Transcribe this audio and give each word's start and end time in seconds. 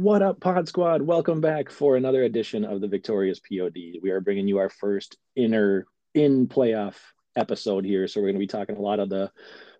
What 0.00 0.22
up, 0.22 0.40
Pod 0.40 0.66
Squad? 0.66 1.02
Welcome 1.02 1.42
back 1.42 1.68
for 1.68 1.94
another 1.94 2.22
edition 2.22 2.64
of 2.64 2.80
the 2.80 2.88
Victorious 2.88 3.38
POD. 3.38 4.00
We 4.02 4.08
are 4.08 4.22
bringing 4.22 4.48
you 4.48 4.56
our 4.56 4.70
first 4.70 5.18
inner 5.36 5.86
in 6.14 6.48
playoff 6.48 6.94
episode 7.36 7.84
here. 7.84 8.08
So, 8.08 8.18
we're 8.18 8.28
going 8.28 8.36
to 8.36 8.38
be 8.38 8.46
talking 8.46 8.76
a 8.76 8.80
lot 8.80 8.98
of 8.98 9.10
the 9.10 9.30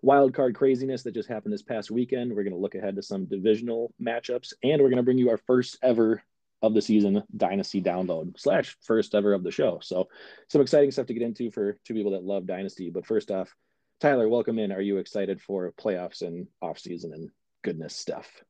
wild 0.03 0.35
card 0.35 0.53
craziness 0.53 1.01
that 1.01 1.15
just 1.15 1.27
happened 1.27 1.55
this 1.55 1.63
past 1.63 1.89
weekend. 1.89 2.29
We're 2.29 2.43
going 2.43 2.53
to 2.53 2.59
look 2.59 2.75
ahead 2.75 2.97
to 2.97 3.01
some 3.01 3.25
divisional 3.25 3.95
matchups, 3.99 4.53
and 4.61 4.79
we're 4.79 4.89
going 4.89 4.97
to 4.97 5.03
bring 5.03 5.17
you 5.17 5.31
our 5.31 5.39
first 5.47 5.79
ever 5.81 6.21
of 6.61 6.75
the 6.75 6.83
season 6.83 7.23
Dynasty 7.35 7.81
download 7.81 8.39
slash 8.39 8.77
first 8.83 9.15
ever 9.15 9.33
of 9.33 9.43
the 9.43 9.49
show. 9.49 9.79
So, 9.81 10.07
some 10.49 10.61
exciting 10.61 10.91
stuff 10.91 11.07
to 11.07 11.15
get 11.15 11.23
into 11.23 11.49
for 11.49 11.79
two 11.83 11.95
people 11.95 12.11
that 12.11 12.23
love 12.23 12.45
Dynasty. 12.45 12.91
But 12.91 13.07
first 13.07 13.31
off, 13.31 13.55
Tyler, 13.99 14.29
welcome 14.29 14.59
in. 14.59 14.71
Are 14.71 14.81
you 14.81 14.97
excited 14.97 15.41
for 15.41 15.73
playoffs 15.81 16.21
and 16.21 16.45
off 16.61 16.77
season 16.77 17.11
and 17.11 17.31
goodness 17.63 17.95
stuff? 17.95 18.43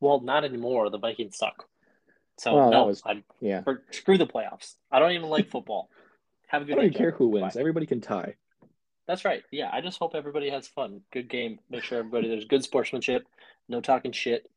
Well, 0.00 0.20
not 0.20 0.44
anymore. 0.44 0.90
The 0.90 0.98
Vikings 0.98 1.36
suck. 1.36 1.68
So 2.38 2.56
that 2.56 2.70
no, 2.70 2.86
was- 2.86 3.02
I'm, 3.04 3.22
Yeah. 3.40 3.62
for, 3.62 3.82
screw 3.90 4.16
the 4.18 4.26
playoffs. 4.26 4.74
I 4.90 4.98
don't 4.98 5.12
even 5.12 5.28
like 5.28 5.50
football. 5.50 5.90
Have 6.48 6.62
a 6.62 6.64
good 6.64 6.78
I 6.78 6.82
don't 6.82 6.94
care 6.94 7.10
who 7.12 7.28
wins. 7.28 7.54
Bye. 7.54 7.60
Everybody 7.60 7.86
can 7.86 8.00
tie. 8.00 8.34
That's 9.06 9.24
right. 9.24 9.42
Yeah, 9.50 9.70
I 9.72 9.80
just 9.80 9.98
hope 9.98 10.14
everybody 10.14 10.50
has 10.50 10.66
fun. 10.68 11.02
Good 11.12 11.28
game. 11.28 11.58
Make 11.68 11.84
sure 11.84 11.98
everybody 11.98 12.28
there's 12.28 12.44
good 12.44 12.64
sportsmanship. 12.64 13.26
No 13.68 13.80
talking 13.80 14.12
shit. 14.12 14.50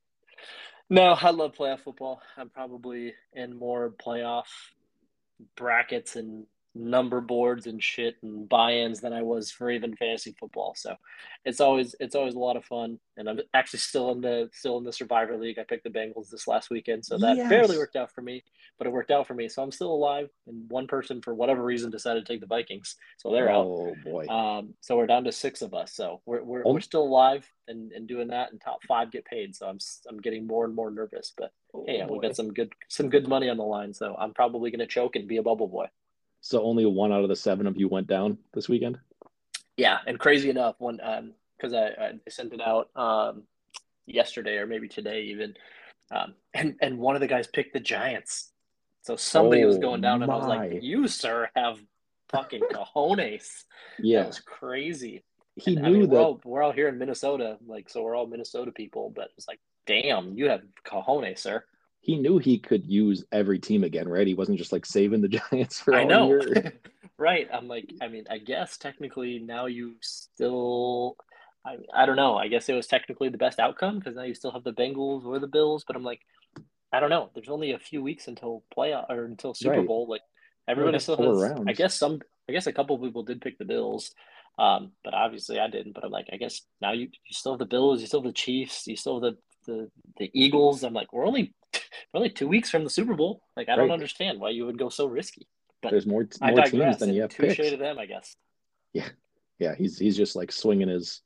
No, 0.90 1.16
I 1.20 1.32
love 1.32 1.54
playoff 1.54 1.80
football. 1.82 2.22
I'm 2.38 2.50
probably 2.50 3.14
in 3.34 3.58
more 3.58 3.92
playoff 3.92 4.46
brackets 5.56 6.16
and 6.16 6.46
number 6.76 7.22
boards 7.22 7.68
and 7.68 7.82
shit 7.84 8.16
and 8.24 8.50
buy-ins 8.50 9.00
than 9.02 9.14
I 9.14 9.22
was 9.22 9.52
for 9.52 9.70
even 9.70 9.96
fantasy 9.96 10.36
football. 10.40 10.74
So 10.76 10.96
it's 11.46 11.62
always 11.62 11.96
it's 12.00 12.16
always 12.16 12.34
a 12.34 12.40
lot 12.40 12.58
of 12.58 12.66
fun. 12.66 13.00
And 13.16 13.30
I'm 13.30 13.40
actually 13.54 13.80
still 13.80 14.12
in 14.12 14.22
the 14.22 14.50
still 14.54 14.78
in 14.80 14.84
the 14.84 14.92
Survivor 14.94 15.38
League. 15.38 15.60
I 15.60 15.64
picked 15.64 15.84
the 15.84 15.90
Bengals 15.92 16.30
this 16.30 16.48
last 16.48 16.70
weekend, 16.72 17.06
so 17.06 17.18
that 17.20 17.38
Yes. 17.38 17.50
barely 17.50 17.78
worked 17.78 17.96
out 17.96 18.12
for 18.12 18.22
me, 18.22 18.44
but 18.78 18.88
it 18.88 18.92
worked 18.94 19.12
out 19.12 19.28
for 19.28 19.36
me. 19.36 19.48
So 19.50 19.62
I'm 19.62 19.72
still 19.72 19.92
alive. 19.94 20.30
And 20.48 20.70
one 20.70 20.88
person 20.88 21.22
for 21.22 21.36
whatever 21.36 21.64
reason 21.64 21.92
decided 21.92 22.26
to 22.26 22.32
take 22.34 22.42
the 22.42 22.48
Vikings, 22.48 22.96
so 23.18 23.32
they're 23.32 23.50
out. 23.52 23.66
oh 23.68 23.96
boy. 24.04 24.28
Um, 24.28 24.74
so 24.82 24.98
we're 24.98 25.06
down 25.08 25.26
to 25.26 25.32
six 25.32 25.62
of 25.62 25.74
us. 25.76 25.94
So 25.94 26.22
we're 26.26 26.44
we're, 26.44 26.64
Oh. 26.66 26.74
we're 26.74 26.80
still 26.82 27.04
alive 27.04 27.48
and, 27.68 27.92
and 27.92 28.08
doing 28.08 28.30
that, 28.30 28.52
and 28.52 28.60
top 28.60 28.84
five 28.88 29.12
get 29.12 29.26
paid. 29.26 29.56
So 29.56 29.68
I'm 29.68 29.78
I'm 30.10 30.18
getting 30.18 30.48
more 30.48 30.66
and 30.66 30.74
more 30.74 30.90
nervous. 30.90 31.34
But 31.38 31.52
hey, 31.86 32.02
Oh, 32.02 32.08
we 32.12 32.18
boy. 32.18 32.22
got 32.22 32.36
some 32.36 32.52
good 32.52 32.74
some 32.88 33.10
good 33.10 33.28
money 33.28 33.50
on 33.50 33.58
the 33.58 33.64
line. 33.64 33.94
So 33.94 34.16
I'm 34.18 34.34
probably 34.34 34.72
gonna 34.72 34.88
choke 34.88 35.16
and 35.16 35.28
be 35.28 35.38
a 35.38 35.44
bubble 35.44 35.68
boy. 35.68 35.86
So 36.46 36.62
only 36.62 36.86
one 36.86 37.14
out 37.14 37.24
of 37.24 37.30
the 37.30 37.38
seven 37.38 37.66
of 37.68 37.78
you 37.78 37.88
went 37.88 38.06
down 38.08 38.38
this 38.54 38.68
weekend. 38.68 39.00
Yeah, 39.78 40.00
and 40.06 40.20
crazy 40.20 40.50
enough, 40.50 40.76
when 40.78 41.00
um 41.02 41.34
because 41.58 41.74
I, 41.74 41.88
I 41.88 42.12
sent 42.30 42.54
it 42.54 42.60
out 42.62 42.90
um 42.98 43.44
yesterday 44.06 44.58
or 44.58 44.68
maybe 44.68 44.90
today 44.90 45.22
even, 45.24 45.56
um 46.12 46.36
and 46.54 46.76
and 46.82 47.00
one 47.00 47.16
of 47.16 47.22
the 47.22 47.28
guys 47.28 47.48
picked 47.48 47.74
the 47.74 47.80
Giants. 47.80 48.52
So 49.04 49.16
somebody 49.16 49.64
was 49.64 49.78
Oh, 49.78 49.82
going 49.82 50.02
down, 50.02 50.22
and 50.22 50.32
I 50.32 50.36
was 50.36 50.48
like, 50.48 50.84
"You 50.84 51.08
sir 51.08 51.50
have 51.56 51.80
fucking 52.30 52.62
cojones." 52.72 53.48
That 53.98 54.04
Yeah, 54.04 54.26
was 54.28 54.40
crazy. 54.42 55.24
he 55.56 55.76
And, 55.76 55.86
knew 55.86 55.90
I 55.90 55.94
mean, 55.94 56.02
that. 56.10 56.10
we're 56.10 56.20
all 56.22 56.42
we're 56.44 56.62
all 56.62 56.72
here 56.74 56.90
in 56.90 56.98
Minnesota, 56.98 57.58
like 57.66 57.90
so 57.90 58.02
we're 58.04 58.16
all 58.16 58.28
Minnesota 58.28 58.72
people, 58.74 59.14
but 59.16 59.30
it's 59.38 59.48
like, 59.48 59.60
damn, 59.88 60.38
you 60.38 60.50
have 60.50 60.62
cojones, 60.86 61.40
sir. 61.40 61.64
He 62.04 62.18
knew 62.18 62.38
he 62.38 62.60
could 62.60 62.86
use 62.86 63.24
every 63.32 63.60
team 63.60 63.86
again, 63.86 64.10
right? 64.10 64.28
He 64.28 64.34
wasn't 64.34 64.58
just 64.58 64.74
like 64.74 64.86
saving 64.86 65.22
the 65.22 65.28
Giants 65.52 65.80
for 65.80 65.96
I 65.96 66.04
know. 66.04 66.28
year. 66.28 66.74
right. 67.18 67.48
I'm 67.52 67.70
like, 67.70 67.90
I 68.02 68.10
mean, 68.10 68.26
I 68.30 68.40
guess 68.40 68.78
technically 68.78 69.40
now 69.40 69.68
you 69.68 69.96
still 70.02 71.16
I 71.66 71.78
I 71.94 72.06
don't 72.06 72.18
know. 72.18 72.36
I 72.36 72.50
guess 72.50 72.68
it 72.68 72.74
was 72.74 72.88
technically 72.88 73.30
the 73.30 73.38
best 73.38 73.58
outcome 73.58 74.00
because 74.00 74.18
now 74.18 74.24
you 74.24 74.34
still 74.34 74.52
have 74.52 74.66
the 74.66 74.74
Bengals 74.74 75.26
or 75.26 75.40
the 75.40 75.48
Bills, 75.48 75.86
but 75.88 75.96
I'm 75.96 76.04
like, 76.04 76.20
I 76.92 77.00
don't 77.00 77.10
know. 77.10 77.30
There's 77.34 77.48
only 77.48 77.72
a 77.72 77.80
few 77.80 78.04
weeks 78.04 78.28
until 78.28 78.64
playoff 78.78 79.10
or 79.10 79.24
until 79.24 79.54
Super 79.54 79.78
Right. 79.78 79.88
Bowl. 79.88 80.06
Like 80.10 80.24
everybody 80.68 81.00
still 81.00 81.16
has 81.16 81.54
I 81.66 81.72
guess 81.72 81.96
some 81.96 82.20
I 82.50 82.52
guess 82.52 82.68
a 82.68 82.74
couple 82.74 82.98
people 83.00 83.24
did 83.24 83.40
pick 83.40 83.58
the 83.58 83.66
Bills. 83.66 84.14
Um, 84.60 84.92
but 85.06 85.14
obviously 85.14 85.58
I 85.58 85.70
didn't. 85.70 85.94
But 85.94 86.04
I'm 86.04 86.12
like, 86.12 86.28
I 86.34 86.36
guess 86.36 86.62
now 86.82 86.92
you, 86.92 87.04
you 87.06 87.32
still 87.32 87.54
have 87.54 87.60
the 87.60 87.66
Bills, 87.66 88.02
you 88.02 88.08
still 88.08 88.22
have 88.22 88.28
the 88.28 88.34
Chiefs, 88.34 88.88
you 88.88 88.98
still 88.98 89.22
have 89.22 89.34
the 89.34 89.38
the, 89.66 89.92
the 90.18 90.32
Eagles. 90.34 90.84
I'm 90.84 90.94
like, 90.94 91.14
we're 91.14 91.26
only 91.26 91.54
we're 92.14 92.30
two 92.30 92.48
weeks 92.48 92.70
from 92.70 92.84
the 92.84 92.90
Super 92.90 93.14
Bowl. 93.14 93.44
Like 93.56 93.70
I 93.70 93.76
don't 93.76 93.92
understand 93.92 94.40
why 94.40 94.50
you 94.50 94.66
would 94.66 94.78
go 94.78 94.90
so 94.90 95.06
risky. 95.06 95.48
But 95.82 95.92
There's 95.92 96.08
more 96.08 96.28
more 96.42 96.64
teams 96.64 96.98
than 96.98 97.14
you 97.14 97.22
have 97.22 97.32
touche 97.32 97.58
picks. 97.58 97.70
to 97.72 97.78
them, 97.78 98.00
I 98.00 98.06
guess. 98.06 98.36
Yeah, 98.94 99.10
yeah. 99.60 99.76
he's 99.76 99.98
he's 99.98 100.16
just 100.16 100.36
like 100.36 100.52
swinging 100.52 100.88
his 100.88 101.22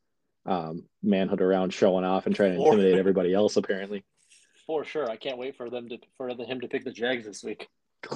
um, 0.45 0.85
manhood 1.03 1.41
around, 1.41 1.73
showing 1.73 2.05
off, 2.05 2.25
and 2.25 2.35
trying 2.35 2.55
to 2.55 2.63
intimidate 2.63 2.97
everybody 2.97 3.33
else. 3.33 3.57
Apparently. 3.57 4.03
For 4.65 4.83
sure. 4.83 5.09
I 5.09 5.15
can't 5.15 5.37
wait 5.37 5.55
for 5.55 5.69
them 5.69 5.87
to 5.89 5.97
for 6.17 6.27
him 6.29 6.59
to 6.61 6.67
pick 6.67 6.83
the 6.83 6.91
Jags 6.91 7.25
this 7.25 7.43
week. 7.43 7.67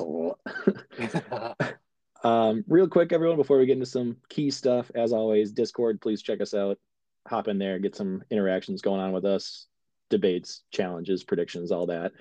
um, 2.24 2.63
real 2.68 2.88
quick, 2.88 3.13
everyone, 3.13 3.38
before 3.38 3.58
we 3.58 3.66
get 3.66 3.74
into 3.74 3.86
some 3.86 4.18
key 4.30 4.52
stuff, 4.52 4.92
as 4.96 5.13
always, 5.13 5.52
Discord, 5.52 6.02
please 6.02 6.22
check 6.22 6.42
us 6.42 6.53
out. 6.53 6.78
Hop 7.28 7.48
in 7.48 7.58
there, 7.58 7.80
get 7.80 7.96
some 7.96 8.24
interactions 8.31 8.81
going 8.81 9.00
on 9.00 9.12
with 9.12 9.25
us, 9.25 9.68
debates, 10.11 10.61
challenges, 10.72 11.23
predictions, 11.23 11.72
all 11.72 11.88
that. 11.88 12.11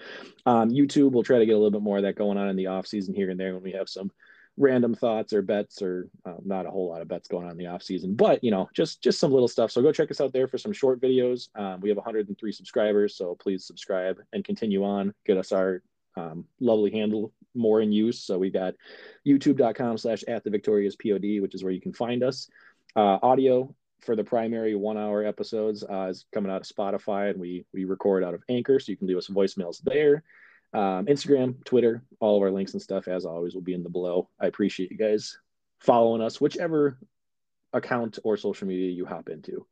Um, 0.47 0.71
YouTube, 0.71 1.13
we'll 1.13 1.23
try 1.23 1.39
to 1.39 1.47
get 1.47 1.53
a 1.53 1.59
little 1.59 1.71
bit 1.71 1.83
more 1.83 1.99
of 1.99 2.05
that 2.05 2.17
going 2.17 2.39
on 2.39 2.49
in 2.49 2.57
the 2.57 2.69
off 2.69 2.87
season 2.87 3.15
here 3.15 3.29
and 3.29 3.39
there 3.39 3.53
when 3.53 3.63
we 3.63 3.73
have 3.73 3.89
some 3.89 4.11
random 4.57 4.95
thoughts 4.95 5.33
or 5.33 5.43
bets 5.43 5.83
or 5.83 6.09
uh, 6.25 6.35
not 6.45 6.67
a 6.67 6.71
whole 6.71 6.89
lot 6.89 7.03
of 7.03 7.09
bets 7.09 7.29
going 7.29 7.45
on 7.45 7.53
in 7.53 7.57
the 7.57 7.67
off 7.67 7.83
season, 7.83 8.15
but 8.15 8.43
you 8.43 8.51
know, 8.51 8.69
just 8.75 9.03
just 9.03 9.19
some 9.19 9.33
little 9.33 9.49
stuff. 9.49 9.71
So 9.71 9.83
go 9.83 9.93
check 9.93 10.11
us 10.11 10.21
out 10.21 10.33
there 10.33 10.49
for 10.49 10.59
some 10.59 10.73
short 10.73 11.01
videos. 11.01 11.49
Um, 11.55 11.81
we 11.81 11.89
have 11.89 11.97
103 11.97 12.53
subscribers, 12.53 13.17
so 13.17 13.35
please 13.35 13.67
subscribe 13.67 14.19
and 14.33 14.45
continue 14.45 14.85
on. 14.85 15.15
Get 15.27 15.37
us 15.37 15.53
our 15.53 15.83
um, 16.17 16.45
lovely 16.61 16.91
handle 16.91 17.33
more 17.55 17.81
in 17.81 17.93
use. 17.93 18.23
So 18.23 18.39
we 18.39 18.51
got 18.51 18.75
youtube.com 19.27 19.99
slash 19.99 20.23
at 20.29 20.45
the 20.45 20.51
victorious 20.51 20.97
pod, 20.97 21.23
which 21.23 21.55
is 21.55 21.65
where 21.65 21.73
you 21.73 21.81
can 21.81 21.93
find 21.93 22.23
us. 22.23 22.49
Uh, 22.97 23.19
audio 23.23 23.75
for 24.03 24.17
the 24.17 24.25
primary 24.25 24.75
one 24.75 24.97
hour 24.97 25.25
episodes 25.25 25.85
uh, 25.85 26.09
is 26.11 26.27
coming 26.33 26.51
out 26.51 26.61
of 26.61 26.67
Spotify 26.67 27.31
and 27.31 27.41
we, 27.41 27.65
we 27.73 27.85
record 27.85 28.25
out 28.25 28.35
of 28.35 28.43
Anchor. 28.49 28.79
So 28.81 28.91
you 28.93 28.97
can 28.97 29.07
leave 29.07 29.17
us 29.17 29.29
voicemails 29.29 29.81
there. 29.83 30.23
Um, 30.73 31.07
Instagram, 31.07 31.65
Twitter, 31.65 32.03
all 32.21 32.37
of 32.37 32.43
our 32.43 32.51
links 32.51 32.73
and 32.73 32.83
stuff, 32.83 33.09
as 33.09 33.25
always, 33.25 33.55
will 33.55 33.63
be 33.63 33.75
in 33.75 33.83
the 33.83 33.89
below. 33.91 34.29
I 34.41 34.47
appreciate 34.47 34.91
you 34.91 34.97
guys 34.97 35.39
following 35.81 36.23
us, 36.23 36.41
whichever 36.41 36.99
account 37.73 38.19
or 38.25 38.37
social 38.37 38.69
media 38.69 38.91
you 38.91 39.05
hop 39.05 39.29
into. 39.29 39.67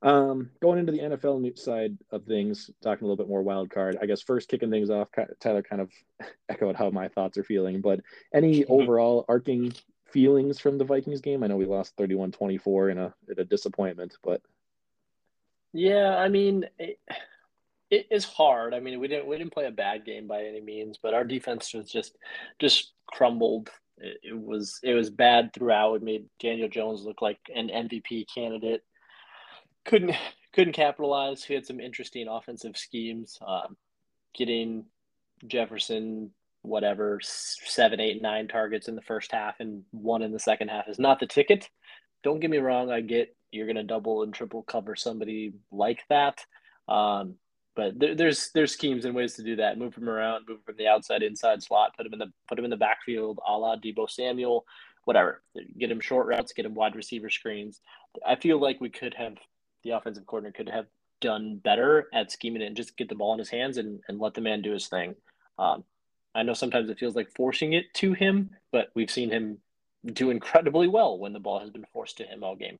Um, 0.00 0.50
going 0.62 0.78
into 0.78 0.92
the 0.92 1.00
NFL 1.00 1.58
side 1.58 1.98
of 2.12 2.24
things, 2.24 2.70
talking 2.82 3.04
a 3.04 3.08
little 3.08 3.16
bit 3.22 3.28
more 3.28 3.42
wild 3.42 3.68
card. 3.70 3.98
I 4.00 4.06
guess 4.06 4.22
first 4.22 4.48
kicking 4.48 4.70
things 4.70 4.90
off, 4.90 5.08
Tyler 5.40 5.62
kind 5.62 5.82
of 5.82 5.90
echoed 6.48 6.76
how 6.76 6.90
my 6.90 7.08
thoughts 7.08 7.36
are 7.36 7.44
feeling, 7.44 7.80
but 7.80 8.00
any 8.32 8.62
Mhm. 8.62 8.66
overall 8.68 9.24
arcing 9.28 9.72
feelings 10.10 10.58
from 10.58 10.78
the 10.78 10.84
Vikings 10.84 11.20
game? 11.20 11.42
I 11.42 11.46
know 11.46 11.56
we 11.56 11.66
lost 11.66 11.96
31-24 11.96 12.92
in 12.92 12.98
a 12.98 13.14
in 13.28 13.38
a 13.38 13.44
disappointment, 13.44 14.16
but 14.22 14.42
Yeah, 15.72 16.16
I 16.16 16.28
mean, 16.28 16.66
it, 16.78 16.98
it 17.90 18.06
is 18.10 18.24
hard. 18.24 18.74
I 18.74 18.80
mean, 18.80 19.00
we 19.00 19.08
didn't 19.08 19.26
we 19.26 19.38
didn't 19.38 19.52
play 19.52 19.66
a 19.66 19.70
bad 19.70 20.04
game 20.04 20.26
by 20.26 20.44
any 20.44 20.60
means, 20.60 20.98
but 21.02 21.14
our 21.14 21.24
defense 21.24 21.72
was 21.74 21.90
just 21.90 22.16
just 22.58 22.92
crumbled. 23.06 23.70
It, 23.98 24.18
it 24.22 24.38
was 24.38 24.80
it 24.82 24.94
was 24.94 25.10
bad 25.10 25.52
throughout. 25.52 25.94
It 25.94 26.02
made 26.02 26.26
Daniel 26.40 26.68
Jones 26.68 27.02
look 27.02 27.22
like 27.22 27.38
an 27.54 27.68
MVP 27.68 28.26
candidate. 28.32 28.82
Couldn't 29.84 30.14
couldn't 30.52 30.74
capitalize. 30.74 31.44
He 31.44 31.54
had 31.54 31.66
some 31.66 31.80
interesting 31.80 32.28
offensive 32.28 32.76
schemes. 32.76 33.38
Um, 33.46 33.76
getting 34.34 34.84
Jefferson, 35.46 36.30
whatever, 36.68 37.20
seven, 37.22 38.00
eight, 38.00 38.22
nine 38.22 38.48
targets 38.48 38.88
in 38.88 38.94
the 38.94 39.02
first 39.02 39.32
half 39.32 39.60
and 39.60 39.82
one 39.90 40.22
in 40.22 40.32
the 40.32 40.38
second 40.38 40.68
half 40.68 40.88
is 40.88 40.98
not 40.98 41.20
the 41.20 41.26
ticket. 41.26 41.68
Don't 42.22 42.40
get 42.40 42.50
me 42.50 42.58
wrong. 42.58 42.90
I 42.90 43.00
get 43.00 43.34
you're 43.50 43.66
going 43.66 43.76
to 43.76 43.82
double 43.82 44.22
and 44.22 44.34
triple 44.34 44.62
cover 44.62 44.94
somebody 44.94 45.54
like 45.70 46.00
that. 46.08 46.44
Um, 46.86 47.36
but 47.74 47.98
there, 47.98 48.14
there's 48.14 48.50
there's 48.54 48.72
schemes 48.72 49.04
and 49.04 49.14
ways 49.14 49.34
to 49.34 49.42
do 49.42 49.56
that. 49.56 49.78
Move 49.78 49.94
them 49.94 50.08
around, 50.08 50.46
move 50.48 50.64
from 50.64 50.76
the 50.76 50.88
outside 50.88 51.22
inside 51.22 51.62
slot, 51.62 51.96
put 51.96 52.04
them 52.04 52.12
in 52.12 52.18
the 52.18 52.32
put 52.48 52.58
him 52.58 52.64
in 52.64 52.70
the 52.70 52.76
backfield, 52.76 53.38
a 53.46 53.56
la 53.56 53.76
Deebo 53.76 54.10
Samuel, 54.10 54.64
whatever. 55.04 55.42
Get 55.78 55.90
him 55.90 56.00
short 56.00 56.26
routes, 56.26 56.52
get 56.52 56.66
him 56.66 56.74
wide 56.74 56.96
receiver 56.96 57.30
screens. 57.30 57.80
I 58.26 58.36
feel 58.36 58.60
like 58.60 58.80
we 58.80 58.90
could 58.90 59.14
have 59.14 59.36
the 59.84 59.90
offensive 59.90 60.26
coordinator 60.26 60.56
could 60.56 60.68
have 60.68 60.86
done 61.20 61.60
better 61.62 62.08
at 62.12 62.32
scheming 62.32 62.62
it 62.62 62.66
and 62.66 62.76
just 62.76 62.96
get 62.96 63.08
the 63.08 63.14
ball 63.14 63.32
in 63.32 63.38
his 63.38 63.50
hands 63.50 63.76
and, 63.76 64.00
and 64.08 64.18
let 64.18 64.34
the 64.34 64.40
man 64.40 64.62
do 64.62 64.72
his 64.72 64.88
thing. 64.88 65.14
Um, 65.58 65.84
I 66.38 66.44
know 66.44 66.54
sometimes 66.54 66.88
it 66.88 66.98
feels 66.98 67.16
like 67.16 67.34
forcing 67.34 67.72
it 67.72 67.92
to 67.94 68.12
him, 68.12 68.50
but 68.70 68.90
we've 68.94 69.10
seen 69.10 69.30
him 69.30 69.58
do 70.06 70.30
incredibly 70.30 70.86
well 70.86 71.18
when 71.18 71.32
the 71.32 71.40
ball 71.40 71.58
has 71.58 71.70
been 71.70 71.84
forced 71.92 72.18
to 72.18 72.24
him 72.24 72.44
all 72.44 72.54
game. 72.54 72.78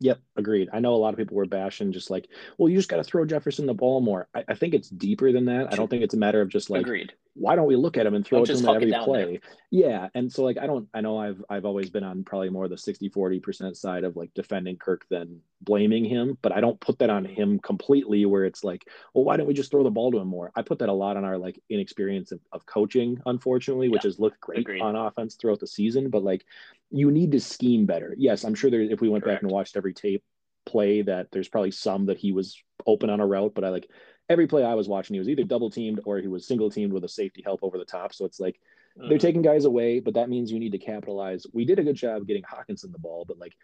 Yep, 0.00 0.18
agreed. 0.36 0.70
I 0.72 0.80
know 0.80 0.94
a 0.94 0.96
lot 0.96 1.12
of 1.12 1.18
people 1.18 1.36
were 1.36 1.44
bashing, 1.44 1.92
just 1.92 2.10
like, 2.10 2.26
well, 2.56 2.70
you 2.70 2.76
just 2.76 2.88
got 2.88 2.96
to 2.96 3.04
throw 3.04 3.26
Jefferson 3.26 3.66
the 3.66 3.74
ball 3.74 4.00
more. 4.00 4.28
I, 4.34 4.44
I 4.48 4.54
think 4.54 4.72
it's 4.72 4.88
deeper 4.88 5.30
than 5.30 5.44
that. 5.44 5.72
I 5.72 5.76
don't 5.76 5.88
think 5.88 6.02
it's 6.02 6.14
a 6.14 6.18
matter 6.18 6.40
of 6.40 6.48
just 6.48 6.70
like 6.70 6.80
Agreed. 6.80 7.12
Why 7.36 7.56
don't 7.56 7.66
we 7.66 7.74
look 7.74 7.96
at 7.96 8.06
him 8.06 8.14
and 8.14 8.24
throw 8.24 8.38
don't 8.38 8.50
it 8.50 8.60
to 8.60 8.62
him 8.62 8.68
at 8.68 8.76
every 8.76 9.04
play? 9.04 9.24
There. 9.24 9.40
Yeah. 9.70 10.08
And 10.14 10.32
so 10.32 10.44
like 10.44 10.56
I 10.56 10.66
don't 10.66 10.88
I 10.94 11.00
know 11.00 11.18
I've 11.18 11.44
I've 11.50 11.64
always 11.64 11.90
been 11.90 12.04
on 12.04 12.22
probably 12.22 12.48
more 12.48 12.68
the 12.68 12.78
60 12.78 13.10
40% 13.10 13.76
side 13.76 14.04
of 14.04 14.16
like 14.16 14.32
defending 14.34 14.76
Kirk 14.76 15.04
than 15.10 15.40
blaming 15.60 16.04
him, 16.04 16.38
but 16.42 16.52
I 16.52 16.60
don't 16.60 16.78
put 16.80 16.98
that 17.00 17.10
on 17.10 17.24
him 17.24 17.58
completely 17.58 18.24
where 18.24 18.44
it's 18.44 18.62
like, 18.62 18.86
well, 19.14 19.24
why 19.24 19.36
don't 19.36 19.46
we 19.48 19.54
just 19.54 19.70
throw 19.70 19.82
the 19.82 19.90
ball 19.90 20.12
to 20.12 20.18
him 20.18 20.28
more? 20.28 20.52
I 20.54 20.62
put 20.62 20.78
that 20.78 20.88
a 20.88 20.92
lot 20.92 21.16
on 21.16 21.24
our 21.24 21.36
like 21.36 21.60
inexperience 21.68 22.30
of, 22.30 22.40
of 22.52 22.66
coaching, 22.66 23.20
unfortunately, 23.26 23.88
which 23.88 24.04
has 24.04 24.20
looked 24.20 24.40
great 24.40 24.60
Agreed. 24.60 24.80
on 24.82 24.94
offense 24.94 25.34
throughout 25.34 25.60
the 25.60 25.66
season. 25.66 26.10
But 26.10 26.22
like 26.22 26.44
you 26.90 27.10
need 27.10 27.32
to 27.32 27.40
scheme 27.40 27.84
better. 27.84 28.14
Yes, 28.16 28.44
I'm 28.44 28.54
sure 28.54 28.70
there 28.70 28.80
if 28.80 29.00
we 29.00 29.08
went 29.08 29.24
Correct. 29.24 29.38
back 29.38 29.42
and 29.42 29.50
watched 29.50 29.76
every 29.76 29.94
tape 29.94 30.22
play 30.66 31.02
that 31.02 31.30
there's 31.30 31.48
probably 31.48 31.70
some 31.70 32.06
that 32.06 32.18
he 32.18 32.32
was 32.32 32.62
open 32.86 33.10
on 33.10 33.20
a 33.20 33.26
route, 33.26 33.54
but 33.54 33.64
I 33.64 33.70
like 33.70 33.88
every 34.28 34.46
play 34.46 34.64
I 34.64 34.74
was 34.74 34.88
watching, 34.88 35.14
he 35.14 35.20
was 35.20 35.28
either 35.28 35.44
double 35.44 35.70
teamed 35.70 36.00
or 36.04 36.18
he 36.18 36.28
was 36.28 36.46
single 36.46 36.70
teamed 36.70 36.92
with 36.92 37.04
a 37.04 37.08
safety 37.08 37.42
help 37.44 37.60
over 37.62 37.78
the 37.78 37.84
top. 37.84 38.14
So 38.14 38.24
it's 38.24 38.40
like 38.40 38.60
mm-hmm. 38.98 39.08
they're 39.08 39.18
taking 39.18 39.42
guys 39.42 39.64
away, 39.64 40.00
but 40.00 40.14
that 40.14 40.28
means 40.28 40.50
you 40.50 40.58
need 40.58 40.72
to 40.72 40.78
capitalize. 40.78 41.46
We 41.52 41.64
did 41.64 41.78
a 41.78 41.84
good 41.84 41.96
job 41.96 42.26
getting 42.26 42.42
Hockenson 42.42 42.92
the 42.92 42.98
ball, 42.98 43.24
but 43.26 43.38
like 43.38 43.54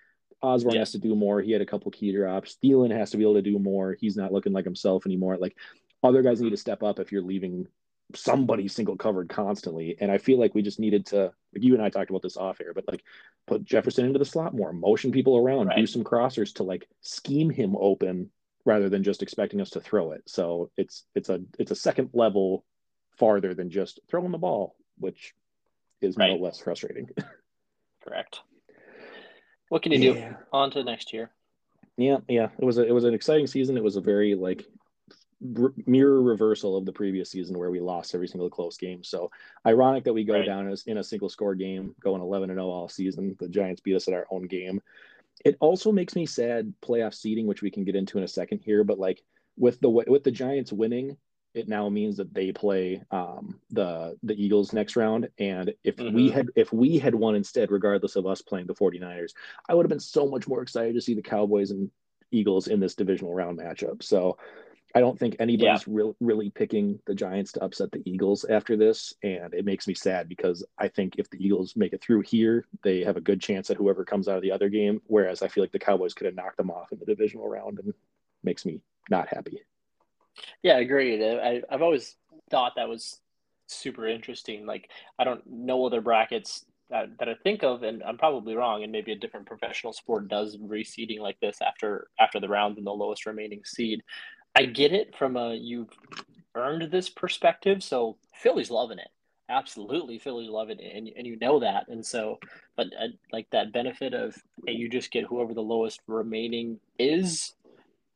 Osborn 0.42 0.76
has 0.76 0.92
to 0.92 0.98
do 0.98 1.14
more. 1.14 1.40
He 1.40 1.52
had 1.52 1.62
a 1.62 1.66
couple 1.66 1.90
key 1.90 2.12
drops. 2.12 2.56
Thielen 2.62 2.96
has 2.96 3.10
to 3.10 3.16
be 3.16 3.24
able 3.24 3.34
to 3.34 3.42
do 3.42 3.58
more. 3.58 3.96
He's 3.98 4.16
not 4.16 4.32
looking 4.32 4.52
like 4.52 4.64
himself 4.64 5.06
anymore. 5.06 5.36
Like 5.36 5.56
other 6.02 6.22
guys 6.22 6.40
need 6.40 6.50
to 6.50 6.56
step 6.56 6.82
up 6.82 6.98
if 6.98 7.12
you're 7.12 7.22
leaving 7.22 7.66
somebody 8.14 8.68
single 8.68 8.96
covered 8.96 9.28
constantly. 9.28 9.96
And 10.00 10.10
I 10.10 10.18
feel 10.18 10.38
like 10.38 10.54
we 10.54 10.62
just 10.62 10.80
needed 10.80 11.06
to, 11.06 11.32
like 11.54 11.62
you 11.62 11.74
and 11.74 11.82
I 11.82 11.90
talked 11.90 12.10
about 12.10 12.22
this 12.22 12.36
off 12.36 12.60
air, 12.60 12.72
but 12.74 12.88
like 12.88 13.04
put 13.46 13.64
Jefferson 13.64 14.06
into 14.06 14.18
the 14.18 14.24
slot 14.24 14.54
more, 14.54 14.72
motion 14.72 15.12
people 15.12 15.36
around, 15.36 15.68
right. 15.68 15.76
do 15.76 15.86
some 15.86 16.04
crossers 16.04 16.54
to 16.54 16.62
like 16.62 16.88
scheme 17.02 17.50
him 17.50 17.76
open 17.78 18.30
rather 18.64 18.88
than 18.88 19.02
just 19.02 19.22
expecting 19.22 19.60
us 19.60 19.70
to 19.70 19.80
throw 19.80 20.12
it. 20.12 20.22
So 20.26 20.70
it's 20.76 21.04
it's 21.14 21.28
a 21.28 21.40
it's 21.58 21.70
a 21.70 21.76
second 21.76 22.10
level 22.12 22.64
farther 23.18 23.54
than 23.54 23.70
just 23.70 24.00
throwing 24.08 24.32
the 24.32 24.38
ball, 24.38 24.76
which 24.98 25.34
is 26.00 26.16
right. 26.16 26.30
no 26.30 26.36
less 26.36 26.58
frustrating. 26.58 27.08
Correct. 28.04 28.40
What 29.68 29.82
can 29.82 29.92
you 29.92 30.14
yeah. 30.14 30.28
do? 30.30 30.36
On 30.52 30.70
to 30.72 30.82
next 30.82 31.12
year. 31.12 31.30
Yeah, 31.96 32.18
yeah. 32.28 32.48
It 32.58 32.64
was 32.64 32.78
a, 32.78 32.86
it 32.86 32.92
was 32.92 33.04
an 33.04 33.14
exciting 33.14 33.46
season. 33.46 33.76
It 33.76 33.84
was 33.84 33.96
a 33.96 34.00
very 34.00 34.34
like 34.34 34.66
mirror 35.86 36.20
reversal 36.22 36.76
of 36.76 36.84
the 36.84 36.92
previous 36.92 37.30
season 37.30 37.58
where 37.58 37.70
we 37.70 37.80
lost 37.80 38.14
every 38.14 38.28
single 38.28 38.50
close 38.50 38.76
game. 38.76 39.02
So 39.02 39.30
ironic 39.66 40.04
that 40.04 40.12
we 40.12 40.24
go 40.24 40.34
right. 40.34 40.46
down 40.46 40.70
as 40.70 40.82
in 40.86 40.98
a 40.98 41.04
single 41.04 41.28
score 41.28 41.54
game, 41.54 41.94
going 42.00 42.20
11 42.20 42.50
and 42.50 42.58
0 42.58 42.68
all 42.68 42.88
season. 42.88 43.36
The 43.38 43.48
Giants 43.48 43.80
beat 43.80 43.96
us 43.96 44.08
at 44.08 44.14
our 44.14 44.26
own 44.30 44.46
game. 44.46 44.82
It 45.44 45.56
also 45.60 45.92
makes 45.92 46.14
me 46.14 46.26
sad 46.26 46.72
playoff 46.82 47.14
seeding, 47.14 47.46
which 47.46 47.62
we 47.62 47.70
can 47.70 47.84
get 47.84 47.96
into 47.96 48.18
in 48.18 48.24
a 48.24 48.28
second 48.28 48.60
here. 48.64 48.84
But 48.84 48.98
like 48.98 49.22
with 49.56 49.80
the 49.80 49.88
with 49.88 50.24
the 50.24 50.30
Giants 50.30 50.72
winning, 50.72 51.16
it 51.54 51.68
now 51.68 51.88
means 51.88 52.16
that 52.18 52.32
they 52.32 52.52
play 52.52 53.02
um, 53.10 53.60
the 53.70 54.16
the 54.22 54.34
Eagles 54.34 54.72
next 54.72 54.96
round. 54.96 55.28
And 55.38 55.72
if 55.82 55.96
mm-hmm. 55.96 56.14
we 56.14 56.30
had 56.30 56.48
if 56.56 56.72
we 56.72 56.98
had 56.98 57.14
won 57.14 57.34
instead, 57.34 57.70
regardless 57.70 58.16
of 58.16 58.26
us 58.26 58.42
playing 58.42 58.66
the 58.66 58.74
49ers, 58.74 59.32
I 59.68 59.74
would 59.74 59.84
have 59.84 59.90
been 59.90 60.00
so 60.00 60.28
much 60.28 60.46
more 60.46 60.62
excited 60.62 60.94
to 60.94 61.00
see 61.00 61.14
the 61.14 61.22
Cowboys 61.22 61.70
and 61.70 61.90
Eagles 62.30 62.68
in 62.68 62.80
this 62.80 62.94
divisional 62.94 63.34
round 63.34 63.58
matchup. 63.58 64.02
So 64.02 64.38
I 64.94 65.00
don't 65.00 65.18
think 65.18 65.36
anybody's 65.38 65.86
yeah. 65.86 65.94
re- 65.94 66.14
really 66.20 66.50
picking 66.50 66.98
the 67.06 67.14
Giants 67.14 67.52
to 67.52 67.64
upset 67.64 67.92
the 67.92 68.02
Eagles 68.04 68.44
after 68.44 68.76
this, 68.76 69.14
and 69.22 69.54
it 69.54 69.64
makes 69.64 69.86
me 69.86 69.94
sad 69.94 70.28
because 70.28 70.64
I 70.78 70.88
think 70.88 71.16
if 71.16 71.30
the 71.30 71.44
Eagles 71.44 71.76
make 71.76 71.92
it 71.92 72.02
through 72.02 72.22
here, 72.22 72.66
they 72.82 73.04
have 73.04 73.16
a 73.16 73.20
good 73.20 73.40
chance 73.40 73.70
at 73.70 73.76
whoever 73.76 74.04
comes 74.04 74.26
out 74.26 74.36
of 74.36 74.42
the 74.42 74.52
other 74.52 74.68
game. 74.68 75.00
Whereas 75.06 75.42
I 75.42 75.48
feel 75.48 75.62
like 75.62 75.72
the 75.72 75.78
Cowboys 75.78 76.14
could 76.14 76.26
have 76.26 76.34
knocked 76.34 76.56
them 76.56 76.70
off 76.70 76.92
in 76.92 76.98
the 76.98 77.06
divisional 77.06 77.48
round, 77.48 77.78
and 77.78 77.94
makes 78.42 78.66
me 78.66 78.80
not 79.08 79.28
happy. 79.28 79.60
Yeah, 80.62 80.78
agreed. 80.78 81.22
I, 81.22 81.62
I've 81.70 81.82
always 81.82 82.16
thought 82.50 82.72
that 82.76 82.88
was 82.88 83.20
super 83.66 84.08
interesting. 84.08 84.66
Like 84.66 84.90
I 85.18 85.24
don't 85.24 85.46
know 85.46 85.86
other 85.86 86.00
brackets 86.00 86.64
that, 86.90 87.10
that 87.18 87.28
I 87.28 87.34
think 87.42 87.62
of, 87.62 87.82
and 87.82 88.02
I'm 88.02 88.18
probably 88.18 88.54
wrong, 88.56 88.82
and 88.82 88.92
maybe 88.92 89.12
a 89.12 89.16
different 89.16 89.46
professional 89.46 89.92
sport 89.92 90.28
does 90.28 90.56
reseeding 90.56 91.20
like 91.20 91.38
this 91.40 91.58
after 91.62 92.08
after 92.18 92.40
the 92.40 92.48
round 92.48 92.78
and 92.78 92.86
the 92.86 92.90
lowest 92.90 93.26
remaining 93.26 93.62
seed. 93.64 94.02
I 94.54 94.64
get 94.66 94.92
it 94.92 95.16
from 95.16 95.36
a 95.36 95.54
you've 95.54 95.90
earned 96.54 96.90
this 96.90 97.08
perspective. 97.08 97.82
So 97.82 98.16
Philly's 98.34 98.70
loving 98.70 98.98
it. 98.98 99.08
Absolutely, 99.48 100.18
Philly's 100.18 100.48
loving 100.48 100.78
it, 100.78 100.94
and 100.94 101.08
and 101.16 101.26
you 101.26 101.36
know 101.38 101.60
that. 101.60 101.88
And 101.88 102.04
so, 102.04 102.38
but 102.76 102.86
uh, 102.98 103.08
like 103.32 103.48
that 103.50 103.72
benefit 103.72 104.14
of 104.14 104.36
hey, 104.66 104.74
you 104.74 104.88
just 104.88 105.10
get 105.10 105.24
whoever 105.24 105.54
the 105.54 105.60
lowest 105.60 106.00
remaining 106.06 106.78
is 106.98 107.54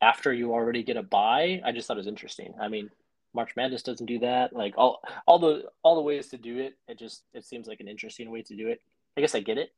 after 0.00 0.32
you 0.32 0.52
already 0.52 0.82
get 0.82 0.96
a 0.96 1.02
buy. 1.02 1.60
I 1.64 1.72
just 1.72 1.88
thought 1.88 1.96
it 1.96 1.98
was 1.98 2.06
interesting. 2.06 2.54
I 2.60 2.68
mean, 2.68 2.90
March 3.34 3.56
Madness 3.56 3.82
doesn't 3.82 4.06
do 4.06 4.20
that. 4.20 4.52
Like 4.52 4.74
all 4.76 5.00
all 5.26 5.38
the 5.38 5.64
all 5.82 5.96
the 5.96 6.02
ways 6.02 6.28
to 6.28 6.38
do 6.38 6.58
it, 6.58 6.78
it 6.88 6.98
just 6.98 7.24
it 7.32 7.44
seems 7.44 7.66
like 7.66 7.80
an 7.80 7.88
interesting 7.88 8.30
way 8.30 8.42
to 8.42 8.56
do 8.56 8.68
it. 8.68 8.80
I 9.16 9.20
guess 9.20 9.34
I 9.34 9.40
get 9.40 9.58
it. 9.58 9.72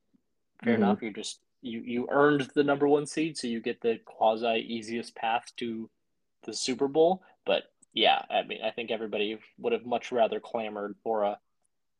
Fair 0.62 0.74
mm-hmm. 0.74 0.82
enough. 0.82 1.02
You're 1.02 1.12
just 1.12 1.40
you 1.62 1.80
you 1.80 2.06
earned 2.10 2.50
the 2.54 2.64
number 2.64 2.86
one 2.86 3.06
seed, 3.06 3.38
so 3.38 3.46
you 3.46 3.60
get 3.60 3.80
the 3.80 3.98
quasi 4.04 4.64
easiest 4.68 5.14
path 5.14 5.44
to 5.56 5.88
the 6.44 6.54
Super 6.54 6.88
Bowl. 6.88 7.22
But 7.44 7.64
yeah, 7.92 8.22
I 8.30 8.42
mean, 8.42 8.60
I 8.62 8.70
think 8.70 8.90
everybody 8.90 9.38
would 9.58 9.72
have 9.72 9.86
much 9.86 10.12
rather 10.12 10.40
clamored 10.40 10.96
for 11.02 11.24
a 11.24 11.38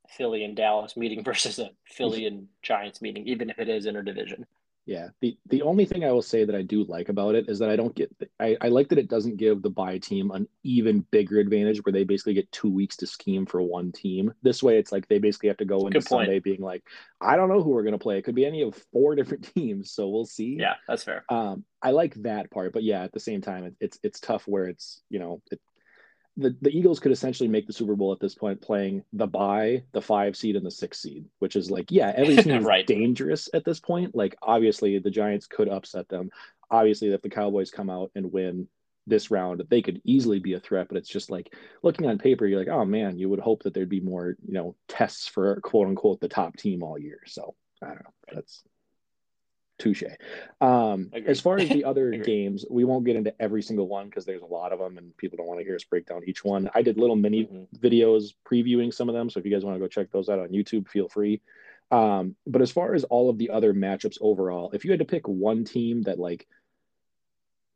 Philly 0.08 0.44
and 0.44 0.56
Dallas 0.56 0.96
meeting 0.96 1.22
versus 1.24 1.58
a 1.58 1.70
Philly 1.84 2.26
and 2.26 2.48
Giants 2.62 3.00
meeting, 3.02 3.26
even 3.26 3.50
if 3.50 3.58
it 3.58 3.68
is 3.68 3.86
interdivision. 3.86 4.44
Yeah. 4.86 5.08
The 5.20 5.36
the 5.46 5.62
only 5.62 5.84
thing 5.84 6.04
I 6.04 6.12
will 6.12 6.22
say 6.22 6.44
that 6.44 6.54
I 6.54 6.62
do 6.62 6.84
like 6.84 7.08
about 7.08 7.34
it 7.34 7.48
is 7.48 7.58
that 7.58 7.68
I 7.68 7.76
don't 7.76 7.94
get 7.94 8.10
I, 8.38 8.56
I 8.60 8.68
like 8.68 8.88
that 8.88 8.98
it 8.98 9.08
doesn't 9.08 9.36
give 9.36 9.60
the 9.60 9.70
bye 9.70 9.98
team 9.98 10.30
an 10.30 10.48
even 10.62 11.00
bigger 11.10 11.40
advantage 11.40 11.84
where 11.84 11.92
they 11.92 12.04
basically 12.04 12.34
get 12.34 12.50
two 12.52 12.70
weeks 12.70 12.96
to 12.98 13.06
scheme 13.06 13.46
for 13.46 13.60
one 13.60 13.90
team. 13.90 14.32
This 14.42 14.62
way 14.62 14.78
it's 14.78 14.92
like 14.92 15.08
they 15.08 15.18
basically 15.18 15.48
have 15.48 15.56
to 15.58 15.64
go 15.64 15.86
into 15.86 16.00
Sunday 16.00 16.38
being 16.38 16.62
like, 16.62 16.84
I 17.20 17.36
don't 17.36 17.48
know 17.48 17.62
who 17.62 17.70
we're 17.70 17.82
gonna 17.82 17.98
play. 17.98 18.18
It 18.18 18.22
could 18.22 18.36
be 18.36 18.46
any 18.46 18.62
of 18.62 18.80
four 18.92 19.14
different 19.16 19.52
teams, 19.54 19.90
so 19.90 20.08
we'll 20.08 20.24
see. 20.24 20.56
Yeah, 20.58 20.74
that's 20.86 21.02
fair. 21.02 21.24
Um 21.28 21.64
I 21.82 21.90
like 21.90 22.14
that 22.22 22.50
part, 22.50 22.72
but 22.72 22.84
yeah, 22.84 23.02
at 23.02 23.12
the 23.12 23.20
same 23.20 23.40
time 23.40 23.64
it, 23.64 23.74
it's 23.80 23.98
it's 24.04 24.20
tough 24.20 24.46
where 24.46 24.66
it's 24.66 25.02
you 25.10 25.18
know 25.18 25.42
it, 25.50 25.60
the, 26.36 26.54
the 26.60 26.76
Eagles 26.76 27.00
could 27.00 27.12
essentially 27.12 27.48
make 27.48 27.66
the 27.66 27.72
Super 27.72 27.96
Bowl 27.96 28.12
at 28.12 28.20
this 28.20 28.34
point 28.34 28.60
playing 28.60 29.02
the 29.12 29.26
bye, 29.26 29.82
the 29.92 30.02
five 30.02 30.36
seed, 30.36 30.56
and 30.56 30.66
the 30.66 30.70
six 30.70 31.00
seed, 31.00 31.24
which 31.38 31.56
is 31.56 31.70
like, 31.70 31.90
yeah, 31.90 32.12
every 32.14 32.36
team 32.42 32.66
is 32.66 32.86
dangerous 32.86 33.48
at 33.54 33.64
this 33.64 33.80
point. 33.80 34.14
Like, 34.14 34.36
obviously, 34.42 34.98
the 34.98 35.10
Giants 35.10 35.46
could 35.46 35.68
upset 35.68 36.08
them. 36.08 36.30
Obviously, 36.70 37.12
if 37.12 37.22
the 37.22 37.30
Cowboys 37.30 37.70
come 37.70 37.88
out 37.88 38.10
and 38.14 38.32
win 38.32 38.68
this 39.06 39.30
round, 39.30 39.62
they 39.70 39.80
could 39.80 40.02
easily 40.04 40.38
be 40.38 40.54
a 40.54 40.60
threat. 40.60 40.88
But 40.88 40.98
it's 40.98 41.08
just 41.08 41.30
like 41.30 41.54
looking 41.82 42.06
on 42.06 42.18
paper, 42.18 42.46
you're 42.46 42.58
like, 42.58 42.68
oh 42.68 42.84
man, 42.84 43.18
you 43.18 43.28
would 43.30 43.40
hope 43.40 43.62
that 43.62 43.72
there'd 43.72 43.88
be 43.88 44.00
more, 44.00 44.36
you 44.46 44.52
know, 44.52 44.74
tests 44.88 45.26
for 45.28 45.60
quote 45.62 45.88
unquote 45.88 46.20
the 46.20 46.28
top 46.28 46.56
team 46.56 46.82
all 46.82 46.98
year. 46.98 47.20
So 47.26 47.54
I 47.82 47.86
don't 47.86 48.04
know. 48.04 48.14
That's 48.34 48.62
touche. 49.78 50.04
Um, 50.60 51.10
as 51.26 51.40
far 51.40 51.58
as 51.58 51.68
the 51.68 51.84
other 51.90 52.12
games, 52.12 52.64
we 52.70 52.84
won't 52.84 53.04
get 53.04 53.16
into 53.16 53.34
every 53.40 53.62
single 53.62 53.88
one 53.88 54.06
because 54.06 54.24
there's 54.24 54.42
a 54.42 54.46
lot 54.46 54.72
of 54.72 54.78
them 54.78 54.98
and 54.98 55.16
people 55.16 55.36
don't 55.36 55.46
want 55.46 55.60
to 55.60 55.64
hear 55.64 55.74
us 55.74 55.84
break 55.84 56.06
down 56.06 56.22
each 56.26 56.44
one. 56.44 56.70
I 56.74 56.82
did 56.82 56.98
little 56.98 57.16
mini 57.16 57.44
mm-hmm. 57.44 57.76
videos 57.76 58.34
previewing 58.44 58.92
some 58.92 59.08
of 59.08 59.14
them. 59.14 59.30
So 59.30 59.40
if 59.40 59.46
you 59.46 59.52
guys 59.52 59.64
want 59.64 59.76
to 59.76 59.80
go 59.80 59.88
check 59.88 60.10
those 60.10 60.28
out 60.28 60.38
on 60.38 60.48
YouTube, 60.48 60.88
feel 60.88 61.08
free. 61.08 61.40
Um, 61.90 62.34
but 62.46 62.62
as 62.62 62.72
far 62.72 62.94
as 62.94 63.04
all 63.04 63.30
of 63.30 63.38
the 63.38 63.50
other 63.50 63.72
matchups 63.72 64.18
overall, 64.20 64.70
if 64.72 64.84
you 64.84 64.90
had 64.90 65.00
to 65.00 65.06
pick 65.06 65.28
one 65.28 65.64
team 65.64 66.02
that 66.02 66.18
like 66.18 66.46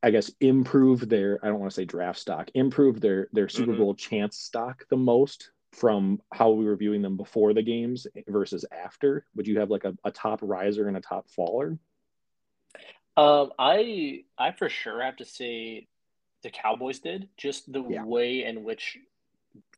I 0.03 0.11
guess 0.11 0.31
improved 0.41 1.11
their 1.11 1.39
I 1.43 1.49
don't 1.49 1.61
want 1.61 1.71
to 1.71 1.75
say 1.75 1.85
draft 1.85 2.19
stock, 2.19 2.51
improved 2.55 3.03
their 3.03 3.29
their 3.33 3.49
Super 3.49 3.73
mm-hmm. 3.73 3.81
Bowl 3.81 3.95
chance 3.95 4.39
stock 4.39 4.85
the 4.89 4.97
most 4.97 5.51
from 5.73 6.21
how 6.33 6.51
we 6.51 6.65
were 6.65 6.77
viewing 6.77 7.03
them 7.03 7.17
before 7.17 7.55
the 7.55 7.63
games 7.63 8.07
versus 8.29 8.65
after? 8.73 9.27
Would 9.37 9.47
you 9.47 9.61
have 9.61 9.71
like 9.71 9.85
a, 9.85 9.97
a 10.05 10.11
top 10.11 10.41
riser 10.43 10.89
and 10.89 10.97
a 10.97 11.01
top 11.01 11.29
faller? 11.29 11.79
Um, 13.17 13.53
I 13.59 14.25
I 14.39 14.53
for 14.53 14.69
sure 14.69 15.03
have 15.03 15.17
to 15.17 15.25
say 15.25 15.89
the 16.43 16.51
Cowboys 16.51 17.01
did 17.01 17.29
just 17.37 17.71
the 17.73 17.83
yeah. 17.89 18.05
way 18.05 18.45
in 18.45 18.65
which 18.65 18.97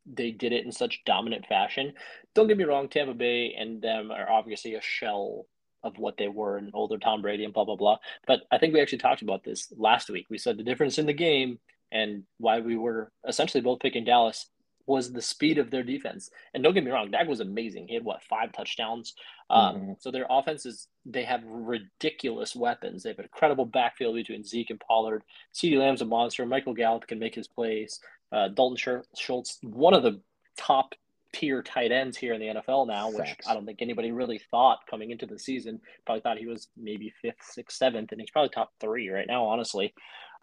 they 0.07 0.31
did 0.31 0.53
it 0.53 0.65
in 0.65 0.73
such 0.73 1.03
dominant 1.05 1.47
fashion. 1.47 1.93
Don't 2.35 2.49
get 2.49 2.59
me 2.59 2.65
wrong, 2.65 2.89
Tampa 2.89 3.15
Bay 3.15 3.55
and 3.59 3.81
them 3.81 4.11
are 4.11 4.31
obviously 4.31 4.75
a 4.75 4.83
shell 4.83 5.47
of 5.85 5.99
what 5.99 6.17
they 6.17 6.29
were 6.29 6.59
in 6.59 6.71
older 6.75 6.99
Tom 6.99 7.23
Brady 7.23 7.45
and 7.45 7.55
blah 7.55 7.65
blah 7.65 7.77
blah. 7.77 7.99
But 8.27 8.43
I 8.51 8.59
think 8.59 8.75
we 8.75 8.81
actually 8.81 8.99
talked 8.99 9.23
about 9.23 9.45
this 9.45 9.73
last 9.77 10.11
week. 10.11 10.27
We 10.29 10.39
said 10.39 10.57
the 10.57 10.63
difference 10.63 10.99
in 10.99 11.07
the 11.07 11.13
game 11.13 11.59
and 11.91 12.25
why 12.39 12.61
we 12.61 12.77
were 12.77 13.13
essentially 13.27 13.61
both 13.61 13.81
picking 13.81 14.05
Dallas 14.05 14.49
was 14.87 15.13
the 15.13 15.23
speed 15.23 15.59
of 15.59 15.71
their 15.71 15.83
defense. 15.83 16.31
And 16.55 16.63
don't 16.63 16.75
get 16.75 16.85
me 16.85 16.91
wrong, 16.91 17.11
Dak 17.11 17.29
was 17.29 17.41
amazing. 17.41 17.89
He 17.89 17.95
had 17.95 18.05
what 18.05 18.23
five 18.23 18.53
touchdowns. 18.53 19.15
Um, 19.51 19.77
mm-hmm. 19.77 19.93
So 19.99 20.11
their 20.11 20.27
offense 20.29 20.67
is 20.67 20.89
they 21.05 21.25
have 21.25 21.43
ridiculous 21.45 22.55
weapons. 22.57 23.03
They 23.03 23.11
have 23.11 23.19
an 23.19 23.25
incredible 23.25 23.67
backfield 23.67 24.15
between 24.15 24.45
Zeke 24.45 24.71
and 24.71 24.81
Pollard. 24.81 25.23
CeeDee 25.55 25.79
Lamb's 25.79 26.03
a 26.03 26.07
monster. 26.07 26.47
Michael 26.47 26.75
Gallup 26.75 27.07
can 27.07 27.19
make 27.19 27.35
his 27.35 27.49
plays. 27.49 28.01
Uh, 28.31 28.49
Dalton 28.49 29.03
Schultz, 29.15 29.59
one 29.63 29.95
of 29.95 30.03
the 30.03 30.21
top 30.57 30.95
tier 31.33 31.63
tight 31.63 31.93
ends 31.93 32.17
here 32.17 32.35
in 32.35 32.41
the 32.41 32.61
NFL 32.61 32.87
now, 32.87 33.11
which. 33.11 33.37
I 33.47 33.55
don't 33.55 33.67
think 33.67 33.83
anybody 33.83 34.13
really 34.13 34.41
thought 34.51 34.87
coming 34.89 35.11
into 35.11 35.27
the 35.27 35.39
season. 35.39 35.81
Probably 36.05 36.21
thought 36.21 36.39
he 36.39 36.47
was 36.47 36.69
maybe 36.77 37.13
fifth, 37.23 37.43
sixth, 37.43 37.77
seventh, 37.77 38.13
and 38.13 38.21
he's 38.21 38.31
probably 38.31 38.51
top 38.51 38.73
three 38.81 39.09
right 39.09 39.27
now, 39.27 39.45
honestly. 39.45 39.95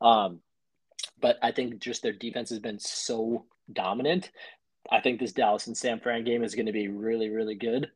Um, 0.02 0.42
but 1.20 1.38
I 1.42 1.52
think 1.52 1.80
just 1.80 2.02
their 2.04 2.14
defense 2.14 2.50
has 2.50 2.60
been 2.60 2.80
so 2.80 3.46
dominant. 3.72 4.32
I 4.92 5.02
think 5.02 5.20
this 5.20 5.34
Dallas 5.34 5.68
and 5.68 5.78
San 5.78 6.00
Fran 6.00 6.24
game 6.24 6.44
is 6.44 6.56
going 6.56 6.66
to 6.66 6.72
be 6.72 6.88
really, 6.88 7.30
really 7.30 7.56
good. 7.56 7.90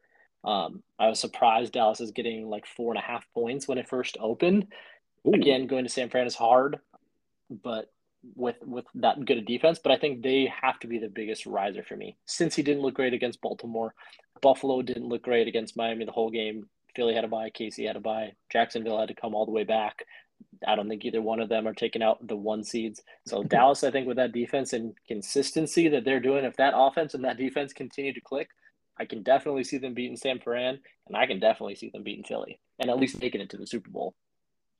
Um, 0.43 0.83
I 1.00 1.07
was 1.07 1.19
surprised 1.19 1.74
Dallas 1.74 2.01
is 2.01 2.12
getting 2.12 2.50
like 2.50 2.65
four 2.65 2.93
and 2.93 3.00
a 3.00 3.05
half 3.05 3.25
points 3.33 3.67
when 3.67 3.77
it 3.77 3.88
first 3.88 4.17
opened. 4.19 4.67
Ooh. 5.27 5.33
Again, 5.33 5.67
going 5.67 5.86
to 5.86 5.89
San 5.89 6.10
Fran 6.10 6.27
is 6.27 6.36
hard, 6.36 6.79
but 7.50 7.91
with 8.36 8.55
with 8.65 8.86
that 8.95 9.24
good 9.25 9.38
a 9.38 9.41
defense. 9.41 9.79
But 9.81 9.93
I 9.93 9.98
think 9.98 10.22
they 10.22 10.51
have 10.62 10.79
to 10.79 10.88
be 10.88 11.00
the 11.00 11.07
biggest 11.07 11.45
riser 11.45 11.83
for 11.83 11.95
me. 11.95 12.17
Cincy 12.27 12.63
didn't 12.63 12.81
look 12.81 12.95
great 12.95 13.13
against 13.13 13.41
Baltimore, 13.41 13.93
Buffalo 14.41 14.81
didn't 14.81 15.07
look 15.07 15.24
great 15.24 15.48
against 15.48 15.77
Miami 15.77 16.05
the 16.05 16.12
whole 16.12 16.29
game. 16.29 16.67
Philly 16.95 17.15
had 17.15 17.22
to 17.22 17.27
buy, 17.27 17.50
KC 17.50 17.88
had 17.88 17.93
to 17.93 18.00
buy, 18.00 18.33
Jacksonville 18.51 19.00
had 19.00 19.07
to 19.07 19.15
come 19.15 19.33
all 19.33 19.45
the 19.45 19.51
way 19.51 19.63
back. 19.63 20.05
I 20.68 20.76
don't 20.76 20.90
think 20.90 21.06
either 21.06 21.22
one 21.22 21.40
of 21.40 21.50
them 21.50 21.68
are 21.68 21.74
taking 21.74 22.04
out 22.04 22.26
the 22.28 22.36
one 22.36 22.64
seeds. 22.64 23.02
So 23.26 23.44
Dallas, 23.56 23.84
I 23.84 23.92
think, 23.92 24.08
with 24.08 24.18
that 24.18 24.32
defense 24.32 24.74
and 24.74 24.94
consistency 25.08 25.88
that 25.90 26.06
they're 26.06 26.20
doing, 26.20 26.46
if 26.46 26.56
that 26.58 26.74
offense 26.76 27.14
and 27.14 27.24
that 27.26 27.38
defense 27.38 27.74
continue 27.74 28.14
to 28.14 28.22
click, 28.22 28.50
I 28.98 29.06
can 29.06 29.24
definitely 29.24 29.64
see 29.64 29.78
them 29.78 29.94
beating 29.94 30.18
San 30.18 30.40
Fran, 30.40 30.80
and 31.08 31.18
I 31.18 31.26
can 31.26 31.40
definitely 31.40 31.76
see 31.76 31.90
them 31.90 32.04
beating 32.04 32.24
Philly, 32.24 32.60
and 32.80 32.90
at 32.90 33.00
least 33.00 33.20
making 33.20 33.42
it 33.42 33.50
to 33.52 33.58
the 33.58 33.68
Super 33.68 33.90
Bowl. 33.90 34.14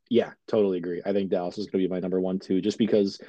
Yeah, 0.10 0.32
totally 0.48 0.78
agree. 0.78 1.02
I 1.06 1.14
think 1.14 1.32
Dallas 1.32 1.58
is 1.58 1.66
going 1.66 1.82
to 1.82 1.88
be 1.88 1.94
my 1.94 2.00
number 2.00 2.20
one 2.20 2.38
too, 2.38 2.62
just 2.62 2.78
because 2.78 3.20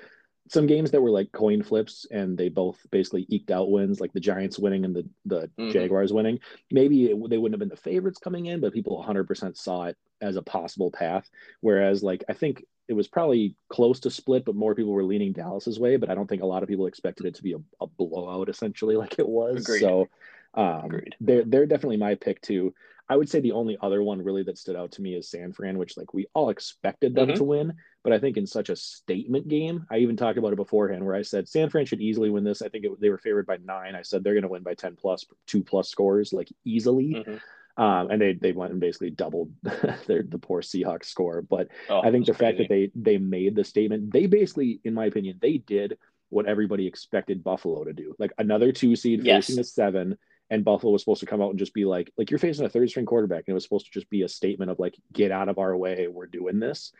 some 0.48 0.66
games 0.66 0.90
that 0.90 1.00
were 1.00 1.10
like 1.10 1.32
coin 1.32 1.62
flips 1.62 2.06
and 2.10 2.36
they 2.36 2.48
both 2.48 2.78
basically 2.90 3.26
eked 3.28 3.50
out 3.50 3.70
wins, 3.70 4.00
like 4.00 4.12
the 4.12 4.20
Giants 4.20 4.58
winning 4.58 4.84
and 4.84 4.94
the 4.94 5.08
the 5.24 5.50
mm-hmm. 5.58 5.70
Jaguars 5.70 6.12
winning. 6.12 6.38
Maybe 6.70 7.06
it, 7.06 7.30
they 7.30 7.38
wouldn't 7.38 7.54
have 7.54 7.60
been 7.60 7.68
the 7.68 7.76
favorites 7.76 8.18
coming 8.18 8.46
in, 8.46 8.60
but 8.60 8.74
people 8.74 9.02
100% 9.06 9.56
saw 9.56 9.84
it 9.84 9.96
as 10.20 10.36
a 10.36 10.42
possible 10.42 10.90
path. 10.90 11.28
Whereas, 11.60 12.02
like 12.02 12.24
I 12.28 12.34
think 12.34 12.64
it 12.88 12.92
was 12.92 13.08
probably 13.08 13.56
close 13.70 14.00
to 14.00 14.10
split, 14.10 14.44
but 14.44 14.54
more 14.54 14.74
people 14.74 14.92
were 14.92 15.04
leaning 15.04 15.32
Dallas's 15.32 15.80
way. 15.80 15.96
But 15.96 16.10
I 16.10 16.14
don't 16.14 16.28
think 16.28 16.42
a 16.42 16.46
lot 16.46 16.62
of 16.62 16.68
people 16.68 16.86
expected 16.86 17.26
it 17.26 17.36
to 17.36 17.42
be 17.42 17.54
a, 17.54 17.58
a 17.80 17.86
blowout, 17.86 18.48
essentially, 18.48 18.96
like 18.98 19.18
it 19.18 19.28
was. 19.28 19.62
Agreed. 19.62 19.80
So 19.80 20.08
um, 20.54 20.84
Agreed. 20.84 21.16
They're 21.20 21.44
they're 21.44 21.66
definitely 21.66 21.96
my 21.96 22.14
pick 22.14 22.40
too. 22.40 22.74
I 23.08 23.16
would 23.16 23.28
say 23.28 23.40
the 23.40 23.52
only 23.52 23.76
other 23.82 24.02
one 24.02 24.22
really 24.22 24.44
that 24.44 24.56
stood 24.56 24.76
out 24.76 24.92
to 24.92 25.02
me 25.02 25.14
is 25.14 25.28
San 25.28 25.52
Fran, 25.52 25.76
which 25.76 25.96
like 25.96 26.14
we 26.14 26.26
all 26.32 26.48
expected 26.48 27.14
them 27.14 27.28
mm-hmm. 27.28 27.36
to 27.36 27.44
win, 27.44 27.74
but 28.04 28.12
I 28.12 28.18
think 28.18 28.36
in 28.36 28.46
such 28.46 28.68
a 28.68 28.76
statement 28.76 29.48
game, 29.48 29.86
I 29.90 29.98
even 29.98 30.16
talked 30.16 30.38
about 30.38 30.52
it 30.52 30.56
beforehand 30.56 31.04
where 31.04 31.16
I 31.16 31.22
said 31.22 31.48
San 31.48 31.70
Fran 31.70 31.86
should 31.86 32.02
easily 32.02 32.28
win 32.28 32.44
this. 32.44 32.60
I 32.60 32.68
think 32.68 32.84
it, 32.84 33.00
they 33.00 33.08
were 33.08 33.18
favored 33.18 33.46
by 33.46 33.56
nine. 33.64 33.94
I 33.94 34.02
said 34.02 34.22
they're 34.22 34.34
going 34.34 34.42
to 34.42 34.48
win 34.48 34.62
by 34.62 34.74
ten 34.74 34.94
plus, 34.94 35.24
two 35.46 35.64
plus 35.64 35.88
scores 35.88 36.32
like 36.32 36.52
easily. 36.64 37.14
Mm-hmm. 37.14 37.82
Um, 37.82 38.10
and 38.10 38.20
they 38.20 38.34
they 38.34 38.52
went 38.52 38.72
and 38.72 38.80
basically 38.80 39.10
doubled 39.10 39.50
their 40.06 40.22
the 40.22 40.38
poor 40.38 40.60
Seahawks 40.60 41.06
score. 41.06 41.42
But 41.42 41.68
oh, 41.88 42.02
I 42.02 42.10
think 42.10 42.26
the 42.26 42.34
crazy. 42.34 42.44
fact 42.44 42.58
that 42.58 42.68
they 42.68 42.90
they 42.94 43.18
made 43.18 43.56
the 43.56 43.64
statement, 43.64 44.12
they 44.12 44.26
basically, 44.26 44.80
in 44.84 44.94
my 44.94 45.06
opinion, 45.06 45.38
they 45.40 45.56
did 45.58 45.96
what 46.28 46.46
everybody 46.46 46.86
expected 46.86 47.42
Buffalo 47.42 47.84
to 47.84 47.92
do. 47.92 48.14
Like 48.18 48.32
another 48.38 48.70
two 48.70 48.94
seed 48.96 49.24
yes. 49.24 49.46
facing 49.46 49.60
a 49.60 49.64
seven 49.64 50.18
and 50.50 50.64
Buffalo 50.64 50.92
was 50.92 51.02
supposed 51.02 51.20
to 51.20 51.26
come 51.26 51.40
out 51.40 51.50
and 51.50 51.58
just 51.58 51.74
be 51.74 51.84
like, 51.84 52.12
like 52.18 52.30
you're 52.30 52.38
facing 52.38 52.66
a 52.66 52.68
third 52.68 52.90
string 52.90 53.06
quarterback, 53.06 53.44
and 53.46 53.48
it 53.48 53.54
was 53.54 53.64
supposed 53.64 53.86
to 53.86 53.92
just 53.92 54.10
be 54.10 54.22
a 54.22 54.28
statement 54.28 54.70
of 54.70 54.78
like, 54.78 54.94
get 55.12 55.32
out 55.32 55.48
of 55.48 55.58
our 55.58 55.76
way, 55.76 56.06
we're 56.06 56.26
doing 56.26 56.60
this. 56.60 56.92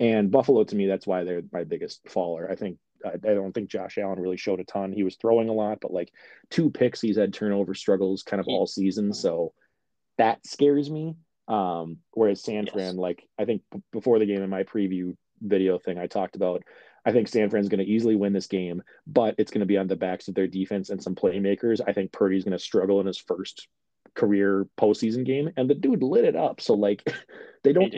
And 0.00 0.30
Buffalo, 0.30 0.64
to 0.64 0.76
me, 0.76 0.86
that's 0.86 1.06
why 1.06 1.24
they're 1.24 1.42
my 1.52 1.64
biggest 1.64 2.08
faller. 2.08 2.50
I 2.50 2.56
think 2.56 2.78
I 3.04 3.16
don't 3.16 3.52
think 3.52 3.70
Josh 3.70 3.98
Allen 3.98 4.18
really 4.18 4.36
showed 4.36 4.60
a 4.60 4.64
ton. 4.64 4.92
He 4.92 5.02
was 5.02 5.16
throwing 5.16 5.48
a 5.48 5.52
lot, 5.52 5.78
but 5.80 5.92
like 5.92 6.10
two 6.50 6.70
picks, 6.70 7.00
he's 7.00 7.18
had 7.18 7.34
turnover 7.34 7.74
struggles 7.74 8.22
kind 8.22 8.40
of 8.40 8.48
all 8.48 8.66
season, 8.66 9.12
so 9.12 9.52
that 10.18 10.46
scares 10.46 10.90
me. 10.90 11.16
Um, 11.46 11.98
whereas 12.12 12.42
San 12.42 12.66
Fran, 12.66 12.94
yes. 12.94 12.96
like 12.96 13.28
I 13.38 13.44
think 13.44 13.62
before 13.92 14.18
the 14.18 14.26
game 14.26 14.42
in 14.42 14.50
my 14.50 14.62
preview 14.62 15.16
video 15.42 15.78
thing, 15.78 15.98
I 15.98 16.06
talked 16.06 16.36
about 16.36 16.62
I 17.04 17.12
think 17.12 17.28
San 17.28 17.50
Fran's 17.50 17.68
going 17.68 17.84
to 17.84 17.90
easily 17.90 18.16
win 18.16 18.32
this 18.32 18.46
game, 18.46 18.82
but 19.06 19.34
it's 19.36 19.50
going 19.50 19.60
to 19.60 19.66
be 19.66 19.76
on 19.76 19.86
the 19.86 19.96
backs 19.96 20.28
of 20.28 20.34
their 20.34 20.46
defense 20.46 20.88
and 20.88 21.02
some 21.02 21.14
playmakers. 21.14 21.80
I 21.86 21.92
think 21.92 22.12
Purdy's 22.12 22.44
going 22.44 22.56
to 22.56 22.58
struggle 22.58 23.00
in 23.00 23.06
his 23.06 23.18
first 23.18 23.68
career 24.14 24.66
postseason 24.78 25.26
game, 25.26 25.50
and 25.56 25.68
the 25.68 25.74
dude 25.74 26.02
lit 26.02 26.24
it 26.24 26.36
up. 26.36 26.60
So 26.60 26.74
like, 26.74 27.02
they 27.62 27.72
don't. 27.72 27.94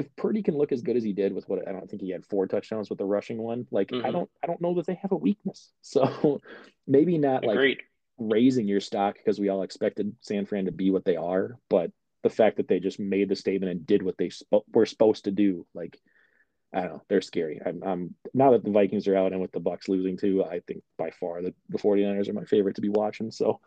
If 0.00 0.16
Purdy 0.16 0.42
can 0.42 0.56
look 0.56 0.72
as 0.72 0.80
good 0.80 0.96
as 0.96 1.04
he 1.04 1.12
did 1.12 1.34
with 1.34 1.46
what 1.46 1.68
I 1.68 1.72
don't 1.72 1.88
think 1.88 2.00
he 2.00 2.10
had 2.10 2.24
four 2.24 2.46
touchdowns 2.46 2.88
with 2.88 2.98
the 2.98 3.04
rushing 3.04 3.36
one, 3.36 3.66
like 3.70 3.88
mm-hmm. 3.88 4.06
I 4.06 4.10
don't, 4.10 4.30
I 4.42 4.46
don't 4.46 4.60
know 4.62 4.74
that 4.74 4.86
they 4.86 4.94
have 4.94 5.12
a 5.12 5.16
weakness. 5.16 5.70
So 5.82 6.40
maybe 6.86 7.18
not 7.18 7.44
Agreed. 7.44 7.78
like 7.78 7.84
raising 8.18 8.66
your 8.66 8.80
stock 8.80 9.16
because 9.16 9.38
we 9.38 9.50
all 9.50 9.62
expected 9.62 10.14
San 10.22 10.46
Fran 10.46 10.64
to 10.64 10.72
be 10.72 10.90
what 10.90 11.04
they 11.04 11.16
are, 11.16 11.58
but 11.68 11.92
the 12.22 12.30
fact 12.30 12.56
that 12.56 12.68
they 12.68 12.80
just 12.80 12.98
made 12.98 13.28
the 13.28 13.36
statement 13.36 13.72
and 13.72 13.86
did 13.86 14.02
what 14.02 14.16
they 14.16 14.30
sp- 14.32 14.64
were 14.72 14.86
supposed 14.86 15.24
to 15.24 15.30
do, 15.30 15.66
like 15.74 15.98
I 16.72 16.80
don't 16.80 16.92
know. 16.92 17.02
They're 17.08 17.20
scary. 17.20 17.60
I'm, 17.64 17.82
I'm 17.82 18.14
now 18.32 18.52
that 18.52 18.64
the 18.64 18.70
Vikings 18.70 19.08
are 19.08 19.16
out 19.16 19.32
and 19.32 19.40
with 19.40 19.52
the 19.52 19.60
Bucs 19.60 19.88
losing 19.88 20.16
too, 20.16 20.44
I 20.44 20.60
think 20.60 20.82
by 20.96 21.10
far 21.10 21.42
the, 21.42 21.52
the 21.68 21.78
49ers 21.78 22.28
are 22.28 22.34
my 22.34 22.44
favorite 22.44 22.76
to 22.76 22.80
be 22.80 22.88
watching. 22.88 23.30
So 23.30 23.60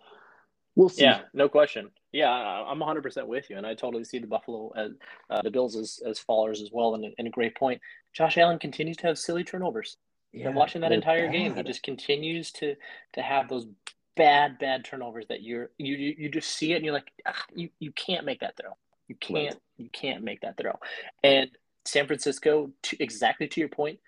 we'll 0.75 0.89
see. 0.89 1.03
Yeah, 1.03 1.21
no 1.33 1.49
question. 1.49 1.91
Yeah, 2.13 2.29
I'm 2.29 2.79
100% 2.79 3.27
with 3.27 3.49
you. 3.49 3.57
And 3.57 3.65
I 3.65 3.73
totally 3.73 4.03
see 4.03 4.19
the 4.19 4.27
Buffalo 4.27 4.71
as 4.77 4.91
uh, 5.29 5.41
the 5.41 5.51
Bills 5.51 5.75
as, 5.75 5.99
as 6.05 6.19
fallers 6.19 6.61
as 6.61 6.69
well. 6.71 6.93
And, 6.93 7.13
and 7.17 7.27
a 7.27 7.31
great 7.31 7.55
point. 7.55 7.81
Josh 8.13 8.37
Allen 8.37 8.59
continues 8.59 8.97
to 8.97 9.07
have 9.07 9.17
silly 9.17 9.43
turnovers. 9.43 9.97
Yeah, 10.31 10.47
and 10.47 10.55
watching 10.55 10.81
that 10.81 10.91
entire 10.91 11.27
bad. 11.27 11.33
game, 11.33 11.55
he 11.55 11.63
just 11.63 11.83
continues 11.83 12.51
to 12.53 12.75
to 13.13 13.21
have 13.21 13.49
those 13.49 13.67
bad, 14.15 14.57
bad 14.57 14.83
turnovers 14.83 15.25
that 15.29 15.43
you're 15.43 15.69
you 15.77 15.95
you 15.95 16.29
just 16.29 16.49
see 16.49 16.73
it 16.73 16.77
and 16.77 16.85
you're 16.85 16.93
like, 16.93 17.11
you 17.53 17.69
you 17.79 17.91
can't 17.91 18.25
make 18.25 18.39
that 18.39 18.57
throw. 18.57 18.71
You 19.07 19.15
can't 19.15 19.53
right. 19.53 19.61
you 19.77 19.89
can't 19.91 20.23
make 20.23 20.41
that 20.41 20.57
throw. 20.57 20.79
And 21.23 21.51
San 21.85 22.07
Francisco, 22.07 22.71
to, 22.83 23.03
exactly 23.03 23.47
to 23.47 23.59
your 23.59 23.69
point, 23.69 23.99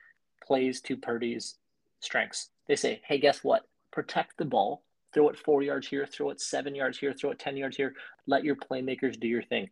plays 0.46 0.82
to 0.82 0.98
Purdy's 0.98 1.56
strengths. 2.00 2.50
They 2.68 2.76
say, 2.76 3.02
hey, 3.06 3.20
guess 3.20 3.44
what? 3.44 3.68
Protect 3.92 4.38
the 4.38 4.46
ball, 4.46 4.82
throw 5.16 5.30
it 5.30 5.40
four 5.40 5.64
yards 5.64 5.88
here, 5.88 6.06
throw 6.06 6.30
it 6.30 6.40
seven 6.40 6.76
yards 6.76 7.00
here, 7.00 7.14
throw 7.14 7.32
it 7.32 7.40
10 7.40 7.58
yards 7.58 7.78
here. 7.78 7.96
Let 8.28 8.44
your 8.44 8.56
playmakers 8.56 9.20
do 9.20 9.28
your 9.28 9.42
thing. 9.42 9.70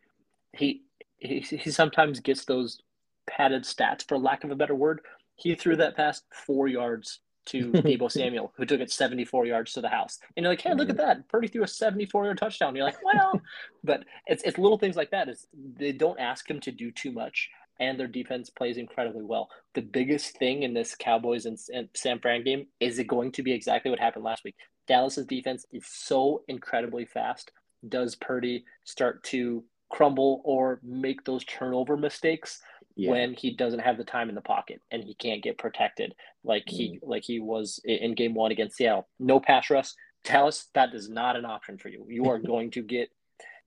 He, 0.53 0.81
he, 1.19 1.41
he 1.41 1.69
sometimes 1.69 2.21
gets 2.21 2.45
those 2.45 2.79
padded 3.27 3.63
stats, 3.63 4.07
for 4.07 4.17
lack 4.17 4.43
of 4.43 4.51
a 4.51 4.55
better 4.55 4.73
word. 4.73 5.01
He 5.35 5.53
threw 5.53 5.75
that 5.75 5.97
pass 5.97 6.21
four 6.31 6.67
yards 6.67 7.19
to 7.47 7.71
Deebo 7.73 8.09
Samuel, 8.09 8.53
who 8.55 8.65
took 8.65 8.79
it 8.79 8.89
74 8.89 9.45
yards 9.45 9.73
to 9.73 9.81
the 9.81 9.89
house. 9.89 10.19
And 10.35 10.43
you're 10.43 10.51
like, 10.53 10.61
hey, 10.61 10.73
look 10.73 10.89
at 10.89 10.97
that. 10.97 11.27
Purdy 11.27 11.49
threw 11.49 11.63
a 11.63 11.67
74 11.67 12.25
yard 12.25 12.37
touchdown. 12.37 12.75
You're 12.75 12.85
like, 12.85 13.03
well, 13.03 13.39
but 13.83 14.05
it's, 14.27 14.43
it's 14.43 14.57
little 14.57 14.77
things 14.77 14.95
like 14.95 15.11
that. 15.11 15.27
Is 15.27 15.45
they 15.77 15.91
don't 15.91 16.19
ask 16.19 16.49
him 16.49 16.61
to 16.61 16.71
do 16.71 16.89
too 16.89 17.11
much 17.11 17.49
and 17.79 17.99
their 17.99 18.07
defense 18.07 18.49
plays 18.49 18.77
incredibly 18.77 19.23
well. 19.23 19.49
The 19.73 19.81
biggest 19.81 20.37
thing 20.37 20.63
in 20.63 20.73
this 20.73 20.95
Cowboys 20.95 21.45
and, 21.45 21.57
and 21.73 21.89
San 21.93 22.19
Fran 22.19 22.43
game 22.43 22.67
is 22.79 22.99
it 22.99 23.07
going 23.07 23.31
to 23.33 23.43
be 23.43 23.51
exactly 23.51 23.89
what 23.89 23.99
happened 23.99 24.23
last 24.23 24.43
week. 24.43 24.55
Dallas's 24.87 25.25
defense 25.25 25.65
is 25.71 25.85
so 25.87 26.43
incredibly 26.47 27.05
fast. 27.05 27.51
Does 27.87 28.15
Purdy 28.15 28.65
start 28.83 29.23
to 29.25 29.63
crumble 29.89 30.41
or 30.43 30.79
make 30.83 31.23
those 31.23 31.43
turnover 31.45 31.95
mistakes 31.95 32.61
yeah. 32.95 33.11
when 33.11 33.33
he 33.33 33.55
doesn't 33.55 33.79
have 33.79 33.97
the 33.97 34.03
time 34.03 34.29
in 34.29 34.35
the 34.35 34.41
pocket 34.41 34.81
and 34.91 35.03
he 35.03 35.13
can't 35.15 35.43
get 35.43 35.57
protected 35.57 36.15
like 36.43 36.65
mm. 36.65 36.71
he 36.71 36.99
like 37.03 37.23
he 37.23 37.39
was 37.39 37.79
in 37.83 38.15
game 38.15 38.33
one 38.33 38.51
against 38.51 38.77
Seattle? 38.77 39.07
No 39.19 39.39
pass 39.39 39.69
rush. 39.69 39.91
Dallas, 40.23 40.69
that 40.73 40.93
is 40.93 41.09
not 41.09 41.35
an 41.35 41.45
option 41.45 41.77
for 41.77 41.89
you. 41.89 42.05
You 42.09 42.25
are 42.29 42.39
going 42.53 42.71
to 42.71 42.81
get 42.81 43.09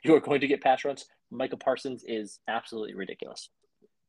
you 0.05 0.15
are 0.15 0.21
going 0.21 0.41
to 0.41 0.47
get 0.47 0.63
pass 0.63 0.85
runs. 0.85 1.07
Micah 1.31 1.57
Parsons 1.57 2.05
is 2.07 2.39
absolutely 2.49 2.95
ridiculous. 2.95 3.49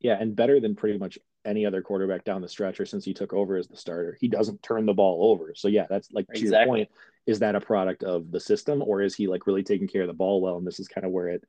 Yeah, 0.00 0.16
and 0.18 0.36
better 0.36 0.60
than 0.60 0.76
pretty 0.76 0.98
much 0.98 1.18
any 1.44 1.64
other 1.66 1.82
quarterback 1.82 2.24
down 2.24 2.42
the 2.42 2.48
stretch 2.48 2.80
or 2.80 2.86
since 2.86 3.04
he 3.04 3.14
took 3.14 3.32
over 3.32 3.56
as 3.56 3.68
the 3.68 3.76
starter. 3.76 4.16
He 4.20 4.28
doesn't 4.28 4.62
turn 4.62 4.86
the 4.86 4.94
ball 4.94 5.30
over. 5.30 5.54
So 5.54 5.68
yeah, 5.68 5.86
that's 5.88 6.12
like 6.12 6.26
to 6.28 6.38
exactly. 6.38 6.58
your 6.58 6.66
point. 6.66 6.90
Is 7.26 7.40
that 7.40 7.54
a 7.54 7.60
product 7.60 8.04
of 8.04 8.30
the 8.30 8.40
system, 8.40 8.82
or 8.82 9.02
is 9.02 9.14
he 9.14 9.26
like 9.26 9.46
really 9.46 9.62
taking 9.62 9.86
care 9.86 10.02
of 10.02 10.08
the 10.08 10.14
ball 10.14 10.40
well? 10.40 10.56
And 10.56 10.66
this 10.66 10.80
is 10.80 10.88
kind 10.88 11.04
of 11.04 11.12
where 11.12 11.28
it 11.28 11.44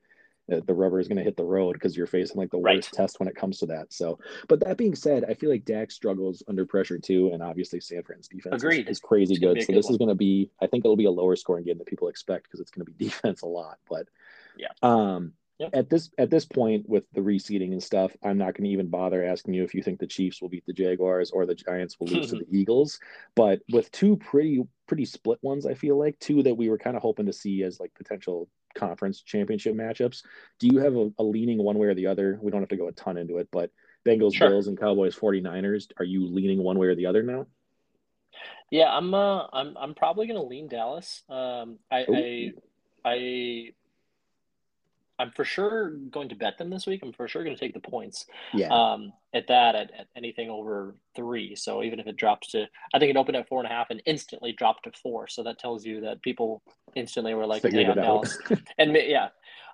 uh, 0.51 0.61
the 0.65 0.73
rubber 0.73 0.99
is 0.99 1.07
going 1.07 1.17
to 1.17 1.23
hit 1.23 1.37
the 1.37 1.43
road 1.43 1.73
because 1.73 1.95
you're 1.95 2.07
facing 2.07 2.37
like 2.37 2.49
the 2.49 2.57
right. 2.57 2.77
worst 2.77 2.93
test 2.93 3.19
when 3.19 3.27
it 3.27 3.35
comes 3.35 3.59
to 3.59 3.65
that. 3.67 3.91
So, 3.93 4.19
but 4.47 4.59
that 4.61 4.77
being 4.77 4.95
said, 4.95 5.25
I 5.25 5.33
feel 5.33 5.49
like 5.49 5.65
Dak 5.65 5.91
struggles 5.91 6.43
under 6.47 6.65
pressure 6.65 6.97
too, 6.97 7.31
and 7.33 7.43
obviously 7.43 7.79
San 7.79 8.03
Fran's 8.03 8.27
defense 8.27 8.63
is, 8.63 8.87
is, 8.87 8.99
crazy 8.99 9.37
good. 9.37 9.61
So 9.61 9.67
good 9.67 9.75
this 9.75 9.85
one. 9.85 9.93
is 9.93 9.97
going 9.97 10.09
to 10.09 10.15
be, 10.15 10.49
I 10.61 10.67
think 10.67 10.85
it'll 10.85 10.95
be 10.95 11.05
a 11.05 11.11
lower 11.11 11.35
scoring 11.35 11.65
game 11.65 11.77
that 11.77 11.87
people 11.87 12.07
expect 12.07 12.43
because 12.45 12.59
it's 12.59 12.71
going 12.71 12.85
to 12.85 12.91
be 12.91 13.05
defense 13.05 13.41
a 13.41 13.47
lot. 13.47 13.77
But 13.89 14.07
yeah, 14.57 14.69
um, 14.81 15.33
Yep. 15.59 15.69
At 15.73 15.89
this 15.89 16.09
at 16.17 16.29
this 16.29 16.45
point 16.45 16.87
with 16.87 17.03
the 17.13 17.19
reseeding 17.19 17.73
and 17.73 17.83
stuff, 17.83 18.15
I'm 18.23 18.37
not 18.37 18.53
going 18.53 18.63
to 18.63 18.69
even 18.69 18.87
bother 18.87 19.25
asking 19.25 19.55
you 19.55 19.63
if 19.63 19.73
you 19.73 19.83
think 19.83 19.99
the 19.99 20.07
Chiefs 20.07 20.41
will 20.41 20.47
beat 20.47 20.65
the 20.65 20.71
Jaguars 20.71 21.31
or 21.31 21.45
the 21.45 21.53
Giants 21.53 21.97
will 21.99 22.07
lose 22.07 22.29
to 22.29 22.37
the 22.37 22.47
Eagles. 22.57 22.97
But 23.35 23.59
with 23.69 23.91
two 23.91 24.15
pretty 24.15 24.63
pretty 24.87 25.03
split 25.03 25.39
ones, 25.41 25.65
I 25.65 25.73
feel 25.73 25.99
like 25.99 26.17
two 26.19 26.43
that 26.43 26.55
we 26.55 26.69
were 26.69 26.77
kind 26.77 26.95
of 26.95 27.01
hoping 27.01 27.25
to 27.25 27.33
see 27.33 27.63
as 27.63 27.77
like 27.77 27.93
potential 27.93 28.47
conference 28.73 29.21
championship 29.21 29.75
matchups. 29.75 30.23
Do 30.59 30.67
you 30.67 30.79
have 30.79 30.95
a, 30.95 31.11
a, 31.19 31.23
leaning 31.23 31.57
one 31.57 31.77
way 31.77 31.87
or 31.87 31.93
the 31.93 32.07
other? 32.07 32.39
We 32.41 32.51
don't 32.51 32.61
have 32.61 32.69
to 32.69 32.77
go 32.77 32.87
a 32.87 32.93
ton 32.93 33.17
into 33.17 33.37
it, 33.37 33.49
but 33.51 33.69
Bengals, 34.05 34.35
sure. 34.35 34.49
Bills, 34.49 34.67
and 34.67 34.79
Cowboys, 34.79 35.15
49ers. 35.15 35.91
Are 35.97 36.05
you 36.05 36.25
leaning 36.25 36.63
one 36.63 36.79
way 36.79 36.87
or 36.87 36.95
the 36.95 37.07
other 37.07 37.21
now? 37.21 37.47
Yeah, 38.71 38.95
I'm. 38.95 39.13
Uh, 39.13 39.47
I'm. 39.51 39.75
I'm 39.77 39.93
probably 39.93 40.27
going 40.27 40.39
to 40.39 40.47
lean 40.47 40.67
Dallas. 40.67 41.23
Um, 41.27 41.79
I, 41.91 42.05
I, 42.07 42.51
I 43.03 43.73
I'm 45.19 45.31
for 45.31 45.43
sure 45.43 45.91
going 45.91 46.29
to 46.29 46.35
bet 46.35 46.57
them 46.57 46.69
this 46.69 46.87
week. 46.87 47.01
I'm 47.03 47.11
for 47.13 47.27
sure 47.27 47.43
going 47.43 47.55
to 47.55 47.59
take 47.59 47.73
the 47.73 47.79
points. 47.81 48.25
Yeah. 48.53 48.69
Um, 48.69 49.11
at 49.33 49.47
that, 49.49 49.75
at, 49.75 49.91
at 49.91 50.07
anything 50.15 50.49
over 50.49 50.95
three. 51.15 51.55
So 51.55 51.83
even 51.83 51.99
if 51.99 52.07
it 52.07 52.15
drops 52.15 52.51
to, 52.51 52.65
I 52.93 52.99
think 52.99 53.09
it 53.09 53.17
opened 53.17 53.35
at 53.37 53.47
four 53.49 53.59
and 53.59 53.67
a 53.69 53.73
half 53.73 53.89
and 53.89 54.01
instantly 54.05 54.53
dropped 54.53 54.85
to 54.85 54.91
four. 55.03 55.27
So 55.27 55.43
that 55.43 55.59
tells 55.59 55.85
you 55.85 56.01
that 56.01 56.21
people 56.21 56.63
instantly 56.95 57.33
were 57.33 57.45
like, 57.45 57.61
Figured 57.61 57.85
"Hey, 57.85 57.91
it 57.91 57.97
on. 57.97 58.03
Dallas," 58.03 58.37
and 58.79 58.95
yeah. 58.95 59.27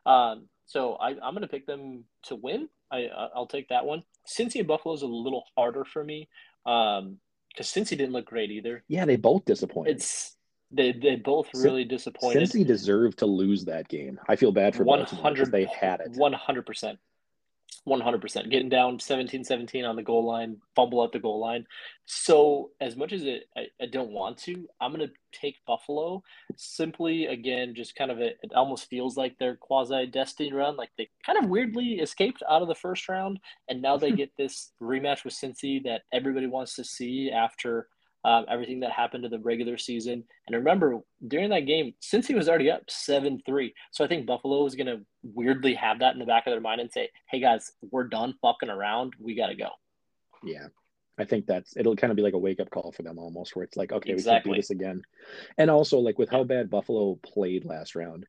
Um, 0.05 0.47
so 0.65 0.93
I, 0.95 1.09
I'm 1.11 1.33
going 1.33 1.41
to 1.41 1.47
pick 1.47 1.67
them 1.67 2.05
to 2.23 2.35
win. 2.35 2.67
I 2.91 3.05
I- 3.07 3.29
I'll 3.35 3.47
take 3.47 3.69
that 3.69 3.85
one. 3.85 4.03
Cincy 4.27 4.57
and 4.59 4.67
Buffalo 4.67 4.95
is 4.95 5.03
a 5.03 5.07
little 5.07 5.45
harder 5.55 5.85
for 5.85 6.03
me. 6.03 6.27
Um, 6.65 7.17
because 7.49 7.67
Cincy 7.71 7.91
didn't 7.91 8.11
look 8.11 8.25
great 8.25 8.51
either. 8.51 8.83
yeah, 8.89 9.05
they 9.05 9.15
both 9.15 9.45
disappointed. 9.45 9.95
It's 9.95 10.35
they 10.72 10.91
they 10.91 11.15
both 11.15 11.50
Cin- 11.53 11.63
really 11.63 11.86
disappointed. 11.86 12.43
Cincy 12.43 12.65
deserved 12.65 13.19
to 13.19 13.25
lose 13.25 13.65
that 13.65 13.88
game. 13.88 14.19
I 14.27 14.36
feel 14.36 14.51
bad 14.51 14.75
for 14.75 14.84
Baltimore 14.84 15.24
100 15.24 15.51
they 15.51 15.65
had 15.65 16.00
it. 16.01 16.12
One 16.15 16.34
hundred 16.34 16.65
percent. 16.65 17.00
One 17.84 18.01
hundred 18.01 18.22
percent. 18.22 18.50
Getting 18.50 18.69
down 18.69 18.98
17-17 18.98 19.88
on 19.88 19.95
the 19.95 20.01
goal 20.01 20.25
line, 20.25 20.57
fumble 20.75 21.03
at 21.03 21.12
the 21.12 21.19
goal 21.19 21.39
line. 21.39 21.67
So 22.05 22.72
as 22.81 22.95
much 22.95 23.13
as 23.13 23.24
it, 23.24 23.43
I, 23.55 23.67
I 23.79 23.86
don't 23.86 24.12
want 24.12 24.39
to, 24.39 24.67
I'm 24.81 24.91
gonna 24.91 25.10
take 25.31 25.57
Buffalo. 25.67 26.24
Simply 26.55 27.27
again, 27.27 27.75
just 27.75 27.95
kind 27.95 28.10
of 28.10 28.19
a, 28.19 28.29
it 28.41 28.53
almost 28.55 28.89
feels 28.89 29.17
like 29.17 29.38
their 29.38 29.55
quasi 29.55 30.07
destiny 30.07 30.51
run. 30.51 30.77
Like 30.77 30.89
they 30.98 31.10
kind 31.24 31.38
of 31.38 31.50
weirdly 31.50 32.00
escaped 32.00 32.41
out 32.50 32.63
of 32.63 32.67
the 32.67 32.75
first 32.75 33.07
round, 33.07 33.39
and 33.69 33.84
now 33.84 33.98
they 33.98 34.12
get 34.13 34.31
this 34.36 34.72
rematch 34.81 35.24
with 35.24 35.36
Cincy 35.36 35.84
that 35.84 36.01
everybody 36.12 36.48
wants 36.48 36.75
to 36.75 36.84
see 36.84 37.29
after 37.29 37.88
um, 38.25 38.46
everything 38.50 38.79
that 38.79 38.91
happened 38.91 39.24
to 39.24 39.29
the 39.29 39.39
regular 39.39 39.77
season. 39.77 40.24
And 40.48 40.55
remember, 40.55 41.00
during 41.25 41.51
that 41.51 41.67
game, 41.67 41.94
Cincy 42.01 42.34
was 42.34 42.50
already 42.50 42.72
up 42.72 42.82
7 42.89 43.39
3. 43.46 43.74
So 43.91 44.03
I 44.03 44.08
think 44.08 44.25
Buffalo 44.25 44.65
is 44.65 44.74
going 44.74 44.88
to 44.88 45.01
weirdly 45.22 45.75
have 45.75 46.00
that 46.00 46.13
in 46.13 46.20
the 46.20 46.25
back 46.25 46.48
of 46.48 46.51
their 46.51 46.60
mind 46.60 46.82
and 46.82 46.91
say, 46.91 47.10
hey 47.29 47.39
guys, 47.39 47.72
we're 47.91 48.05
done 48.05 48.34
fucking 48.41 48.70
around. 48.70 49.13
We 49.20 49.36
got 49.36 49.48
to 49.48 49.55
go. 49.55 49.70
Yeah. 50.44 50.67
I 51.20 51.25
think 51.25 51.46
that's 51.46 51.77
it'll 51.77 51.96
kind 51.96 52.12
of 52.12 52.17
be 52.17 52.24
like 52.24 52.34
a 52.34 52.39
wake 52.39 52.60
up 52.60 52.72
call 52.72 52.91
for 52.91 53.03
them 53.03 53.20
almost 53.20 53.55
where 53.55 53.63
it's 53.63 53.77
like, 53.77 53.91
okay, 53.91 54.15
we 54.15 54.24
can't 54.24 54.44
do 54.44 54.55
this 54.55 54.72
again. 54.72 55.03
And 55.58 55.70
also 55.70 56.00
like 56.00 56.17
with 56.17 56.29
how 56.29 56.44
bad 56.44 56.70
Buffalo 56.70 57.17
played 57.24 57.63
last 57.63 57.96
round, 57.96 58.25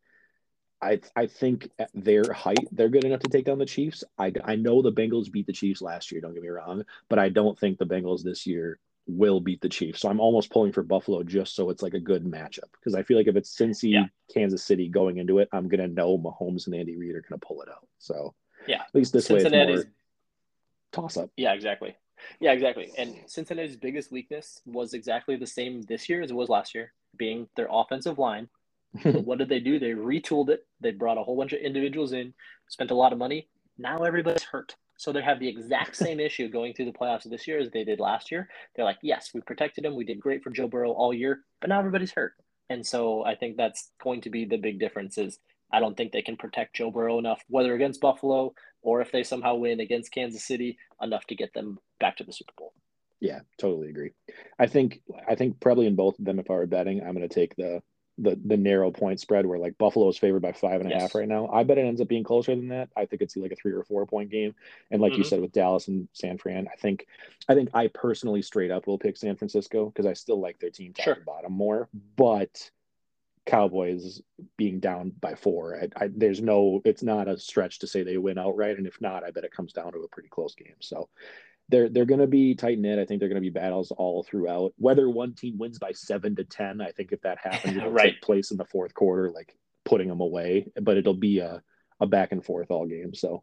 I 0.80 1.00
I 1.16 1.26
think 1.26 1.70
at 1.78 1.90
their 1.94 2.32
height 2.32 2.68
they're 2.70 2.90
good 2.90 3.04
enough 3.04 3.20
to 3.20 3.30
take 3.30 3.46
down 3.46 3.58
the 3.58 3.66
Chiefs. 3.66 4.04
I 4.18 4.30
I 4.44 4.54
know 4.56 4.82
the 4.82 4.92
Bengals 4.92 5.32
beat 5.32 5.46
the 5.46 5.52
Chiefs 5.52 5.82
last 5.82 6.12
year, 6.12 6.20
don't 6.20 6.34
get 6.34 6.42
me 6.42 6.48
wrong, 6.48 6.84
but 7.08 7.18
I 7.18 7.28
don't 7.28 7.58
think 7.58 7.78
the 7.78 7.86
Bengals 7.86 8.22
this 8.22 8.46
year 8.46 8.78
will 9.06 9.40
beat 9.40 9.60
the 9.60 9.68
Chiefs. 9.68 10.00
So 10.00 10.08
I'm 10.08 10.20
almost 10.20 10.50
pulling 10.50 10.72
for 10.72 10.82
Buffalo 10.82 11.22
just 11.22 11.54
so 11.54 11.70
it's 11.70 11.82
like 11.82 11.94
a 11.94 12.00
good 12.00 12.24
matchup 12.24 12.70
because 12.72 12.94
I 12.94 13.02
feel 13.02 13.16
like 13.16 13.28
if 13.28 13.36
it's 13.36 13.56
Cincy, 13.56 13.92
Yeah. 13.92 14.06
Kansas 14.32 14.64
City 14.64 14.88
going 14.88 15.18
into 15.18 15.38
it, 15.38 15.48
I'm 15.52 15.68
gonna 15.68 15.88
know 15.88 16.18
Mahomes 16.18 16.66
and 16.66 16.74
Andy 16.74 16.96
Reid 16.96 17.14
are 17.14 17.22
gonna 17.22 17.38
pull 17.38 17.62
it 17.62 17.68
out. 17.68 17.86
So 17.98 18.34
Yeah. 18.66 18.82
at 18.82 18.94
least 18.94 19.12
this 19.12 19.30
way 19.30 19.40
it's 19.40 19.50
more 19.50 19.84
toss 20.92 21.16
up. 21.16 21.30
Yeah, 21.36 21.52
exactly. 21.52 21.94
Yeah, 22.40 22.52
exactly. 22.52 22.90
And 22.96 23.14
Cincinnati's 23.26 23.76
biggest 23.76 24.10
weakness 24.10 24.62
was 24.64 24.94
exactly 24.94 25.36
the 25.36 25.46
same 25.46 25.82
this 25.82 26.08
year 26.08 26.22
as 26.22 26.30
it 26.30 26.34
was 26.34 26.48
last 26.48 26.74
year, 26.74 26.92
being 27.16 27.48
their 27.56 27.68
offensive 27.70 28.18
line. 28.18 28.48
What 29.04 29.38
did 29.38 29.50
they 29.50 29.60
do? 29.60 29.78
They 29.78 29.90
retooled 29.90 30.48
it. 30.48 30.66
They 30.80 30.90
brought 30.90 31.18
a 31.18 31.22
whole 31.22 31.36
bunch 31.36 31.52
of 31.52 31.60
individuals 31.60 32.12
in, 32.12 32.32
spent 32.68 32.90
a 32.90 32.94
lot 32.94 33.12
of 33.12 33.18
money. 33.18 33.48
Now 33.76 33.98
everybody's 34.04 34.44
hurt. 34.44 34.74
So 34.96 35.12
they 35.12 35.22
have 35.22 35.40
the 35.40 35.48
exact 35.48 35.96
same 36.04 36.20
issue 36.20 36.48
going 36.48 36.74
through 36.74 36.86
the 36.86 36.98
playoffs 36.98 37.28
this 37.28 37.46
year 37.46 37.58
as 37.58 37.70
they 37.70 37.84
did 37.84 38.00
last 38.00 38.30
year. 38.30 38.48
They're 38.74 38.84
like, 38.84 38.98
yes, 39.02 39.30
we 39.34 39.40
protected 39.40 39.84
him. 39.84 39.94
We 39.94 40.04
did 40.04 40.20
great 40.20 40.42
for 40.42 40.50
Joe 40.50 40.68
Burrow 40.68 40.92
all 40.92 41.12
year, 41.12 41.40
but 41.60 41.68
now 41.68 41.78
everybody's 41.78 42.12
hurt. 42.12 42.34
And 42.68 42.84
so 42.84 43.24
I 43.24 43.34
think 43.34 43.56
that's 43.56 43.90
going 44.02 44.22
to 44.22 44.30
be 44.30 44.44
the 44.44 44.56
big 44.56 44.80
difference 44.80 45.18
is 45.18 45.38
I 45.72 45.80
don't 45.80 45.96
think 45.96 46.12
they 46.12 46.22
can 46.22 46.36
protect 46.36 46.76
Joe 46.76 46.90
Burrow 46.90 47.18
enough, 47.18 47.42
whether 47.48 47.74
against 47.74 48.00
Buffalo 48.00 48.54
or 48.82 49.00
if 49.00 49.10
they 49.10 49.22
somehow 49.22 49.56
win 49.56 49.80
against 49.80 50.12
Kansas 50.12 50.46
City, 50.46 50.78
enough 51.02 51.26
to 51.26 51.34
get 51.34 51.52
them 51.52 51.78
back 51.98 52.16
to 52.16 52.24
the 52.24 52.32
Super 52.32 52.52
Bowl. 52.56 52.72
Yeah, 53.20 53.40
totally 53.58 53.88
agree. 53.88 54.12
I 54.58 54.66
think 54.66 55.00
I 55.28 55.34
think 55.34 55.58
probably 55.60 55.86
in 55.86 55.96
both 55.96 56.18
of 56.18 56.24
them, 56.24 56.38
if 56.38 56.50
I 56.50 56.54
were 56.54 56.66
betting, 56.66 57.00
I'm 57.00 57.14
going 57.14 57.28
to 57.28 57.34
take 57.34 57.56
the 57.56 57.82
the 58.18 58.38
the 58.46 58.56
narrow 58.56 58.90
point 58.90 59.20
spread 59.20 59.44
where 59.44 59.58
like 59.58 59.76
Buffalo 59.78 60.08
is 60.08 60.16
favored 60.16 60.40
by 60.40 60.52
five 60.52 60.80
and 60.80 60.90
a 60.90 60.94
half 60.94 61.10
Yes. 61.10 61.14
right 61.14 61.28
now. 61.28 61.48
I 61.48 61.64
bet 61.64 61.78
it 61.78 61.82
ends 61.82 62.00
up 62.00 62.08
being 62.08 62.24
closer 62.24 62.54
than 62.56 62.68
that. 62.68 62.88
I 62.96 63.04
think 63.04 63.20
it's 63.22 63.36
like 63.36 63.52
a 63.52 63.56
three 63.56 63.72
or 63.72 63.84
four 63.84 64.06
point 64.06 64.30
game. 64.30 64.54
And 64.90 65.02
like 65.02 65.16
you 65.16 65.24
Mhm. 65.24 65.28
said 65.28 65.40
with 65.40 65.52
Dallas 65.52 65.88
and 65.88 66.08
San 66.12 66.38
Fran, 66.38 66.66
I 66.72 66.76
think 66.76 67.06
I 67.48 67.54
think 67.54 67.70
I 67.74 67.88
personally 67.88 68.42
straight 68.42 68.70
up 68.70 68.86
will 68.86 68.98
pick 68.98 69.16
San 69.16 69.36
Francisco 69.36 69.86
because 69.86 70.06
I 70.06 70.14
still 70.14 70.40
like 70.40 70.58
their 70.58 70.70
team 70.70 70.94
top 70.94 71.04
Sure. 71.04 71.14
to 71.16 71.20
bottom 71.20 71.52
more. 71.52 71.88
But 72.16 72.70
Cowboys 73.44 74.22
being 74.56 74.80
down 74.80 75.10
by 75.20 75.34
four, 75.34 75.76
I, 75.80 76.04
I, 76.04 76.08
there's 76.08 76.40
no, 76.40 76.80
it's 76.84 77.02
not 77.02 77.28
a 77.28 77.38
stretch 77.38 77.78
to 77.80 77.86
say 77.86 78.02
they 78.02 78.18
win 78.18 78.38
outright. 78.38 78.76
And 78.76 78.86
if 78.88 79.00
not, 79.00 79.22
I 79.22 79.30
bet 79.30 79.44
it 79.44 79.52
comes 79.52 79.72
down 79.72 79.92
to 79.92 79.98
a 80.00 80.08
pretty 80.08 80.28
close 80.28 80.54
game. 80.56 80.74
So 80.80 81.08
they're 81.68 81.88
they're 81.88 82.04
going 82.04 82.20
to 82.20 82.26
be 82.26 82.54
tight 82.54 82.78
knit. 82.78 82.98
I 82.98 83.04
think 83.04 83.20
they're 83.20 83.28
going 83.28 83.42
to 83.42 83.50
be 83.50 83.50
battles 83.50 83.90
all 83.90 84.22
throughout. 84.22 84.72
Whether 84.78 85.08
one 85.10 85.34
team 85.34 85.58
wins 85.58 85.78
by 85.78 85.92
seven 85.92 86.36
to 86.36 86.44
ten, 86.44 86.80
I 86.80 86.92
think 86.92 87.12
if 87.12 87.20
that 87.22 87.38
happens, 87.38 87.76
it'll 87.76 87.90
Right. 87.90 88.12
take 88.12 88.22
place 88.22 88.50
in 88.50 88.56
the 88.56 88.64
fourth 88.64 88.94
quarter, 88.94 89.30
like 89.30 89.56
putting 89.84 90.08
them 90.08 90.20
away. 90.20 90.68
But 90.80 90.96
it'll 90.96 91.14
be 91.14 91.38
a 91.38 91.62
a 92.00 92.06
back 92.06 92.32
and 92.32 92.44
forth 92.44 92.70
all 92.70 92.86
game. 92.86 93.14
So 93.14 93.42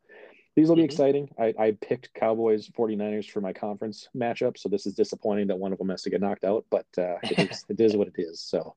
these 0.55 0.69
will 0.69 0.75
be 0.75 0.83
Mhm. 0.83 0.85
exciting. 0.85 1.29
I, 1.39 1.53
I 1.57 1.71
picked 1.81 2.13
Cowboys 2.13 2.69
49ers 2.69 3.27
for 3.27 3.41
my 3.41 3.51
conference 3.51 4.07
matchup, 4.15 4.57
so 4.59 4.69
this 4.69 4.85
is 4.85 4.93
disappointing 4.93 5.47
that 5.47 5.57
one 5.57 5.73
of 5.73 5.79
them 5.79 5.89
has 5.89 6.03
to 6.03 6.11
get 6.11 6.21
knocked 6.21 6.43
out, 6.43 6.63
but 6.69 6.85
uh, 6.99 7.15
it, 7.23 7.49
is, 7.49 7.65
it 7.69 7.79
is 7.79 7.97
what 7.97 8.09
it 8.09 8.13
is. 8.17 8.39
So 8.39 8.75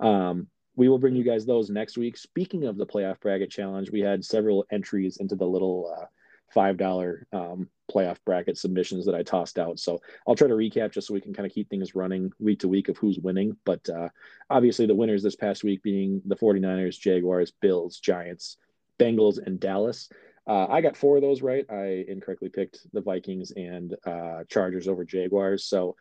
um, 0.00 0.48
we 0.74 0.88
will 0.88 0.98
bring 0.98 1.14
you 1.14 1.22
guys 1.22 1.46
those 1.46 1.70
next 1.70 1.96
week. 1.96 2.16
Speaking 2.16 2.64
of 2.64 2.76
the 2.76 2.86
playoff 2.86 3.20
bracket 3.20 3.50
challenge, 3.50 3.92
we 3.92 4.00
had 4.00 4.24
several 4.24 4.66
entries 4.72 5.18
into 5.18 5.36
the 5.36 5.46
little 5.46 5.94
uh, 5.96 6.06
five 6.52 6.76
dollar 6.76 7.26
um, 7.32 7.68
playoff 7.92 8.16
bracket 8.24 8.56
submissions 8.56 9.06
that 9.06 9.14
I 9.14 9.22
tossed 9.22 9.58
out. 9.58 9.78
So 9.78 10.00
I'll 10.26 10.34
try 10.34 10.48
to 10.48 10.54
recap 10.54 10.92
just 10.92 11.08
so 11.08 11.14
we 11.14 11.20
can 11.20 11.34
kind 11.34 11.46
of 11.46 11.52
keep 11.52 11.68
things 11.68 11.94
running 11.94 12.32
week 12.38 12.60
to 12.60 12.68
week 12.68 12.88
of 12.88 12.96
who's 12.96 13.18
winning. 13.18 13.56
But 13.64 13.88
uh, 13.88 14.08
obviously, 14.50 14.86
the 14.86 14.94
winners 14.94 15.22
this 15.22 15.36
past 15.36 15.64
week 15.64 15.82
being 15.82 16.22
the 16.24 16.36
49ers, 16.36 16.98
Jaguars, 16.98 17.52
Bills, 17.60 17.98
Giants, 17.98 18.56
Bengals, 18.98 19.44
and 19.44 19.60
Dallas. 19.60 20.08
Uh, 20.46 20.66
I 20.68 20.82
got 20.82 20.96
four 20.96 21.16
of 21.16 21.22
those 21.22 21.40
right. 21.40 21.64
I 21.70 22.04
incorrectly 22.06 22.50
picked 22.50 22.80
the 22.92 23.00
Vikings 23.00 23.52
and 23.52 23.94
uh, 24.06 24.44
Chargers 24.48 24.88
over 24.88 25.04
Jaguars. 25.04 25.64
So 25.64 25.96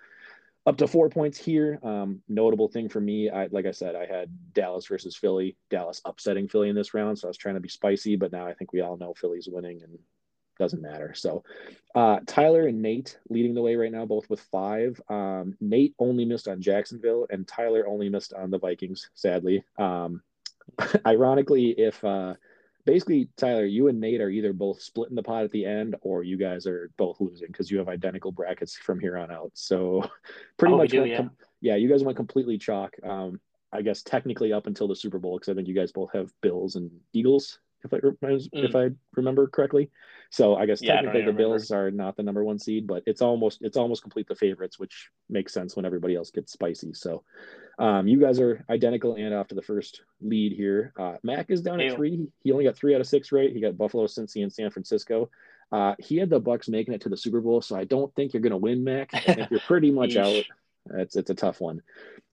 up 0.66 0.78
to 0.78 0.88
four 0.88 1.10
points 1.10 1.38
here. 1.38 1.80
Um, 1.84 2.22
notable 2.30 2.68
thing 2.68 2.88
for 2.88 3.02
me, 3.02 3.30
I 3.30 3.48
like 3.48 3.66
I 3.66 3.72
said, 3.72 3.96
I 3.96 4.06
had 4.06 4.30
Dallas 4.54 4.88
versus 4.88 5.16
Philly. 5.16 5.58
Dallas 5.70 6.02
upsetting 6.06 6.48
Philly 6.48 6.70
in 6.70 6.76
this 6.76 6.94
round, 6.94 7.20
so 7.20 7.28
I 7.28 7.30
was 7.30 7.38
trying 7.38 7.56
to 7.56 7.62
be 7.62 7.70
spicy, 7.70 8.16
but 8.16 8.32
now 8.32 8.48
I 8.48 8.54
think 8.54 8.72
we 8.72 8.82
all 8.82 8.98
know 8.98 9.14
Philly's 9.14 9.50
winning 9.52 9.82
and 9.84 9.98
doesn't 10.60 10.82
matter. 10.82 11.13
So 11.16 11.44
uh, 11.96 12.20
Tyler 12.26 12.68
and 12.68 12.82
Nate 12.82 13.18
leading 13.30 13.54
the 13.54 13.62
way 13.62 13.76
right 13.76 13.92
now, 13.92 14.06
both 14.06 14.30
with 14.30 14.39
five. 14.39 15.00
Um, 15.10 15.56
Nate 15.62 15.96
only 16.00 16.26
missed 16.26 16.48
on 16.48 16.62
Jacksonville, 16.62 17.28
and 17.30 17.48
Tyler 17.48 17.88
only 17.88 18.10
missed 18.10 18.34
on 18.34 18.50
the 18.52 18.60
Vikings. 18.60 19.10
Sadly, 19.16 19.63
um, 19.78 20.22
ironically, 21.06 21.72
if 21.72 22.04
uh, 22.04 22.36
basically 22.86 23.30
Tyler, 23.38 23.66
you 23.66 23.88
and 23.88 24.00
Nate 24.00 24.22
are 24.22 24.30
either 24.30 24.54
both 24.54 24.82
splitting 24.82 25.16
the 25.16 25.24
pot 25.24 25.44
at 25.44 25.52
the 25.52 25.66
end, 25.66 25.96
or 26.02 26.24
you 26.24 26.38
guys 26.38 26.66
are 26.68 26.89
both 26.98 27.20
losing 27.20 27.48
because 27.48 27.70
you 27.70 27.78
have 27.78 27.89
identical 27.89 28.32
brackets 28.32 28.76
from 28.76 29.00
here 29.00 29.18
on 29.18 29.32
out. 29.32 29.52
So 29.54 30.10
pretty 30.58 30.74
Oh, 30.74 30.78
much, 30.78 30.89
do, 30.92 31.06
yeah. 31.06 31.18
com- 31.18 31.32
yeah, 31.62 31.76
you 31.76 31.89
guys 31.89 32.04
went 32.04 32.18
completely 32.18 32.58
chalk. 32.58 32.96
Um, 33.04 33.39
I 33.72 33.82
guess 33.82 34.04
technically 34.04 34.54
up 34.54 34.68
until 34.68 34.88
the 34.88 34.96
Super 34.96 35.18
Bowl 35.18 35.38
because 35.39 35.52
I 35.52 35.56
think 35.56 35.68
you 35.68 35.74
guys 35.74 35.92
both 35.92 36.12
have 36.13 36.32
Bills 36.42 36.76
and 36.76 36.92
Eagles, 37.12 37.60
if 37.84 37.94
I 37.94 37.98
if 38.54 38.76
I 38.76 38.89
remember 39.16 39.48
correctly. 39.48 39.89
So 40.34 40.56
I 40.56 40.65
guess. 40.65 40.82
Yeah, 40.82 40.93
I 40.93 40.96
technically 40.96 41.22
the 41.22 41.24
even 41.26 41.36
remember. 41.36 41.58
Bills 41.60 41.69
are 41.69 41.91
not 41.91 42.17
the 42.17 42.24
number 42.24 42.43
one 42.43 42.58
seed, 42.58 42.88
but 42.88 43.04
it's 43.06 43.22
almost 43.22 43.60
it's 43.62 43.78
almost 43.78 44.02
complete 44.02 44.28
the 44.28 44.34
favorites, 44.36 44.80
which 44.80 45.12
makes 45.30 45.54
sense 45.54 45.76
when 45.76 45.86
everybody 45.86 46.15
else 46.15 46.32
gets 46.32 46.52
spicy. 46.52 46.91
So 46.93 47.24
um, 47.78 48.08
you 48.08 48.19
guys 48.19 48.39
are 48.39 48.65
identical 48.67 49.13
and 49.13 49.32
off 49.32 49.50
to 49.50 49.56
the 49.56 49.62
first 49.62 50.02
lead 50.22 50.52
here. 50.54 50.91
Uh, 51.00 51.17
Mac 51.22 51.52
is 51.52 51.62
down 51.62 51.80
at 51.80 51.96
three. 51.96 52.28
He 52.43 52.52
only 52.52 52.65
got 52.65 52.76
three 52.76 52.96
out 52.96 53.02
of 53.02 53.06
six 53.06 53.32
right. 53.32 53.54
He 53.54 53.62
got 53.62 53.78
Buffalo, 53.78 54.08
Cincy, 54.08 54.41
and 54.41 54.52
San 54.52 54.72
Francisco. 54.72 55.30
Uh, 55.72 55.93
he 56.00 56.17
had 56.17 56.32
the 56.32 56.41
Bucs 56.41 56.67
making 56.67 56.96
it 56.96 57.02
to 57.02 57.10
the 57.10 57.17
Super 57.17 57.39
Bowl, 57.39 57.62
so 57.62 57.76
I 57.76 57.84
don't 57.84 58.12
think 58.15 58.34
you're 58.34 58.41
going 58.41 58.52
to 58.52 58.58
win, 58.58 58.84
Mac. 58.84 59.12
I 59.13 59.19
think 59.19 59.52
you're 59.52 59.60
pretty 59.60 59.91
much 60.00 60.15
out. 60.15 60.43
It's 60.96 61.15
it's 61.15 61.30
a 61.30 61.36
tough 61.36 61.62
one. 61.62 61.84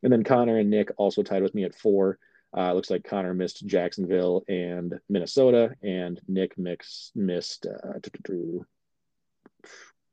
And 0.02 0.10
then 0.10 0.24
Connor 0.24 0.56
and 0.56 0.70
Nick 0.70 0.90
also 0.96 1.22
tied 1.22 1.42
with 1.42 1.54
me 1.54 1.64
at 1.64 1.74
four. 1.74 2.18
Uh, 2.56 2.72
looks 2.72 2.90
like 2.90 3.04
Connor 3.04 3.32
missed 3.34 3.64
Jacksonville 3.66 4.42
and 4.48 4.98
Minnesota, 5.08 5.70
and 5.82 6.20
Nick 6.26 6.58
mix, 6.58 7.12
missed 7.14 7.66
uh, 7.66 7.98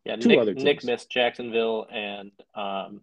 Yeah, 0.06 0.15
Two 0.17 0.30
Nick, 0.30 0.39
other 0.39 0.54
Nick 0.54 0.84
missed 0.84 1.10
Jacksonville 1.10 1.88
and 1.91 2.32
um 2.56 3.02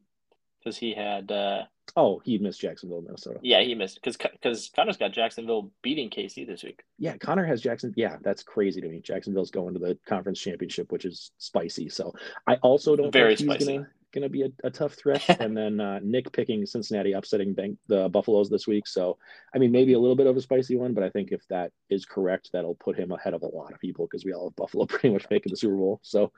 because 0.65 0.77
he 0.79 0.95
had 0.95 1.31
uh 1.31 1.63
oh 1.97 2.21
he 2.25 2.39
missed 2.39 2.61
Jacksonville, 2.61 3.03
Minnesota. 3.03 3.39
yeah 3.43 3.61
he 3.61 3.75
missed 3.75 3.97
because 3.97 4.17
because 4.17 4.71
Connor's 4.75 4.97
got 4.97 5.13
Jacksonville 5.13 5.71
beating 5.83 6.09
KC 6.11 6.47
this 6.47 6.63
week. 6.63 6.83
Yeah, 6.99 7.17
Connor 7.17 7.45
has 7.45 7.61
Jackson. 7.61 7.93
Yeah, 7.97 8.17
that's 8.23 8.43
crazy 8.43 8.81
to 8.81 8.89
me. 8.89 9.01
Jacksonville's 9.01 9.51
going 9.51 9.75
to 9.75 9.81
the 9.81 9.99
conference 10.07 10.41
championship, 10.41 10.91
which 10.91 11.05
is 11.05 11.33
spicy. 11.39 11.89
So 11.89 12.15
I 12.47 12.55
also 12.57 12.97
don't 12.97 13.13
Very 13.13 13.37
spicy. 13.37 13.67
gonna 13.77 13.89
going 14.15 14.23
to 14.23 14.29
be 14.29 14.43
a, 14.43 14.51
a, 14.63 14.71
tough 14.71 14.95
threat. 14.95 15.23
and 15.41 15.57
then 15.57 15.81
uh, 15.81 16.01
Nick 16.03 16.33
picking 16.33 16.65
Cincinnati 16.65 17.13
upsetting 17.13 17.53
bank, 17.53 17.79
the 17.89 18.09
Buffaloes 18.09 18.49
this 18.49 18.67
week. 18.67 18.87
So, 18.87 19.19
I 19.55 19.59
mean, 19.59 19.73
maybe 19.73 19.93
a 19.93 19.99
little 19.99 20.17
bit 20.17 20.27
of 20.27 20.37
a 20.37 20.41
spicy 20.41 20.77
one, 20.77 20.95
but 20.95 21.05
I 21.05 21.11
think 21.11 21.33
if 21.33 21.47
that 21.49 21.73
is 21.91 22.07
correct, 22.07 22.51
that'll 22.53 22.77
put 22.77 22.97
him 22.97 23.11
ahead 23.11 23.35
of 23.35 23.43
a 23.43 23.47
lot 23.47 23.73
of 23.73 23.81
people 23.81 24.07
because 24.07 24.25
we 24.25 24.33
all 24.33 24.49
have 24.49 24.57
Buffalo 24.57 24.87
pretty 24.87 25.11
much 25.11 25.27
making 25.31 25.51
the 25.51 25.57
Super 25.57 25.77
Bowl. 25.77 26.01
So 26.03 26.33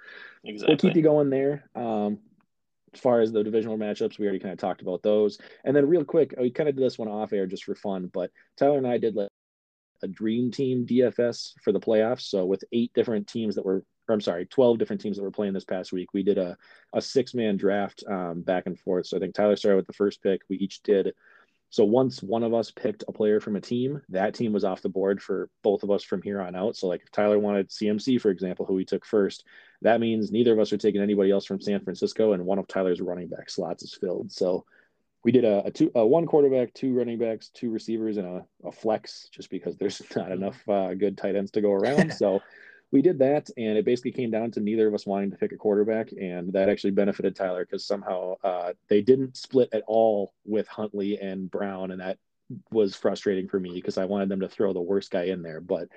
exactly. 0.44 0.72
we'll 0.72 0.78
keep 0.78 0.96
you 0.96 1.02
going 1.02 1.30
there. 1.30 1.68
Um, 1.74 2.18
as 2.94 3.00
far 3.00 3.20
as 3.20 3.30
the 3.30 3.44
divisional 3.44 3.76
matchups, 3.76 4.18
we 4.18 4.24
already 4.24 4.38
kind 4.40 4.52
of 4.52 4.58
talked 4.58 4.80
about 4.80 5.02
those. 5.02 5.38
And 5.64 5.76
then 5.76 5.86
real 5.86 6.04
quick, 6.04 6.34
we 6.40 6.50
kind 6.50 6.68
of 6.68 6.76
did 6.76 6.84
this 6.84 6.98
one 6.98 7.08
off 7.08 7.32
air 7.32 7.46
just 7.46 7.64
for 7.64 7.74
fun, 7.74 8.10
but 8.12 8.30
Tyler 8.56 8.78
and 8.78 8.86
I 8.86 8.96
did 8.96 9.14
like 9.14 9.28
a 10.02 10.08
dream 10.08 10.50
team 10.50 10.86
DFS 10.86 11.52
for 11.62 11.72
the 11.72 11.80
playoffs. 11.80 12.22
So 12.22 12.44
with 12.46 12.64
eight 12.72 12.92
different 12.94 13.26
teams 13.26 13.56
that 13.56 13.64
were, 13.64 13.84
I'm 14.08 14.20
sorry, 14.20 14.46
12 14.46 14.78
different 14.78 15.02
teams 15.02 15.16
that 15.16 15.22
were 15.22 15.30
playing 15.30 15.52
this 15.52 15.64
past 15.64 15.92
week, 15.92 16.12
we 16.12 16.22
did 16.22 16.38
a, 16.38 16.56
a 16.92 17.00
six 17.00 17.34
man 17.34 17.56
draft 17.56 18.04
um, 18.08 18.42
back 18.42 18.66
and 18.66 18.78
forth. 18.78 19.06
So 19.06 19.16
I 19.16 19.20
think 19.20 19.34
Tyler 19.34 19.56
started 19.56 19.76
with 19.76 19.86
the 19.86 19.92
first 19.92 20.22
pick. 20.22 20.42
We 20.48 20.56
each 20.56 20.82
did 20.82 21.12
so 21.70 21.84
once 21.84 22.22
one 22.22 22.42
of 22.42 22.54
us 22.54 22.70
picked 22.70 23.04
a 23.08 23.12
player 23.12 23.40
from 23.40 23.56
a 23.56 23.60
team, 23.60 24.00
that 24.10 24.34
team 24.34 24.52
was 24.52 24.64
off 24.64 24.82
the 24.82 24.88
board 24.88 25.22
for 25.22 25.50
both 25.62 25.82
of 25.82 25.90
us 25.90 26.02
from 26.02 26.22
here 26.22 26.40
on 26.40 26.54
out. 26.54 26.76
So 26.76 26.86
like 26.86 27.02
if 27.02 27.10
Tyler 27.10 27.38
wanted 27.38 27.68
CMC, 27.68 28.20
for 28.20 28.30
example, 28.30 28.66
who 28.66 28.78
he 28.78 28.84
took 28.84 29.04
first, 29.04 29.44
that 29.82 30.00
means 30.00 30.30
neither 30.30 30.52
of 30.52 30.58
us 30.58 30.72
are 30.72 30.78
taking 30.78 31.02
anybody 31.02 31.30
else 31.30 31.44
from 31.44 31.60
San 31.60 31.82
Francisco, 31.82 32.32
and 32.32 32.46
one 32.46 32.58
of 32.58 32.68
Tyler's 32.68 33.00
running 33.00 33.28
back 33.28 33.50
slots 33.50 33.82
is 33.82 33.94
filled. 33.94 34.32
So 34.32 34.64
we 35.24 35.32
did 35.32 35.44
a, 35.44 35.66
a 35.66 35.70
two, 35.70 35.90
a 35.94 36.06
one 36.06 36.26
quarterback, 36.26 36.72
two 36.72 36.94
running 36.94 37.18
backs, 37.18 37.50
two 37.52 37.70
receivers, 37.70 38.16
and 38.16 38.26
a, 38.26 38.46
a 38.64 38.72
flex, 38.72 39.28
just 39.32 39.50
because 39.50 39.76
there's 39.76 40.00
not 40.16 40.30
enough 40.30 40.56
uh, 40.68 40.94
good 40.94 41.18
tight 41.18 41.36
ends 41.36 41.50
to 41.52 41.60
go 41.60 41.72
around. 41.72 42.12
So 42.16 42.40
we 42.92 43.02
did 43.02 43.18
that, 43.18 43.50
and 43.56 43.76
it 43.76 43.84
basically 43.84 44.12
came 44.12 44.30
down 44.30 44.50
to 44.52 44.60
neither 44.60 44.86
of 44.86 44.94
us 44.94 45.06
wanting 45.06 45.30
to 45.30 45.36
pick 45.36 45.52
a 45.52 45.56
quarterback, 45.56 46.12
and 46.12 46.52
that 46.52 46.68
actually 46.68 46.92
benefited 46.92 47.34
Tyler 47.34 47.64
because 47.64 47.84
somehow 47.84 48.36
uh, 48.44 48.72
they 48.88 49.02
didn't 49.02 49.36
split 49.36 49.68
at 49.72 49.82
all 49.86 50.32
with 50.44 50.68
Huntley 50.68 51.18
and 51.18 51.50
Brown, 51.50 51.90
and 51.90 52.00
that 52.00 52.18
was 52.70 52.94
frustrating 52.94 53.48
for 53.48 53.58
me 53.58 53.72
because 53.74 53.98
I 53.98 54.04
wanted 54.04 54.28
them 54.28 54.40
to 54.40 54.48
throw 54.48 54.72
the 54.72 54.80
worst 54.80 55.10
guy 55.10 55.24
in 55.24 55.42
there. 55.42 55.60
But 55.60 55.88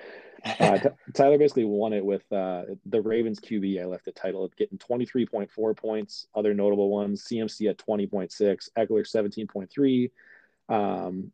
uh, 0.43 0.79
t- 0.79 0.89
Tyler 1.13 1.37
basically 1.37 1.65
won 1.65 1.93
it 1.93 2.03
with 2.03 2.23
uh, 2.31 2.63
the 2.87 3.01
Ravens 3.01 3.39
QB. 3.39 3.79
I 3.79 3.85
left 3.85 4.05
the 4.05 4.11
title 4.11 4.43
of 4.43 4.55
getting 4.55 4.79
23.4 4.79 5.77
points. 5.77 6.27
Other 6.33 6.55
notable 6.55 6.89
ones: 6.89 7.23
CMC 7.29 7.69
at 7.69 7.77
20.6, 7.77 8.69
Ekeler 8.77 9.05
17.3. 9.07 10.11
Um, 10.69 11.31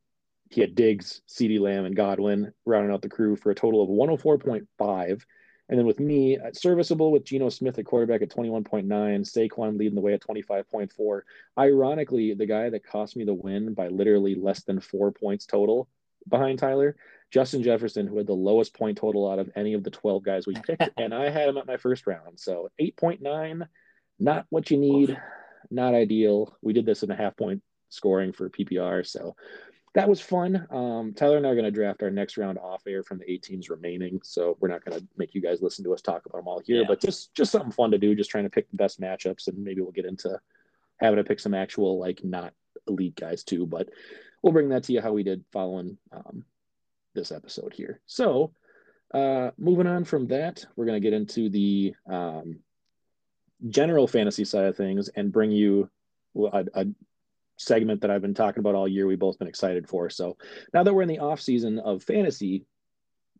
he 0.51 0.61
had 0.61 0.75
Diggs, 0.75 1.21
CeeDee 1.27 1.59
Lamb, 1.59 1.85
and 1.85 1.95
Godwin 1.95 2.53
rounding 2.65 2.93
out 2.93 3.01
the 3.01 3.09
crew 3.09 3.35
for 3.35 3.51
a 3.51 3.55
total 3.55 3.81
of 3.81 3.89
104.5. 3.89 5.21
And 5.67 5.79
then 5.79 5.85
with 5.85 5.99
me, 5.99 6.37
uh, 6.37 6.51
serviceable 6.53 7.11
with 7.11 7.25
Geno 7.25 7.49
Smith 7.49 7.79
at 7.79 7.85
quarterback 7.85 8.21
at 8.21 8.29
21.9, 8.29 8.85
Saquon 8.85 9.79
leading 9.79 9.95
the 9.95 10.01
way 10.01 10.13
at 10.13 10.21
25.4. 10.21 11.21
Ironically, 11.57 12.33
the 12.35 12.45
guy 12.45 12.69
that 12.69 12.85
cost 12.85 13.17
me 13.17 13.25
the 13.25 13.33
win 13.33 13.73
by 13.73 13.87
literally 13.87 14.35
less 14.35 14.63
than 14.63 14.79
four 14.79 15.11
points 15.11 15.45
total 15.45 15.89
behind 16.27 16.59
Tyler, 16.59 16.95
Justin 17.31 17.63
Jefferson, 17.63 18.05
who 18.05 18.17
had 18.17 18.27
the 18.27 18.33
lowest 18.33 18.75
point 18.75 18.97
total 18.97 19.29
out 19.29 19.39
of 19.39 19.49
any 19.55 19.73
of 19.73 19.83
the 19.83 19.91
12 19.91 20.23
guys 20.23 20.45
we 20.45 20.55
picked. 20.55 20.89
and 20.97 21.13
I 21.13 21.29
had 21.29 21.49
him 21.49 21.57
at 21.57 21.67
my 21.67 21.77
first 21.77 22.05
round. 22.05 22.39
So 22.39 22.69
8.9, 22.79 23.67
not 24.19 24.45
what 24.49 24.69
you 24.69 24.77
need, 24.77 25.19
not 25.71 25.95
ideal. 25.95 26.55
We 26.61 26.73
did 26.73 26.85
this 26.85 27.01
in 27.01 27.09
a 27.09 27.15
half 27.15 27.35
point 27.35 27.61
scoring 27.89 28.33
for 28.33 28.49
PPR. 28.49 29.05
So 29.05 29.35
that 29.95 30.09
was 30.09 30.19
fun. 30.19 30.67
Um, 30.71 31.13
Tyler 31.15 31.37
and 31.37 31.47
I 31.47 31.49
are 31.49 31.55
going 31.55 31.65
to 31.65 31.71
draft 31.71 32.03
our 32.03 32.11
next 32.11 32.37
round 32.37 32.57
off 32.57 32.83
air 32.85 33.01
from 33.01 33.17
the 33.17 33.31
eight 33.31 33.43
teams 33.43 33.69
remaining, 33.69 34.19
so 34.23 34.57
we're 34.59 34.67
not 34.67 34.83
going 34.83 34.99
to 34.99 35.07
make 35.15 35.33
you 35.33 35.41
guys 35.41 35.61
listen 35.61 35.85
to 35.85 35.93
us 35.93 36.01
talk 36.01 36.25
about 36.25 36.39
them 36.39 36.47
all 36.49 36.59
here. 36.59 36.81
Yeah. 36.81 36.87
But 36.87 37.01
just 37.01 37.33
just 37.33 37.51
something 37.51 37.71
fun 37.71 37.91
to 37.91 37.97
do, 37.97 38.13
just 38.13 38.29
trying 38.29 38.43
to 38.43 38.49
pick 38.49 38.69
the 38.69 38.77
best 38.77 38.99
matchups, 38.99 39.47
and 39.47 39.57
maybe 39.57 39.81
we'll 39.81 39.91
get 39.91 40.05
into 40.05 40.37
having 40.97 41.17
to 41.17 41.23
pick 41.23 41.39
some 41.39 41.53
actual 41.53 41.97
like 41.97 42.23
not 42.25 42.53
elite 42.87 43.15
guys 43.15 43.43
too. 43.43 43.65
But 43.65 43.87
we'll 44.41 44.53
bring 44.53 44.69
that 44.69 44.83
to 44.83 44.93
you 44.93 45.01
how 45.01 45.13
we 45.13 45.23
did 45.23 45.45
following 45.53 45.97
um, 46.11 46.43
this 47.13 47.31
episode 47.31 47.73
here. 47.73 48.01
So 48.05 48.51
uh, 49.13 49.51
moving 49.57 49.87
on 49.87 50.03
from 50.03 50.27
that, 50.27 50.65
we're 50.75 50.85
going 50.85 51.01
to 51.01 51.09
get 51.09 51.13
into 51.13 51.49
the 51.49 51.95
um, 52.09 52.59
general 53.69 54.07
fantasy 54.07 54.43
side 54.43 54.65
of 54.65 54.75
things 54.75 55.07
and 55.15 55.31
bring 55.31 55.51
you 55.51 55.89
a, 56.35 56.65
a 56.73 56.85
segment 57.57 58.01
that 58.01 58.11
I've 58.11 58.21
been 58.21 58.33
talking 58.33 58.59
about 58.59 58.75
all 58.75 58.87
year. 58.87 59.07
We've 59.07 59.19
both 59.19 59.39
been 59.39 59.47
excited 59.47 59.87
for. 59.87 60.09
So 60.09 60.37
now 60.73 60.83
that 60.83 60.93
we're 60.93 61.03
in 61.03 61.09
the 61.09 61.19
off 61.19 61.41
season 61.41 61.79
of 61.79 62.03
fantasy 62.03 62.65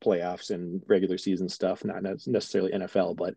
playoffs 0.04 0.52
and 0.52 0.82
regular 0.88 1.18
season 1.18 1.50
stuff, 1.50 1.84
not 1.84 2.04
necessarily 2.04 2.72
NFL, 2.72 3.16
but 3.16 3.36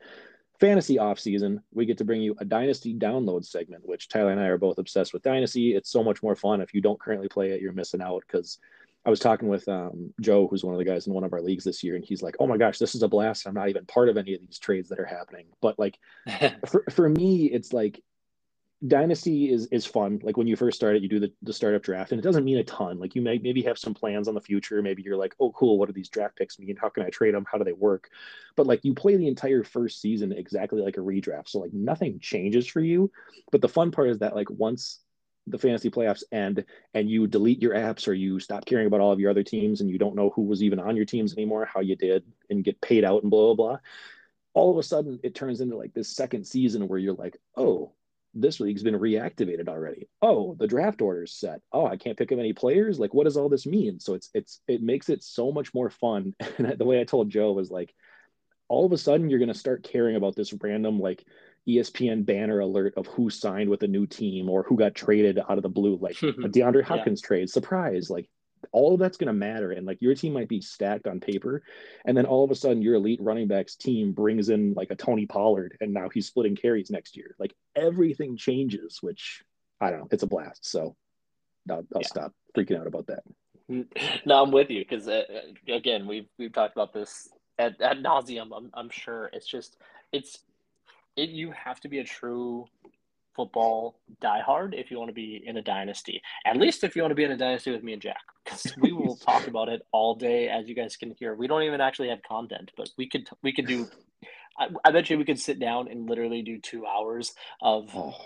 fantasy 0.60 0.98
off 0.98 1.18
season, 1.18 1.62
we 1.72 1.86
get 1.86 1.98
to 1.98 2.04
bring 2.04 2.20
you 2.20 2.34
a 2.38 2.44
dynasty 2.44 2.94
download 2.94 3.44
segment, 3.44 3.86
which 3.86 4.08
Tyler 4.08 4.32
and 4.32 4.40
I 4.40 4.46
are 4.46 4.58
both 4.58 4.78
obsessed 4.78 5.12
with 5.12 5.22
dynasty. 5.22 5.74
It's 5.74 5.90
so 5.90 6.02
much 6.02 6.22
more 6.22 6.36
fun. 6.36 6.60
If 6.60 6.74
you 6.74 6.80
don't 6.80 7.00
currently 7.00 7.28
play 7.28 7.50
it, 7.50 7.60
you're 7.60 7.72
missing 7.72 8.02
out 8.02 8.22
because 8.26 8.58
I 9.06 9.10
was 9.10 9.20
talking 9.20 9.48
with 9.48 9.66
um, 9.68 10.12
Joe, 10.20 10.48
who's 10.48 10.64
one 10.64 10.74
of 10.74 10.78
the 10.78 10.84
guys 10.84 11.06
in 11.06 11.14
one 11.14 11.24
of 11.24 11.32
our 11.32 11.40
leagues 11.40 11.64
this 11.64 11.82
year, 11.82 11.94
and 11.96 12.04
he's 12.04 12.22
like, 12.22 12.34
"Oh 12.40 12.46
my 12.46 12.56
gosh, 12.56 12.78
this 12.78 12.94
is 12.94 13.02
a 13.02 13.08
blast! 13.08 13.46
I'm 13.46 13.54
not 13.54 13.68
even 13.68 13.86
part 13.86 14.08
of 14.08 14.18
any 14.18 14.34
of 14.34 14.40
these 14.40 14.58
trades 14.58 14.88
that 14.88 14.98
are 14.98 15.06
happening." 15.06 15.46
But 15.62 15.78
like, 15.78 15.98
for 16.66 16.84
for 16.90 17.08
me, 17.08 17.46
it's 17.46 17.72
like 17.72 18.02
dynasty 18.86 19.50
is 19.50 19.66
is 19.66 19.84
fun. 19.84 20.20
Like 20.22 20.36
when 20.36 20.46
you 20.46 20.54
first 20.54 20.76
start 20.76 20.94
it 20.94 21.02
you 21.02 21.08
do 21.08 21.18
the, 21.18 21.32
the 21.42 21.52
startup 21.52 21.82
draft 21.82 22.12
and 22.12 22.20
it 22.20 22.22
doesn't 22.22 22.44
mean 22.44 22.58
a 22.58 22.64
ton. 22.64 23.00
Like 23.00 23.16
you 23.16 23.22
may 23.22 23.38
maybe 23.38 23.62
have 23.62 23.78
some 23.78 23.94
plans 23.94 24.28
on 24.28 24.34
the 24.34 24.40
future. 24.40 24.80
Maybe 24.82 25.02
you're 25.02 25.16
like 25.16 25.34
oh 25.40 25.50
cool 25.52 25.78
what 25.78 25.86
do 25.86 25.92
these 25.92 26.08
draft 26.08 26.36
picks 26.36 26.58
mean? 26.58 26.76
How 26.76 26.88
can 26.88 27.02
i 27.02 27.10
trade 27.10 27.34
them? 27.34 27.44
How 27.50 27.58
do 27.58 27.64
they 27.64 27.72
work? 27.72 28.08
But 28.56 28.66
like 28.66 28.84
you 28.84 28.94
play 28.94 29.16
the 29.16 29.26
entire 29.26 29.64
first 29.64 30.00
season 30.00 30.32
exactly 30.32 30.80
like 30.80 30.96
a 30.96 31.00
redraft 31.00 31.48
so 31.48 31.58
like 31.58 31.72
nothing 31.72 32.20
changes 32.20 32.68
for 32.68 32.80
you. 32.80 33.10
But 33.50 33.62
the 33.62 33.68
fun 33.68 33.90
part 33.90 34.10
is 34.10 34.18
that 34.18 34.36
like 34.36 34.50
once 34.50 35.00
the 35.48 35.58
fantasy 35.58 35.90
playoffs 35.90 36.22
end 36.30 36.64
and 36.94 37.10
you 37.10 37.26
delete 37.26 37.62
your 37.62 37.74
apps 37.74 38.06
or 38.06 38.12
you 38.12 38.38
stop 38.38 38.64
caring 38.64 38.86
about 38.86 39.00
all 39.00 39.12
of 39.12 39.18
your 39.18 39.30
other 39.30 39.42
teams 39.42 39.80
and 39.80 39.90
you 39.90 39.98
don't 39.98 40.14
know 40.14 40.30
who 40.30 40.42
was 40.42 40.62
even 40.62 40.78
on 40.78 40.94
your 40.94 41.06
teams 41.06 41.32
anymore 41.32 41.64
how 41.64 41.80
you 41.80 41.96
did 41.96 42.22
and 42.50 42.64
get 42.64 42.80
paid 42.82 43.02
out 43.02 43.22
and 43.22 43.30
blah 43.30 43.54
blah 43.54 43.70
blah 43.70 43.78
all 44.52 44.70
of 44.70 44.76
a 44.76 44.82
sudden 44.82 45.18
it 45.22 45.34
turns 45.34 45.62
into 45.62 45.74
like 45.74 45.94
this 45.94 46.14
second 46.14 46.46
season 46.46 46.86
where 46.86 46.98
you're 46.98 47.14
like 47.14 47.38
oh 47.56 47.90
this 48.40 48.60
league's 48.60 48.82
been 48.82 48.98
reactivated 48.98 49.68
already. 49.68 50.08
Oh, 50.22 50.54
the 50.58 50.66
draft 50.66 51.02
order's 51.02 51.32
set. 51.32 51.60
Oh, 51.72 51.86
I 51.86 51.96
can't 51.96 52.16
pick 52.16 52.32
up 52.32 52.38
any 52.38 52.52
players. 52.52 52.98
Like, 52.98 53.14
what 53.14 53.24
does 53.24 53.36
all 53.36 53.48
this 53.48 53.66
mean? 53.66 54.00
So 54.00 54.14
it's 54.14 54.30
it's 54.34 54.60
it 54.68 54.82
makes 54.82 55.08
it 55.08 55.22
so 55.22 55.52
much 55.52 55.74
more 55.74 55.90
fun. 55.90 56.34
And 56.58 56.78
the 56.78 56.84
way 56.84 57.00
I 57.00 57.04
told 57.04 57.30
Joe 57.30 57.52
was 57.52 57.70
like, 57.70 57.94
all 58.68 58.84
of 58.84 58.92
a 58.92 58.98
sudden 58.98 59.30
you're 59.30 59.38
gonna 59.38 59.54
start 59.54 59.82
caring 59.82 60.16
about 60.16 60.36
this 60.36 60.52
random 60.52 61.00
like 61.00 61.24
ESPN 61.68 62.24
banner 62.24 62.60
alert 62.60 62.94
of 62.96 63.06
who 63.06 63.30
signed 63.30 63.68
with 63.68 63.82
a 63.82 63.88
new 63.88 64.06
team 64.06 64.48
or 64.48 64.62
who 64.62 64.76
got 64.76 64.94
traded 64.94 65.38
out 65.38 65.58
of 65.58 65.62
the 65.62 65.68
blue, 65.68 65.98
like 66.00 66.20
a 66.22 66.48
DeAndre 66.48 66.82
Hopkins 66.82 67.20
yeah. 67.22 67.26
trade, 67.26 67.50
surprise. 67.50 68.10
Like 68.10 68.28
all 68.72 68.94
of 68.94 69.00
that's 69.00 69.16
going 69.16 69.28
to 69.28 69.32
matter. 69.32 69.72
And 69.72 69.86
like 69.86 70.02
your 70.02 70.14
team 70.14 70.32
might 70.32 70.48
be 70.48 70.60
stacked 70.60 71.06
on 71.06 71.20
paper. 71.20 71.62
And 72.04 72.16
then 72.16 72.26
all 72.26 72.44
of 72.44 72.50
a 72.50 72.54
sudden, 72.54 72.82
your 72.82 72.94
elite 72.94 73.20
running 73.22 73.48
backs 73.48 73.76
team 73.76 74.12
brings 74.12 74.48
in 74.48 74.74
like 74.74 74.90
a 74.90 74.96
Tony 74.96 75.26
Pollard, 75.26 75.76
and 75.80 75.92
now 75.92 76.08
he's 76.08 76.26
splitting 76.26 76.56
carries 76.56 76.90
next 76.90 77.16
year. 77.16 77.34
Like 77.38 77.54
everything 77.76 78.36
changes, 78.36 78.98
which 79.02 79.42
I 79.80 79.90
don't 79.90 80.00
know. 80.00 80.08
It's 80.10 80.22
a 80.22 80.26
blast. 80.26 80.66
So 80.66 80.96
I'll, 81.70 81.86
I'll 81.94 82.00
yeah. 82.00 82.06
stop 82.06 82.32
freaking 82.56 82.80
out 82.80 82.86
about 82.86 83.08
that. 83.08 83.22
No, 84.24 84.42
I'm 84.42 84.50
with 84.50 84.70
you 84.70 84.80
because 84.80 85.08
uh, 85.08 85.24
again, 85.68 86.06
we've 86.06 86.26
we've 86.38 86.52
talked 86.52 86.74
about 86.74 86.94
this 86.94 87.28
at, 87.58 87.80
at 87.80 87.98
nauseum. 87.98 88.48
I'm 88.56 88.70
I'm 88.72 88.88
sure 88.88 89.30
it's 89.32 89.46
just 89.46 89.76
it's 90.10 90.38
it. 91.16 91.28
You 91.30 91.52
have 91.52 91.78
to 91.80 91.88
be 91.88 91.98
a 91.98 92.04
true 92.04 92.64
football 93.38 94.00
diehard 94.20 94.74
if 94.74 94.90
you 94.90 94.98
want 94.98 95.08
to 95.08 95.14
be 95.14 95.40
in 95.46 95.58
a 95.58 95.62
dynasty. 95.62 96.20
At 96.44 96.56
least 96.56 96.82
if 96.82 96.96
you 96.96 97.02
want 97.02 97.12
to 97.12 97.14
be 97.14 97.22
in 97.22 97.30
a 97.30 97.36
dynasty 97.36 97.70
with 97.70 97.84
me 97.84 97.92
and 97.92 98.02
Jack, 98.02 98.20
because 98.44 98.74
we 98.80 98.92
will 98.92 99.14
talk 99.28 99.46
about 99.46 99.68
it 99.68 99.82
all 99.92 100.16
day, 100.16 100.48
as 100.48 100.68
you 100.68 100.74
guys 100.74 100.96
can 100.96 101.12
hear. 101.12 101.36
We 101.36 101.46
don't 101.46 101.62
even 101.62 101.80
actually 101.80 102.08
have 102.08 102.18
content, 102.28 102.72
but 102.76 102.90
we 102.98 103.08
could 103.08 103.28
we 103.44 103.52
could 103.52 103.68
do. 103.68 103.86
I, 104.58 104.66
I 104.84 104.90
bet 104.90 105.08
you 105.08 105.18
we 105.18 105.24
could 105.24 105.38
sit 105.38 105.60
down 105.60 105.86
and 105.86 106.10
literally 106.10 106.42
do 106.42 106.58
two 106.58 106.84
hours 106.84 107.32
of 107.62 107.88
oh 107.94 108.16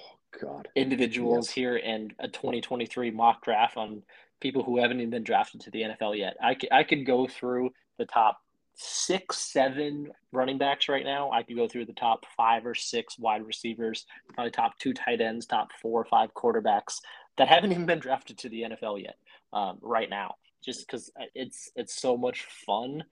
god 0.41 0.67
individuals 0.75 1.49
yes. 1.49 1.55
here 1.55 1.77
and 1.77 2.15
a 2.19 2.27
2023 2.27 3.11
mock 3.11 3.45
draft 3.45 3.77
on 3.77 4.03
people 4.41 4.63
who 4.63 4.79
haven't 4.79 4.99
even 4.99 5.11
been 5.11 5.25
drafted 5.25 5.61
to 5.61 5.71
the 5.71 5.83
NFL 5.83 6.17
yet. 6.17 6.39
I 6.43 6.55
could, 6.55 6.73
I 6.73 6.85
could 6.85 7.05
go 7.05 7.27
through 7.27 7.71
the 7.99 8.07
top 8.07 8.39
six, 8.75 9.39
seven 9.39 10.11
running 10.33 10.59
backs 10.59 10.89
right 10.89 11.05
now. 11.05 11.31
I 11.31 11.43
could 11.43 11.57
go 11.57 11.69
through 11.69 11.87
the 11.87 11.93
top 11.93 12.25
five 12.37 12.67
or 12.67 12.75
six 12.75 13.19
wide 13.19 13.47
receivers, 13.47 14.07
probably 14.35 14.51
top 14.51 14.79
two 14.79 14.93
tight 14.93 15.21
ends, 15.21 15.47
top 15.47 15.69
four 15.81 16.01
or 16.01 16.05
five 16.05 16.35
quarterbacks 16.35 17.01
that 17.39 17.49
haven't 17.49 17.73
even 17.73 17.87
been 17.87 17.99
drafted 17.99 18.39
to 18.39 18.49
the 18.49 18.63
NFL 18.63 19.03
yet. 19.03 19.17
Um, 19.53 19.79
right 19.83 20.09
now, 20.09 20.37
just 20.65 20.87
because 20.87 21.11
it's 21.35 21.71
it's 21.77 22.01
so 22.01 22.17
much 22.17 22.47
fun, 22.67 23.05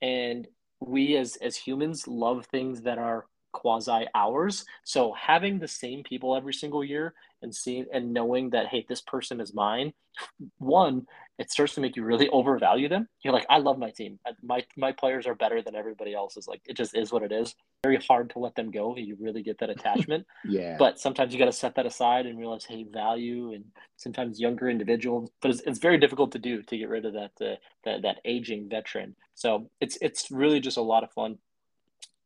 and 0.00 0.48
we 0.80 1.16
as 1.16 1.36
as 1.36 1.56
humans 1.56 2.08
love 2.08 2.46
things 2.46 2.82
that 2.82 2.98
are 2.98 3.26
quasi 3.52 4.06
ours. 4.14 4.64
So 4.84 5.12
having 5.12 5.58
the 5.58 5.68
same 5.68 6.02
people 6.02 6.34
every 6.34 6.54
single 6.54 6.82
year 6.82 7.14
and 7.42 7.54
seeing 7.54 7.86
and 7.92 8.12
knowing 8.12 8.50
that 8.50 8.68
hey, 8.68 8.84
this 8.88 9.00
person 9.00 9.40
is 9.40 9.54
mine, 9.54 9.92
one, 10.58 11.06
it 11.38 11.50
starts 11.50 11.74
to 11.74 11.80
make 11.80 11.96
you 11.96 12.04
really 12.04 12.28
overvalue 12.32 12.88
them. 12.88 13.08
You're 13.22 13.32
like, 13.32 13.46
I 13.50 13.58
love 13.58 13.78
my 13.78 13.90
team. 13.90 14.18
My 14.42 14.64
my 14.76 14.92
players 14.92 15.26
are 15.26 15.34
better 15.34 15.62
than 15.62 15.74
everybody 15.74 16.14
else's. 16.14 16.46
Like 16.46 16.62
it 16.66 16.76
just 16.76 16.96
is 16.96 17.12
what 17.12 17.22
it 17.22 17.32
is. 17.32 17.54
Very 17.84 17.96
hard 17.96 18.30
to 18.30 18.38
let 18.38 18.54
them 18.54 18.70
go. 18.70 18.96
You 18.96 19.16
really 19.20 19.42
get 19.42 19.58
that 19.58 19.70
attachment. 19.70 20.26
yeah. 20.44 20.76
But 20.78 21.00
sometimes 21.00 21.32
you 21.32 21.38
got 21.38 21.46
to 21.46 21.52
set 21.52 21.74
that 21.76 21.86
aside 21.86 22.26
and 22.26 22.38
realize, 22.38 22.64
hey, 22.64 22.84
value 22.84 23.52
and 23.52 23.64
sometimes 23.96 24.40
younger 24.40 24.68
individuals. 24.68 25.30
But 25.40 25.50
it's, 25.52 25.60
it's 25.62 25.78
very 25.78 25.98
difficult 25.98 26.32
to 26.32 26.38
do 26.38 26.62
to 26.62 26.78
get 26.78 26.88
rid 26.88 27.04
of 27.04 27.14
that 27.14 27.32
uh, 27.40 27.56
that 27.84 28.02
that 28.02 28.20
aging 28.24 28.68
veteran. 28.68 29.16
So 29.34 29.70
it's 29.80 29.98
it's 30.00 30.30
really 30.30 30.60
just 30.60 30.76
a 30.76 30.82
lot 30.82 31.04
of 31.04 31.12
fun 31.12 31.38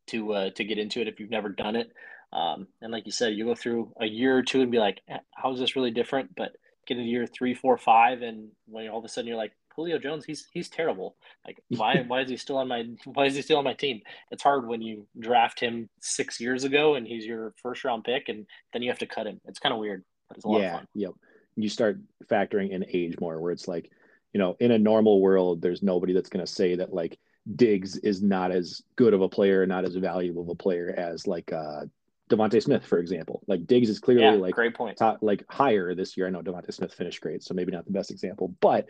to 0.09 0.33
uh, 0.33 0.51
to 0.51 0.65
get 0.65 0.79
into 0.79 1.01
it 1.01 1.09
if 1.09 1.21
you've 1.21 1.31
never 1.31 1.49
done 1.49 1.77
it. 1.77 1.93
Um, 2.33 2.67
and 2.83 2.93
like 2.93 3.07
you 3.07 3.13
said, 3.13 3.35
you 3.35 3.45
go 3.45 3.55
through 3.55 3.93
a 4.01 4.07
year 4.07 4.37
or 4.37 4.43
two 4.43 4.61
and 4.61 4.71
be 4.71 4.79
like, 4.79 5.01
eh, 5.09 5.19
how 5.35 5.53
is 5.53 5.59
this 5.59 5.77
really 5.77 5.91
different? 5.91 6.35
But 6.37 6.53
get 6.87 6.99
into 6.99 7.09
year 7.09 7.27
three, 7.27 7.55
four, 7.55 7.77
five, 7.79 8.23
and 8.23 8.49
when 8.67 8.89
all 8.89 8.99
of 8.99 9.05
a 9.05 9.09
sudden 9.09 9.29
you're 9.29 9.37
like, 9.37 9.53
Julio 9.77 9.99
Jones, 9.99 10.25
he's 10.25 10.49
he's 10.53 10.69
terrible. 10.69 11.17
Like 11.47 11.61
why 11.69 12.03
why 12.07 12.23
is 12.23 12.31
he 12.31 12.37
still 12.37 12.57
on 12.57 12.69
my 12.69 12.85
why 13.05 13.27
is 13.27 13.37
he 13.37 13.43
still 13.43 13.59
on 13.59 13.65
my 13.65 13.75
team? 13.75 14.01
It's 14.31 14.43
hard 14.43 14.67
when 14.67 14.83
you 14.83 15.07
draft 15.19 15.61
him 15.61 15.89
six 16.01 16.41
years 16.41 16.65
ago 16.65 16.95
and 16.95 17.07
he's 17.07 17.27
your 17.27 17.55
first 17.63 17.85
round 17.85 18.05
pick, 18.05 18.29
and 18.29 18.47
then 18.73 18.83
you 18.83 18.91
have 18.91 18.99
to 19.01 19.07
cut 19.07 19.27
him. 19.27 19.41
It's 19.45 19.59
kind 19.59 19.73
of 19.73 19.79
weird, 19.79 20.05
but 20.29 20.39
it's 20.39 20.47
a 20.47 20.49
lot 20.49 20.63
yeah, 20.63 20.67
of 20.67 20.79
fun. 20.81 20.89
Yep. 20.95 21.11
You 21.57 21.69
start 21.69 21.99
factoring 22.27 22.71
in 22.71 22.85
age 22.93 23.17
more, 23.21 23.41
where 23.41 23.53
it's 23.53 23.69
like, 23.69 23.91
you 24.33 24.39
know, 24.39 24.57
in 24.61 24.73
a 24.73 24.79
normal 24.79 25.21
world, 25.21 25.63
there's 25.63 25.83
nobody 25.83 26.13
that's 26.13 26.29
going 26.29 26.45
to 26.45 26.53
say 26.53 26.77
that 26.77 26.93
like 26.93 27.19
Diggs 27.55 27.97
is 27.99 28.23
not 28.23 28.51
as 28.51 28.83
good 28.97 29.15
of 29.15 29.23
a 29.23 29.29
player, 29.29 29.65
not 29.67 29.85
as 29.85 29.95
valuable 29.95 30.43
of 30.43 30.49
a 30.49 30.55
player 30.55 30.93
as 30.97 31.27
like 31.27 31.53
uh, 31.53 31.85
DeVonta 32.31 32.63
Smith, 32.63 32.85
for 32.85 32.99
example. 32.99 33.43
Like 33.47 33.67
Diggs 33.67 33.89
is 33.89 33.99
clearly 33.99 34.25
Yeah, 34.25 34.33
like 34.33 34.55
great 34.55 34.75
point. 34.75 34.97
top, 34.97 35.19
like 35.23 35.45
higher 35.49 35.95
this 35.95 36.17
year. 36.17 36.27
I 36.27 36.31
know 36.31 36.43
DeVonta 36.43 36.73
Smith 36.73 36.93
finished 36.93 37.21
great, 37.21 37.43
so 37.43 37.55
maybe 37.55 37.73
not 37.73 37.85
the 37.85 37.93
best 37.93 38.11
example, 38.11 38.55
but 38.61 38.89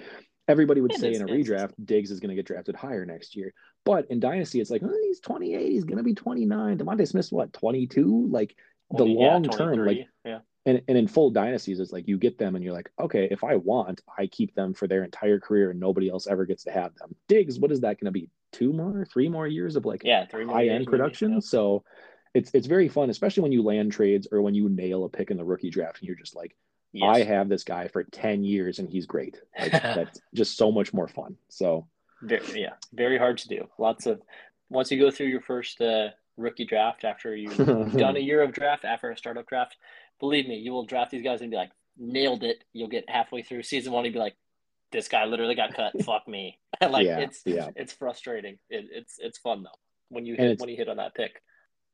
everybody 0.49 0.81
would 0.81 0.93
It 0.93 1.01
say 1.01 1.11
is- 1.11 1.21
in 1.21 1.29
a 1.29 1.33
redraft, 1.33 1.73
Diggs 1.85 2.11
is 2.11 2.21
going 2.21 2.31
to 2.31 2.35
get 2.37 2.47
drafted 2.47 2.77
higher 2.77 3.05
next 3.05 3.37
year. 3.37 3.53
But 3.85 4.07
in 4.11 4.21
Dynasty, 4.21 4.61
it's 4.61 4.71
like, 4.71 4.83
oh, 4.85 4.99
he's 5.05 5.21
28, 5.21 5.71
he's 5.71 5.85
going 5.85 5.99
to 5.99 6.05
be 6.05 6.15
29. 6.15 6.79
DeVonta 6.79 7.07
Smith's 7.07 7.33
what, 7.33 7.53
22? 7.53 8.29
Like 8.31 8.57
the 8.91 8.99
20, 8.99 9.15
yeah, 9.21 9.27
long 9.33 9.43
term, 9.45 9.85
like 9.85 10.07
yeah. 10.25 10.39
and, 10.65 10.81
and 10.89 10.97
in 10.97 11.07
full 11.09 11.31
dynasties, 11.31 11.79
it's 11.81 11.93
like 11.93 12.09
you 12.09 12.17
get 12.19 12.39
them 12.39 12.55
and 12.55 12.65
you're 12.65 12.73
like, 12.73 12.91
okay, 12.99 13.29
if 13.31 13.45
I 13.45 13.57
want, 13.57 14.01
I 14.17 14.29
keep 14.29 14.55
them 14.55 14.73
for 14.75 14.87
their 14.89 15.05
entire 15.05 15.39
career 15.41 15.71
and 15.71 15.79
nobody 15.81 16.09
else 16.09 16.27
ever 16.27 16.47
gets 16.47 16.65
to 16.65 16.71
have 16.71 16.95
them. 16.97 17.15
Diggs, 17.29 17.59
what 17.59 17.71
is 17.73 17.81
that 17.81 18.01
going 18.01 18.07
to 18.07 18.13
be? 18.13 18.31
Two 18.53 18.73
more, 18.73 19.05
three 19.13 19.29
more 19.29 19.47
years 19.47 19.77
of 19.77 19.85
like 19.85 20.03
Yeah, 20.05 20.25
three 20.27 20.47
high 20.47 20.69
end 20.69 20.79
maybe, 20.79 20.87
production. 20.87 21.33
yeah. 21.35 21.39
So 21.41 21.85
it's 22.37 22.51
it's 22.53 22.67
very 22.67 22.89
fun, 22.89 23.11
especially 23.11 23.43
when 23.43 23.53
you 23.53 23.63
land 23.63 23.93
trades 23.93 24.29
or 24.31 24.43
when 24.43 24.55
you 24.55 24.69
nail 24.69 25.05
a 25.05 25.09
pick 25.09 25.31
in 25.31 25.37
the 25.37 25.45
rookie 25.45 25.71
draft 25.71 26.01
and 26.01 26.07
you're 26.07 26.17
just 26.17 26.37
like, 26.37 26.55
I 27.03 27.23
have 27.23 27.49
this 27.49 27.65
guy 27.65 27.89
for 27.89 28.05
10 28.05 28.45
years 28.45 28.79
and 28.79 28.89
he's 28.89 29.07
great. 29.07 29.41
Like, 29.59 29.73
that's 29.83 30.21
just 30.35 30.57
so 30.57 30.71
much 30.71 30.93
more 30.93 31.09
fun. 31.09 31.37
So 31.49 31.87
Very, 32.23 32.63
yeah, 32.63 32.75
very 32.93 33.19
hard 33.19 33.39
to 33.39 33.49
do. 33.49 33.69
Lots 33.79 34.07
of 34.07 34.21
once 34.69 34.91
you 34.91 35.01
go 35.01 35.11
through 35.11 35.29
your 35.29 35.41
first 35.41 35.81
uh, 35.81 36.09
rookie 36.37 36.67
draft 36.67 37.05
after 37.05 37.35
you've 37.35 37.57
done 37.97 38.17
a 38.17 38.21
year 38.21 38.43
of 38.43 38.53
draft 38.53 38.85
after 38.85 39.11
a 39.11 39.17
startup 39.17 39.47
draft, 39.47 39.77
believe 40.21 40.47
me, 40.47 40.57
you 40.57 40.73
will 40.73 40.85
draft 40.85 41.11
these 41.11 41.25
guys 41.25 41.41
and 41.41 41.51
be 41.51 41.57
like, 41.57 41.71
nailed 41.97 42.45
it. 42.45 42.65
You'll 42.73 42.89
get 42.89 43.09
halfway 43.09 43.43
through 43.43 43.63
season 43.63 43.93
one 43.93 44.05
and 44.05 44.13
be 44.13 44.21
like, 44.21 44.37
this 44.93 45.09
guy 45.09 45.25
literally 45.25 45.55
got 45.55 45.75
cut. 45.75 45.93
Fuck 46.05 46.29
me. 46.29 46.59
like 46.81 47.07
Yeah, 47.07 47.19
it's 47.19 47.43
yeah. 47.45 47.69
it's 47.77 47.93
frustrating. 47.93 48.59
It, 48.69 48.87
it's 48.93 49.17
it's 49.19 49.39
fun 49.39 49.63
though 49.63 49.71
when 50.09 50.27
you 50.27 50.35
hit 50.35 50.61
when 50.61 50.69
you 50.69 50.77
hit 50.77 50.89
on 50.89 50.99
that 50.99 51.15
pick. 51.15 51.43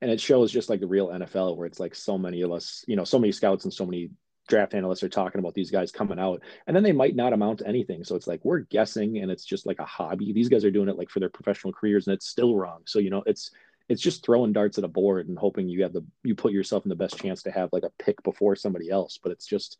And 0.02 0.10
it 0.10 0.20
shows 0.20 0.50
just 0.50 0.68
like 0.68 0.80
the 0.80 0.86
real 0.86 1.08
NFL 1.08 1.56
where 1.56 1.66
it's 1.66 1.78
like 1.78 1.94
so 1.94 2.18
many 2.18 2.42
of 2.42 2.50
us, 2.50 2.84
you 2.88 2.96
know, 2.96 3.04
so 3.04 3.20
many 3.20 3.30
scouts 3.30 3.64
and 3.64 3.72
so 3.72 3.86
many 3.86 4.10
draft 4.48 4.74
analysts 4.74 5.04
are 5.04 5.08
talking 5.08 5.38
about 5.38 5.54
these 5.54 5.70
guys 5.70 5.92
coming 5.92 6.18
out 6.18 6.42
and 6.66 6.74
then 6.74 6.82
they 6.82 6.90
might 6.90 7.14
not 7.14 7.32
amount 7.32 7.60
to 7.60 7.68
anything. 7.68 8.02
So 8.02 8.16
it's 8.16 8.26
like 8.26 8.40
we're 8.44 8.58
guessing 8.58 9.18
and 9.18 9.30
it's 9.30 9.44
just 9.44 9.64
like 9.64 9.78
a 9.78 9.84
hobby. 9.84 10.32
These 10.32 10.48
guys 10.48 10.64
are 10.64 10.72
doing 10.72 10.88
it 10.88 10.98
like 10.98 11.08
for 11.08 11.20
their 11.20 11.28
professional 11.28 11.72
careers 11.72 12.08
and 12.08 12.14
it's 12.14 12.26
still 12.26 12.56
wrong. 12.56 12.80
So 12.84 12.98
you 12.98 13.10
know, 13.10 13.22
it's 13.26 13.52
it's 13.88 14.02
just 14.02 14.24
throwing 14.24 14.52
darts 14.52 14.76
at 14.76 14.82
a 14.84 14.88
board 14.88 15.28
and 15.28 15.38
hoping 15.38 15.68
you 15.68 15.84
have 15.84 15.92
the 15.92 16.04
you 16.24 16.34
put 16.34 16.52
yourself 16.52 16.84
in 16.84 16.88
the 16.88 16.96
best 16.96 17.18
chance 17.18 17.44
to 17.44 17.52
have 17.52 17.68
like 17.70 17.84
a 17.84 18.02
pick 18.02 18.20
before 18.24 18.56
somebody 18.56 18.90
else, 18.90 19.20
but 19.22 19.30
it's 19.30 19.46
just 19.46 19.78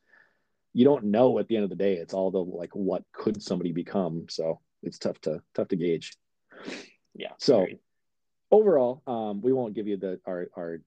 you 0.73 0.85
don't 0.85 1.05
know 1.05 1.41
at 1.41 1.49
the 1.49 1.57
end 1.57 1.65
of 1.65 1.71
the 1.71 1.77
day. 1.77 1.95
It's 1.95 2.15
all 2.15 2.31
the 2.31 2.45
like 2.45 2.77
what 2.77 3.03
could 3.13 3.43
somebody 3.43 3.73
become. 3.73 4.27
So 4.29 4.61
it's 4.85 4.99
tough 4.99 5.21
to 5.23 5.43
tough 5.53 5.67
to 5.69 5.77
gauge. 5.77 6.17
Yeah. 7.13 7.33
So. 7.39 7.67
Overall, 8.53 9.03
um, 9.07 9.41
we 9.41 9.53
won't 9.53 9.75
give 9.75 9.88
you 9.88 9.97
the 9.97 10.21
our 10.27 10.49
our 10.57 10.81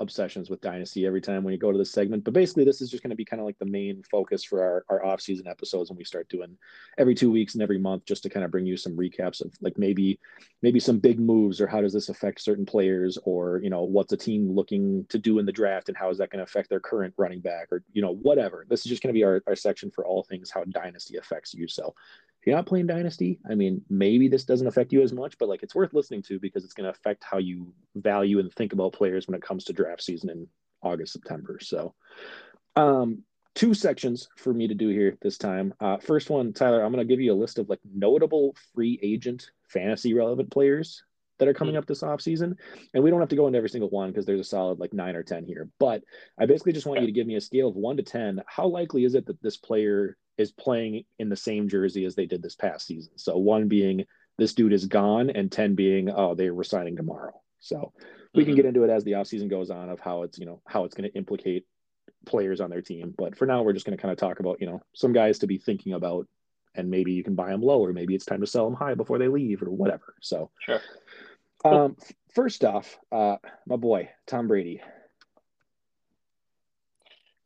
obsessions 0.00 0.48
with 0.48 0.60
Dynasty 0.60 1.06
every 1.06 1.20
time 1.20 1.42
when 1.42 1.52
you 1.52 1.58
go 1.58 1.72
to 1.72 1.78
this 1.78 1.92
segment, 1.92 2.24
but 2.24 2.32
basically 2.32 2.64
this 2.64 2.80
is 2.80 2.88
just 2.88 3.02
going 3.02 3.10
to 3.10 3.16
be 3.16 3.24
kind 3.24 3.40
of 3.40 3.46
like 3.46 3.58
the 3.58 3.66
main 3.66 4.02
focus 4.10 4.44
for 4.44 4.62
our 4.62 4.84
our 4.88 5.04
off 5.04 5.20
season 5.20 5.46
episodes 5.46 5.90
when 5.90 5.96
we 5.96 6.04
start 6.04 6.28
doing 6.28 6.56
every 6.98 7.14
two 7.14 7.30
weeks 7.30 7.54
and 7.54 7.62
every 7.62 7.78
month, 7.78 8.04
just 8.04 8.22
to 8.22 8.30
kind 8.30 8.44
of 8.44 8.50
bring 8.50 8.66
you 8.66 8.76
some 8.76 8.96
recaps 8.96 9.44
of 9.44 9.52
like 9.60 9.76
maybe 9.76 10.18
maybe 10.62 10.80
some 10.80 10.98
big 10.98 11.20
moves 11.20 11.60
or 11.60 11.66
how 11.66 11.80
does 11.80 11.92
this 11.92 12.08
affect 12.08 12.40
certain 12.40 12.64
players 12.64 13.18
or 13.24 13.60
you 13.62 13.70
know 13.70 13.82
what's 13.82 14.12
a 14.12 14.16
team 14.16 14.50
looking 14.54 15.04
to 15.08 15.18
do 15.18 15.38
in 15.38 15.46
the 15.46 15.52
draft 15.52 15.88
and 15.88 15.96
how 15.96 16.10
is 16.10 16.18
that 16.18 16.30
going 16.30 16.38
to 16.38 16.44
affect 16.44 16.70
their 16.70 16.80
current 16.80 17.14
running 17.16 17.40
back 17.40 17.68
or 17.70 17.82
you 17.92 18.02
know 18.02 18.14
whatever. 18.14 18.66
This 18.68 18.80
is 18.80 18.86
just 18.86 19.02
going 19.02 19.12
to 19.12 19.18
be 19.18 19.24
our, 19.24 19.42
our 19.46 19.56
section 19.56 19.90
for 19.90 20.06
all 20.06 20.22
things 20.22 20.50
how 20.50 20.64
Dynasty 20.64 21.16
affects 21.16 21.54
you. 21.54 21.68
So 21.68 21.94
you're 22.48 22.56
not 22.56 22.66
playing 22.66 22.86
Dynasty, 22.86 23.38
I 23.48 23.54
mean, 23.54 23.82
maybe 23.90 24.26
this 24.26 24.44
doesn't 24.44 24.66
affect 24.66 24.90
you 24.90 25.02
as 25.02 25.12
much, 25.12 25.36
but 25.36 25.50
like 25.50 25.62
it's 25.62 25.74
worth 25.74 25.92
listening 25.92 26.22
to 26.22 26.40
because 26.40 26.64
it's 26.64 26.72
going 26.72 26.90
to 26.90 26.98
affect 26.98 27.22
how 27.22 27.36
you 27.36 27.74
value 27.94 28.38
and 28.38 28.50
think 28.54 28.72
about 28.72 28.94
players 28.94 29.28
when 29.28 29.34
it 29.34 29.42
comes 29.42 29.64
to 29.64 29.74
draft 29.74 30.02
season 30.02 30.30
in 30.30 30.46
August, 30.82 31.12
September. 31.12 31.58
So, 31.60 31.94
um, 32.74 33.22
two 33.54 33.74
sections 33.74 34.30
for 34.38 34.54
me 34.54 34.66
to 34.66 34.74
do 34.74 34.88
here 34.88 35.18
this 35.20 35.36
time. 35.36 35.74
Uh, 35.78 35.98
first 35.98 36.30
one, 36.30 36.54
Tyler, 36.54 36.82
I'm 36.82 36.90
going 36.90 37.06
to 37.06 37.12
give 37.12 37.20
you 37.20 37.34
a 37.34 37.34
list 37.34 37.58
of 37.58 37.68
like 37.68 37.80
notable 37.94 38.56
free 38.74 38.98
agent 39.02 39.50
fantasy 39.68 40.14
relevant 40.14 40.50
players 40.50 41.02
that 41.38 41.48
are 41.48 41.54
coming 41.54 41.74
Mhm. 41.74 41.78
up 41.78 41.86
this 41.86 42.02
offseason. 42.02 42.56
And 42.94 43.04
we 43.04 43.10
don't 43.10 43.20
have 43.20 43.28
to 43.28 43.36
go 43.36 43.46
into 43.46 43.58
every 43.58 43.68
single 43.68 43.90
one 43.90 44.10
because 44.10 44.24
there's 44.24 44.40
a 44.40 44.44
solid 44.44 44.78
like 44.78 44.94
nine 44.94 45.16
or 45.16 45.22
10 45.22 45.44
here. 45.44 45.68
But 45.78 46.02
I 46.38 46.46
basically 46.46 46.72
just 46.72 46.86
want 46.86 47.00
you 47.02 47.06
to 47.06 47.12
give 47.12 47.26
me 47.26 47.36
a 47.36 47.42
scale 47.42 47.68
of 47.68 47.76
one 47.76 47.98
to 47.98 48.02
10. 48.02 48.42
How 48.46 48.66
likely 48.66 49.04
is 49.04 49.14
it 49.14 49.26
that 49.26 49.42
this 49.42 49.58
player 49.58 50.16
is 50.38 50.52
playing 50.52 51.04
in 51.18 51.28
the 51.28 51.36
same 51.36 51.68
jersey 51.68 52.04
as 52.04 52.14
they 52.14 52.26
did 52.26 52.42
this 52.42 52.54
past 52.56 52.86
season? 52.86 53.12
So 53.16 53.36
one 53.36 53.68
being 53.68 54.06
this 54.38 54.54
dude 54.54 54.72
is 54.72 54.86
gone, 54.86 55.30
and 55.30 55.50
10 55.50 55.74
being, 55.74 56.10
oh, 56.10 56.34
they're 56.34 56.54
resigning 56.54 56.96
tomorrow. 56.96 57.40
So 57.58 57.92
we 58.34 58.44
can 58.44 58.52
Mhm. 58.52 58.56
get 58.56 58.66
into 58.66 58.84
it 58.84 58.90
as 58.90 59.02
the 59.02 59.12
offseason 59.12 59.48
goes 59.48 59.68
on 59.68 59.90
of 59.90 59.98
how 59.98 60.22
it's, 60.22 60.38
you 60.38 60.46
know, 60.46 60.62
how 60.64 60.84
it's 60.84 60.94
going 60.94 61.10
to 61.10 61.16
implicate 61.16 61.66
players 62.24 62.60
on 62.60 62.70
their 62.70 62.82
team. 62.82 63.12
But 63.18 63.36
for 63.36 63.46
now, 63.46 63.62
we're 63.62 63.72
just 63.72 63.84
going 63.84 63.98
to 63.98 64.00
kind 64.00 64.12
of 64.12 64.18
talk 64.18 64.38
about, 64.38 64.60
you 64.60 64.68
know, 64.68 64.80
some 64.94 65.12
guys 65.12 65.40
to 65.40 65.48
be 65.48 65.58
thinking 65.58 65.92
about. 65.92 66.28
And 66.76 66.88
maybe 66.88 67.12
you 67.12 67.24
can 67.24 67.34
buy 67.34 67.50
them 67.50 67.62
low, 67.62 67.80
or 67.84 67.92
maybe 67.92 68.14
it's 68.14 68.26
time 68.26 68.40
to 68.40 68.46
sell 68.46 68.64
them 68.64 68.74
high 68.74 68.94
before 68.94 69.18
they 69.18 69.26
leave, 69.26 69.60
or 69.62 69.70
whatever. 69.70 70.14
So, 70.20 70.52
Sure. 70.60 70.80
um, 71.64 71.96
first 72.32 72.64
off, 72.64 72.96
uh, 73.10 73.38
my 73.66 73.74
boy 73.74 74.10
Tom 74.26 74.46
Brady. 74.46 74.80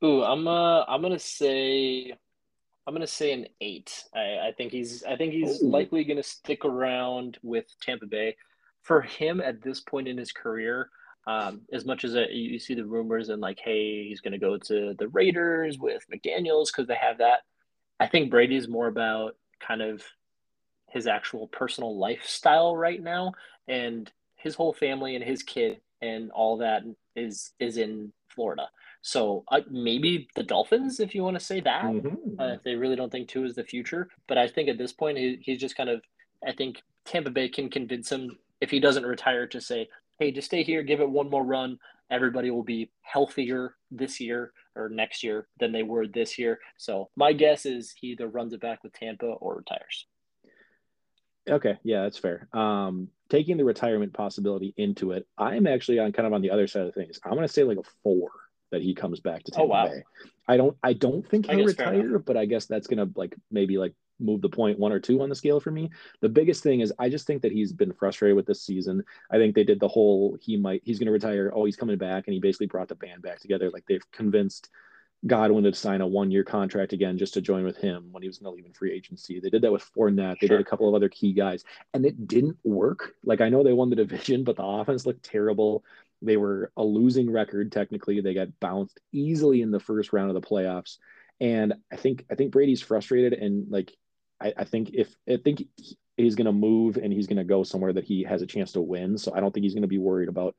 Ooh, 0.05 0.23
I'm 0.23 0.47
uh 0.49 0.85
I'm 0.85 1.01
gonna 1.01 1.19
say 1.19 2.13
I'm 2.87 2.95
gonna 2.95 3.07
say 3.07 3.33
an 3.33 3.47
eight. 3.61 4.05
I, 4.15 4.49
I 4.49 4.53
think 4.57 4.73
he's 4.73 5.05
I 5.05 5.17
think 5.17 5.33
he's 5.33 5.63
Ooh. 5.63 5.69
likely 5.69 6.05
gonna 6.05 6.23
stick 6.23 6.65
around 6.65 7.39
with 7.43 7.67
Tampa 7.81 8.07
Bay. 8.07 8.37
For 8.83 9.01
him 9.03 9.41
at 9.41 9.63
this 9.63 9.81
point 9.81 10.09
in 10.09 10.19
his 10.19 10.33
career, 10.33 10.91
um, 11.29 11.61
as 11.73 11.85
much 11.85 12.05
as 12.05 12.17
uh, 12.17 12.25
you 12.31 12.53
you 12.53 12.59
see 12.59 12.75
the 12.75 12.85
rumors 12.85 13.29
and 13.29 13.41
like, 13.41 13.61
hey, 13.61 14.09
he's 14.09 14.21
gonna 14.21 14.39
go 14.39 14.59
to 14.59 14.95
the 14.99 15.09
Raiders 15.09 15.79
with 15.79 16.05
McDaniels 16.13 16.67
because 16.67 16.89
they 16.89 16.97
have 16.97 17.19
that. 17.19 17.41
I 18.01 18.09
think 18.09 18.31
Brady's 18.31 18.67
more 18.67 18.89
about 18.89 19.37
kind 19.61 19.83
of 19.83 20.03
his 20.91 21.07
actual 21.07 21.47
personal 21.47 21.97
lifestyle 21.97 22.77
right 22.77 23.01
now, 23.01 23.35
and 23.69 24.11
his 24.35 24.57
whole 24.57 24.73
family 24.73 25.15
and 25.15 25.25
his 25.25 25.45
kid 25.45 25.81
and 26.03 26.31
all 26.33 26.59
that 26.59 26.83
is 27.15 27.53
is 27.59 27.77
in 27.77 28.13
Florida. 28.29 28.69
So 29.03 29.43
uh, 29.49 29.61
maybe 29.69 30.29
the 30.37 30.45
Dolphins, 30.45 31.01
if 31.01 31.15
you 31.15 31.25
want 31.25 31.35
to 31.39 31.45
say 31.45 31.61
that, 31.61 31.85
Mhm. 31.85 32.41
uh, 32.41 32.55
if 32.55 32.63
they 32.63 32.77
really 32.77 32.97
don't 32.97 33.11
think 33.11 33.29
Tua 33.29 33.47
is 33.47 33.57
the 33.57 33.65
future. 33.65 34.09
But 34.29 34.39
I 34.39 34.47
think 34.47 34.69
at 34.69 34.79
this 34.79 34.93
point, 34.93 35.19
he, 35.19 35.39
he's 35.43 35.61
just 35.61 35.77
kind 35.77 35.91
of. 35.91 36.03
I 36.47 36.53
think 36.53 36.83
Tampa 37.05 37.31
Bay 37.31 37.49
can 37.49 37.69
convince 37.69 38.11
him 38.11 38.39
if 38.61 38.71
he 38.71 38.81
doesn't 38.81 39.05
retire 39.05 39.47
to 39.49 39.61
say, 39.61 39.89
"Hey, 40.19 40.31
just 40.31 40.47
stay 40.47 40.63
here, 40.63 40.83
give 40.83 41.01
it 41.01 41.11
one 41.11 41.29
more 41.29 41.45
run. 41.45 41.79
Everybody 42.11 42.51
will 42.51 42.63
be 42.63 42.91
healthier 43.03 43.75
this 43.91 44.21
year 44.21 44.53
or 44.77 44.89
next 44.89 45.23
year 45.23 45.49
than 45.59 45.73
they 45.73 45.83
were 45.83 46.07
this 46.07 46.39
year." 46.39 46.61
So 46.79 47.11
my 47.17 47.33
guess 47.33 47.67
is 47.67 47.93
he 47.93 48.09
either 48.09 48.29
runs 48.29 48.53
it 48.53 48.61
back 48.61 48.85
with 48.85 48.93
Tampa 48.93 49.27
or 49.27 49.57
retires. 49.57 50.07
Okay, 51.49 51.77
yeah, 51.83 52.03
that's 52.03 52.19
fair. 52.19 52.49
Um, 52.53 53.09
taking 53.29 53.57
the 53.57 53.65
retirement 53.65 54.13
possibility 54.13 54.75
into 54.77 55.11
it, 55.11 55.27
I'm 55.37 55.67
actually 55.67 55.99
on 55.99 56.13
kind 56.13 56.27
of 56.27 56.33
on 56.33 56.41
the 56.43 56.51
other 56.53 56.69
side 56.69 56.87
of 56.87 56.95
things. 56.95 57.19
I'm 57.25 57.33
going 57.33 57.47
to 57.47 57.53
say 57.53 57.65
like 57.65 57.79
a 57.79 57.83
four 58.05 58.31
that 58.73 58.83
he 58.83 58.95
comes 58.95 59.21
back 59.21 59.45
to 59.45 59.53
Oh, 59.55 59.59
Tampa 59.59 59.69
wow. 59.69 59.87
Bay. 59.87 60.03
I 60.49 60.57
don't, 60.57 60.77
I 60.83 60.93
don't 60.93 61.27
think 61.29 61.47
he'll 61.47 61.65
retire, 61.65 62.19
but 62.19 62.37
I 62.37 62.47
guess 62.47 62.67
that's 62.67 62.89
going 62.89 62.99
to 62.99 63.11
like 63.19 63.37
maybe 63.51 63.79
like 63.79 63.95
move 64.19 64.41
the 64.41 64.49
point 64.49 64.79
one 64.79 64.93
or 64.93 65.01
two 65.01 65.21
on 65.23 65.29
the 65.29 65.35
scale 65.35 65.61
for 65.61 65.71
me. 65.71 65.91
The 66.21 66.29
biggest 66.29 66.63
thing 66.63 66.81
is 66.81 66.93
I 66.99 67.09
just 67.09 67.27
think 67.27 67.43
that 67.43 67.53
he's 67.53 67.73
been 67.73 67.93
frustrated 67.93 68.37
with 68.37 68.47
this 68.47 68.63
season. 68.63 69.03
I 69.31 69.37
think 69.37 69.55
they 69.55 69.65
did 69.65 69.81
the 69.81 69.89
whole 69.89 70.37
he 70.41 70.57
might 70.57 70.83
he's 70.85 70.99
going 70.99 71.07
to 71.07 71.13
retire. 71.13 71.53
Oh, 71.55 71.65
he's 71.65 71.77
coming 71.77 71.99
back, 71.99 72.25
and 72.27 72.35
he 72.35 72.41
basically 72.41 72.67
brought 72.67 72.89
the 72.89 72.95
band 72.95 73.23
back 73.23 73.41
together. 73.41 73.71
Like 73.71 73.85
they've 73.87 74.11
convinced 74.13 74.69
Godwin 75.27 75.63
to 75.65 75.75
sign 75.75 76.01
a 76.01 76.07
one 76.07 76.31
year 76.31 76.43
contract 76.43 76.93
again 76.93 77.17
just 77.17 77.35
to 77.35 77.41
join 77.41 77.65
with 77.65 77.77
him 77.77 78.09
when 78.11 78.23
he 78.23 78.29
was 78.29 78.39
going 78.39 78.53
to 78.53 78.57
leave 78.57 78.67
in 78.67 78.73
free 78.73 78.93
agency. 78.93 79.39
They 79.39 79.51
did 79.51 79.63
that 79.63 79.73
with 79.73 79.89
Fournette. 79.97 80.37
They 80.41 80.49
sure. 80.49 80.59
did 80.59 80.67
a 80.67 80.69
couple 80.69 80.89
of 80.89 80.95
other 80.95 81.09
key 81.09 81.33
guys, 81.33 81.65
and 81.95 82.05
it 82.05 82.27
didn't 82.27 82.59
work. 82.65 83.13
Like 83.25 83.41
I 83.41 83.49
know 83.49 83.63
they 83.63 83.73
won 83.73 83.91
the 83.91 83.97
division, 83.97 84.43
but 84.45 84.57
the 84.57 84.65
offense 84.65 85.07
looked 85.07 85.25
terrible. 85.25 85.85
They 86.23 86.37
were 86.37 86.73
a 86.77 86.85
losing 86.85 87.31
record 87.31 87.73
technically. 87.73 88.21
They 88.21 88.35
got 88.35 88.49
bounced 88.61 89.01
easily 89.13 89.63
in 89.63 89.71
the 89.71 89.81
first 89.81 90.13
round 90.13 90.31
of 90.31 90.41
the 90.41 90.47
playoffs. 90.47 90.99
And 91.41 91.75
I 91.93 91.97
think 91.97 92.25
I 92.31 92.35
think 92.35 92.53
Brady's 92.53 92.83
frustrated 92.83 93.33
and 93.33 93.71
like 93.71 93.93
I, 94.41 94.53
I 94.57 94.65
think 94.65 94.91
if 94.95 95.15
I 95.29 95.39
think 95.43 95.65
he's 96.17 96.37
to 96.47 96.53
move 96.53 96.97
and 96.97 97.13
he's 97.13 97.27
to 97.39 97.45
go 97.45 97.63
somewhere 97.63 97.93
that 97.93 98.05
he 98.05 98.23
has 98.25 98.43
a 98.43 98.47
chance 98.47 98.73
to 98.73 98.81
win. 98.81 99.19
So 99.19 99.35
I 99.35 99.41
don't 99.41 99.53
think 99.53 99.65
he's 99.65 99.75
to 99.83 99.89
be 99.89 99.99
worried 99.99 100.29
about 100.29 100.55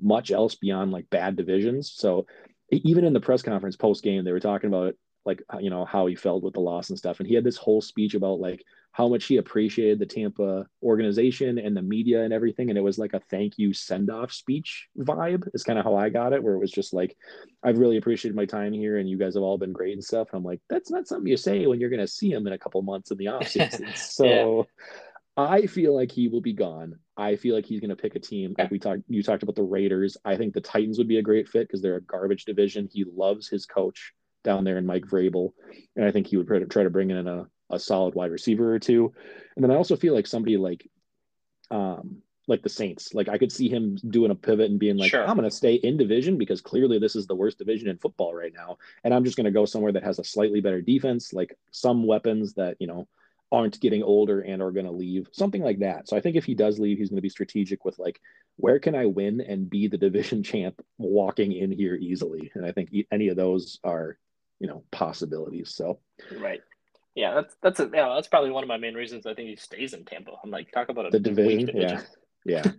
much 0.00 0.30
else 0.30 0.54
beyond 0.54 0.92
like 0.92 1.10
bad 1.10 1.36
divisions. 1.36 1.92
So 1.94 2.26
even 2.70 3.04
in 3.04 3.12
the 3.12 3.20
press 3.20 3.42
conference 3.42 3.76
post 3.76 4.02
game, 4.02 4.24
they 4.24 4.32
were 4.32 4.40
talking 4.40 4.68
about 4.68 4.94
like 5.28 5.42
you 5.60 5.70
know 5.70 5.84
how 5.84 6.06
he 6.06 6.16
felt 6.16 6.42
with 6.42 6.54
the 6.54 6.60
loss 6.60 6.88
and 6.88 6.98
stuff, 6.98 7.20
and 7.20 7.28
he 7.28 7.34
had 7.34 7.44
this 7.44 7.56
whole 7.56 7.80
speech 7.80 8.14
about 8.14 8.40
like 8.40 8.64
how 8.98 9.06
much 9.06 9.26
he 9.26 9.36
appreciated 9.36 10.00
the 10.00 10.06
Tampa 10.06 10.66
organization 10.82 11.56
and 11.58 11.76
the 11.76 11.82
media 11.82 12.24
and 12.24 12.32
everything. 12.32 12.68
And 12.68 12.76
it 12.76 12.82
was 12.82 12.98
like 12.98 13.12
a 13.12 13.20
thank 13.30 13.56
you 13.56 13.72
send 13.72 14.10
off 14.10 14.32
speech 14.32 14.88
vibe, 14.98 15.48
is 15.54 15.62
kind 15.62 15.78
of 15.78 15.84
how 15.84 15.94
I 15.94 16.08
got 16.08 16.32
it, 16.32 16.42
where 16.42 16.54
it 16.54 16.58
was 16.58 16.72
just 16.72 16.92
like, 16.92 17.16
I've 17.62 17.78
really 17.78 17.96
appreciated 17.96 18.34
my 18.34 18.44
time 18.44 18.72
here 18.72 18.98
and 18.98 19.08
you 19.08 19.16
guys 19.16 19.34
have 19.34 19.44
all 19.44 19.56
been 19.56 19.72
great 19.72 19.92
and 19.92 20.02
stuff. 20.02 20.30
And 20.32 20.38
I'm 20.38 20.44
like, 20.44 20.60
that's 20.68 20.90
not 20.90 21.06
something 21.06 21.28
you 21.28 21.36
say 21.36 21.64
when 21.66 21.78
you're 21.78 21.90
going 21.90 22.00
to 22.00 22.08
see 22.08 22.32
him 22.32 22.48
in 22.48 22.52
a 22.52 22.58
couple 22.58 22.82
months 22.82 23.12
in 23.12 23.18
the 23.18 23.28
off 23.28 23.46
season. 23.48 23.86
so 23.94 24.26
yeah. 24.26 25.44
I 25.44 25.66
feel 25.66 25.94
like 25.94 26.10
he 26.10 26.26
will 26.26 26.40
be 26.40 26.52
gone. 26.52 26.98
I 27.16 27.36
feel 27.36 27.54
like 27.54 27.66
he's 27.66 27.80
going 27.80 27.90
to 27.90 27.96
pick 27.96 28.16
a 28.16 28.20
team. 28.20 28.56
Like 28.58 28.72
we 28.72 28.80
talked, 28.80 29.02
you 29.08 29.22
talked 29.22 29.44
about 29.44 29.54
the 29.54 29.62
Raiders. 29.62 30.16
I 30.24 30.36
think 30.36 30.54
the 30.54 30.60
Titans 30.60 30.98
would 30.98 31.06
be 31.06 31.18
a 31.18 31.22
great 31.22 31.48
fit 31.48 31.68
because 31.68 31.80
they're 31.80 31.94
a 31.94 32.02
garbage 32.02 32.46
division. 32.46 32.88
He 32.92 33.04
loves 33.04 33.46
his 33.46 33.64
coach 33.64 34.12
down 34.48 34.64
there 34.64 34.78
in 34.78 34.86
Mike 34.86 35.04
Vrabel. 35.04 35.52
And 35.94 36.06
I 36.06 36.10
think 36.10 36.26
he 36.26 36.38
would 36.38 36.48
try 36.48 36.82
to, 36.82 36.90
bring 36.90 37.10
in 37.10 37.28
a 37.28 37.46
a 37.70 37.78
solid 37.78 38.14
wide 38.14 38.30
receiver 38.30 38.74
or 38.74 38.78
two. 38.78 39.12
And 39.54 39.62
then 39.62 39.70
I 39.70 39.74
also 39.74 39.94
feel 39.94 40.14
like 40.14 40.26
somebody 40.26 40.56
like 40.56 40.88
um 41.70 42.22
like 42.46 42.62
the 42.62 42.70
Saints. 42.70 43.12
Like 43.12 43.28
I 43.28 43.36
could 43.36 43.52
see 43.52 43.68
him 43.68 43.98
doing 44.08 44.30
a 44.30 44.34
pivot 44.34 44.70
and 44.70 44.80
being 44.80 44.96
like, 44.96 45.10
sure. 45.10 45.28
I'm 45.28 45.36
going 45.36 45.48
to 45.48 45.54
stay 45.54 45.74
in 45.74 45.98
division 45.98 46.38
because 46.38 46.62
clearly 46.62 46.98
this 46.98 47.14
is 47.14 47.26
the 47.26 47.34
worst 47.34 47.58
division 47.58 47.88
in 47.88 47.98
football 47.98 48.34
right 48.34 48.54
now, 48.54 48.78
and 49.04 49.12
I'm 49.12 49.24
just 49.24 49.36
going 49.36 49.44
to 49.44 49.50
go 49.50 49.66
somewhere 49.66 49.92
that 49.92 50.02
has 50.02 50.18
a 50.18 50.24
slightly 50.24 50.62
better 50.62 50.80
defense, 50.80 51.34
like 51.34 51.54
some 51.72 52.06
weapons 52.06 52.54
that 52.54 52.76
you 52.80 52.86
know 52.86 53.06
aren't 53.52 53.80
getting 53.80 54.02
older 54.02 54.40
and 54.40 54.62
are 54.62 54.70
going 54.70 54.86
to 54.86 54.92
leave, 54.92 55.28
something 55.32 55.62
like 55.62 55.78
that. 55.78 56.08
So 56.08 56.16
I 56.16 56.20
think 56.20 56.36
if 56.36 56.44
he 56.44 56.54
does 56.54 56.78
leave, 56.78 56.98
he's 56.98 57.08
going 57.10 57.16
to 57.16 57.22
be 57.22 57.28
strategic 57.28 57.84
with 57.84 57.98
like, 57.98 58.20
where 58.56 58.78
can 58.78 58.94
I 58.94 59.06
win 59.06 59.40
and 59.40 59.70
be 59.70 59.88
the 59.88 59.98
division 59.98 60.42
champ 60.50 60.80
walking 60.98 61.52
in 61.52 61.70
here 61.70 61.94
easily? 61.94 62.50
And 62.54 62.64
I 62.66 62.72
think 62.72 62.90
any 63.10 63.28
of 63.28 63.36
those 63.36 63.78
are, 63.84 64.18
you 64.58 64.66
know, 64.66 64.82
possibilities. 64.90 65.70
So 65.70 66.00
right. 66.38 66.60
Yeah, 67.14 67.34
that's 67.34 67.56
that's 67.62 67.80
a, 67.80 67.90
yeah, 67.92 68.12
that's 68.14 68.28
probably 68.28 68.50
one 68.50 68.62
of 68.62 68.68
my 68.68 68.76
main 68.76 68.94
reasons 68.94 69.26
I 69.26 69.34
think 69.34 69.48
he 69.48 69.56
stays 69.56 69.92
in 69.92 70.04
Tampa. 70.04 70.32
I'm 70.42 70.50
like, 70.50 70.70
talk 70.70 70.88
about 70.88 71.06
a 71.06 71.10
the 71.10 71.18
division. 71.18 71.66
division. 71.66 72.00
Yeah, 72.44 72.62
yeah, 72.64 72.72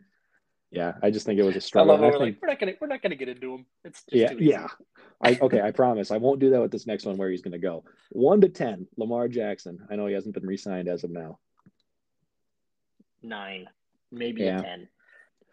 yeah. 0.72 0.94
I 1.04 1.12
just 1.12 1.26
think 1.26 1.40
it 1.40 1.44
was 1.44 1.58
a 1.58 1.62
struggle. 1.62 1.92
I 1.92 1.94
love 1.96 2.02
we're, 2.02 2.12
think, 2.12 2.22
like, 2.22 2.42
we're 2.42 2.48
not 2.48 2.60
gonna 2.60 2.74
we're 2.80 2.88
not 2.88 3.02
gonna 3.02 3.16
get 3.16 3.28
into 3.28 3.54
him. 3.54 3.66
It's 3.84 4.04
yeah, 4.12 4.32
yeah. 4.40 4.68
I 5.22 5.38
okay. 5.42 5.62
I 5.62 5.72
promise 5.72 6.10
I 6.10 6.18
won't 6.18 6.40
do 6.40 6.52
that 6.52 6.62
with 6.62 6.72
this 6.72 6.88
next 6.88 7.06
one 7.06 7.18
where 7.18 7.30
he's 7.30 7.42
gonna 7.42 7.60
go 7.60 7.84
one 8.12 8.40
to 8.40 8.48
ten. 8.48 8.88
Lamar 8.96 9.28
Jackson. 9.28 9.86
I 9.92 9.98
know 9.98 10.06
he 10.06 10.14
hasn't 10.14 10.36
been 10.36 10.46
re-signed 10.46 10.88
as 10.88 11.04
of 11.04 11.12
now. 11.12 11.40
Nine, 13.22 13.68
maybe 14.10 14.44
yeah. 14.44 14.60
a 14.60 14.62
ten. 14.62 14.88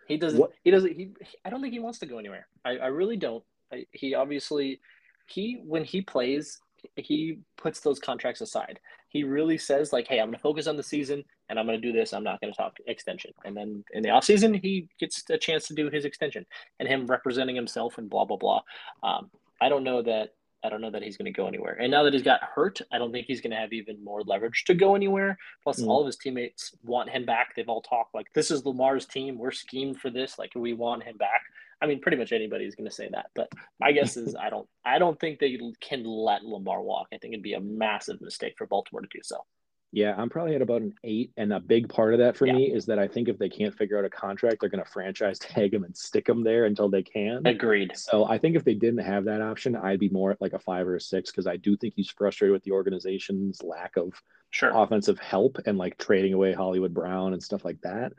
He 0.06 0.16
doesn't. 0.16 0.38
What? 0.38 0.52
He 0.62 0.70
doesn't. 0.70 0.92
He. 0.92 1.10
I 1.44 1.50
don't 1.50 1.60
think 1.60 1.72
he 1.72 1.80
wants 1.80 1.98
to 2.00 2.06
go 2.06 2.18
anywhere. 2.18 2.46
I. 2.64 2.76
I 2.76 2.86
really 2.86 3.16
don't. 3.16 3.42
I, 3.72 3.86
he 3.90 4.14
obviously, 4.14 4.80
he 5.26 5.60
when 5.64 5.84
he 5.84 6.02
plays, 6.02 6.60
he 6.96 7.38
puts 7.56 7.80
those 7.80 7.98
contracts 7.98 8.40
aside. 8.40 8.80
He 9.08 9.24
really 9.24 9.58
says 9.58 9.92
like, 9.92 10.06
"Hey, 10.06 10.20
I'm 10.20 10.26
going 10.26 10.34
to 10.36 10.40
focus 10.40 10.66
on 10.66 10.76
the 10.76 10.82
season, 10.82 11.24
and 11.48 11.58
I'm 11.58 11.66
going 11.66 11.80
to 11.80 11.86
do 11.86 11.96
this. 11.96 12.12
I'm 12.12 12.24
not 12.24 12.40
going 12.40 12.52
to 12.52 12.56
talk 12.56 12.76
extension." 12.86 13.32
And 13.44 13.56
then 13.56 13.84
in 13.92 14.02
the 14.02 14.10
off 14.10 14.24
season, 14.24 14.54
he 14.54 14.88
gets 14.98 15.22
a 15.30 15.38
chance 15.38 15.66
to 15.68 15.74
do 15.74 15.90
his 15.90 16.04
extension, 16.04 16.46
and 16.78 16.88
him 16.88 17.06
representing 17.06 17.56
himself 17.56 17.98
and 17.98 18.10
blah 18.10 18.24
blah 18.24 18.36
blah. 18.36 18.62
Um, 19.02 19.30
I 19.60 19.68
don't 19.68 19.84
know 19.84 20.02
that. 20.02 20.34
I 20.64 20.68
don't 20.68 20.80
know 20.80 20.90
that 20.90 21.02
he's 21.02 21.16
going 21.16 21.32
to 21.32 21.36
go 21.36 21.46
anywhere. 21.46 21.74
And 21.80 21.92
now 21.92 22.02
that 22.02 22.12
he's 22.12 22.22
got 22.22 22.42
hurt, 22.42 22.80
I 22.90 22.98
don't 22.98 23.12
think 23.12 23.26
he's 23.26 23.40
going 23.40 23.52
to 23.52 23.56
have 23.56 23.72
even 23.72 24.02
more 24.02 24.22
leverage 24.22 24.64
to 24.64 24.74
go 24.74 24.96
anywhere. 24.96 25.38
Plus, 25.62 25.80
mm. 25.80 25.86
all 25.86 26.00
of 26.00 26.06
his 26.06 26.16
teammates 26.16 26.74
want 26.82 27.10
him 27.10 27.24
back. 27.24 27.54
They've 27.54 27.68
all 27.68 27.82
talked 27.82 28.14
like, 28.14 28.32
"This 28.32 28.50
is 28.50 28.64
Lamar's 28.64 29.06
team. 29.06 29.38
We're 29.38 29.52
schemed 29.52 30.00
for 30.00 30.10
this. 30.10 30.38
Like, 30.38 30.52
we 30.54 30.72
want 30.72 31.04
him 31.04 31.16
back." 31.16 31.42
I 31.80 31.86
mean, 31.86 32.00
pretty 32.00 32.16
much 32.16 32.32
anybody's 32.32 32.74
going 32.74 32.88
to 32.88 32.94
say 32.94 33.08
that, 33.12 33.26
but 33.34 33.50
my 33.78 33.92
guess 33.92 34.16
is 34.16 34.34
I 34.40 34.50
don't. 34.50 34.68
I 34.84 34.98
don't 34.98 35.18
think 35.18 35.38
they 35.38 35.58
can 35.80 36.04
let 36.04 36.44
Lamar 36.44 36.82
walk. 36.82 37.08
I 37.12 37.18
think 37.18 37.34
it'd 37.34 37.42
be 37.42 37.54
a 37.54 37.60
massive 37.60 38.20
mistake 38.20 38.54
for 38.56 38.66
Baltimore 38.66 39.02
to 39.02 39.08
do 39.12 39.20
so. 39.22 39.44
Yeah, 39.92 40.14
I'm 40.18 40.28
probably 40.28 40.54
at 40.54 40.62
about 40.62 40.82
an 40.82 40.94
eight, 41.04 41.32
and 41.36 41.52
a 41.52 41.60
big 41.60 41.88
part 41.88 42.12
of 42.12 42.18
that 42.18 42.36
for 42.36 42.46
yeah. 42.46 42.54
me 42.54 42.72
is 42.72 42.86
that 42.86 42.98
I 42.98 43.08
think 43.08 43.28
if 43.28 43.38
they 43.38 43.48
can't 43.48 43.74
figure 43.74 43.98
out 43.98 44.04
a 44.04 44.10
contract, 44.10 44.58
they're 44.60 44.68
going 44.68 44.84
to 44.84 44.90
franchise 44.90 45.38
tag 45.40 45.72
him 45.72 45.84
and 45.84 45.96
stick 45.96 46.28
him 46.28 46.42
there 46.42 46.66
until 46.66 46.88
they 46.88 47.02
can. 47.02 47.46
Agreed. 47.46 47.92
So 47.94 48.24
I 48.24 48.38
think 48.38 48.56
if 48.56 48.64
they 48.64 48.74
didn't 48.74 49.04
have 49.04 49.24
that 49.24 49.40
option, 49.40 49.76
I'd 49.76 50.00
be 50.00 50.08
more 50.08 50.32
at 50.32 50.40
like 50.40 50.52
a 50.52 50.58
five 50.58 50.86
or 50.86 50.96
a 50.96 51.00
six 51.00 51.30
because 51.30 51.46
I 51.46 51.56
do 51.56 51.76
think 51.76 51.94
he's 51.96 52.10
frustrated 52.10 52.52
with 52.52 52.64
the 52.64 52.72
organization's 52.72 53.62
lack 53.62 53.96
of 53.96 54.12
sure. 54.50 54.70
offensive 54.74 55.18
help 55.18 55.58
and 55.66 55.78
like 55.78 55.96
trading 55.98 56.34
away 56.34 56.52
Hollywood 56.52 56.92
Brown 56.92 57.32
and 57.32 57.42
stuff 57.42 57.64
like 57.64 57.80
that. 57.82 58.12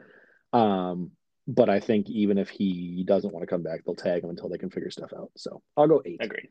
Um, 0.53 1.11
but 1.47 1.69
I 1.69 1.79
think 1.79 2.09
even 2.09 2.37
if 2.37 2.49
he 2.49 3.03
doesn't 3.07 3.33
want 3.33 3.43
to 3.43 3.47
come 3.47 3.63
back, 3.63 3.85
they'll 3.85 3.95
tag 3.95 4.23
him 4.23 4.29
until 4.29 4.49
they 4.49 4.57
can 4.57 4.69
figure 4.69 4.91
stuff 4.91 5.13
out. 5.17 5.31
So 5.37 5.61
I'll 5.77 5.87
go 5.87 6.01
eight. 6.05 6.17
Agreed. 6.19 6.49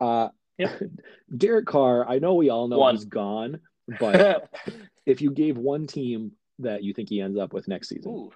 Uh, 0.00 0.28
yep. 0.58 0.80
Derek 1.36 1.66
Carr, 1.66 2.06
I 2.06 2.18
know 2.18 2.34
we 2.34 2.50
all 2.50 2.68
know 2.68 2.78
one. 2.78 2.94
he's 2.94 3.06
gone, 3.06 3.60
but 3.98 4.50
if 5.06 5.22
you 5.22 5.30
gave 5.30 5.56
one 5.56 5.86
team 5.86 6.32
that 6.58 6.82
you 6.82 6.92
think 6.92 7.08
he 7.08 7.20
ends 7.20 7.38
up 7.38 7.52
with 7.52 7.68
next 7.68 7.88
season, 7.88 8.12
Ooh. 8.12 8.30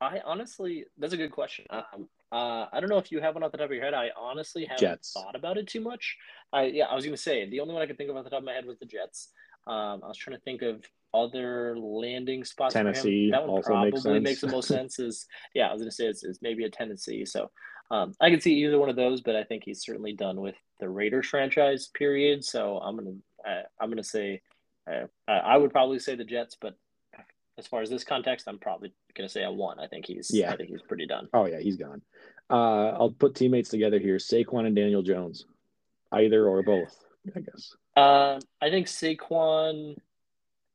I 0.00 0.20
honestly, 0.24 0.84
that's 0.96 1.12
a 1.12 1.16
good 1.16 1.32
question. 1.32 1.66
Um, 1.70 2.08
uh, 2.30 2.66
I 2.72 2.80
don't 2.80 2.88
know 2.88 2.98
if 2.98 3.10
you 3.10 3.20
have 3.20 3.34
one 3.34 3.42
off 3.42 3.52
the 3.52 3.58
top 3.58 3.66
of 3.66 3.72
your 3.72 3.82
head. 3.82 3.94
I 3.94 4.10
honestly 4.16 4.64
haven't 4.64 4.80
Jets. 4.80 5.12
thought 5.12 5.34
about 5.34 5.58
it 5.58 5.66
too 5.66 5.80
much. 5.80 6.16
I 6.52 6.66
yeah, 6.66 6.84
I 6.84 6.94
was 6.94 7.04
gonna 7.04 7.16
say 7.16 7.48
the 7.48 7.60
only 7.60 7.74
one 7.74 7.82
I 7.82 7.86
could 7.86 7.98
think 7.98 8.10
of 8.10 8.16
off 8.16 8.24
the 8.24 8.30
top 8.30 8.40
of 8.40 8.44
my 8.44 8.52
head 8.52 8.66
was 8.66 8.78
the 8.78 8.86
Jets. 8.86 9.30
Um, 9.66 10.00
I 10.04 10.08
was 10.08 10.16
trying 10.16 10.36
to 10.36 10.42
think 10.42 10.62
of 10.62 10.84
other 11.14 11.76
landing 11.78 12.44
spots. 12.44 12.74
Tennessee 12.74 13.30
that 13.30 13.46
one 13.46 13.62
probably 13.62 13.90
makes, 13.90 14.22
makes, 14.22 14.40
the 14.40 14.48
most 14.48 14.68
sense. 14.68 14.98
Is 14.98 15.26
yeah, 15.54 15.68
I 15.68 15.72
was 15.72 15.82
going 15.82 15.90
to 15.90 15.94
say 15.94 16.06
it's, 16.06 16.24
it's, 16.24 16.40
maybe 16.42 16.64
a 16.64 16.70
Tennessee. 16.70 17.24
So 17.24 17.50
um, 17.90 18.14
I 18.20 18.30
can 18.30 18.40
see 18.40 18.54
either 18.64 18.78
one 18.78 18.90
of 18.90 18.96
those, 18.96 19.20
but 19.20 19.36
I 19.36 19.44
think 19.44 19.64
he's 19.64 19.82
certainly 19.82 20.12
done 20.12 20.40
with 20.40 20.54
the 20.80 20.88
Raiders 20.88 21.26
franchise 21.26 21.88
period. 21.94 22.44
So 22.44 22.78
I'm 22.78 22.96
gonna 22.96 23.16
uh, 23.46 23.62
I'm 23.80 23.90
gonna 23.90 24.04
say 24.04 24.42
uh, 24.90 25.06
I 25.26 25.56
would 25.56 25.72
probably 25.72 25.98
say 25.98 26.14
the 26.14 26.24
Jets, 26.24 26.56
but 26.60 26.74
as 27.58 27.66
far 27.66 27.82
as 27.82 27.90
this 27.90 28.04
context, 28.04 28.46
I'm 28.48 28.58
probably 28.58 28.92
gonna 29.16 29.28
say 29.28 29.44
a 29.44 29.50
one. 29.50 29.80
I 29.80 29.86
think 29.86 30.06
he's 30.06 30.30
yeah. 30.32 30.52
I 30.52 30.56
think 30.56 30.70
he's 30.70 30.82
pretty 30.82 31.06
done. 31.06 31.28
Oh 31.32 31.46
yeah, 31.46 31.60
he's 31.60 31.76
gone. 31.76 32.02
Uh, 32.50 32.90
I'll 32.90 33.10
put 33.10 33.34
teammates 33.34 33.68
together 33.68 33.98
here: 33.98 34.16
Saquon 34.16 34.66
and 34.66 34.76
Daniel 34.76 35.02
Jones, 35.02 35.44
either 36.12 36.46
or 36.46 36.62
both. 36.62 36.96
I 37.34 37.40
guess. 37.40 37.74
Uh, 37.96 38.38
I 38.60 38.70
think 38.70 38.86
Saquon. 38.86 39.96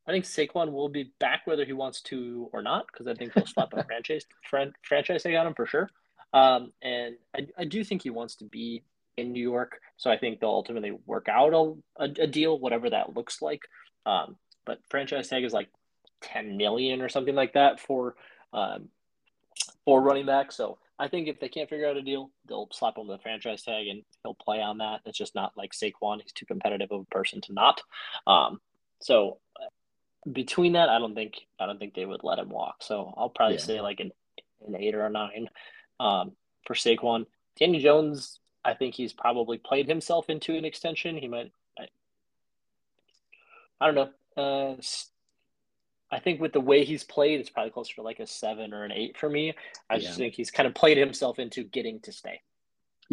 I 0.08 0.12
think 0.12 0.26
Saquon 0.26 0.72
will 0.72 0.90
be 0.90 1.12
back 1.20 1.42
whether 1.46 1.66
he 1.66 1.74
wants 1.74 2.02
to 2.04 2.50
or 2.52 2.62
not, 2.62 2.88
because 2.88 3.08
I 3.08 3.14
think 3.14 3.34
he'll 3.34 3.46
slap 3.46 3.74
a 3.74 3.84
franchise 3.86 4.26
fran- 4.50 4.74
franchise 4.82 5.24
tag 5.24 5.36
on 5.36 5.48
him 5.48 5.54
for 5.54 5.66
sure. 5.66 5.90
Um, 6.34 6.74
and 6.82 7.16
I, 7.36 7.48
I 7.58 7.66
do 7.66 7.84
think 7.84 8.04
he 8.04 8.10
wants 8.10 8.36
to 8.38 8.46
be 8.46 8.84
in 9.16 9.32
New 9.32 9.42
York, 9.42 9.80
so 9.98 10.10
I 10.10 10.18
think 10.18 10.40
they'll 10.40 10.50
ultimately 10.50 10.92
work 11.06 11.28
out 11.30 11.54
a, 11.54 12.04
a, 12.04 12.24
a 12.24 12.28
deal, 12.28 12.58
whatever 12.58 12.90
that 12.90 13.16
looks 13.16 13.42
like. 13.42 13.62
Um, 14.06 14.38
but 14.66 14.80
franchise 14.90 15.28
tag 15.28 15.44
is 15.44 15.54
like 15.54 15.70
ten 16.22 16.58
million 16.58 17.02
or 17.02 17.10
something 17.10 17.36
like 17.36 17.54
that 17.54 17.80
for 17.80 18.16
um, 18.52 18.90
for 19.86 20.02
running 20.02 20.26
back. 20.26 20.52
So 20.52 20.80
I 20.98 21.08
think 21.08 21.28
if 21.28 21.40
they 21.40 21.50
can't 21.50 21.70
figure 21.70 21.88
out 21.88 21.98
a 21.98 22.02
deal, 22.02 22.32
they'll 22.48 22.70
slap 22.72 22.98
him 22.98 23.08
with 23.08 23.20
a 23.20 23.22
franchise 23.22 23.62
tag 23.62 23.88
and 23.88 24.04
he'll 24.24 24.34
play 24.34 24.62
on 24.62 24.80
that. 24.80 25.02
It's 25.06 25.18
just 25.18 25.36
not 25.36 25.54
like 25.56 25.72
Saquon; 25.72 26.22
he's 26.22 26.34
too 26.34 26.46
competitive 26.46 26.92
of 26.92 27.02
a 27.02 27.16
person 27.16 27.42
to 27.42 27.54
not. 27.54 27.82
Um, 28.26 28.60
so 29.02 29.38
between 30.32 30.74
that, 30.74 30.90
I 30.90 31.00
don't 31.00 31.16
think 31.16 31.36
I 31.60 31.66
don't 31.66 31.80
think 31.80 31.94
they 31.94 32.06
would 32.06 32.24
let 32.24 32.40
him 32.40 32.50
walk. 32.50 32.78
So 32.82 33.14
I'll 33.18 33.30
probably 33.30 33.58
yeah. 33.58 33.64
say 33.64 33.82
like 33.82 34.00
an 34.00 34.12
an 34.66 34.76
eight 34.76 34.96
or 34.96 35.06
a 35.06 35.10
nine 35.10 35.50
um, 36.00 36.32
for 36.66 36.74
Saquon. 36.74 37.26
Danny 37.60 37.80
Jones, 37.80 38.40
I 38.64 38.74
think 38.74 38.96
he's 38.96 39.14
probably 39.14 39.58
played 39.58 39.88
himself 39.88 40.30
into 40.30 40.56
an 40.56 40.66
extension. 40.66 41.18
He 41.18 41.28
might. 41.28 41.52
I, 41.78 41.88
I 43.82 43.92
don't 43.92 43.96
know. 43.96 44.10
Uh, 44.36 44.76
I 46.12 46.20
think 46.20 46.40
with 46.40 46.54
the 46.54 46.62
way 46.62 46.86
he's 46.86 47.04
played, 47.04 47.40
it's 47.40 47.50
probably 47.50 47.72
closer 47.72 47.96
to 47.96 48.02
like 48.04 48.20
a 48.20 48.28
seven 48.28 48.74
or 48.74 48.84
an 48.84 48.92
eight 48.92 49.18
for 49.18 49.30
me. 49.30 49.54
I 49.90 49.96
yeah. 49.96 50.00
just 50.02 50.18
think 50.18 50.36
he's 50.36 50.52
kind 50.52 50.68
of 50.68 50.76
played 50.76 50.98
himself 50.98 51.40
into 51.40 51.64
getting 51.64 52.00
to 52.02 52.12
stay. 52.12 52.42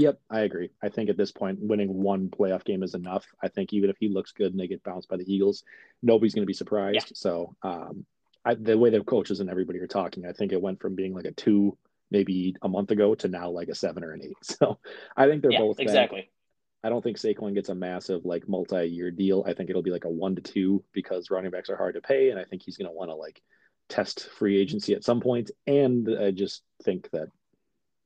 Yep, 0.00 0.18
I 0.30 0.40
agree. 0.40 0.70
I 0.82 0.88
think 0.88 1.10
at 1.10 1.18
this 1.18 1.30
point, 1.30 1.58
winning 1.60 1.92
one 1.92 2.30
playoff 2.30 2.64
game 2.64 2.82
is 2.82 2.94
enough. 2.94 3.26
I 3.42 3.48
think 3.48 3.74
even 3.74 3.90
if 3.90 3.98
he 4.00 4.08
looks 4.08 4.32
good 4.32 4.50
and 4.50 4.58
they 4.58 4.66
get 4.66 4.82
bounced 4.82 5.10
by 5.10 5.18
the 5.18 5.30
Eagles, 5.30 5.62
nobody's 6.02 6.34
going 6.34 6.42
to 6.42 6.46
be 6.46 6.54
surprised. 6.54 6.94
Yeah. 6.94 7.12
So, 7.12 7.54
um, 7.62 8.06
I, 8.42 8.54
the 8.54 8.79
way 8.79 8.88
the 8.88 9.04
coaches 9.04 9.40
and 9.40 9.50
everybody 9.50 9.79
are 9.81 9.87
talking, 9.87 10.25
I 10.25 10.33
think 10.33 10.52
it 10.52 10.62
went 10.62 10.81
from 10.81 10.94
being 10.94 11.12
like 11.12 11.27
a 11.27 11.33
two 11.33 11.77
maybe 12.10 12.56
a 12.62 12.68
month 12.68 12.90
ago 12.92 13.14
to 13.16 13.29
now 13.29 13.50
like 13.50 13.68
a 13.68 13.75
seven 13.75 14.02
or 14.02 14.12
an 14.12 14.22
eight. 14.22 14.37
So, 14.42 14.79
I 15.18 15.27
think 15.27 15.42
they're 15.42 15.52
yeah, 15.52 15.58
both 15.58 15.81
exactly. 15.81 16.22
Back. 16.22 16.29
I 16.83 16.88
don't 16.88 17.04
think 17.04 17.18
Saquon 17.18 17.52
gets 17.52 17.68
a 17.68 17.75
massive 17.75 18.25
like 18.25 18.48
multi-year 18.48 19.10
deal. 19.10 19.44
I 19.46 19.52
think 19.52 19.68
it'll 19.68 19.83
be 19.83 19.90
like 19.90 20.06
a 20.06 20.10
one 20.10 20.35
to 20.37 20.40
two 20.40 20.83
because 20.94 21.29
running 21.29 21.50
backs 21.50 21.68
are 21.68 21.77
hard 21.77 21.96
to 21.96 22.00
pay, 22.00 22.31
and 22.31 22.40
I 22.40 22.44
think 22.44 22.62
he's 22.62 22.79
going 22.79 22.88
to 22.88 22.96
want 22.96 23.10
to 23.10 23.16
like 23.16 23.42
test 23.90 24.31
free 24.38 24.58
agency 24.58 24.94
at 24.94 25.04
some 25.04 25.20
point. 25.20 25.50
And 25.66 26.08
I 26.18 26.31
just 26.31 26.62
think 26.85 27.10
that 27.10 27.29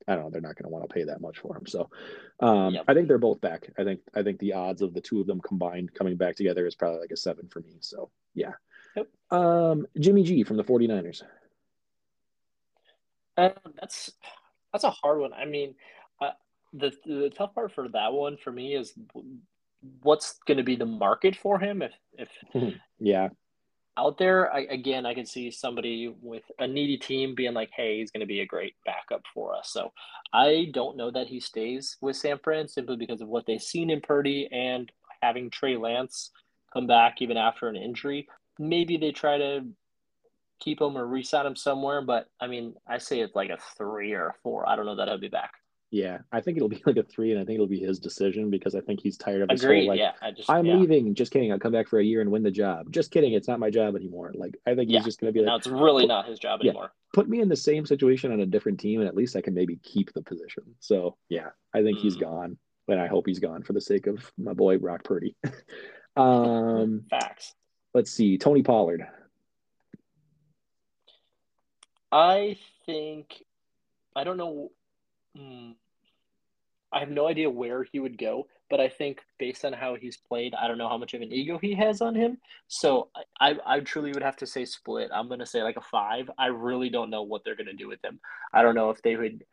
I 0.07 0.15
don't 0.15 0.25
know, 0.25 0.29
they're 0.29 0.41
not 0.41 0.55
going 0.55 0.65
to 0.65 0.69
want 0.69 0.87
to 0.87 0.93
pay 0.93 1.03
that 1.05 1.21
much 1.21 1.39
for 1.39 1.57
him. 1.57 1.65
So 1.65 1.89
um, 2.39 2.75
yep. 2.75 2.85
I 2.87 2.93
think 2.93 3.07
they're 3.07 3.17
both 3.17 3.41
back. 3.41 3.69
I 3.77 3.83
think 3.83 4.01
I 4.13 4.23
think 4.23 4.39
the 4.39 4.53
odds 4.53 4.81
of 4.81 4.93
the 4.93 5.01
two 5.01 5.19
of 5.19 5.27
them 5.27 5.41
combined 5.41 5.93
coming 5.93 6.15
back 6.15 6.35
together 6.35 6.65
is 6.65 6.75
probably 6.75 6.99
like 6.99 7.11
a 7.11 7.17
seven 7.17 7.47
for 7.47 7.59
me. 7.61 7.77
So 7.79 8.09
yeah. 8.33 8.53
Yep. 8.95 9.07
Um, 9.31 9.87
Jimmy 9.99 10.23
G 10.23 10.43
from 10.43 10.57
the 10.57 10.63
49ers. 10.63 11.23
Uh, 13.37 13.49
that's 13.79 14.11
that's 14.71 14.83
a 14.83 14.91
hard 14.91 15.19
one. 15.19 15.33
I 15.33 15.45
mean, 15.45 15.75
uh, 16.21 16.31
the 16.73 16.91
the 17.05 17.31
tough 17.35 17.53
part 17.55 17.73
for 17.73 17.89
that 17.89 18.13
one 18.13 18.37
for 18.37 18.51
me 18.51 18.75
is 18.75 18.93
what's 20.01 20.39
going 20.47 20.57
to 20.57 20.63
be 20.63 20.75
the 20.75 20.85
market 20.85 21.35
for 21.35 21.59
him 21.59 21.81
if 21.81 21.91
if 22.17 22.29
yeah 22.99 23.29
out 23.97 24.17
there, 24.17 24.53
I, 24.53 24.61
again, 24.61 25.05
I 25.05 25.13
can 25.13 25.25
see 25.25 25.51
somebody 25.51 26.13
with 26.21 26.43
a 26.59 26.67
needy 26.67 26.97
team 26.97 27.35
being 27.35 27.53
like, 27.53 27.69
"Hey, 27.75 27.99
he's 27.99 28.11
going 28.11 28.21
to 28.21 28.25
be 28.25 28.41
a 28.41 28.45
great 28.45 28.75
backup 28.85 29.23
for 29.33 29.55
us." 29.55 29.69
So, 29.71 29.91
I 30.33 30.69
don't 30.73 30.97
know 30.97 31.11
that 31.11 31.27
he 31.27 31.39
stays 31.39 31.97
with 32.01 32.15
San 32.15 32.39
Fran 32.39 32.67
simply 32.67 32.97
because 32.97 33.21
of 33.21 33.27
what 33.27 33.45
they've 33.45 33.61
seen 33.61 33.89
in 33.89 34.01
Purdy 34.01 34.49
and 34.51 34.91
having 35.21 35.49
Trey 35.49 35.77
Lance 35.77 36.31
come 36.73 36.87
back 36.87 37.21
even 37.21 37.37
after 37.37 37.67
an 37.67 37.75
injury. 37.75 38.27
Maybe 38.59 38.97
they 38.97 39.11
try 39.11 39.37
to 39.37 39.65
keep 40.59 40.81
him 40.81 40.97
or 40.97 41.05
resign 41.07 41.45
him 41.45 41.55
somewhere, 41.55 42.01
but 42.01 42.27
I 42.39 42.47
mean, 42.47 42.75
I 42.87 42.97
say 42.97 43.19
it's 43.19 43.35
like 43.35 43.49
a 43.49 43.57
three 43.77 44.13
or 44.13 44.27
a 44.27 44.33
four. 44.43 44.67
I 44.67 44.75
don't 44.75 44.85
know 44.85 44.95
that 44.95 45.07
he'll 45.07 45.17
be 45.17 45.27
back. 45.27 45.51
Yeah, 45.91 46.19
I 46.31 46.41
think 46.41 46.57
it'll 46.57 46.69
be 46.69 46.81
like 46.85 46.97
a 46.97 47.03
three, 47.03 47.31
and 47.31 47.39
I 47.39 47.45
think 47.45 47.55
it'll 47.55 47.67
be 47.67 47.79
his 47.79 47.99
decision 47.99 48.49
because 48.49 48.75
I 48.75 48.81
think 48.81 48.99
he's 49.01 49.17
tired 49.17 49.41
of 49.41 49.49
this 49.49 49.63
Agreed, 49.63 49.81
whole 49.81 49.89
like, 49.89 49.99
yeah, 49.99 50.11
I 50.21 50.31
just, 50.31 50.49
I'm 50.49 50.65
yeah. 50.65 50.75
leaving. 50.75 51.15
Just 51.15 51.31
kidding. 51.31 51.51
I'll 51.51 51.59
come 51.59 51.71
back 51.71 51.87
for 51.87 51.99
a 51.99 52.03
year 52.03 52.21
and 52.21 52.31
win 52.31 52.43
the 52.43 52.51
job. 52.51 52.91
Just 52.91 53.11
kidding. 53.11 53.33
It's 53.33 53.47
not 53.47 53.59
my 53.59 53.69
job 53.69 53.95
anymore. 53.95 54.31
Like 54.35 54.57
I 54.65 54.75
think 54.75 54.89
yeah. 54.89 54.99
he's 54.99 55.05
just 55.05 55.19
going 55.19 55.33
to 55.33 55.37
be 55.37 55.45
like, 55.45 55.47
no, 55.47 55.55
it's 55.55 55.67
really 55.67 56.05
not 56.05 56.27
his 56.27 56.39
job 56.39 56.61
anymore. 56.61 56.91
Put 57.13 57.29
me 57.29 57.39
in 57.39 57.49
the 57.49 57.55
same 57.55 57.85
situation 57.85 58.31
on 58.31 58.41
a 58.41 58.45
different 58.45 58.79
team, 58.79 58.99
and 58.99 59.07
at 59.07 59.15
least 59.15 59.35
I 59.35 59.41
can 59.41 59.53
maybe 59.53 59.77
keep 59.83 60.13
the 60.13 60.21
position. 60.21 60.63
So 60.79 61.17
yeah, 61.29 61.49
I 61.73 61.83
think 61.83 61.99
mm. 61.99 62.01
he's 62.01 62.15
gone, 62.15 62.57
and 62.87 62.99
I 62.99 63.07
hope 63.07 63.25
he's 63.27 63.39
gone 63.39 63.63
for 63.63 63.73
the 63.73 63.81
sake 63.81 64.07
of 64.07 64.31
my 64.37 64.53
boy 64.53 64.77
Brock 64.77 65.03
Purdy. 65.03 65.35
um, 66.17 67.05
Facts. 67.09 67.53
Let's 67.93 68.11
see, 68.11 68.37
Tony 68.37 68.63
Pollard. 68.63 69.07
I 72.11 72.57
think 72.85 73.43
I 74.15 74.23
don't 74.23 74.37
know. 74.37 74.71
Hmm, 75.35 75.71
I 76.95 76.99
have 76.99 77.09
no 77.09 77.27
idea 77.27 77.49
where 77.49 77.83
he 77.83 77.99
would 77.99 78.17
go, 78.17 78.47
but 78.69 78.79
I 78.79 78.87
think 78.87 79.19
based 79.37 79.65
on 79.65 79.73
how 79.73 79.95
he's 79.95 80.15
played, 80.15 80.55
I 80.55 80.67
don't 80.67 80.77
know 80.77 80.87
how 80.87 80.97
much 80.97 81.13
of 81.13 81.21
an 81.21 81.33
ego 81.33 81.57
he 81.57 81.75
has 81.75 82.01
on 82.01 82.15
him. 82.15 82.37
So 82.69 83.09
I, 83.39 83.51
I, 83.51 83.75
I 83.75 83.79
truly 83.81 84.13
would 84.13 84.23
have 84.23 84.37
to 84.37 84.47
say 84.47 84.63
split. 84.63 85.09
I'm 85.13 85.27
gonna 85.27 85.45
say 85.45 85.61
like 85.61 85.75
a 85.75 85.81
five. 85.81 86.29
I 86.37 86.47
really 86.47 86.89
don't 86.89 87.09
know 87.09 87.21
what 87.21 87.43
they're 87.43 87.57
gonna 87.57 87.73
do 87.73 87.89
with 87.89 88.03
him. 88.03 88.19
I 88.53 88.61
don't 88.61 88.75
know 88.75 88.91
if 88.91 89.01
they 89.01 89.17
would. 89.17 89.43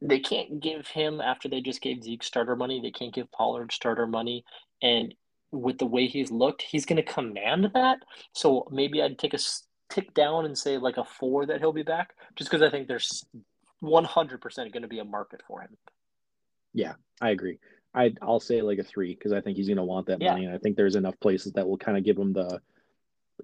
They 0.00 0.20
can't 0.20 0.60
give 0.60 0.86
him 0.86 1.20
after 1.20 1.48
they 1.48 1.60
just 1.60 1.82
gave 1.82 2.04
Zeke 2.04 2.22
starter 2.22 2.54
money. 2.54 2.80
They 2.80 2.92
can't 2.92 3.12
give 3.12 3.32
Pollard 3.32 3.72
starter 3.72 4.06
money, 4.06 4.44
and 4.80 5.12
with 5.50 5.78
the 5.78 5.86
way 5.86 6.06
he's 6.06 6.30
looked, 6.30 6.62
he's 6.62 6.86
gonna 6.86 7.02
command 7.02 7.68
that. 7.74 7.98
So 8.32 8.68
maybe 8.70 9.02
I'd 9.02 9.18
take 9.18 9.34
a 9.34 9.38
tick 9.90 10.14
down 10.14 10.44
and 10.44 10.56
say 10.56 10.78
like 10.78 10.98
a 10.98 11.04
four 11.04 11.46
that 11.46 11.58
he'll 11.58 11.72
be 11.72 11.82
back, 11.82 12.14
just 12.36 12.48
because 12.48 12.62
I 12.62 12.70
think 12.70 12.86
there's 12.86 13.26
100% 13.82 14.72
going 14.72 14.82
to 14.82 14.88
be 14.88 14.98
a 14.98 15.04
market 15.04 15.42
for 15.46 15.60
him. 15.60 15.76
Yeah, 16.72 16.94
I 17.20 17.30
agree. 17.30 17.58
I 17.94 18.14
I'll 18.22 18.40
say 18.40 18.62
like 18.62 18.78
a 18.78 18.84
three 18.84 19.14
because 19.14 19.32
I 19.32 19.40
think 19.40 19.56
he's 19.56 19.68
going 19.68 19.76
to 19.76 19.84
want 19.84 20.06
that 20.06 20.20
yeah. 20.20 20.32
money, 20.32 20.46
and 20.46 20.54
I 20.54 20.58
think 20.58 20.76
there's 20.76 20.96
enough 20.96 21.18
places 21.20 21.52
that 21.52 21.68
will 21.68 21.76
kind 21.76 21.98
of 21.98 22.04
give 22.04 22.16
him 22.16 22.32
the 22.32 22.60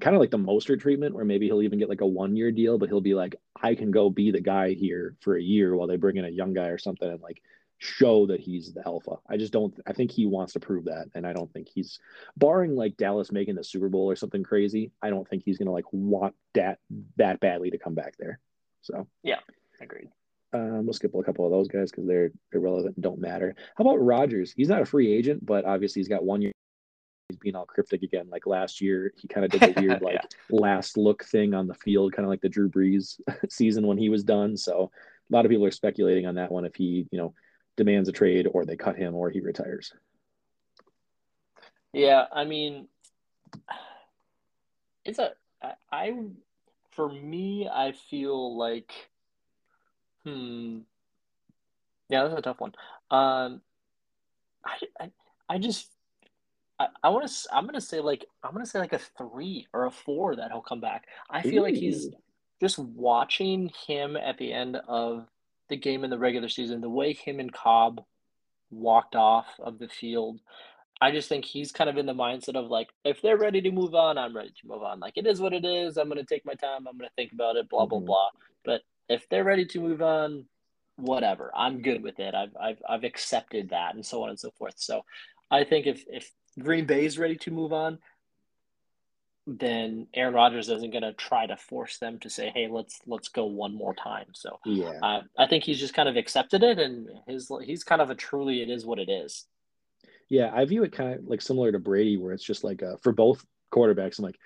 kind 0.00 0.14
of 0.16 0.20
like 0.20 0.30
the 0.30 0.38
Mostert 0.38 0.80
treatment, 0.80 1.14
where 1.14 1.24
maybe 1.24 1.46
he'll 1.46 1.62
even 1.62 1.78
get 1.78 1.88
like 1.88 2.00
a 2.00 2.06
one 2.06 2.36
year 2.36 2.50
deal, 2.50 2.78
but 2.78 2.88
he'll 2.88 3.00
be 3.00 3.14
like, 3.14 3.36
I 3.60 3.74
can 3.74 3.90
go 3.90 4.08
be 4.08 4.30
the 4.30 4.40
guy 4.40 4.72
here 4.72 5.16
for 5.20 5.36
a 5.36 5.42
year 5.42 5.76
while 5.76 5.86
they 5.86 5.96
bring 5.96 6.16
in 6.16 6.24
a 6.24 6.30
young 6.30 6.54
guy 6.54 6.68
or 6.68 6.78
something, 6.78 7.08
and 7.08 7.20
like 7.20 7.42
show 7.78 8.26
that 8.26 8.40
he's 8.40 8.72
the 8.72 8.82
alpha. 8.86 9.16
I 9.28 9.36
just 9.36 9.52
don't. 9.52 9.74
I 9.86 9.92
think 9.92 10.10
he 10.10 10.26
wants 10.26 10.54
to 10.54 10.60
prove 10.60 10.86
that, 10.86 11.08
and 11.14 11.26
I 11.26 11.32
don't 11.32 11.52
think 11.52 11.68
he's 11.68 11.98
barring 12.36 12.74
like 12.74 12.96
Dallas 12.96 13.30
making 13.30 13.54
the 13.54 13.64
Super 13.64 13.88
Bowl 13.88 14.10
or 14.10 14.16
something 14.16 14.42
crazy. 14.42 14.92
I 15.02 15.10
don't 15.10 15.28
think 15.28 15.42
he's 15.44 15.58
going 15.58 15.66
to 15.66 15.72
like 15.72 15.92
want 15.92 16.34
that 16.54 16.78
that 17.16 17.40
badly 17.40 17.70
to 17.70 17.78
come 17.78 17.94
back 17.94 18.14
there. 18.18 18.38
So 18.80 19.06
yeah, 19.22 19.40
agreed. 19.80 20.08
Um, 20.52 20.86
we'll 20.86 20.94
skip 20.94 21.14
a 21.14 21.22
couple 21.22 21.44
of 21.44 21.52
those 21.52 21.68
guys 21.68 21.90
because 21.90 22.06
they're 22.06 22.30
irrelevant 22.52 22.96
and 22.96 23.02
don't 23.02 23.20
matter. 23.20 23.54
How 23.76 23.84
about 23.84 24.02
Rodgers? 24.02 24.52
He's 24.56 24.68
not 24.68 24.80
a 24.80 24.86
free 24.86 25.12
agent, 25.12 25.44
but 25.44 25.64
obviously 25.64 26.00
he's 26.00 26.08
got 26.08 26.24
one 26.24 26.40
year. 26.40 26.52
He's 27.28 27.38
being 27.38 27.54
all 27.54 27.66
cryptic 27.66 28.02
again. 28.02 28.28
Like 28.30 28.46
last 28.46 28.80
year, 28.80 29.12
he 29.16 29.28
kind 29.28 29.44
of 29.44 29.50
did 29.50 29.60
the 29.60 29.80
weird 29.80 30.00
like 30.02 30.14
yeah. 30.14 30.26
last 30.50 30.96
look 30.96 31.24
thing 31.24 31.52
on 31.52 31.66
the 31.66 31.74
field, 31.74 32.14
kind 32.14 32.24
of 32.24 32.30
like 32.30 32.40
the 32.40 32.48
Drew 32.48 32.70
Brees 32.70 33.20
season 33.50 33.86
when 33.86 33.98
he 33.98 34.08
was 34.08 34.24
done. 34.24 34.56
So 34.56 34.90
a 35.30 35.34
lot 35.34 35.44
of 35.44 35.50
people 35.50 35.66
are 35.66 35.70
speculating 35.70 36.26
on 36.26 36.36
that 36.36 36.50
one 36.50 36.64
if 36.64 36.74
he, 36.74 37.06
you 37.10 37.18
know, 37.18 37.34
demands 37.76 38.08
a 38.08 38.12
trade 38.12 38.48
or 38.50 38.64
they 38.64 38.76
cut 38.76 38.96
him 38.96 39.14
or 39.14 39.28
he 39.28 39.40
retires. 39.40 39.92
Yeah, 41.92 42.24
I 42.32 42.44
mean, 42.44 42.88
it's 45.04 45.18
a 45.18 45.32
I, 45.62 45.72
I 45.90 46.12
for 46.90 47.08
me, 47.08 47.68
I 47.72 47.92
feel 48.10 48.56
like 48.56 49.07
Hmm. 50.28 50.78
Yeah, 52.08 52.24
that's 52.24 52.38
a 52.38 52.42
tough 52.42 52.60
one. 52.60 52.72
Um, 53.10 53.60
I, 54.64 54.78
I, 55.00 55.10
I 55.48 55.58
just, 55.58 55.88
I, 56.78 56.88
I 57.02 57.08
want 57.10 57.28
to, 57.28 57.34
I'm 57.54 57.66
gonna 57.66 57.80
say 57.80 58.00
like, 58.00 58.24
I'm 58.42 58.52
gonna 58.52 58.66
say 58.66 58.78
like 58.78 58.92
a 58.92 58.98
three 58.98 59.66
or 59.72 59.86
a 59.86 59.90
four 59.90 60.36
that 60.36 60.50
he'll 60.50 60.60
come 60.60 60.80
back. 60.80 61.04
I 61.30 61.42
feel 61.42 61.62
Ooh. 61.62 61.66
like 61.66 61.74
he's 61.74 62.08
just 62.60 62.78
watching 62.78 63.70
him 63.86 64.16
at 64.16 64.38
the 64.38 64.52
end 64.52 64.76
of 64.88 65.26
the 65.68 65.76
game 65.76 66.04
in 66.04 66.10
the 66.10 66.18
regular 66.18 66.48
season, 66.48 66.80
the 66.80 66.88
way 66.88 67.12
him 67.12 67.40
and 67.40 67.52
Cobb 67.52 68.02
walked 68.70 69.14
off 69.14 69.46
of 69.60 69.78
the 69.78 69.88
field. 69.88 70.40
I 71.00 71.12
just 71.12 71.28
think 71.28 71.44
he's 71.44 71.70
kind 71.70 71.88
of 71.88 71.96
in 71.96 72.06
the 72.06 72.14
mindset 72.14 72.56
of 72.56 72.70
like, 72.70 72.88
if 73.04 73.22
they're 73.22 73.36
ready 73.36 73.60
to 73.60 73.70
move 73.70 73.94
on, 73.94 74.18
I'm 74.18 74.34
ready 74.34 74.48
to 74.48 74.66
move 74.66 74.82
on. 74.82 74.98
Like, 74.98 75.16
it 75.16 75.26
is 75.26 75.40
what 75.40 75.52
it 75.52 75.64
is. 75.64 75.96
I'm 75.96 76.08
going 76.08 76.18
to 76.18 76.24
take 76.24 76.44
my 76.44 76.54
time. 76.54 76.88
I'm 76.88 76.98
going 76.98 77.08
to 77.08 77.14
think 77.14 77.32
about 77.32 77.54
it, 77.56 77.68
blah, 77.68 77.86
blah, 77.86 77.98
mm-hmm. 77.98 78.06
blah. 78.06 78.30
But 78.64 78.80
if 79.08 79.28
they're 79.28 79.44
ready 79.44 79.66
to 79.66 79.80
move 79.80 80.02
on, 80.02 80.46
whatever. 80.96 81.50
I'm 81.54 81.82
good 81.82 82.02
with 82.02 82.18
it. 82.18 82.34
I've 82.34 82.56
I've 82.60 82.82
I've 82.88 83.04
accepted 83.04 83.70
that 83.70 83.94
and 83.94 84.04
so 84.04 84.22
on 84.22 84.30
and 84.30 84.38
so 84.38 84.50
forth. 84.58 84.74
So 84.76 85.02
I 85.50 85.64
think 85.64 85.86
if 85.86 86.04
if 86.08 86.30
Green 86.58 86.86
Bay 86.86 87.04
is 87.04 87.18
ready 87.18 87.36
to 87.36 87.50
move 87.50 87.72
on, 87.72 87.98
then 89.46 90.08
Aaron 90.12 90.34
Rodgers 90.34 90.68
isn't 90.68 90.90
going 90.90 91.02
to 91.02 91.14
try 91.14 91.46
to 91.46 91.56
force 91.56 91.98
them 91.98 92.18
to 92.20 92.30
say, 92.30 92.50
"Hey, 92.54 92.68
let's 92.70 93.00
let's 93.06 93.28
go 93.28 93.46
one 93.46 93.74
more 93.74 93.94
time." 93.94 94.26
So 94.34 94.58
yeah, 94.66 94.98
uh, 95.02 95.20
I 95.38 95.46
think 95.46 95.64
he's 95.64 95.80
just 95.80 95.94
kind 95.94 96.08
of 96.08 96.16
accepted 96.16 96.62
it, 96.62 96.78
and 96.78 97.08
his 97.26 97.50
he's 97.64 97.84
kind 97.84 98.02
of 98.02 98.10
a 98.10 98.14
truly 98.14 98.60
it 98.62 98.68
is 98.68 98.84
what 98.84 98.98
it 98.98 99.08
is. 99.08 99.46
Yeah, 100.28 100.50
I 100.52 100.64
view 100.66 100.82
it 100.82 100.92
kind 100.92 101.14
of 101.14 101.24
like 101.24 101.40
similar 101.40 101.72
to 101.72 101.78
Brady, 101.78 102.18
where 102.18 102.32
it's 102.32 102.44
just 102.44 102.64
like 102.64 102.82
uh, 102.82 102.96
for 103.02 103.12
both 103.12 103.44
quarterbacks. 103.72 104.18
I'm 104.18 104.24
like, 104.24 104.38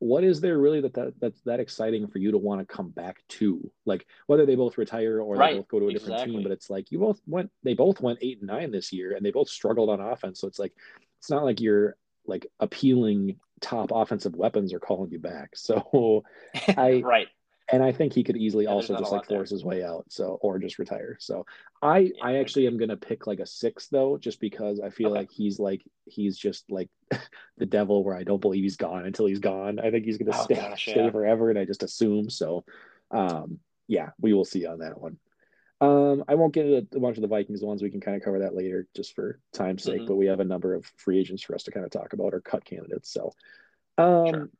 what 0.00 0.24
is 0.24 0.40
there 0.40 0.58
really 0.58 0.80
that, 0.80 0.94
that 0.94 1.12
that's 1.20 1.40
that 1.42 1.60
exciting 1.60 2.08
for 2.08 2.18
you 2.18 2.32
to 2.32 2.38
want 2.38 2.58
to 2.58 2.74
come 2.74 2.88
back 2.88 3.22
to 3.28 3.70
like 3.84 4.06
whether 4.26 4.46
they 4.46 4.56
both 4.56 4.78
retire 4.78 5.20
or 5.20 5.36
right. 5.36 5.52
they 5.52 5.58
both 5.58 5.68
go 5.68 5.78
to 5.78 5.88
a 5.88 5.92
different 5.92 6.14
exactly. 6.14 6.36
team 6.36 6.42
but 6.42 6.52
it's 6.52 6.70
like 6.70 6.90
you 6.90 6.98
both 6.98 7.20
went 7.26 7.50
they 7.62 7.74
both 7.74 8.00
went 8.00 8.18
eight 8.22 8.38
and 8.38 8.48
nine 8.48 8.70
this 8.70 8.92
year 8.92 9.14
and 9.14 9.24
they 9.24 9.30
both 9.30 9.48
struggled 9.48 9.90
on 9.90 10.00
offense 10.00 10.40
so 10.40 10.48
it's 10.48 10.58
like 10.58 10.72
it's 11.18 11.28
not 11.28 11.44
like 11.44 11.60
you're 11.60 11.96
like 12.26 12.46
appealing 12.60 13.36
top 13.60 13.90
offensive 13.94 14.34
weapons 14.34 14.72
are 14.72 14.80
calling 14.80 15.10
you 15.10 15.18
back 15.18 15.50
so 15.54 16.24
i 16.76 17.02
right 17.04 17.28
and 17.72 17.82
I 17.82 17.92
think 17.92 18.12
he 18.12 18.24
could 18.24 18.36
easily 18.36 18.64
yeah, 18.64 18.70
also 18.70 18.98
just 18.98 19.12
like 19.12 19.26
force 19.26 19.50
there. 19.50 19.56
his 19.56 19.64
way 19.64 19.84
out, 19.84 20.04
so 20.08 20.38
or 20.40 20.58
just 20.58 20.78
retire. 20.78 21.16
So 21.20 21.46
I 21.82 21.98
yeah, 21.98 22.10
I 22.22 22.36
actually 22.36 22.66
am 22.66 22.76
gonna 22.76 22.96
pick 22.96 23.26
like 23.26 23.40
a 23.40 23.46
six 23.46 23.86
though, 23.88 24.18
just 24.18 24.40
because 24.40 24.80
I 24.80 24.90
feel 24.90 25.10
okay. 25.10 25.20
like 25.20 25.30
he's 25.30 25.58
like 25.58 25.82
he's 26.06 26.36
just 26.36 26.70
like 26.70 26.88
the 27.58 27.66
devil 27.66 28.02
where 28.02 28.16
I 28.16 28.24
don't 28.24 28.40
believe 28.40 28.62
he's 28.62 28.76
gone 28.76 29.06
until 29.06 29.26
he's 29.26 29.38
gone. 29.38 29.78
I 29.78 29.90
think 29.90 30.04
he's 30.04 30.18
gonna 30.18 30.36
oh, 30.36 30.42
stay 30.42 30.56
gosh, 30.56 30.82
stay 30.88 31.04
yeah. 31.04 31.10
forever, 31.10 31.50
and 31.50 31.58
I 31.58 31.64
just 31.64 31.82
assume 31.82 32.30
so. 32.30 32.64
Um, 33.10 33.60
yeah, 33.86 34.10
we 34.20 34.32
will 34.32 34.44
see 34.44 34.66
on 34.66 34.80
that 34.80 35.00
one. 35.00 35.18
Um, 35.80 36.24
I 36.28 36.34
won't 36.34 36.52
get 36.52 36.66
into 36.66 36.96
a 36.96 37.00
bunch 37.00 37.16
of 37.16 37.22
the 37.22 37.28
Vikings 37.28 37.62
ones. 37.62 37.82
We 37.82 37.90
can 37.90 38.00
kind 38.00 38.16
of 38.16 38.22
cover 38.22 38.40
that 38.40 38.54
later, 38.54 38.86
just 38.94 39.14
for 39.14 39.40
time's 39.52 39.82
sake. 39.82 40.00
Mm-hmm. 40.00 40.06
But 40.06 40.16
we 40.16 40.26
have 40.26 40.40
a 40.40 40.44
number 40.44 40.74
of 40.74 40.84
free 40.96 41.18
agents 41.18 41.42
for 41.42 41.54
us 41.54 41.62
to 41.64 41.70
kind 41.70 41.86
of 41.86 41.90
talk 41.90 42.12
about 42.12 42.34
or 42.34 42.40
cut 42.40 42.64
candidates. 42.64 43.10
So, 43.12 43.32
um, 43.96 44.26
sure 44.28 44.50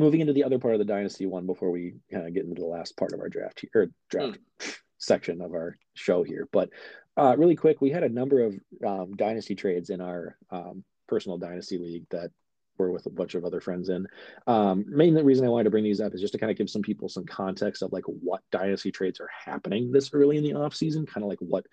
moving 0.00 0.20
into 0.20 0.32
the 0.32 0.44
other 0.44 0.58
part 0.58 0.74
of 0.74 0.80
the 0.80 0.84
dynasty 0.84 1.26
one 1.26 1.46
before 1.46 1.70
we 1.70 1.94
kind 2.10 2.26
of 2.26 2.34
get 2.34 2.44
into 2.44 2.60
the 2.60 2.66
last 2.66 2.96
part 2.96 3.12
of 3.12 3.20
our 3.20 3.28
draft 3.28 3.60
here, 3.60 3.82
or 3.82 3.86
draft 4.08 4.38
mm. 4.60 4.76
section 4.98 5.40
of 5.40 5.52
our 5.52 5.76
show 5.94 6.24
here. 6.24 6.48
But 6.50 6.70
Uh, 7.16 7.36
really 7.36 7.56
quick, 7.56 7.80
we 7.80 7.90
had 7.90 8.04
a 8.04 8.08
number 8.08 8.38
of 8.46 8.54
um, 8.86 9.14
dynasty 9.16 9.54
trades 9.54 9.90
in 9.90 10.00
our 10.00 10.36
um, 10.50 10.84
personal 11.06 11.36
dynasty 11.38 11.76
league 11.76 12.06
that 12.08 12.30
we're 12.78 12.90
with 12.90 13.04
a 13.06 13.10
bunch 13.10 13.34
of 13.34 13.44
other 13.44 13.60
friends 13.60 13.90
in. 13.90 14.06
Um, 14.46 14.84
main 14.86 15.14
reason 15.16 15.44
I 15.44 15.50
wanted 15.50 15.64
to 15.64 15.70
bring 15.70 15.84
these 15.84 16.00
up 16.00 16.14
is 16.14 16.20
just 16.20 16.32
to 16.32 16.38
kind 16.38 16.50
of 16.50 16.56
give 16.56 16.70
some 16.70 16.82
people 16.82 17.08
some 17.08 17.26
context 17.26 17.82
of 17.82 17.92
like 17.92 18.04
what 18.06 18.42
dynasty 18.50 18.90
trades 18.90 19.20
are 19.20 19.28
happening 19.28 19.92
this 19.92 20.10
early 20.14 20.38
in 20.38 20.44
the 20.44 20.54
off 20.54 20.74
season, 20.74 21.04
kind 21.04 21.24
of 21.24 21.28
like 21.28 21.40
what 21.40 21.66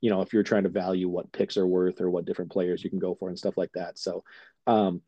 you 0.00 0.10
know 0.10 0.22
if 0.22 0.32
you're 0.32 0.42
trying 0.50 0.62
to 0.62 0.80
value 0.84 1.08
what 1.08 1.32
picks 1.32 1.58
are 1.58 1.66
worth 1.66 2.00
or 2.00 2.08
what 2.08 2.24
different 2.24 2.52
players 2.52 2.82
you 2.82 2.88
can 2.88 3.00
go 3.00 3.14
for 3.14 3.28
and 3.28 3.38
stuff 3.38 3.58
like 3.58 3.72
that. 3.74 3.98
So 3.98 4.24
um, 4.66 5.02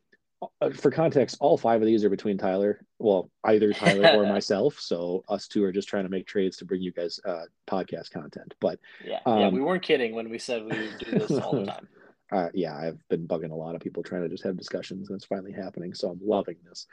for 0.75 0.91
context, 0.91 1.37
all 1.39 1.57
five 1.57 1.81
of 1.81 1.87
these 1.87 2.03
are 2.03 2.09
between 2.09 2.37
Tyler. 2.37 2.85
Well, 2.99 3.29
either 3.45 3.73
Tyler 3.73 4.21
or 4.21 4.25
myself. 4.31 4.79
So 4.79 5.23
us 5.29 5.47
two 5.47 5.63
are 5.63 5.71
just 5.71 5.87
trying 5.87 6.03
to 6.03 6.09
make 6.09 6.27
trades 6.27 6.57
to 6.57 6.65
bring 6.65 6.81
you 6.81 6.91
guys 6.91 7.19
uh, 7.25 7.43
podcast 7.67 8.11
content. 8.11 8.53
But 8.59 8.79
yeah, 9.03 9.19
um, 9.25 9.39
yeah, 9.39 9.49
we 9.49 9.61
weren't 9.61 9.83
kidding 9.83 10.13
when 10.13 10.29
we 10.29 10.37
said 10.37 10.63
we 10.63 10.77
would 10.77 10.97
do 10.99 11.19
this 11.19 11.31
all 11.31 11.53
the 11.53 11.65
time. 11.65 11.87
Uh, 12.31 12.49
yeah, 12.53 12.75
I've 12.75 12.99
been 13.07 13.27
bugging 13.27 13.51
a 13.51 13.55
lot 13.55 13.75
of 13.75 13.81
people 13.81 14.03
trying 14.03 14.23
to 14.23 14.29
just 14.29 14.43
have 14.43 14.57
discussions, 14.57 15.09
and 15.09 15.15
it's 15.15 15.25
finally 15.25 15.53
happening. 15.53 15.93
So 15.93 16.09
I'm 16.09 16.19
loving 16.21 16.57
this. 16.67 16.85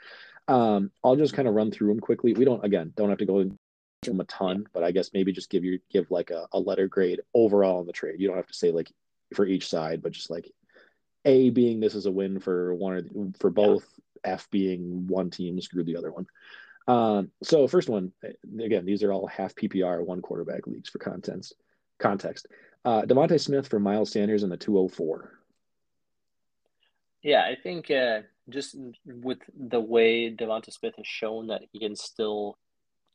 Um, 0.47 0.91
I'll 1.03 1.17
just 1.17 1.33
kind 1.33 1.47
of 1.47 1.53
run 1.53 1.71
through 1.71 1.89
them 1.89 1.99
quickly. 1.99 2.33
We 2.33 2.45
don't, 2.45 2.63
again, 2.63 2.93
don't 2.95 3.09
have 3.09 3.17
to 3.17 3.25
go 3.25 3.39
into 3.39 3.57
them 4.03 4.21
a 4.21 4.25
ton, 4.25 4.65
but 4.73 4.83
I 4.83 4.91
guess 4.91 5.11
maybe 5.13 5.33
just 5.33 5.49
give 5.49 5.65
you 5.65 5.79
give 5.91 6.09
like 6.09 6.29
a, 6.29 6.47
a 6.53 6.59
letter 6.59 6.87
grade 6.87 7.21
overall 7.33 7.81
in 7.81 7.87
the 7.87 7.93
trade. 7.93 8.19
You 8.19 8.27
don't 8.27 8.37
have 8.37 8.47
to 8.47 8.53
say 8.53 8.71
like 8.71 8.91
for 9.33 9.45
each 9.45 9.67
side, 9.67 10.01
but 10.01 10.13
just 10.13 10.29
like 10.29 10.49
a 11.25 11.49
being 11.49 11.79
this 11.79 11.95
is 11.95 12.05
a 12.05 12.11
win 12.11 12.39
for 12.39 12.73
one 12.75 12.93
or 12.93 13.31
for 13.39 13.49
both. 13.49 13.83
Yeah. 13.83 14.01
F 14.25 14.49
being 14.49 15.07
one 15.07 15.29
team 15.29 15.61
screwed 15.61 15.85
the 15.85 15.97
other 15.97 16.11
one. 16.11 16.25
Um, 16.87 17.31
so 17.43 17.67
first 17.67 17.89
one, 17.89 18.11
again, 18.59 18.85
these 18.85 19.03
are 19.03 19.13
all 19.13 19.27
half 19.27 19.55
PPR, 19.55 20.05
one 20.05 20.21
quarterback 20.21 20.67
leagues 20.67 20.89
for 20.89 20.99
context. 20.99 21.55
Context. 21.99 22.47
Uh, 22.83 23.03
DeVonta 23.03 23.39
Smith 23.39 23.67
for 23.67 23.79
Miles 23.79 24.11
Sanders 24.11 24.43
in 24.43 24.49
the 24.49 24.57
204. 24.57 25.31
Yeah, 27.23 27.41
I 27.41 27.55
think 27.61 27.89
uh, 27.89 28.21
just 28.49 28.75
with 29.05 29.39
the 29.57 29.79
way 29.79 30.29
DeVonta 30.29 30.71
Smith 30.71 30.93
has 30.97 31.07
shown 31.07 31.47
that 31.47 31.61
he 31.71 31.79
can 31.79 31.95
still 31.95 32.57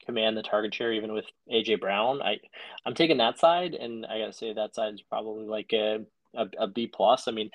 command 0.05 0.37
the 0.37 0.43
target 0.43 0.75
share 0.75 0.93
even 0.93 1.13
with 1.13 1.27
AJ 1.53 1.81
Brown, 1.81 2.21
I 2.21 2.39
I'm 2.85 2.95
taking 2.95 3.19
that 3.19 3.39
side, 3.39 3.75
and 3.75 4.05
I 4.07 4.19
gotta 4.19 4.33
say 4.33 4.53
that 4.53 4.75
side 4.75 4.95
is 4.95 5.03
probably 5.03 5.47
like 5.47 5.73
a 5.73 6.05
a, 6.35 6.47
a 6.59 6.67
B 6.67 6.89
plus. 6.89 7.29
I 7.29 7.31
mean, 7.31 7.51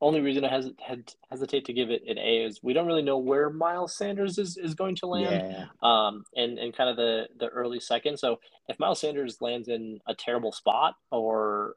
only 0.00 0.20
reason 0.20 0.44
I 0.44 0.48
hes- 0.48 0.72
had 0.80 1.12
hesitate 1.30 1.66
to 1.66 1.72
give 1.72 1.90
it 1.90 2.02
an 2.08 2.18
A 2.18 2.44
is 2.44 2.60
we 2.62 2.72
don't 2.72 2.86
really 2.86 3.02
know 3.02 3.18
where 3.18 3.50
Miles 3.50 3.94
Sanders 3.94 4.38
is, 4.38 4.56
is 4.56 4.74
going 4.74 4.96
to 4.96 5.06
land, 5.06 5.54
yeah. 5.54 5.66
um, 5.82 6.24
and 6.34 6.58
and 6.58 6.74
kind 6.74 6.88
of 6.88 6.96
the 6.96 7.28
the 7.38 7.48
early 7.48 7.80
second. 7.80 8.18
So 8.18 8.40
if 8.68 8.78
Miles 8.78 9.00
Sanders 9.00 9.40
lands 9.40 9.68
in 9.68 10.00
a 10.06 10.14
terrible 10.14 10.52
spot 10.52 10.94
or 11.10 11.74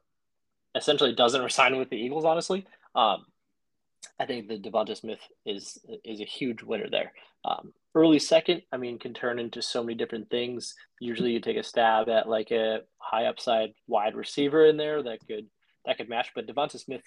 essentially 0.74 1.14
doesn't 1.14 1.42
resign 1.44 1.76
with 1.76 1.90
the 1.90 1.96
Eagles, 1.96 2.24
honestly, 2.24 2.66
um, 2.94 3.26
I 4.18 4.26
think 4.26 4.48
the 4.48 4.58
DeVonta 4.58 4.96
Smith 4.96 5.20
is 5.44 5.78
is 6.02 6.20
a 6.20 6.24
huge 6.24 6.62
winner 6.62 6.88
there. 6.88 7.12
Um, 7.44 7.74
early 7.94 8.18
second, 8.18 8.62
I 8.72 8.78
mean, 8.78 8.98
can 8.98 9.12
turn 9.12 9.38
into 9.38 9.60
so 9.60 9.82
many 9.82 9.94
different 9.94 10.30
things. 10.30 10.74
Usually, 10.98 11.32
you 11.32 11.40
take 11.40 11.58
a 11.58 11.62
stab 11.62 12.08
at 12.08 12.28
like 12.28 12.50
a 12.50 12.80
high 12.96 13.26
upside 13.26 13.74
wide 13.86 14.14
receiver 14.14 14.64
in 14.64 14.78
there 14.78 15.02
that 15.02 15.26
could 15.26 15.46
that 15.84 15.98
could 15.98 16.08
match. 16.08 16.30
But 16.34 16.46
DeVonta 16.46 16.80
Smith 16.80 17.04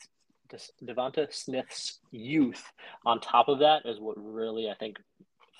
DeVonta 0.84 1.34
Smith's 1.34 2.00
youth 2.12 2.64
on 3.06 3.20
top 3.20 3.48
of 3.48 3.60
that 3.60 3.86
is 3.86 4.00
what 4.00 4.16
really 4.18 4.70
I 4.70 4.76
think 4.76 4.98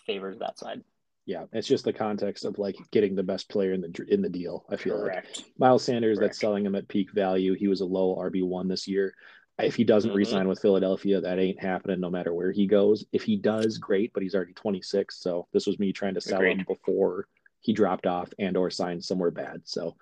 favors 0.06 0.40
that 0.40 0.58
side. 0.58 0.84
Yeah, 1.26 1.44
it's 1.52 1.68
just 1.68 1.84
the 1.84 1.92
context 1.92 2.46
of 2.46 2.58
like 2.58 2.78
getting 2.92 3.14
the 3.16 3.24
best 3.24 3.50
player 3.50 3.74
in 3.74 3.82
the 3.82 4.06
in 4.08 4.22
the 4.22 4.30
deal. 4.30 4.66
I 4.70 4.78
feel 4.78 4.98
Correct. 4.98 5.38
like 5.38 5.46
Miles 5.58 5.84
Sanders 5.84 6.18
Correct. 6.18 6.32
that's 6.32 6.40
selling 6.40 6.66
him 6.66 6.76
at 6.76 6.88
peak 6.88 7.12
value. 7.12 7.54
He 7.54 7.68
was 7.68 7.82
a 7.82 7.86
low 7.86 8.16
RB 8.16 8.44
one 8.44 8.70
this 8.70 8.88
year. 8.88 9.14
If 9.60 9.76
he 9.76 9.84
doesn't 9.84 10.12
mm-hmm. 10.12 10.18
resign 10.18 10.48
with 10.48 10.62
Philadelphia, 10.62 11.20
that 11.20 11.40
ain't 11.40 11.60
happening 11.60 12.00
no 12.00 12.12
matter 12.12 12.34
where 12.34 12.52
he 12.52 12.68
goes. 12.68 13.06
If 13.12 13.24
he 13.24 13.38
does, 13.38 13.80
great, 13.80 14.14
but 14.14 14.22
he's 14.22 14.36
already 14.36 14.54
26. 14.54 15.20
So 15.20 15.48
this 15.52 15.66
was 15.66 15.80
me 15.80 15.92
trying 15.92 16.14
to 16.14 16.22
sell 16.22 16.38
Agreed. 16.38 16.60
him 16.60 16.66
before 16.68 17.28
he 17.60 17.74
dropped 17.74 18.06
off 18.06 18.32
and 18.38 18.56
or 18.56 18.70
signed 18.70 19.04
somewhere 19.04 19.32
bad. 19.32 19.62
So 19.66 19.96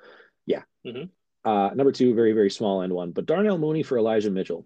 yeah. 0.46 0.64
Mm-hmm. 0.86 1.06
Uh, 1.46 1.70
number 1.76 1.92
two, 1.92 2.16
very, 2.16 2.32
very 2.32 2.50
small 2.50 2.82
end 2.82 2.92
one, 2.92 3.12
but 3.12 3.28
Darnell 3.28 3.60
Mooney 3.60 3.84
for 3.84 4.00
Elijah 4.00 4.32
Mitchell. 4.32 4.66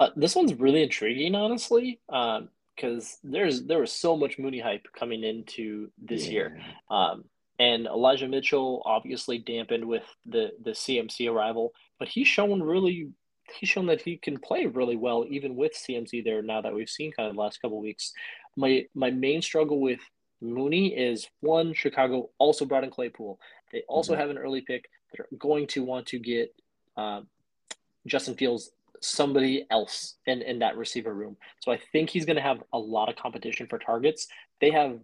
Uh, 0.00 0.10
this 0.16 0.34
one's 0.34 0.54
really 0.54 0.82
intriguing, 0.82 1.36
honestly, 1.36 2.00
because 2.08 3.18
um, 3.24 3.30
there's 3.30 3.64
there 3.64 3.78
was 3.78 3.92
so 3.92 4.16
much 4.16 4.38
Mooney 4.38 4.58
hype 4.58 4.86
coming 4.98 5.22
into 5.22 5.90
this 5.98 6.26
yeah. 6.26 6.32
year, 6.32 6.60
um, 6.90 7.24
and 7.60 7.86
Elijah 7.86 8.28
Mitchell 8.28 8.82
obviously 8.84 9.38
dampened 9.38 9.84
with 9.84 10.04
the 10.26 10.50
the 10.62 10.72
CMC 10.72 11.32
arrival, 11.32 11.72
but 12.00 12.08
he's 12.08 12.28
shown 12.28 12.60
really 12.60 13.10
he's 13.58 13.68
shown 13.68 13.86
that 13.86 14.02
he 14.02 14.16
can 14.16 14.38
play 14.38 14.66
really 14.66 14.96
well 14.96 15.24
even 15.30 15.56
with 15.56 15.72
CMC 15.72 16.24
there. 16.24 16.42
Now 16.42 16.60
that 16.60 16.74
we've 16.74 16.88
seen 16.88 17.12
kind 17.12 17.28
of 17.28 17.34
the 17.34 17.40
last 17.40 17.60
couple 17.62 17.80
weeks, 17.80 18.12
my 18.56 18.86
my 18.94 19.10
main 19.10 19.42
struggle 19.42 19.80
with 19.80 20.00
Mooney 20.40 20.96
is 20.96 21.28
one 21.40 21.74
Chicago 21.74 22.30
also 22.38 22.64
brought 22.64 22.84
in 22.84 22.90
Claypool. 22.90 23.40
They 23.72 23.82
also 23.88 24.12
mm-hmm. 24.12 24.20
have 24.20 24.30
an 24.30 24.38
early 24.38 24.60
pick. 24.60 24.88
They're 25.12 25.26
going 25.38 25.66
to 25.68 25.84
want 25.84 26.06
to 26.06 26.18
get 26.18 26.54
uh, 26.96 27.22
Justin 28.06 28.34
Fields 28.34 28.70
somebody 29.00 29.66
else 29.70 30.16
in, 30.26 30.42
in 30.42 30.58
that 30.60 30.76
receiver 30.76 31.14
room. 31.14 31.36
So 31.60 31.72
I 31.72 31.78
think 31.92 32.10
he's 32.10 32.24
going 32.24 32.36
to 32.36 32.42
have 32.42 32.62
a 32.72 32.78
lot 32.78 33.08
of 33.08 33.16
competition 33.16 33.66
for 33.68 33.78
targets. 33.78 34.26
They 34.60 34.70
have 34.70 34.98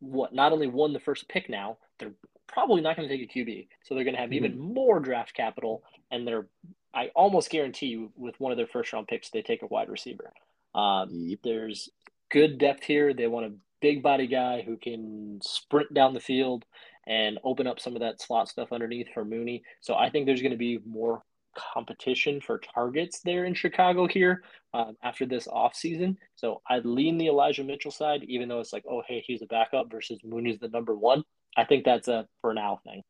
what 0.00 0.34
not 0.34 0.52
only 0.52 0.68
won 0.68 0.92
the 0.92 1.00
first 1.00 1.28
pick 1.28 1.48
now, 1.48 1.78
they're 1.98 2.12
probably 2.46 2.80
not 2.80 2.96
going 2.96 3.08
to 3.08 3.16
take 3.16 3.28
a 3.28 3.38
QB. 3.38 3.68
So 3.84 3.94
they're 3.94 4.04
going 4.04 4.14
to 4.14 4.20
have 4.20 4.30
mm-hmm. 4.30 4.44
even 4.44 4.58
more 4.58 5.00
draft 5.00 5.34
capital. 5.34 5.82
And 6.10 6.26
they're, 6.26 6.46
I 6.94 7.08
almost 7.14 7.50
guarantee 7.50 7.86
you, 7.86 8.12
with 8.16 8.38
one 8.38 8.52
of 8.52 8.58
their 8.58 8.66
first 8.66 8.92
round 8.92 9.08
picks, 9.08 9.30
they 9.30 9.42
take 9.42 9.62
a 9.62 9.66
wide 9.66 9.88
receiver. 9.88 10.32
Um, 10.74 11.08
yep. 11.10 11.40
There's 11.42 11.90
good 12.30 12.58
depth 12.58 12.84
here. 12.84 13.14
They 13.14 13.26
want 13.26 13.46
a 13.46 13.52
big 13.80 14.02
body 14.02 14.26
guy 14.26 14.62
who 14.62 14.76
can 14.76 15.40
sprint 15.42 15.92
down 15.92 16.14
the 16.14 16.20
field 16.20 16.64
and 17.06 17.38
open 17.44 17.66
up 17.66 17.80
some 17.80 17.94
of 17.94 18.00
that 18.00 18.20
slot 18.20 18.48
stuff 18.48 18.72
underneath 18.72 19.08
for 19.12 19.24
Mooney. 19.24 19.62
So 19.80 19.94
I 19.94 20.10
think 20.10 20.26
there's 20.26 20.42
going 20.42 20.52
to 20.52 20.58
be 20.58 20.78
more 20.86 21.22
competition 21.56 22.40
for 22.40 22.58
targets 22.58 23.20
there 23.20 23.44
in 23.44 23.54
Chicago 23.54 24.06
here 24.06 24.42
um, 24.72 24.96
after 25.02 25.26
this 25.26 25.46
offseason. 25.46 26.16
So 26.36 26.62
I'd 26.68 26.86
lean 26.86 27.18
the 27.18 27.28
Elijah 27.28 27.64
Mitchell 27.64 27.90
side, 27.90 28.24
even 28.24 28.48
though 28.48 28.60
it's 28.60 28.72
like, 28.72 28.84
oh, 28.90 29.02
hey, 29.06 29.22
he's 29.26 29.42
a 29.42 29.46
backup 29.46 29.90
versus 29.90 30.18
Mooney's 30.24 30.58
the 30.58 30.68
number 30.68 30.94
one. 30.94 31.24
I 31.56 31.64
think 31.64 31.84
that's 31.84 32.08
a 32.08 32.26
for 32.40 32.54
now 32.54 32.80
thing. 32.84 33.02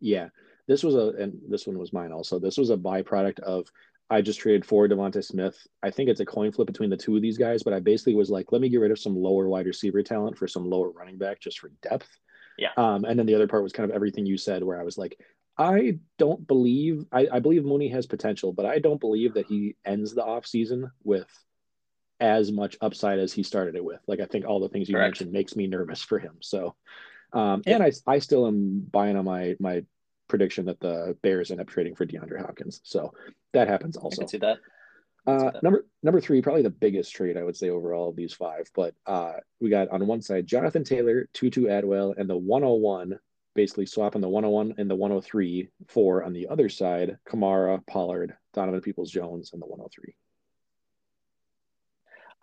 Yeah. 0.00 0.28
This 0.66 0.82
was 0.82 0.94
a, 0.94 1.10
and 1.20 1.38
this 1.48 1.66
one 1.66 1.78
was 1.78 1.92
mine 1.92 2.10
also. 2.10 2.38
This 2.38 2.56
was 2.56 2.70
a 2.70 2.76
byproduct 2.76 3.40
of 3.40 3.68
I 4.10 4.20
just 4.20 4.40
traded 4.40 4.66
for 4.66 4.86
DeVonta 4.86 5.24
Smith. 5.24 5.56
I 5.82 5.90
think 5.90 6.10
it's 6.10 6.20
a 6.20 6.26
coin 6.26 6.52
flip 6.52 6.66
between 6.66 6.90
the 6.90 6.96
two 6.96 7.16
of 7.16 7.22
these 7.22 7.38
guys, 7.38 7.62
but 7.62 7.72
I 7.72 7.80
basically 7.80 8.14
was 8.14 8.30
like, 8.30 8.52
let 8.52 8.60
me 8.60 8.68
get 8.68 8.80
rid 8.80 8.90
of 8.90 8.98
some 8.98 9.16
lower 9.16 9.48
wide 9.48 9.66
receiver 9.66 10.02
talent 10.02 10.36
for 10.36 10.46
some 10.46 10.68
lower 10.68 10.90
running 10.90 11.16
back 11.16 11.40
just 11.40 11.58
for 11.58 11.70
depth. 11.82 12.08
Yeah. 12.58 12.70
Um, 12.76 13.04
and 13.04 13.18
then 13.18 13.26
the 13.26 13.34
other 13.34 13.48
part 13.48 13.62
was 13.62 13.72
kind 13.72 13.88
of 13.88 13.94
everything 13.94 14.26
you 14.26 14.38
said, 14.38 14.62
where 14.62 14.80
I 14.80 14.84
was 14.84 14.98
like, 14.98 15.18
I 15.56 15.98
don't 16.18 16.46
believe 16.46 17.04
I, 17.12 17.28
I 17.32 17.38
believe 17.40 17.64
Mooney 17.64 17.88
has 17.88 18.06
potential, 18.06 18.52
but 18.52 18.66
I 18.66 18.78
don't 18.78 19.00
believe 19.00 19.34
that 19.34 19.46
he 19.46 19.76
ends 19.84 20.14
the 20.14 20.22
offseason 20.22 20.90
with 21.02 21.28
as 22.20 22.50
much 22.50 22.76
upside 22.80 23.18
as 23.18 23.32
he 23.32 23.42
started 23.42 23.76
it 23.76 23.84
with. 23.84 24.00
Like 24.06 24.20
I 24.20 24.26
think 24.26 24.46
all 24.46 24.60
the 24.60 24.68
things 24.68 24.88
you 24.88 24.96
Correct. 24.96 25.20
mentioned 25.20 25.32
makes 25.32 25.54
me 25.54 25.66
nervous 25.66 26.02
for 26.02 26.18
him. 26.18 26.36
So 26.40 26.74
um, 27.32 27.62
and 27.66 27.82
I 27.82 27.92
I 28.06 28.18
still 28.20 28.46
am 28.46 28.80
buying 28.90 29.16
on 29.16 29.24
my 29.24 29.56
my 29.58 29.84
prediction 30.28 30.66
that 30.66 30.80
the 30.80 31.16
Bears 31.22 31.50
end 31.50 31.60
up 31.60 31.68
trading 31.68 31.94
for 31.94 32.06
DeAndre 32.06 32.40
Hopkins. 32.40 32.80
So 32.84 33.12
that 33.52 33.68
happens 33.68 33.96
also. 33.96 34.22
I 34.22 34.24
can 34.24 34.28
see 34.28 34.38
that. 34.38 34.58
Uh, 35.26 35.52
number 35.62 35.86
number 36.02 36.20
three, 36.20 36.42
probably 36.42 36.62
the 36.62 36.70
biggest 36.70 37.14
trade 37.14 37.36
I 37.36 37.42
would 37.42 37.56
say 37.56 37.70
overall 37.70 38.10
of 38.10 38.16
these 38.16 38.34
five. 38.34 38.70
But 38.74 38.94
uh, 39.06 39.34
we 39.60 39.70
got 39.70 39.88
on 39.88 40.06
one 40.06 40.20
side 40.20 40.46
Jonathan 40.46 40.84
Taylor, 40.84 41.28
Tutu 41.32 41.66
Atwell, 41.66 42.14
and 42.16 42.28
the 42.28 42.36
101 42.36 43.18
basically 43.54 43.86
swapping 43.86 44.20
the 44.20 44.28
101 44.28 44.74
and 44.78 44.90
the 44.90 44.94
103 44.94 45.68
for 45.88 46.24
on 46.24 46.32
the 46.32 46.48
other 46.48 46.68
side, 46.68 47.18
Kamara, 47.28 47.84
Pollard, 47.86 48.36
Donovan 48.52 48.80
Peoples 48.80 49.10
Jones, 49.10 49.52
and 49.52 49.62
the 49.62 49.66
103. 49.66 50.14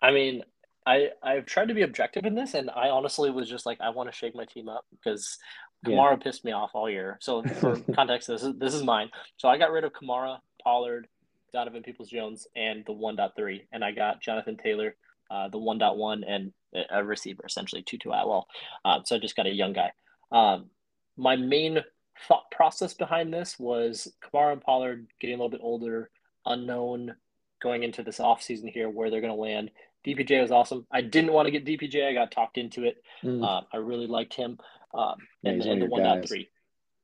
I 0.02 0.12
mean, 0.12 0.44
I 0.86 1.10
I've 1.22 1.46
tried 1.46 1.68
to 1.68 1.74
be 1.76 1.84
objective 1.84 2.26
in 2.26 2.34
this, 2.34 2.56
and 2.56 2.72
I 2.72 2.90
honestly 2.90 3.30
was 3.30 3.48
just 3.48 3.66
like, 3.66 3.80
I 3.82 3.90
want 3.90 4.10
to 4.10 4.16
shake 4.16 4.36
my 4.36 4.46
team 4.46 4.68
up 4.68 4.86
because 4.92 5.38
Kamara 5.86 6.12
yeah. 6.12 6.16
pissed 6.16 6.44
me 6.44 6.52
off 6.54 6.72
all 6.74 6.90
year. 6.90 7.18
So 7.22 7.44
for 7.44 7.76
context, 7.94 8.28
this 8.28 8.42
is 8.42 8.56
this 8.58 8.74
is 8.74 8.84
mine. 8.84 9.10
So 9.38 9.48
I 9.48 9.58
got 9.58 9.72
rid 9.72 9.84
of 9.84 9.94
Kamara, 9.94 10.40
Pollard, 10.64 11.08
Donovan 11.54 11.84
Peoples 11.84 12.10
Jones, 12.10 12.48
and 12.56 12.84
the 12.86 12.94
1.3, 12.94 13.62
and 13.72 13.84
I 13.84 13.92
got 13.92 14.22
Jonathan 14.22 14.58
Taylor, 14.58 14.96
uh, 15.30 15.50
the 15.50 15.58
1.1, 15.58 16.24
and 16.28 16.54
a 16.90 17.04
receiver 17.04 17.44
essentially 17.46 17.82
Tutu 17.82 18.10
Atwell. 18.10 18.48
Um, 18.86 19.02
so 19.06 19.16
I 19.16 19.20
just 19.20 19.36
got 19.36 19.48
a 19.48 19.54
young 19.54 19.74
guy. 19.74 19.92
Um, 20.32 20.70
my 21.18 21.36
main 21.36 21.84
thought 22.28 22.50
process 22.52 22.94
behind 22.94 23.34
this 23.34 23.60
was 23.60 24.12
Kamara 24.24 24.54
and 24.54 24.62
Pollard 24.62 25.08
getting 25.20 25.36
a 25.36 25.38
little 25.38 25.50
bit 25.50 25.62
older, 25.64 26.10
unknown 26.46 27.16
going 27.62 27.84
into 27.84 28.04
this 28.04 28.20
offseason 28.20 28.72
here 28.72 28.90
where 28.90 29.10
they're 29.10 29.22
going 29.22 29.34
to 29.34 29.40
land. 29.40 29.72
DPJ 30.06 30.42
was 30.42 30.52
awesome. 30.52 30.88
I 30.92 31.02
didn't 31.02 31.34
want 31.34 31.48
to 31.48 31.52
get 31.52 31.66
DPJ. 31.66 32.08
I 32.08 32.14
got 32.14 32.32
talked 32.32 32.58
into 32.58 32.86
it. 32.86 33.04
Mm. 33.24 33.46
Uh, 33.46 33.62
I 33.72 33.78
really 33.78 34.08
liked 34.08 34.34
him. 34.34 34.58
Um, 34.94 35.16
and, 35.44 35.64
yeah, 35.64 35.72
and 35.72 35.82
the 35.82 35.86
one 35.86 36.04
point 36.04 36.28
three. 36.28 36.50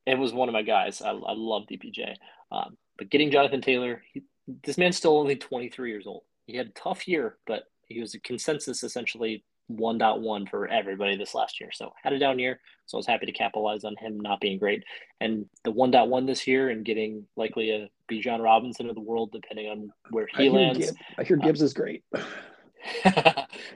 it 0.04 0.18
was 0.18 0.32
one 0.32 0.48
of 0.48 0.52
my 0.52 0.62
guys. 0.62 1.00
I, 1.00 1.10
I 1.10 1.32
love 1.34 1.64
DPJ. 1.70 2.16
Um, 2.50 2.76
but 2.96 3.08
getting 3.08 3.30
Jonathan 3.30 3.60
Taylor, 3.60 4.02
he, 4.12 4.24
this 4.64 4.78
man's 4.78 4.96
still 4.96 5.18
only 5.18 5.36
23 5.36 5.90
years 5.90 6.06
old. 6.06 6.22
He 6.46 6.56
had 6.56 6.68
a 6.68 6.70
tough 6.70 7.06
year, 7.06 7.36
but 7.46 7.64
he 7.86 8.00
was 8.00 8.14
a 8.14 8.20
consensus 8.20 8.82
essentially 8.82 9.44
1.1 9.70 10.48
for 10.48 10.66
everybody 10.68 11.16
this 11.16 11.34
last 11.34 11.60
year. 11.60 11.70
So 11.72 11.92
had 12.02 12.12
a 12.12 12.18
down 12.18 12.38
year. 12.38 12.60
So 12.86 12.96
I 12.96 13.00
was 13.00 13.06
happy 13.06 13.26
to 13.26 13.32
capitalize 13.32 13.84
on 13.84 13.96
him 13.96 14.18
not 14.18 14.40
being 14.40 14.58
great. 14.58 14.82
And 15.20 15.46
the 15.64 15.72
1.1 15.72 16.26
this 16.26 16.46
year 16.46 16.70
and 16.70 16.84
getting 16.84 17.26
likely 17.36 17.70
a 17.70 17.90
Bijan 18.10 18.42
Robinson 18.42 18.88
of 18.88 18.94
the 18.94 19.00
world, 19.00 19.30
depending 19.32 19.68
on 19.68 19.92
where 20.10 20.26
he 20.36 20.48
I 20.48 20.50
lands. 20.50 20.78
Hear 20.78 20.92
I 21.18 21.24
hear 21.24 21.36
Gibbs 21.36 21.60
um, 21.60 21.66
is 21.66 21.74
great. 21.74 22.02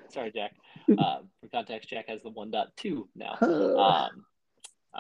sorry, 0.09 0.33
Jack. 0.33 0.53
Uh, 0.99 1.21
for 1.41 1.49
context, 1.49 1.89
Jack 1.89 2.09
has 2.09 2.23
the 2.25 2.31
1.2 2.31 3.07
now. 3.15 3.39
Um, 3.41 4.25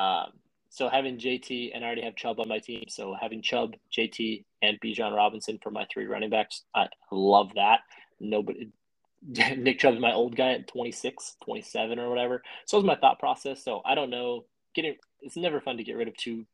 um, 0.01 0.33
so 0.73 0.89
having 0.89 1.19
JT 1.19 1.73
and 1.75 1.85
I 1.85 1.87
already 1.87 2.01
have 2.01 2.17
Chubb 2.17 2.41
on 2.41 2.49
my 2.49 2.59
team. 2.59 2.85
So 2.89 3.15
having 3.21 3.43
Chubb, 3.43 3.75
JT, 3.95 4.43
and 4.63 4.81
Bijan 4.81 5.15
Robinson 5.15 5.59
for 5.63 5.71
my 5.71 5.87
three 5.93 6.07
running 6.07 6.31
backs, 6.31 6.63
I 6.75 6.89
love 7.11 7.51
that. 7.57 7.81
Nobody, 8.19 8.71
Nick 9.23 9.81
Chubb's 9.81 10.01
my 10.01 10.15
old 10.15 10.35
guy 10.35 10.53
at 10.53 10.69
26, 10.69 11.37
27 11.45 11.99
or 11.99 12.09
whatever. 12.09 12.43
So 12.65 12.79
was 12.79 12.87
my 12.87 12.97
thought 12.97 13.19
process. 13.19 13.63
So 13.63 13.83
I 13.85 13.95
don't 13.95 14.09
know. 14.09 14.47
Getting 14.75 14.97
it's 15.21 15.37
never 15.37 15.61
fun 15.61 15.77
to 15.77 15.85
get 15.85 15.99
rid 15.99 16.09
of 16.09 16.17
two 16.17 16.47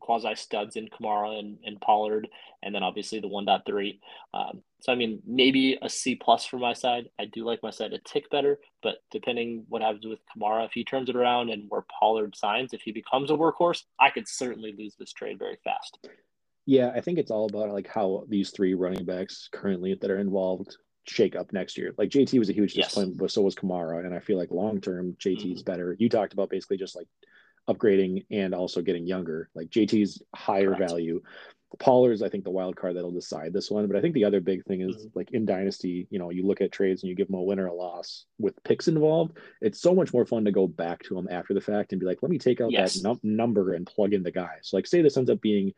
quasi 0.00 0.34
studs 0.34 0.76
in 0.76 0.88
Kamara 0.88 1.38
and, 1.38 1.58
and 1.64 1.80
Pollard, 1.80 2.28
and 2.62 2.74
then 2.74 2.82
obviously 2.82 3.20
the 3.20 3.28
1.3. 3.28 3.98
Um, 4.34 4.62
so 4.80 4.92
I 4.92 4.94
mean, 4.94 5.22
maybe 5.26 5.78
a 5.82 5.88
C 5.88 6.14
plus 6.14 6.44
for 6.44 6.58
my 6.58 6.72
side. 6.72 7.08
I 7.18 7.24
do 7.24 7.44
like 7.44 7.62
my 7.62 7.70
side 7.70 7.92
a 7.92 7.98
tick 7.98 8.30
better, 8.30 8.58
but 8.82 8.96
depending 9.10 9.64
what 9.68 9.82
happens 9.82 10.06
with 10.06 10.20
Kamara, 10.36 10.66
if 10.66 10.72
he 10.72 10.84
turns 10.84 11.08
it 11.08 11.16
around 11.16 11.50
and 11.50 11.64
where 11.68 11.84
Pollard 11.98 12.36
signs, 12.36 12.72
if 12.72 12.82
he 12.82 12.92
becomes 12.92 13.30
a 13.30 13.34
workhorse, 13.34 13.82
I 13.98 14.10
could 14.10 14.28
certainly 14.28 14.74
lose 14.76 14.94
this 14.98 15.12
trade 15.12 15.38
very 15.38 15.58
fast. 15.64 15.98
Yeah, 16.66 16.90
I 16.94 17.00
think 17.00 17.18
it's 17.18 17.30
all 17.30 17.46
about 17.46 17.70
like 17.70 17.88
how 17.88 18.24
these 18.28 18.50
three 18.50 18.74
running 18.74 19.04
backs 19.04 19.48
currently 19.52 19.94
that 19.94 20.10
are 20.10 20.18
involved 20.18 20.76
shake 21.04 21.36
up 21.36 21.52
next 21.52 21.78
year. 21.78 21.94
Like 21.96 22.10
JT 22.10 22.38
was 22.38 22.50
a 22.50 22.52
huge 22.52 22.74
disappointment, 22.74 23.14
yes. 23.14 23.20
but 23.20 23.30
so 23.30 23.42
was 23.42 23.54
Kamara. 23.54 24.04
And 24.04 24.14
I 24.14 24.18
feel 24.18 24.36
like 24.36 24.50
long 24.50 24.80
term 24.80 25.16
JT 25.20 25.36
is 25.36 25.42
mm-hmm. 25.44 25.60
better. 25.62 25.96
You 25.98 26.08
talked 26.08 26.32
about 26.32 26.50
basically 26.50 26.76
just 26.76 26.96
like 26.96 27.06
upgrading 27.68 28.26
and 28.30 28.54
also 28.54 28.82
getting 28.82 29.06
younger. 29.06 29.48
Like 29.54 29.68
JT's 29.68 30.22
higher 30.34 30.74
Correct. 30.74 30.90
value. 30.90 31.22
Pollard's, 31.78 32.22
I 32.22 32.28
think, 32.28 32.44
the 32.44 32.50
wild 32.50 32.76
card 32.76 32.96
that'll 32.96 33.10
decide 33.10 33.52
this 33.52 33.70
one. 33.70 33.86
But 33.86 33.96
I 33.96 34.00
think 34.00 34.14
the 34.14 34.24
other 34.24 34.40
big 34.40 34.64
thing 34.64 34.80
is 34.80 34.96
mm-hmm. 34.96 35.18
like 35.18 35.32
in 35.32 35.44
Dynasty, 35.44 36.06
you 36.10 36.18
know, 36.18 36.30
you 36.30 36.46
look 36.46 36.60
at 36.60 36.72
trades 36.72 37.02
and 37.02 37.10
you 37.10 37.16
give 37.16 37.26
them 37.26 37.36
a 37.36 37.42
win 37.42 37.58
or 37.58 37.66
a 37.66 37.74
loss 37.74 38.24
with 38.38 38.62
picks 38.62 38.88
involved. 38.88 39.36
It's 39.60 39.80
so 39.80 39.94
much 39.94 40.12
more 40.12 40.24
fun 40.24 40.44
to 40.44 40.52
go 40.52 40.66
back 40.66 41.02
to 41.04 41.14
them 41.14 41.28
after 41.30 41.54
the 41.54 41.60
fact 41.60 41.92
and 41.92 42.00
be 42.00 42.06
like, 42.06 42.22
let 42.22 42.30
me 42.30 42.38
take 42.38 42.60
out 42.60 42.70
yes. 42.70 42.94
that 42.94 43.02
num- 43.02 43.20
number 43.22 43.74
and 43.74 43.86
plug 43.86 44.14
in 44.14 44.22
the 44.22 44.30
guy. 44.30 44.56
So, 44.62 44.76
like, 44.76 44.86
say 44.86 45.02
this 45.02 45.16
ends 45.16 45.28
up 45.28 45.40
being 45.40 45.74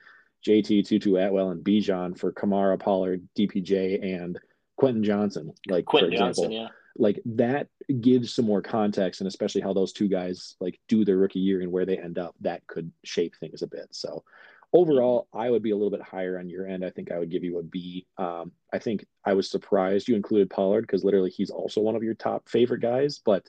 JT, 0.46 0.86
Tutu 0.86 1.16
Atwell, 1.16 1.50
and 1.50 1.64
Bijan 1.64 2.16
for 2.18 2.32
Kamara, 2.32 2.78
Pollard, 2.78 3.26
DPJ, 3.36 4.02
and 4.02 4.38
Quentin 4.76 5.02
Johnson. 5.02 5.52
like 5.66 5.84
Quentin 5.84 6.10
for 6.10 6.14
example, 6.14 6.44
Johnson, 6.44 6.52
yeah. 6.52 6.68
Like 6.96 7.20
that 7.24 7.68
gives 8.00 8.34
some 8.34 8.44
more 8.44 8.62
context, 8.62 9.20
and 9.20 9.28
especially 9.28 9.60
how 9.60 9.72
those 9.72 9.92
two 9.92 10.08
guys 10.08 10.56
like 10.60 10.78
do 10.88 11.04
their 11.04 11.16
rookie 11.16 11.40
year 11.40 11.60
and 11.60 11.70
where 11.70 11.86
they 11.86 11.98
end 11.98 12.18
up, 12.18 12.34
that 12.40 12.66
could 12.66 12.90
shape 13.04 13.34
things 13.36 13.62
a 13.62 13.66
bit. 13.66 13.88
So 13.92 14.24
overall, 14.72 15.28
I 15.32 15.50
would 15.50 15.62
be 15.62 15.70
a 15.70 15.76
little 15.76 15.90
bit 15.90 16.02
higher 16.02 16.38
on 16.38 16.48
your 16.48 16.66
end. 16.66 16.84
I 16.84 16.90
think 16.90 17.10
I 17.10 17.18
would 17.18 17.30
give 17.30 17.44
you 17.44 17.58
a 17.58 17.62
B. 17.62 18.06
Um, 18.16 18.52
I 18.72 18.78
think 18.78 19.06
I 19.24 19.34
was 19.34 19.50
surprised 19.50 20.08
you 20.08 20.16
included 20.16 20.50
Pollard 20.50 20.82
because 20.82 21.04
literally 21.04 21.30
he's 21.30 21.50
also 21.50 21.80
one 21.80 21.96
of 21.96 22.02
your 22.02 22.14
top 22.14 22.48
favorite 22.48 22.80
guys, 22.80 23.20
but 23.24 23.46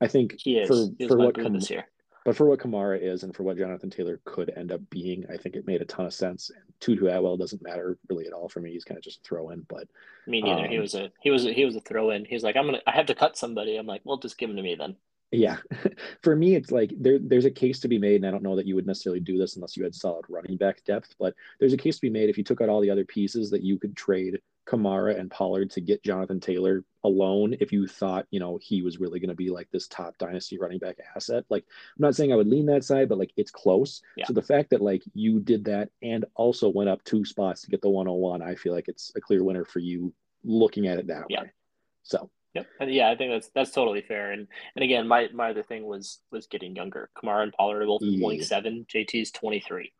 I 0.00 0.06
think 0.08 0.34
he 0.38 0.58
is. 0.58 0.68
for, 0.68 1.08
for 1.08 1.18
what 1.18 1.36
comes 1.36 1.60
this 1.62 1.70
year 1.70 1.86
but 2.28 2.36
for 2.36 2.44
what 2.44 2.58
Kamara 2.58 3.00
is 3.00 3.22
and 3.22 3.34
for 3.34 3.42
what 3.42 3.56
Jonathan 3.56 3.88
Taylor 3.88 4.20
could 4.26 4.52
end 4.54 4.70
up 4.70 4.82
being, 4.90 5.24
I 5.32 5.38
think 5.38 5.56
it 5.56 5.66
made 5.66 5.80
a 5.80 5.86
ton 5.86 6.04
of 6.04 6.12
sense. 6.12 6.50
And 6.50 6.62
Tutu 6.78 7.06
Atwell 7.06 7.38
doesn't 7.38 7.62
matter 7.62 7.96
really 8.10 8.26
at 8.26 8.34
all 8.34 8.50
for 8.50 8.60
me. 8.60 8.72
He's 8.72 8.84
kind 8.84 8.98
of 8.98 9.02
just 9.02 9.20
a 9.20 9.22
throw 9.22 9.48
in. 9.48 9.64
But 9.66 9.88
me 10.26 10.42
neither. 10.42 10.66
Um, 10.66 10.68
he 10.70 10.78
was 10.78 10.94
a 10.94 11.10
he 11.22 11.30
was 11.30 11.46
a, 11.46 11.54
he 11.54 11.64
was 11.64 11.74
a 11.74 11.80
throw 11.80 12.10
in. 12.10 12.26
He's 12.26 12.42
like, 12.42 12.54
I'm 12.54 12.66
gonna 12.66 12.82
I 12.86 12.90
have 12.90 13.06
to 13.06 13.14
cut 13.14 13.38
somebody. 13.38 13.78
I'm 13.78 13.86
like, 13.86 14.02
well, 14.04 14.18
just 14.18 14.36
give 14.36 14.50
him 14.50 14.56
to 14.56 14.62
me 14.62 14.74
then. 14.74 14.96
Yeah, 15.30 15.56
for 16.22 16.36
me, 16.36 16.54
it's 16.54 16.70
like 16.70 16.92
there 17.00 17.18
there's 17.18 17.46
a 17.46 17.50
case 17.50 17.80
to 17.80 17.88
be 17.88 17.98
made, 17.98 18.16
and 18.16 18.26
I 18.26 18.30
don't 18.30 18.42
know 18.42 18.56
that 18.56 18.66
you 18.66 18.74
would 18.74 18.86
necessarily 18.86 19.20
do 19.20 19.38
this 19.38 19.56
unless 19.56 19.74
you 19.74 19.84
had 19.84 19.94
solid 19.94 20.26
running 20.28 20.58
back 20.58 20.84
depth. 20.84 21.14
But 21.18 21.32
there's 21.58 21.72
a 21.72 21.78
case 21.78 21.94
to 21.94 22.02
be 22.02 22.10
made 22.10 22.28
if 22.28 22.36
you 22.36 22.44
took 22.44 22.60
out 22.60 22.68
all 22.68 22.82
the 22.82 22.90
other 22.90 23.06
pieces 23.06 23.48
that 23.52 23.62
you 23.62 23.78
could 23.78 23.96
trade 23.96 24.38
Kamara 24.68 25.18
and 25.18 25.30
Pollard 25.30 25.70
to 25.70 25.80
get 25.80 26.04
Jonathan 26.04 26.40
Taylor 26.40 26.84
alone 27.04 27.56
if 27.60 27.72
you 27.72 27.86
thought, 27.86 28.26
you 28.30 28.38
know, 28.38 28.58
he 28.60 28.82
was 28.82 28.98
really 28.98 29.18
going 29.18 29.30
to 29.30 29.34
be 29.34 29.48
like 29.48 29.68
this 29.70 29.88
top 29.88 30.18
dynasty 30.18 30.58
running 30.58 30.78
back 30.78 30.98
asset. 31.16 31.44
Like, 31.48 31.64
I'm 31.96 32.02
not 32.02 32.14
saying 32.14 32.32
I 32.32 32.36
would 32.36 32.48
lean 32.48 32.66
that 32.66 32.84
side, 32.84 33.08
but 33.08 33.18
like 33.18 33.32
it's 33.36 33.50
close. 33.50 34.02
Yeah. 34.16 34.26
So 34.26 34.34
the 34.34 34.42
fact 34.42 34.70
that 34.70 34.82
like 34.82 35.02
you 35.14 35.40
did 35.40 35.64
that 35.64 35.88
and 36.02 36.26
also 36.34 36.68
went 36.68 36.90
up 36.90 37.02
two 37.04 37.24
spots 37.24 37.62
to 37.62 37.70
get 37.70 37.80
the 37.80 37.88
101, 37.88 38.42
I 38.42 38.54
feel 38.56 38.74
like 38.74 38.88
it's 38.88 39.10
a 39.16 39.20
clear 39.20 39.42
winner 39.42 39.64
for 39.64 39.78
you 39.78 40.12
looking 40.44 40.86
at 40.86 40.98
it 40.98 41.06
that 41.06 41.24
yeah. 41.28 41.42
way. 41.42 41.52
So. 42.02 42.30
Yep. 42.54 42.66
And 42.80 42.92
yeah, 42.92 43.10
I 43.10 43.16
think 43.16 43.30
that's 43.30 43.50
that's 43.54 43.70
totally 43.70 44.00
fair. 44.00 44.32
And 44.32 44.48
and 44.74 44.82
again, 44.82 45.06
my 45.06 45.28
my 45.34 45.50
other 45.50 45.62
thing 45.62 45.84
was 45.84 46.20
was 46.32 46.46
getting 46.46 46.74
younger. 46.74 47.10
Kamara 47.16 47.42
and 47.42 47.52
Pollard 47.52 47.82
are 47.82 47.86
both 47.86 48.02
yeah. 48.02 48.18
27. 48.18 48.86
JT's 48.92 49.30
23. 49.32 49.92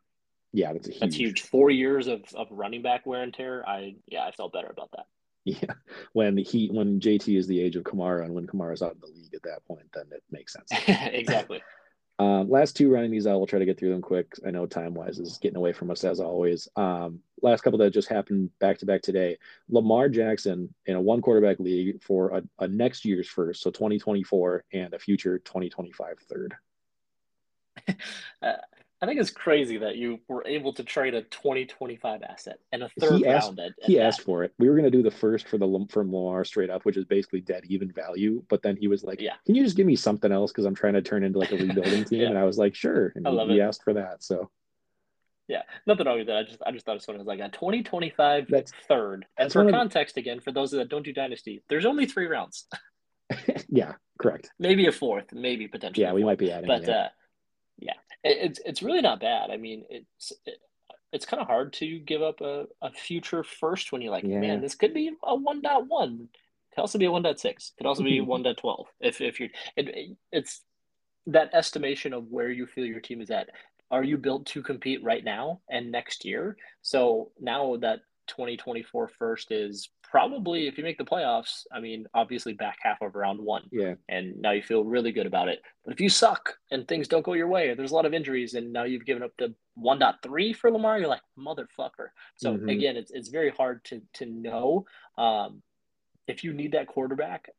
Yeah, 0.51 0.73
that's 0.73 0.87
huge. 0.87 0.99
That's 0.99 1.15
huge. 1.15 1.41
Four 1.43 1.69
years 1.69 2.07
of, 2.07 2.21
of 2.35 2.47
running 2.49 2.81
back 2.81 3.05
wear 3.05 3.21
and 3.21 3.33
tear. 3.33 3.67
I 3.67 3.95
yeah, 4.07 4.25
I 4.25 4.31
felt 4.31 4.53
better 4.53 4.69
about 4.69 4.89
that. 4.91 5.05
Yeah, 5.45 5.73
when 6.13 6.37
he 6.37 6.67
when 6.67 6.99
JT 6.99 7.37
is 7.37 7.47
the 7.47 7.59
age 7.59 7.75
of 7.75 7.83
Kamara 7.83 8.25
and 8.25 8.33
when 8.33 8.47
Kamara's 8.47 8.81
out 8.81 8.91
of 8.91 9.01
the 9.01 9.07
league 9.07 9.33
at 9.33 9.43
that 9.43 9.65
point, 9.65 9.87
then 9.93 10.05
it 10.11 10.23
makes 10.31 10.53
sense. 10.53 10.71
exactly. 10.87 11.61
Um, 12.19 12.49
last 12.49 12.75
two 12.75 12.91
running 12.91 13.11
these 13.11 13.25
out, 13.25 13.37
we'll 13.37 13.47
try 13.47 13.59
to 13.59 13.65
get 13.65 13.79
through 13.79 13.91
them 13.91 14.01
quick. 14.01 14.33
I 14.45 14.51
know 14.51 14.65
time 14.65 14.93
wise 14.93 15.19
is 15.19 15.37
getting 15.37 15.55
away 15.55 15.71
from 15.71 15.89
us 15.89 16.03
as 16.03 16.19
always. 16.19 16.67
Um, 16.75 17.21
last 17.41 17.61
couple 17.61 17.79
that 17.79 17.91
just 17.91 18.09
happened 18.09 18.49
back 18.59 18.77
to 18.79 18.85
back 18.85 19.01
today. 19.01 19.37
Lamar 19.69 20.09
Jackson 20.09 20.73
in 20.85 20.97
a 20.97 21.01
one 21.01 21.21
quarterback 21.21 21.59
league 21.59 22.03
for 22.03 22.31
a, 22.31 22.43
a 22.59 22.67
next 22.67 23.05
year's 23.05 23.29
first, 23.29 23.63
so 23.63 23.71
2024, 23.71 24.65
and 24.73 24.93
a 24.93 24.99
future 24.99 25.39
2025 25.39 26.19
third. 26.29 26.55
uh, 28.41 28.51
I 29.01 29.05
think 29.05 29.19
it's 29.19 29.29
crazy 29.29 29.77
that 29.77 29.95
you 29.95 30.19
were 30.27 30.45
able 30.45 30.73
to 30.73 30.83
trade 30.83 31.13
a 31.13 31.21
2025 31.21 32.21
asset 32.21 32.59
and 32.73 32.83
a 32.83 32.89
third 32.99 33.13
he 33.19 33.25
asked, 33.25 33.47
round. 33.47 33.59
At, 33.59 33.65
at 33.67 33.73
he 33.83 33.95
that. 33.95 34.03
asked 34.03 34.21
for 34.21 34.43
it. 34.43 34.53
We 34.59 34.67
were 34.67 34.75
going 34.75 34.91
to 34.91 34.91
do 34.91 35.01
the 35.01 35.11
first 35.11 35.47
for 35.47 35.57
the 35.57 35.85
from 35.89 36.13
Lamar 36.13 36.43
straight 36.43 36.69
up, 36.69 36.83
which 36.83 36.97
is 36.97 37.05
basically 37.05 37.39
dead 37.39 37.63
even 37.69 37.91
value. 37.91 38.43
But 38.49 38.61
then 38.61 38.75
he 38.75 38.89
was 38.89 39.03
like, 39.03 39.21
"Yeah, 39.21 39.35
can 39.45 39.55
you 39.55 39.63
just 39.63 39.77
give 39.77 39.87
me 39.87 39.95
something 39.95 40.31
else? 40.31 40.51
Because 40.51 40.65
I'm 40.65 40.75
trying 40.75 40.93
to 40.93 41.01
turn 41.01 41.23
into 41.23 41.39
like 41.39 41.51
a 41.53 41.55
rebuilding 41.57 42.03
team." 42.03 42.21
yeah. 42.21 42.27
And 42.27 42.37
I 42.37 42.43
was 42.43 42.57
like, 42.57 42.75
"Sure." 42.75 43.13
And 43.15 43.25
I 43.25 43.31
love 43.31 43.47
he, 43.47 43.55
he 43.55 43.61
asked 43.61 43.83
for 43.83 43.93
that. 43.93 44.21
So 44.21 44.49
yeah, 45.47 45.61
nothing 45.87 46.05
wrong 46.05 46.17
with 46.17 46.27
that. 46.27 46.37
I 46.37 46.43
just 46.43 46.61
I 46.65 46.71
just 46.71 46.85
thought 46.85 46.93
it 46.93 46.95
was 46.95 47.05
funny. 47.05 47.19
like 47.19 47.39
a 47.39 47.49
2025 47.49 48.47
that's, 48.49 48.73
third. 48.89 49.25
And 49.37 49.51
for 49.51 49.69
context, 49.71 50.17
again, 50.17 50.41
for 50.41 50.51
those 50.51 50.71
that 50.71 50.89
don't 50.89 51.03
do 51.03 51.13
Dynasty, 51.13 51.63
there's 51.69 51.85
only 51.85 52.05
three 52.05 52.27
rounds. 52.27 52.67
yeah, 53.69 53.93
correct. 54.19 54.51
Maybe 54.59 54.87
a 54.87 54.91
fourth, 54.91 55.31
maybe 55.31 55.69
potentially. 55.69 56.03
Yeah, 56.03 56.11
we 56.11 56.23
might 56.23 56.37
be 56.37 56.51
adding. 56.51 56.67
But. 56.67 56.89
Uh, 56.89 57.07
it's 58.23 58.59
it's 58.65 58.83
really 58.83 59.01
not 59.01 59.19
bad. 59.19 59.49
I 59.51 59.57
mean, 59.57 59.85
it's 59.89 60.33
it, 60.45 60.57
it's 61.11 61.25
kind 61.25 61.41
of 61.41 61.47
hard 61.47 61.73
to 61.73 61.99
give 61.99 62.21
up 62.21 62.41
a, 62.41 62.65
a 62.81 62.91
future 62.91 63.43
first 63.43 63.91
when 63.91 64.01
you're 64.01 64.11
like, 64.11 64.23
yeah. 64.23 64.39
man, 64.39 64.61
this 64.61 64.75
could 64.75 64.93
be 64.93 65.11
a 65.23 65.35
1.1. 65.35 66.21
It 66.21 66.29
could 66.75 66.81
also 66.81 66.99
be 66.99 67.05
a 67.05 67.09
1.6. 67.09 67.71
Could 67.77 67.87
also 67.87 68.03
be 68.03 68.19
1.12. 68.25 68.85
If 68.99 69.21
if 69.21 69.39
you're 69.39 69.49
it, 69.75 70.17
it's 70.31 70.61
that 71.27 71.53
estimation 71.53 72.13
of 72.13 72.27
where 72.29 72.49
you 72.49 72.65
feel 72.65 72.85
your 72.85 72.99
team 72.99 73.21
is 73.21 73.31
at. 73.31 73.49
Are 73.91 74.03
you 74.03 74.17
built 74.17 74.45
to 74.47 74.61
compete 74.61 75.03
right 75.03 75.23
now 75.23 75.61
and 75.69 75.91
next 75.91 76.23
year? 76.23 76.57
So 76.81 77.31
now 77.39 77.77
that 77.77 78.01
2024 78.27 79.07
first 79.07 79.51
is 79.51 79.89
probably 80.09 80.67
if 80.67 80.77
you 80.77 80.83
make 80.83 80.97
the 80.97 81.05
playoffs, 81.05 81.65
I 81.71 81.79
mean, 81.79 82.07
obviously 82.13 82.53
back 82.53 82.77
half 82.81 83.01
of 83.01 83.15
round 83.15 83.39
one. 83.39 83.63
Yeah. 83.71 83.95
And 84.07 84.39
now 84.41 84.51
you 84.51 84.61
feel 84.61 84.83
really 84.83 85.11
good 85.11 85.25
about 85.25 85.49
it. 85.49 85.61
But 85.85 85.93
if 85.93 86.01
you 86.01 86.09
suck 86.09 86.57
and 86.71 86.87
things 86.87 87.07
don't 87.07 87.23
go 87.23 87.33
your 87.33 87.47
way, 87.47 87.73
there's 87.73 87.91
a 87.91 87.95
lot 87.95 88.05
of 88.05 88.13
injuries, 88.13 88.53
and 88.55 88.73
now 88.73 88.83
you've 88.83 89.05
given 89.05 89.23
up 89.23 89.31
the 89.37 89.53
1.3 89.77 90.55
for 90.55 90.71
Lamar, 90.71 90.99
you're 90.99 91.07
like, 91.07 91.21
motherfucker. 91.37 92.09
So 92.35 92.53
mm-hmm. 92.53 92.69
again, 92.69 92.97
it's 92.97 93.11
it's 93.11 93.29
very 93.29 93.51
hard 93.51 93.83
to 93.85 94.01
to 94.13 94.25
know. 94.25 94.85
Um, 95.17 95.61
if 96.27 96.43
you 96.43 96.53
need 96.53 96.73
that 96.73 96.87
quarterback, 96.87 97.49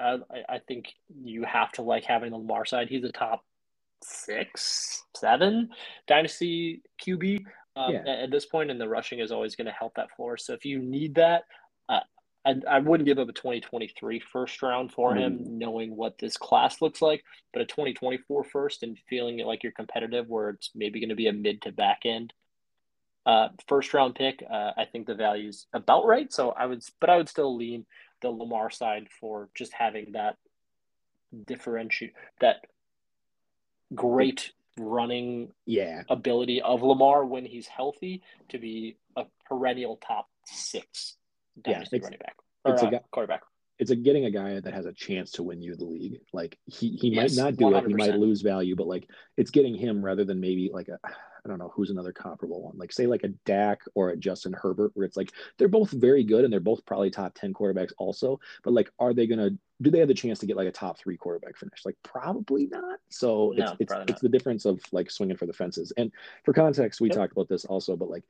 I, 0.00 0.18
I 0.48 0.58
think 0.66 0.94
you 1.22 1.44
have 1.44 1.72
to 1.72 1.82
like 1.82 2.04
having 2.04 2.30
the 2.30 2.38
Lamar 2.38 2.64
side. 2.64 2.88
He's 2.88 3.04
a 3.04 3.12
top 3.12 3.44
six, 4.02 5.04
seven 5.14 5.70
dynasty 6.06 6.82
QB 7.04 7.44
um, 7.76 7.92
yeah. 7.92 8.22
at, 8.22 8.30
this 8.30 8.46
point, 8.46 8.70
and 8.70 8.80
the 8.80 8.88
rushing 8.88 9.20
is 9.20 9.30
always 9.30 9.54
going 9.54 9.66
to 9.66 9.72
help 9.72 9.94
that 9.96 10.14
floor. 10.16 10.36
So 10.36 10.54
if 10.54 10.64
you 10.64 10.78
need 10.78 11.14
that, 11.16 11.44
uh, 11.90 12.00
I, 12.46 12.54
I 12.68 12.78
wouldn't 12.78 13.06
give 13.06 13.18
up 13.18 13.28
a 13.28 13.32
2023 13.32 14.20
first 14.20 14.62
round 14.62 14.92
for 14.92 15.12
mm. 15.14 15.18
him, 15.18 15.58
knowing 15.58 15.94
what 15.94 16.18
this 16.18 16.36
class 16.36 16.80
looks 16.80 17.02
like, 17.02 17.22
but 17.52 17.62
a 17.62 17.66
2024 17.66 18.44
first 18.44 18.82
and 18.82 18.98
feeling 19.08 19.38
like 19.38 19.62
you're 19.62 19.72
competitive 19.72 20.28
where 20.28 20.50
it's 20.50 20.70
maybe 20.74 21.00
going 21.00 21.10
to 21.10 21.14
be 21.14 21.28
a 21.28 21.32
mid 21.32 21.60
to 21.62 21.72
back 21.72 22.00
end 22.04 22.32
uh, 23.26 23.48
first 23.68 23.92
round 23.92 24.14
pick. 24.14 24.42
Uh, 24.48 24.72
I 24.76 24.84
think 24.86 25.06
the 25.06 25.14
value's 25.14 25.66
about 25.72 26.06
right. 26.06 26.32
So 26.32 26.50
I 26.50 26.66
would, 26.66 26.82
but 27.00 27.10
I 27.10 27.16
would 27.16 27.28
still 27.28 27.56
lean 27.56 27.86
the 28.22 28.30
Lamar 28.30 28.70
side 28.70 29.08
for 29.20 29.48
just 29.54 29.72
having 29.72 30.12
that 30.12 30.36
differentiate 31.46 32.12
that 32.40 32.56
great 33.94 34.52
running 34.76 35.52
yeah 35.66 36.02
ability 36.08 36.60
of 36.60 36.82
Lamar 36.82 37.24
when 37.24 37.44
he's 37.44 37.66
healthy 37.66 38.22
to 38.48 38.58
be 38.58 38.96
a 39.16 39.24
perennial 39.46 39.96
top 39.96 40.28
six 40.44 41.16
dynasty 41.62 41.96
it's, 41.96 42.04
running 42.04 42.18
back 42.18 42.36
or 42.64 42.72
it's 42.72 42.82
uh, 42.82 42.86
a 42.86 42.90
guy, 42.90 43.00
quarterback. 43.12 43.42
It's 43.78 43.90
a 43.90 43.96
getting 43.96 44.26
a 44.26 44.30
guy 44.30 44.60
that 44.60 44.74
has 44.74 44.84
a 44.84 44.92
chance 44.92 45.32
to 45.32 45.42
win 45.42 45.62
you 45.62 45.74
the 45.74 45.86
league. 45.86 46.20
Like 46.34 46.58
he 46.66 46.90
he 46.90 47.10
Yes, 47.10 47.16
might 47.16 47.32
not 47.32 47.56
do 47.56 47.74
it, 47.74 47.86
he 47.86 47.94
might 47.94 48.14
lose 48.14 48.42
value, 48.42 48.76
but 48.76 48.86
like 48.86 49.08
it's 49.38 49.50
getting 49.50 49.74
him 49.74 50.04
rather 50.04 50.24
than 50.24 50.38
maybe 50.38 50.70
like 50.72 50.88
a 50.88 50.98
I 51.04 51.48
don't 51.48 51.58
know 51.58 51.72
who's 51.74 51.88
another 51.88 52.12
comparable 52.12 52.62
one. 52.62 52.76
Like 52.76 52.92
say 52.92 53.06
like 53.06 53.22
a 53.24 53.28
Dak 53.46 53.80
or 53.94 54.10
a 54.10 54.16
Justin 54.18 54.52
Herbert, 54.52 54.90
where 54.94 55.06
it's 55.06 55.16
like 55.16 55.32
they're 55.56 55.68
both 55.68 55.90
very 55.92 56.24
good 56.24 56.44
and 56.44 56.52
they're 56.52 56.60
both 56.60 56.84
probably 56.84 57.10
top 57.10 57.34
ten 57.34 57.54
quarterbacks 57.54 57.92
also. 57.98 58.38
But 58.62 58.74
like, 58.74 58.90
are 58.98 59.14
they 59.14 59.26
gonna 59.26 59.50
do 59.80 59.90
they 59.90 60.00
have 60.00 60.08
the 60.08 60.14
chance 60.14 60.38
to 60.40 60.46
get 60.46 60.56
like 60.58 60.68
a 60.68 60.72
top 60.72 60.98
three 60.98 61.16
quarterback 61.16 61.56
finish? 61.56 61.86
Like 61.86 61.96
probably 62.02 62.66
not. 62.66 62.98
So 63.08 63.54
No, 63.56 63.64
it's 63.64 63.72
it's 63.78 63.96
it's 64.06 64.20
the 64.20 64.28
difference 64.28 64.66
of 64.66 64.80
like 64.92 65.10
swinging 65.10 65.38
for 65.38 65.46
the 65.46 65.54
fences. 65.54 65.92
And 65.96 66.12
for 66.44 66.52
context, 66.52 67.00
we 67.00 67.08
Yep. 67.08 67.16
talked 67.16 67.32
about 67.32 67.48
this 67.48 67.64
also, 67.64 67.96
but 67.96 68.10
like 68.10 68.24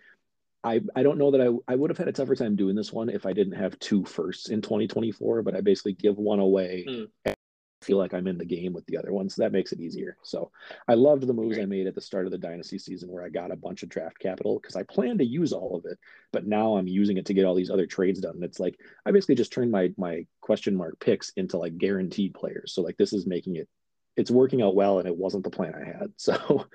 I, 0.63 0.81
I 0.95 1.03
don't 1.03 1.19
know 1.19 1.31
that 1.31 1.41
I, 1.41 1.73
I 1.73 1.75
would 1.77 1.91
have 1.91 1.99
had 1.99 2.09
a 2.09 2.13
tougher 2.13 2.35
time 2.37 2.55
doing 2.57 2.77
this 2.77 2.93
one 2.93 3.09
if 3.09 3.25
I 3.25 3.33
didn't 3.33 3.55
have 3.55 3.79
two 3.79 4.05
firsts 4.05 4.51
in 4.51 4.61
2024, 4.61 5.43
but 5.43 5.57
I 5.57 5.61
basically 5.61 5.95
give 5.95 6.19
one 6.19 6.39
away 6.39 6.85
Mm. 6.89 7.09
and 7.25 7.37
feel 7.83 7.97
like 7.97 8.13
I'm 8.13 8.27
in 8.27 8.37
the 8.37 8.45
game 8.45 8.75
with 8.75 8.85
the 8.85 8.99
other 8.99 9.11
one. 9.11 9.31
So 9.31 9.41
that 9.41 9.53
makes 9.53 9.73
it 9.73 9.81
easier. 9.81 10.19
So 10.23 10.51
I 10.87 10.93
loved 10.93 11.27
the 11.27 11.33
moves 11.33 11.59
I 11.59 11.65
made 11.65 11.87
at 11.87 11.95
the 11.95 12.01
start 12.03 12.27
of 12.27 12.31
the 12.31 12.37
dynasty 12.37 12.79
season 12.79 13.09
where 13.09 13.25
I 13.25 13.31
got 13.31 13.51
a 13.51 13.57
bunch 13.57 13.83
of 13.83 13.89
draft 13.89 14.19
capital 14.19 14.59
because 14.61 14.77
I 14.77 14.83
planned 14.83 15.21
to 15.21 15.25
use 15.25 15.55
all 15.55 15.77
of 15.77 15.87
it, 15.87 15.99
but 16.31 16.47
now 16.47 16.77
I'm 16.77 16.87
using 16.87 17.17
it 17.17 17.25
to 17.25 17.33
get 17.35 17.47
all 17.47 17.55
these 17.55 17.71
other 17.71 17.87
trades 17.87 18.21
done. 18.21 18.35
And 18.35 18.45
it's 18.45 18.61
like 18.61 18.79
I 19.07 19.13
basically 19.13 19.37
just 19.37 19.51
turned 19.53 19.71
my 19.71 19.95
my 19.97 20.27
question 20.43 20.77
mark 20.77 21.01
picks 21.01 21.31
into 21.37 21.57
like 21.57 21.79
guaranteed 21.79 22.35
players. 22.35 22.75
So 22.75 22.83
like 22.83 22.99
this 22.99 23.15
is 23.15 23.27
making 23.27 23.57
it 23.57 23.67
it's 24.15 24.31
working 24.31 24.61
out 24.61 24.75
well 24.75 24.99
and 24.99 25.09
it 25.09 25.17
wasn't 25.17 25.45
the 25.45 25.51
plan 25.51 25.75
I 25.75 25.87
had. 25.87 26.13
So 26.19 26.67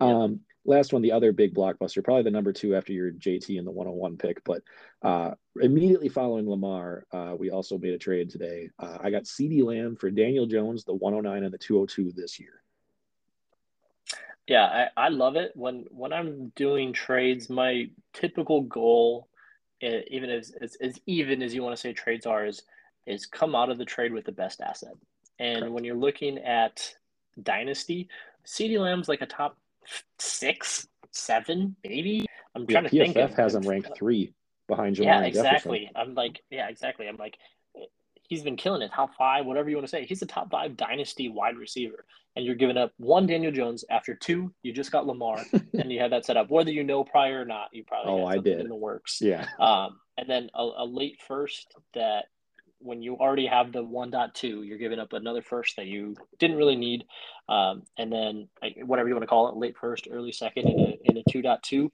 um 0.00 0.40
last 0.64 0.92
one, 0.92 1.02
the 1.02 1.12
other 1.12 1.32
big 1.32 1.54
blockbuster, 1.54 2.02
probably 2.04 2.22
the 2.22 2.30
number 2.30 2.52
two 2.52 2.74
after 2.74 2.92
your 2.92 3.12
JT 3.12 3.58
and 3.58 3.66
the 3.66 3.70
101 3.70 4.16
pick. 4.16 4.42
But 4.44 4.62
uh, 5.02 5.32
immediately 5.60 6.08
following 6.08 6.48
Lamar, 6.48 7.04
uh, 7.12 7.34
we 7.38 7.50
also 7.50 7.78
made 7.78 7.94
a 7.94 7.98
trade 7.98 8.30
today. 8.30 8.70
Uh, 8.78 8.98
I 9.00 9.10
got 9.10 9.24
CeeDee 9.24 9.64
Lamb 9.64 9.96
for 9.96 10.10
Daniel 10.10 10.46
Jones, 10.46 10.84
the 10.84 10.94
109 10.94 11.44
and 11.44 11.52
the 11.52 11.58
202 11.58 12.12
this 12.12 12.38
year. 12.38 12.62
Yeah, 14.46 14.88
I, 14.96 15.06
I 15.06 15.08
love 15.08 15.36
it 15.36 15.52
when 15.54 15.84
when 15.90 16.10
I'm 16.10 16.50
doing 16.56 16.94
trades. 16.94 17.50
My 17.50 17.90
typical 18.14 18.62
goal, 18.62 19.28
even 19.82 20.30
as, 20.30 20.54
as 20.62 20.74
as 20.80 20.98
even 21.04 21.42
as 21.42 21.54
you 21.54 21.62
want 21.62 21.76
to 21.76 21.80
say 21.80 21.92
trades 21.92 22.24
are, 22.24 22.46
is 22.46 22.62
is 23.06 23.26
come 23.26 23.54
out 23.54 23.70
of 23.70 23.76
the 23.76 23.84
trade 23.84 24.10
with 24.10 24.24
the 24.24 24.32
best 24.32 24.62
asset. 24.62 24.94
And 25.38 25.60
Correct. 25.60 25.72
when 25.72 25.84
you're 25.84 25.96
looking 25.96 26.38
at 26.38 26.94
dynasty, 27.42 28.08
CeeDee 28.46 28.80
Lamb's 28.80 29.08
like 29.08 29.20
a 29.20 29.26
top 29.26 29.58
six, 30.18 30.86
seven, 31.12 31.76
maybe. 31.84 32.26
I'm 32.54 32.62
Yeah, 32.62 32.80
trying 32.80 32.84
to 32.84 32.90
think. 32.90 33.16
PFF 33.16 33.34
has 33.36 33.54
him 33.54 33.62
ranked 33.62 33.90
three 33.96 34.32
behind 34.68 34.96
Ja'Marr 34.96 35.04
yeah, 35.04 35.16
and 35.22 35.34
Jefferson. 35.34 35.46
exactly. 35.54 35.90
I'm 35.96 36.14
like, 36.14 36.40
yeah, 36.50 36.68
exactly. 36.68 37.08
I'm 37.08 37.16
like, 37.16 37.36
he's 38.28 38.42
been 38.42 38.56
killing 38.56 38.82
it. 38.82 38.90
Top 38.92 39.14
five, 39.16 39.46
whatever 39.46 39.70
you 39.70 39.76
want 39.76 39.86
to 39.86 39.90
say. 39.90 40.04
He's 40.04 40.22
a 40.22 40.26
top 40.26 40.50
five 40.50 40.76
dynasty 40.76 41.28
wide 41.28 41.56
receiver, 41.56 42.04
and 42.36 42.44
you're 42.44 42.54
giving 42.54 42.76
up 42.76 42.92
one 42.98 43.26
Daniel 43.26 43.52
Jones 43.52 43.84
after 43.90 44.14
two. 44.14 44.52
You 44.62 44.72
just 44.72 44.92
got 44.92 45.06
Lamar, 45.06 45.42
and 45.78 45.90
you 45.92 46.00
have 46.00 46.10
that 46.10 46.24
set 46.26 46.36
up. 46.36 46.50
Whether 46.50 46.70
you 46.72 46.84
know 46.84 47.04
prior 47.04 47.40
or 47.40 47.44
not, 47.44 47.68
you 47.72 47.84
probably 47.84 48.12
Oh, 48.22 48.26
had 48.28 48.38
I 48.38 48.42
did. 48.42 48.60
in 48.60 48.68
the 48.68 48.74
works. 48.76 49.18
Yeah. 49.20 49.46
Um, 49.58 49.98
and 50.18 50.28
then 50.28 50.50
a, 50.54 50.62
a 50.78 50.84
late 50.84 51.20
first 51.26 51.72
that 51.94 52.26
when 52.80 53.02
you 53.02 53.16
already 53.16 53.46
have 53.46 53.72
the 53.72 53.82
1.2, 53.82 54.66
you're 54.66 54.78
giving 54.78 54.98
up 54.98 55.12
another 55.12 55.42
first 55.42 55.76
that 55.76 55.86
you 55.86 56.16
didn't 56.38 56.56
really 56.56 56.76
need. 56.76 57.04
Um, 57.48 57.82
and 57.96 58.12
then 58.12 58.48
whatever 58.84 59.08
you 59.08 59.14
want 59.14 59.22
to 59.22 59.28
call 59.28 59.48
it, 59.48 59.56
late 59.56 59.76
first, 59.76 60.08
early 60.10 60.32
second 60.32 60.68
in 60.68 60.78
a, 60.80 60.98
in 61.04 61.16
a 61.16 61.22
2.2. 61.24 61.90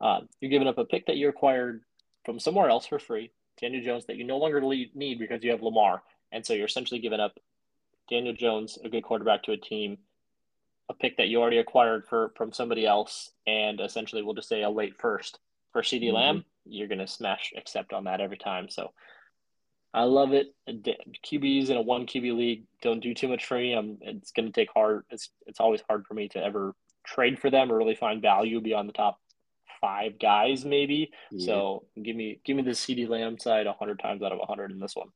Um, 0.00 0.28
you're 0.40 0.50
giving 0.50 0.68
up 0.68 0.78
a 0.78 0.84
pick 0.84 1.06
that 1.06 1.16
you 1.16 1.28
acquired 1.28 1.82
from 2.24 2.38
somewhere 2.38 2.70
else 2.70 2.86
for 2.86 2.98
free, 2.98 3.32
Daniel 3.60 3.82
Jones, 3.82 4.06
that 4.06 4.16
you 4.16 4.24
no 4.24 4.38
longer 4.38 4.60
need 4.60 5.18
because 5.18 5.42
you 5.42 5.50
have 5.50 5.62
Lamar. 5.62 6.02
And 6.30 6.44
so 6.44 6.52
you're 6.52 6.66
essentially 6.66 7.00
giving 7.00 7.20
up 7.20 7.38
Daniel 8.08 8.34
Jones, 8.34 8.78
a 8.84 8.88
good 8.88 9.02
quarterback 9.02 9.42
to 9.44 9.52
a 9.52 9.56
team, 9.56 9.98
a 10.88 10.94
pick 10.94 11.16
that 11.16 11.28
you 11.28 11.40
already 11.40 11.58
acquired 11.58 12.06
for 12.06 12.32
from 12.36 12.52
somebody 12.52 12.86
else, 12.86 13.32
and 13.46 13.80
essentially 13.80 14.22
we'll 14.22 14.34
just 14.34 14.48
say 14.48 14.62
a 14.62 14.70
late 14.70 14.96
first 14.98 15.38
for 15.72 15.82
CeeDee 15.82 16.10
Mhm. 16.10 16.14
Lamb. 16.14 16.44
You're 16.64 16.88
gonna 16.88 17.06
smash 17.06 17.52
accept 17.56 17.92
on 17.92 18.04
that 18.04 18.20
every 18.20 18.38
time. 18.38 18.68
So 18.68 18.92
I 19.94 20.02
love 20.04 20.32
it. 20.32 20.54
QBs 20.68 21.70
in 21.70 21.76
a 21.76 21.82
one 21.82 22.06
QB 22.06 22.36
league 22.36 22.64
don't 22.82 23.00
do 23.00 23.14
too 23.14 23.28
much 23.28 23.46
for 23.46 23.56
me. 23.56 23.72
I'm, 23.72 23.98
it's 24.02 24.32
gonna 24.32 24.52
take 24.52 24.68
hard. 24.72 25.04
It's 25.10 25.30
it's 25.46 25.60
always 25.60 25.80
hard 25.88 26.06
for 26.06 26.14
me 26.14 26.28
to 26.30 26.44
ever 26.44 26.74
trade 27.04 27.38
for 27.38 27.50
them 27.50 27.72
or 27.72 27.76
really 27.78 27.94
find 27.94 28.20
value 28.20 28.60
beyond 28.60 28.88
the 28.88 28.92
top 28.92 29.18
five 29.80 30.18
guys, 30.18 30.64
maybe. 30.64 31.10
Yeah. 31.30 31.46
So 31.46 31.84
give 32.02 32.16
me 32.16 32.40
give 32.44 32.56
me 32.56 32.62
the 32.62 32.72
CeeDee 32.72 33.08
Lamb 33.08 33.38
side 33.38 33.66
hundred 33.78 33.98
times 33.98 34.22
out 34.22 34.32
of 34.32 34.40
hundred 34.46 34.70
in 34.70 34.78
this 34.78 34.94
one. 34.94 35.08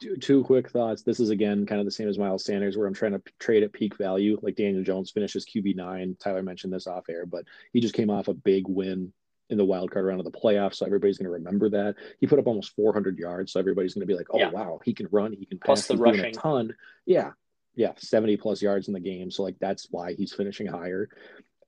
two, 0.00 0.16
two 0.16 0.42
quick 0.44 0.70
thoughts. 0.70 1.02
This 1.02 1.20
is 1.20 1.30
again 1.30 1.64
kind 1.66 1.80
of 1.80 1.84
the 1.84 1.92
same 1.92 2.08
as 2.08 2.18
Miles 2.18 2.44
Sanders, 2.44 2.76
where 2.76 2.86
I'm 2.86 2.94
trying 2.94 3.12
to 3.12 3.22
trade 3.38 3.62
at 3.62 3.72
peak 3.72 3.96
value. 3.96 4.38
Like 4.42 4.56
Daniel 4.56 4.82
Jones 4.82 5.10
finishes 5.10 5.46
QB 5.46 5.76
nine. 5.76 6.16
Tyler 6.18 6.42
mentioned 6.42 6.72
this 6.72 6.86
off 6.86 7.08
air, 7.08 7.24
but 7.24 7.44
he 7.72 7.80
just 7.80 7.94
came 7.94 8.10
off 8.10 8.28
a 8.28 8.34
big 8.34 8.66
win 8.66 9.12
in 9.50 9.58
the 9.58 9.64
wild 9.64 9.90
card 9.90 10.04
round 10.04 10.20
of 10.20 10.24
the 10.30 10.38
playoffs, 10.38 10.74
so 10.76 10.86
everybody's 10.86 11.18
going 11.18 11.24
to 11.26 11.30
remember 11.30 11.68
that. 11.70 11.94
He 12.20 12.26
put 12.26 12.38
up 12.38 12.46
almost 12.46 12.74
400 12.76 13.18
yards, 13.18 13.52
so 13.52 13.60
everybody's 13.60 13.94
going 13.94 14.06
to 14.06 14.06
be 14.06 14.16
like, 14.16 14.26
"Oh 14.30 14.38
Yeah. 14.38 14.50
wow, 14.50 14.80
he 14.84 14.92
can 14.92 15.08
run, 15.10 15.32
he 15.32 15.46
can 15.46 15.58
Plus 15.58 15.80
pass, 15.80 15.86
the 15.88 15.94
he's 15.94 16.00
doing 16.00 16.14
rushing. 16.16 16.36
a 16.36 16.38
ton." 16.38 16.74
Yeah, 17.06 17.32
yeah, 17.74 17.92
70 17.96 18.36
plus 18.36 18.60
yards 18.60 18.88
in 18.88 18.94
the 18.94 19.00
game, 19.00 19.30
so 19.30 19.42
like 19.42 19.56
that's 19.60 19.88
why 19.90 20.14
he's 20.14 20.32
finishing 20.34 20.66
higher. 20.66 21.08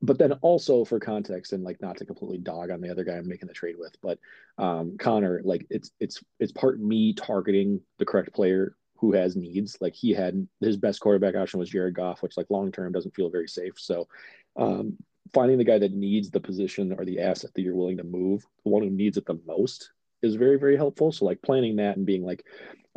But 0.03 0.19
then 0.19 0.33
also 0.41 0.85
for 0.85 0.99
context 0.99 1.53
and 1.53 1.63
like 1.63 1.81
not 1.83 1.99
to 1.99 2.07
completely 2.07 2.39
dog 2.39 2.71
on 2.71 2.81
the 2.81 2.91
other 2.91 3.05
guy 3.05 3.15
I'm 3.15 3.29
making 3.29 3.49
the 3.49 3.55
trade 3.55 3.77
with, 3.79 3.95
but 4.03 4.19
um, 4.59 4.97
Connor, 4.99 5.41
like 5.45 5.67
it's 5.71 5.91
it's 6.01 6.23
it's 6.39 6.53
part 6.53 6.81
me 6.81 7.13
targeting 7.13 7.81
the 7.99 8.07
correct 8.07 8.33
player 8.33 8.77
who 8.97 9.13
has 9.13 9.37
needs. 9.37 9.77
Like 9.81 9.95
he 9.95 10.13
had 10.13 10.47
his 10.61 10.77
best 10.77 11.01
quarterback 11.01 11.35
option 11.35 11.61
was 11.61 11.71
Jared 11.71 11.95
Goff, 11.95 12.23
which 12.23 12.37
like 12.37 12.47
long 12.51 12.73
term 12.73 12.93
doesn't 12.93 13.15
feel 13.15 13.31
very 13.31 13.49
safe. 13.49 13.75
So 13.77 14.09
um, 14.57 14.97
finding 15.33 15.59
the 15.59 15.65
guy 15.65 15.79
that 15.79 15.93
needs 15.93 16.31
the 16.31 16.41
position 16.41 16.93
or 16.93 17.05
the 17.05 17.21
asset 17.21 17.53
that 17.55 17.63
you're 17.63 17.75
willing 17.75 17.99
to 17.99 18.05
move, 18.05 18.45
the 18.65 18.71
one 18.71 18.83
who 18.83 18.91
needs 18.91 19.17
it 19.17 19.27
the 19.27 19.41
most, 19.47 19.91
is 20.23 20.35
very 20.35 20.59
very 20.59 20.77
helpful. 20.77 21.13
So 21.13 21.25
like 21.25 21.43
planning 21.43 21.77
that 21.77 21.97
and 21.97 22.07
being 22.07 22.25
like, 22.25 22.45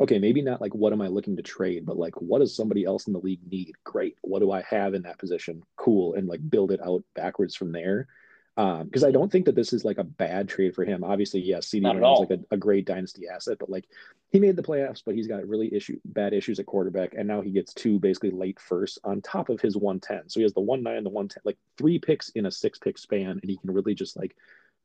okay, 0.00 0.18
maybe 0.18 0.42
not 0.42 0.60
like 0.60 0.74
what 0.74 0.92
am 0.92 1.00
I 1.00 1.06
looking 1.06 1.36
to 1.36 1.42
trade, 1.42 1.86
but 1.86 1.96
like 1.96 2.14
what 2.20 2.40
does 2.40 2.56
somebody 2.56 2.84
else 2.84 3.06
in 3.06 3.12
the 3.12 3.20
league 3.20 3.40
need? 3.50 3.72
Great. 3.84 4.16
What 4.22 4.40
do 4.40 4.50
I 4.50 4.62
have 4.62 4.94
in 4.94 5.02
that 5.02 5.18
position? 5.18 5.62
Cool. 5.76 6.14
And 6.14 6.28
like 6.28 6.48
build 6.50 6.72
it 6.72 6.80
out 6.84 7.04
backwards 7.14 7.54
from 7.54 7.72
there. 7.72 8.08
Um, 8.56 8.84
because 8.84 9.02
I 9.02 9.10
don't 9.10 9.32
think 9.32 9.46
that 9.46 9.56
this 9.56 9.72
is 9.72 9.84
like 9.84 9.98
a 9.98 10.04
bad 10.04 10.48
trade 10.48 10.76
for 10.76 10.84
him. 10.84 11.02
Obviously, 11.02 11.40
yes, 11.40 11.68
CeeDee 11.68 12.12
is 12.12 12.20
like 12.20 12.30
a, 12.30 12.54
a 12.54 12.56
great 12.56 12.86
dynasty 12.86 13.26
asset, 13.26 13.58
but 13.58 13.68
like 13.68 13.86
he 14.30 14.38
made 14.38 14.54
the 14.54 14.62
playoffs, 14.62 15.02
but 15.04 15.16
he's 15.16 15.26
got 15.26 15.46
really 15.48 15.74
issue 15.74 15.98
bad 16.04 16.32
issues 16.32 16.60
at 16.60 16.66
quarterback, 16.66 17.14
and 17.14 17.26
now 17.26 17.40
he 17.40 17.50
gets 17.50 17.74
two 17.74 17.98
basically 17.98 18.30
late 18.30 18.60
first 18.60 19.00
on 19.02 19.20
top 19.20 19.48
of 19.48 19.60
his 19.60 19.76
110. 19.76 20.28
So 20.28 20.38
he 20.38 20.44
has 20.44 20.52
the 20.54 20.60
one 20.60 20.84
nine, 20.84 21.02
the 21.02 21.10
110, 21.10 21.40
like 21.44 21.58
three 21.78 21.98
picks 21.98 22.28
in 22.30 22.46
a 22.46 22.50
six 22.50 22.78
pick 22.78 22.96
span, 22.96 23.30
and 23.30 23.44
he 23.44 23.56
can 23.56 23.72
really 23.72 23.94
just 23.94 24.16
like 24.16 24.36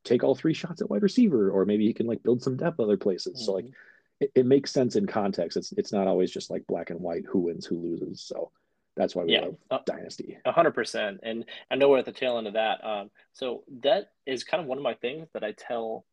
take 0.03 0.23
all 0.23 0.33
three 0.33 0.53
shots 0.53 0.81
at 0.81 0.89
wide 0.89 1.03
receiver, 1.03 1.51
or 1.51 1.65
maybe 1.65 1.85
he 1.85 1.93
can 1.93 2.07
like 2.07 2.23
build 2.23 2.41
some 2.41 2.57
depth 2.57 2.79
other 2.79 2.97
places. 2.97 3.45
So 3.45 3.53
like 3.53 3.65
Mhm. 3.65 3.73
it, 4.21 4.31
it 4.35 4.45
makes 4.47 4.71
sense 4.71 4.95
in 4.95 5.05
context. 5.05 5.57
It's 5.57 5.71
it's 5.73 5.91
not 5.93 6.07
always 6.07 6.31
just 6.31 6.49
like 6.49 6.65
black 6.67 6.89
and 6.89 6.99
white 6.99 7.25
who 7.25 7.39
wins, 7.41 7.65
who 7.67 7.77
loses. 7.77 8.21
So 8.21 8.51
that's 8.95 9.15
why 9.15 9.23
we 9.23 9.33
Yeah. 9.33 9.41
love 9.41 9.57
Uh, 9.71 9.79
Dynasty. 9.85 10.37
A 10.45 10.51
hundred 10.51 10.71
percent, 10.73 11.19
and 11.23 11.45
I 11.71 11.75
know 11.75 11.89
we're 11.89 11.99
at 11.99 12.05
the 12.05 12.11
tail 12.11 12.37
end 12.37 12.47
of 12.47 12.53
that. 12.53 12.83
Um, 12.83 13.11
so 13.33 13.63
that 13.81 14.11
is 14.25 14.43
kind 14.43 14.61
of 14.61 14.67
one 14.67 14.77
of 14.77 14.83
my 14.83 14.93
things 14.95 15.29
that 15.33 15.43
I 15.43 15.53
tell 15.53 16.05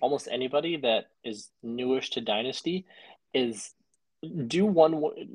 almost 0.00 0.28
anybody 0.30 0.76
that 0.78 1.06
is 1.24 1.50
newish 1.62 2.10
to 2.10 2.20
Dynasty 2.20 2.86
is 3.34 3.74
do 4.46 4.64
one 4.66 4.92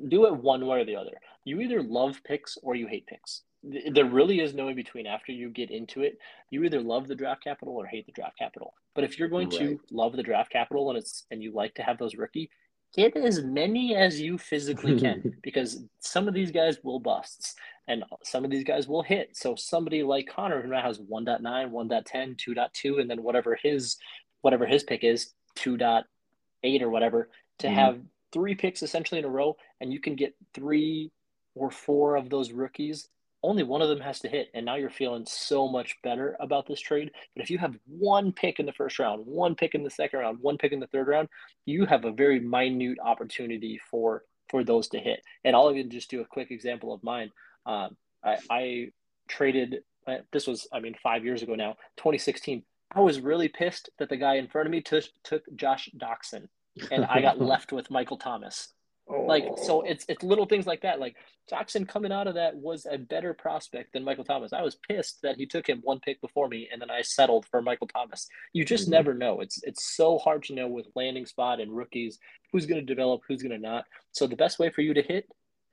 do 0.10 0.26
it 0.26 0.36
one 0.36 0.66
way 0.66 0.82
or 0.82 0.86
the 0.86 0.96
other. 0.96 1.22
You 1.46 1.62
either 1.62 1.82
love 1.82 2.22
picks 2.24 2.58
or 2.62 2.76
you 2.76 2.88
hate 2.88 3.06
picks. 3.08 3.44
There 3.64 4.06
really 4.06 4.40
is 4.40 4.56
no 4.56 4.70
in 4.70 4.76
between. 4.76 5.06
After 5.06 5.32
you 5.32 5.50
get 5.50 5.70
into 5.70 6.02
it, 6.02 6.18
you 6.50 6.64
either 6.64 6.82
love 6.82 7.08
the 7.08 7.16
draft 7.16 7.44
capital 7.44 7.76
or 7.76 7.86
hate 7.86 8.08
the 8.08 8.12
draft 8.12 8.38
capital. 8.38 8.74
But 8.96 9.04
if 9.04 9.20
you're 9.20 9.30
going 9.30 9.50
Right. 9.50 9.60
to 9.60 9.80
love 9.92 10.14
the 10.14 10.24
draft 10.24 10.52
capital 10.52 10.90
and 10.90 10.98
it's 10.98 11.26
and 11.30 11.44
you 11.44 11.52
like 11.52 11.76
to 11.76 11.84
have 11.84 12.00
those 12.00 12.16
rookie, 12.16 12.50
get 12.94 13.16
as 13.16 13.44
many 13.44 13.96
as 13.96 14.20
you 14.20 14.38
physically 14.38 15.00
can 15.00 15.40
because 15.44 15.84
some 16.00 16.28
of 16.28 16.34
these 16.34 16.52
guys 16.52 16.78
will 16.84 17.00
busts 17.00 17.56
and 17.88 18.04
some 18.24 18.46
of 18.46 18.52
these 18.52 18.64
guys 18.64 18.88
will 18.88 19.02
hit. 19.04 19.36
So 19.36 19.56
somebody 19.56 20.04
like 20.04 20.28
Connor 20.28 20.62
who 20.62 20.70
now 20.70 20.82
has 20.82 21.00
1.9, 21.00 21.42
1.10, 21.42 22.36
2.2, 22.38 23.02
and 23.02 23.10
then 23.10 23.24
whatever 23.24 23.58
his 23.62 23.98
whatever 24.42 24.66
his 24.66 24.84
pick 24.84 25.04
is, 25.04 25.34
2.8 25.56 26.82
or 26.82 26.90
whatever, 26.90 27.30
to 27.60 27.68
Mhm. 27.68 27.74
have 27.74 28.02
three 28.32 28.56
picks 28.56 28.82
essentially 28.82 29.20
in 29.20 29.26
a 29.26 29.30
row, 29.30 29.56
and 29.82 29.92
you 29.94 30.00
can 30.00 30.16
get 30.16 30.34
three 30.54 31.12
or 31.56 31.70
four 31.70 32.16
of 32.16 32.30
those 32.30 32.52
rookies. 32.52 33.10
Only 33.44 33.64
one 33.64 33.82
of 33.82 33.90
them 33.90 34.02
has 34.02 34.20
to 34.20 34.30
hit, 34.30 34.50
and 34.54 34.66
now 34.66 34.76
you're 34.76 34.92
feeling 34.92 35.26
so 35.26 35.68
much 35.68 35.98
better 36.04 36.36
about 36.40 36.68
this 36.68 36.80
trade. 36.80 37.12
But 37.36 37.44
if 37.44 37.50
you 37.50 37.58
have 37.58 37.76
one 37.88 38.32
pick 38.32 38.60
in 38.60 38.68
the 38.68 38.74
first 38.74 39.00
round, 39.00 39.26
one 39.26 39.56
pick 39.56 39.74
in 39.74 39.84
the 39.84 39.90
second 39.90 40.20
round, 40.20 40.38
one 40.42 40.58
pick 40.58 40.72
in 40.72 40.80
the 40.80 40.88
third 40.88 41.08
round, 41.08 41.28
you 41.66 41.86
have 41.86 42.06
a 42.06 42.12
very 42.12 42.40
minute 42.40 43.00
opportunity 43.04 43.80
for 43.90 44.24
for 44.50 44.64
those 44.64 44.90
to 44.90 45.00
hit. 45.00 45.22
And 45.44 45.56
I'll 45.56 45.72
even 45.72 45.90
just 45.90 46.10
do 46.10 46.22
a 46.22 46.26
quick 46.26 46.52
example 46.52 46.94
of 46.94 47.02
mine. 47.04 47.32
Um, 47.66 47.96
I, 48.24 48.38
I 48.50 48.88
traded. 49.28 49.78
Uh, 50.06 50.18
this 50.34 50.46
was, 50.46 50.68
I 50.74 50.80
mean, 50.80 50.96
five 51.02 51.24
years 51.24 51.42
ago 51.42 51.56
now, 51.56 51.78
2016. 51.98 52.64
I 52.94 53.00
was 53.00 53.22
really 53.22 53.48
pissed 53.48 53.90
that 53.98 54.10
the 54.10 54.18
guy 54.18 54.36
in 54.36 54.50
front 54.50 54.68
of 54.68 54.72
me 54.72 54.82
took 54.82 55.06
took 55.24 55.44
Josh 55.56 55.90
Doctson, 55.98 56.48
and 56.92 57.06
I 57.06 57.22
got 57.22 57.40
left 57.54 57.72
with 57.72 57.90
Michael 57.90 58.18
Thomas. 58.18 58.74
Like 59.08 59.46
so, 59.64 59.82
it's 59.82 60.06
it's 60.08 60.24
little 60.24 60.46
things 60.46 60.66
like 60.66 60.82
that. 60.82 61.00
Like 61.00 61.16
Doctson 61.52 61.88
coming 61.88 62.12
out 62.12 62.28
of 62.28 62.36
that 62.36 62.56
was 62.56 62.88
a 62.90 62.98
better 62.98 63.34
prospect 63.34 63.94
than 63.94 64.06
Michael 64.06 64.24
Thomas. 64.24 64.54
I 64.54 64.62
was 64.62 64.78
pissed 64.88 65.22
that 65.24 65.36
he 65.36 65.46
took 65.46 65.68
him 65.68 65.82
one 65.84 66.00
pick 66.00 66.22
before 66.22 66.48
me, 66.48 66.70
and 66.72 66.82
then 66.82 66.90
I 66.90 67.02
settled 67.02 67.46
for 67.48 67.62
Michael 67.62 67.88
Thomas. 67.88 68.28
You 68.54 68.64
just 68.64 68.86
mm-hmm. 68.86 68.94
never 68.94 69.14
know. 69.14 69.42
It's 69.42 69.62
it's 69.64 69.96
so 69.96 70.18
hard 70.18 70.44
to 70.44 70.56
know 70.56 70.68
with 70.68 70.88
landing 70.96 71.26
spot 71.26 71.60
and 71.60 71.76
rookies 71.76 72.20
who's 72.52 72.66
going 72.66 72.80
to 72.80 72.86
develop, 72.86 73.22
who's 73.28 73.42
going 73.42 73.52
to 73.52 73.58
not. 73.58 73.86
So 74.12 74.28
the 74.28 74.36
best 74.36 74.60
way 74.60 74.70
for 74.70 74.82
you 74.82 74.94
to 74.94 75.02
hit, 75.02 75.28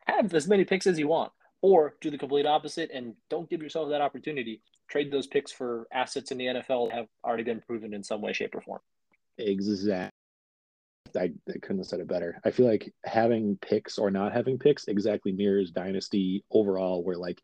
have 0.07 0.35
as 0.35 0.49
many 0.49 0.65
picks 0.65 0.87
as 0.87 0.99
you 0.99 1.09
want, 1.09 1.33
or 1.63 1.95
do 2.01 2.11
the 2.11 2.19
complete 2.19 2.47
opposite 2.47 2.91
and 2.93 3.15
don't 3.31 3.49
give 3.49 3.63
yourself 3.63 3.91
that 3.91 4.01
opportunity. 4.01 4.63
Trade 4.89 5.13
those 5.13 5.27
picks 5.27 5.53
for 5.53 5.87
assets 5.93 6.31
in 6.31 6.39
the 6.39 6.47
NFL 6.47 6.89
that 6.89 6.97
have 6.97 7.09
already 7.25 7.43
been 7.43 7.61
proven 7.61 7.93
in 7.93 8.03
some 8.03 8.21
way, 8.21 8.33
shape, 8.33 8.55
or 8.55 8.63
form. 8.63 8.81
Exactly. 9.37 10.18
I, 11.17 11.33
I 11.49 11.59
couldn't 11.61 11.79
have 11.79 11.87
said 11.87 12.01
it 12.01 12.09
better. 12.09 12.41
I 12.45 12.51
feel 12.51 12.67
like 12.67 12.93
having 13.05 13.59
picks 13.61 13.99
or 13.99 14.11
not 14.11 14.33
having 14.33 14.59
picks 14.59 14.89
exactly 14.89 15.33
mirrors 15.33 15.71
dynasty 15.71 16.45
overall, 16.51 17.03
where 17.03 17.17
like 17.17 17.43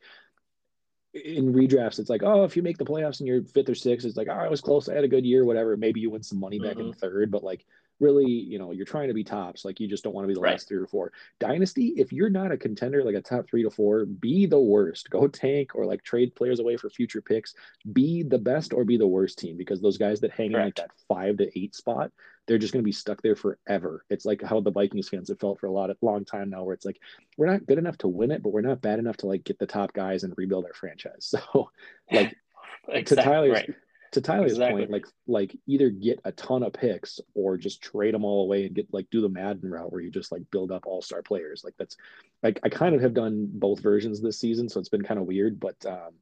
in 1.12 1.53
redrafts, 1.53 1.99
it's 1.99 2.11
like, 2.11 2.23
oh, 2.25 2.45
if 2.45 2.57
you 2.57 2.62
make 2.62 2.79
the 2.79 2.85
playoffs 2.85 3.21
and 3.21 3.29
you're 3.29 3.45
fifth 3.45 3.69
or 3.69 3.75
sixth, 3.75 4.07
it's 4.07 4.17
like, 4.17 4.29
oh, 4.29 4.33
I 4.33 4.49
was 4.49 4.61
close, 4.61 4.89
I 4.89 4.95
had 4.95 5.05
a 5.05 5.09
good 5.09 5.25
year, 5.25 5.45
whatever. 5.45 5.77
Maybe 5.77 6.01
you 6.01 6.11
win 6.11 6.23
some 6.23 6.41
money 6.41 6.59
back 6.59 6.73
mm-hmm. 6.73 6.89
in 6.89 6.93
third, 6.93 7.31
but 7.31 7.45
like 7.45 7.65
really, 8.01 8.27
you 8.27 8.59
know, 8.59 8.73
you're 8.73 8.85
trying 8.85 9.09
to 9.09 9.15
be 9.15 9.25
tops. 9.25 9.65
Like 9.65 9.81
you 9.81 9.89
just 9.89 10.03
don't 10.03 10.15
want 10.15 10.25
to 10.25 10.29
be 10.29 10.35
the 10.35 10.41
right. 10.41 10.53
last 10.53 10.69
three 10.69 10.79
or 10.79 10.87
four. 10.87 11.12
Dynasty, 11.39 11.95
if 11.97 12.12
you're 12.12 12.31
not 12.31 12.53
a 12.53 12.57
contender, 12.57 13.05
like 13.05 13.15
a 13.15 13.21
top 13.21 13.49
three 13.49 13.62
to 13.62 13.71
four, 13.71 14.05
be 14.05 14.47
the 14.47 14.59
worst. 14.59 15.11
Go 15.11 15.29
tank 15.29 15.75
or 15.75 15.87
like 15.87 16.03
trade 16.03 16.35
players 16.35 16.61
away 16.61 16.77
for 16.77 16.91
future 16.91 17.23
picks. 17.23 17.55
Be 17.93 18.23
the 18.23 18.39
best 18.39 18.73
or 18.73 18.85
be 18.85 18.97
the 18.97 19.07
worst 19.07 19.39
team 19.39 19.57
because 19.57 19.81
those 19.81 19.99
guys 19.99 20.21
that 20.21 20.33
hang 20.33 20.53
Correct. 20.53 20.61
in 20.61 20.65
like 20.67 20.75
that 20.77 20.91
five 21.09 21.37
to 21.39 21.59
eight 21.59 21.75
spot, 21.75 22.11
they're 22.47 22.59
just 22.59 22.72
going 22.72 22.82
to 22.82 22.86
be 22.86 22.92
stuck 22.92 23.22
there 23.22 23.36
forever. 23.36 24.05
It's 24.11 24.24
like 24.24 24.42
how 24.42 24.61
the 24.61 24.70
Vikings 24.70 25.09
fans 25.09 25.28
have 25.28 25.40
felt 25.40 25.61
for 25.61 25.66
a 25.66 25.72
lot 25.72 25.90
of 25.90 25.97
long 26.03 26.24
time 26.24 26.51
now, 26.51 26.64
where 26.64 26.74
it's 26.74 26.84
like 26.84 27.01
we're 27.36 27.51
not 27.51 27.66
good 27.66 27.78
enough 27.78 27.99
to 27.99 28.09
win 28.09 28.30
it, 28.30 28.42
but 28.42 28.53
we're 28.53 28.61
not 28.61 28.82
bad 28.82 28.99
enough 28.99 29.16
to 29.18 29.26
like 29.26 29.45
get 29.45 29.59
the 29.59 29.66
top 29.66 29.92
guys 29.92 30.24
and 30.24 30.34
rebuild 30.36 30.64
our 30.64 30.74
franchise. 30.74 31.34
So, 31.45 31.70
like 32.12 32.36
exactly. 32.88 33.05
to 33.05 33.22
Tyler's 33.22 33.53
right. 33.53 33.74
to 34.12 34.20
Tyler's 34.20 34.53
exactly. 34.53 34.82
point, 34.82 34.90
like 34.90 35.07
like 35.26 35.57
either 35.66 35.88
get 35.90 36.20
a 36.24 36.32
ton 36.32 36.62
of 36.62 36.74
picks 36.74 37.18
or 37.34 37.57
just 37.57 37.82
trade 37.82 38.14
them 38.14 38.24
all 38.24 38.45
away 38.45 38.66
and 38.66 38.74
get 38.74 38.92
like 38.92 39.09
do 39.11 39.22
the 39.22 39.28
Madden 39.28 39.70
route 39.70 39.90
where 39.90 40.03
you 40.03 40.11
just 40.11 40.32
like 40.32 40.42
build 40.51 40.70
up 40.70 40.86
all 40.86 41.01
star 41.03 41.22
players. 41.22 41.62
Like 41.64 41.74
that's 41.78 41.97
like 42.42 42.61
I 42.62 42.68
kind 42.68 42.95
of 42.95 43.01
have 43.01 43.14
done 43.14 43.49
both 43.53 43.80
versions 43.80 44.20
this 44.20 44.38
season, 44.38 44.68
so 44.68 44.80
it's 44.80 44.88
been 44.88 45.05
kind 45.05 45.18
of 45.18 45.26
weird, 45.26 45.59
but. 45.59 45.84
um 45.86 46.14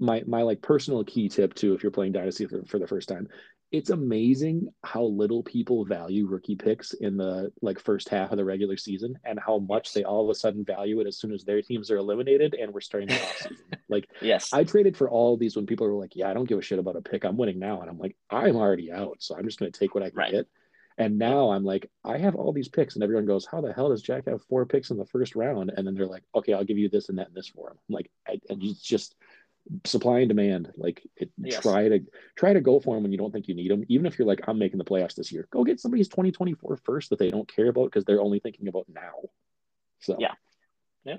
my 0.00 0.24
my 0.26 0.42
like 0.42 0.60
personal 0.60 1.04
key 1.04 1.28
tip 1.28 1.54
too 1.54 1.72
if 1.72 1.84
you're 1.84 1.92
playing 1.92 2.10
dynasty 2.10 2.46
for, 2.46 2.64
for 2.64 2.80
the 2.80 2.86
first 2.86 3.08
time 3.08 3.28
it's 3.70 3.90
amazing 3.90 4.68
how 4.82 5.02
little 5.02 5.42
people 5.42 5.84
value 5.84 6.26
rookie 6.26 6.56
picks 6.56 6.94
in 6.94 7.18
the 7.18 7.52
like 7.60 7.78
first 7.78 8.08
half 8.08 8.30
of 8.30 8.38
the 8.38 8.44
regular 8.44 8.78
season 8.78 9.18
and 9.24 9.38
how 9.38 9.58
much 9.58 9.92
they 9.92 10.04
all 10.04 10.24
of 10.24 10.30
a 10.30 10.34
sudden 10.34 10.64
value 10.64 11.00
it 11.00 11.06
as 11.06 11.18
soon 11.18 11.32
as 11.32 11.44
their 11.44 11.60
teams 11.60 11.90
are 11.90 11.98
eliminated 11.98 12.54
and 12.54 12.72
we're 12.72 12.80
starting 12.80 13.08
the 13.08 13.14
offseason. 13.14 13.56
like 13.88 14.08
yes. 14.22 14.52
I 14.54 14.64
traded 14.64 14.96
for 14.96 15.10
all 15.10 15.34
of 15.34 15.40
these 15.40 15.54
when 15.54 15.66
people 15.66 15.86
were 15.86 16.00
like, 16.00 16.16
Yeah, 16.16 16.30
I 16.30 16.34
don't 16.34 16.48
give 16.48 16.58
a 16.58 16.62
shit 16.62 16.78
about 16.78 16.96
a 16.96 17.02
pick. 17.02 17.24
I'm 17.24 17.36
winning 17.36 17.58
now. 17.58 17.82
And 17.82 17.90
I'm 17.90 17.98
like, 17.98 18.16
I'm 18.30 18.56
already 18.56 18.90
out. 18.90 19.16
So 19.20 19.36
I'm 19.36 19.44
just 19.44 19.58
gonna 19.58 19.70
take 19.70 19.94
what 19.94 20.02
I 20.02 20.10
can 20.10 20.18
right. 20.18 20.32
get. 20.32 20.46
And 20.98 21.16
now 21.16 21.50
I'm 21.50 21.64
like, 21.64 21.88
I 22.04 22.18
have 22.18 22.34
all 22.34 22.52
these 22.52 22.68
picks, 22.68 22.96
and 22.96 23.04
everyone 23.04 23.24
goes, 23.24 23.46
How 23.46 23.60
the 23.60 23.72
hell 23.72 23.90
does 23.90 24.02
Jack 24.02 24.26
have 24.26 24.42
four 24.42 24.66
picks 24.66 24.90
in 24.90 24.96
the 24.96 25.06
first 25.06 25.36
round? 25.36 25.72
And 25.76 25.86
then 25.86 25.94
they're 25.94 26.06
like, 26.06 26.24
Okay, 26.34 26.52
I'll 26.52 26.64
give 26.64 26.76
you 26.76 26.88
this 26.88 27.08
and 27.08 27.18
that 27.18 27.28
and 27.28 27.36
this 27.36 27.48
for 27.48 27.70
him. 27.70 27.76
I'm 27.88 27.94
like, 27.94 28.10
I, 28.26 28.40
and 28.50 28.62
it's 28.62 28.82
just 28.82 29.14
supply 29.84 30.20
and 30.20 30.28
demand. 30.28 30.72
Like 30.76 31.02
it, 31.16 31.30
yes. 31.38 31.60
try 31.62 31.88
to 31.88 32.00
try 32.36 32.52
to 32.52 32.60
go 32.60 32.80
for 32.80 32.94
them 32.94 33.02
when 33.02 33.12
you 33.12 33.18
don't 33.18 33.32
think 33.32 33.48
you 33.48 33.54
need 33.54 33.70
them. 33.70 33.84
Even 33.88 34.06
if 34.06 34.18
you're 34.18 34.28
like, 34.28 34.40
I'm 34.46 34.58
making 34.58 34.78
the 34.78 34.84
playoffs 34.84 35.14
this 35.14 35.32
year, 35.32 35.48
go 35.50 35.64
get 35.64 35.80
somebody's 35.80 36.08
2024 36.08 36.76
first 36.78 37.10
that 37.10 37.18
they 37.18 37.30
don't 37.30 37.48
care 37.48 37.68
about 37.68 37.86
because 37.86 38.04
they're 38.04 38.20
only 38.20 38.38
thinking 38.40 38.68
about 38.68 38.86
now. 38.88 39.28
So 40.00 40.16
yeah, 40.18 40.34
yeah, 41.04 41.16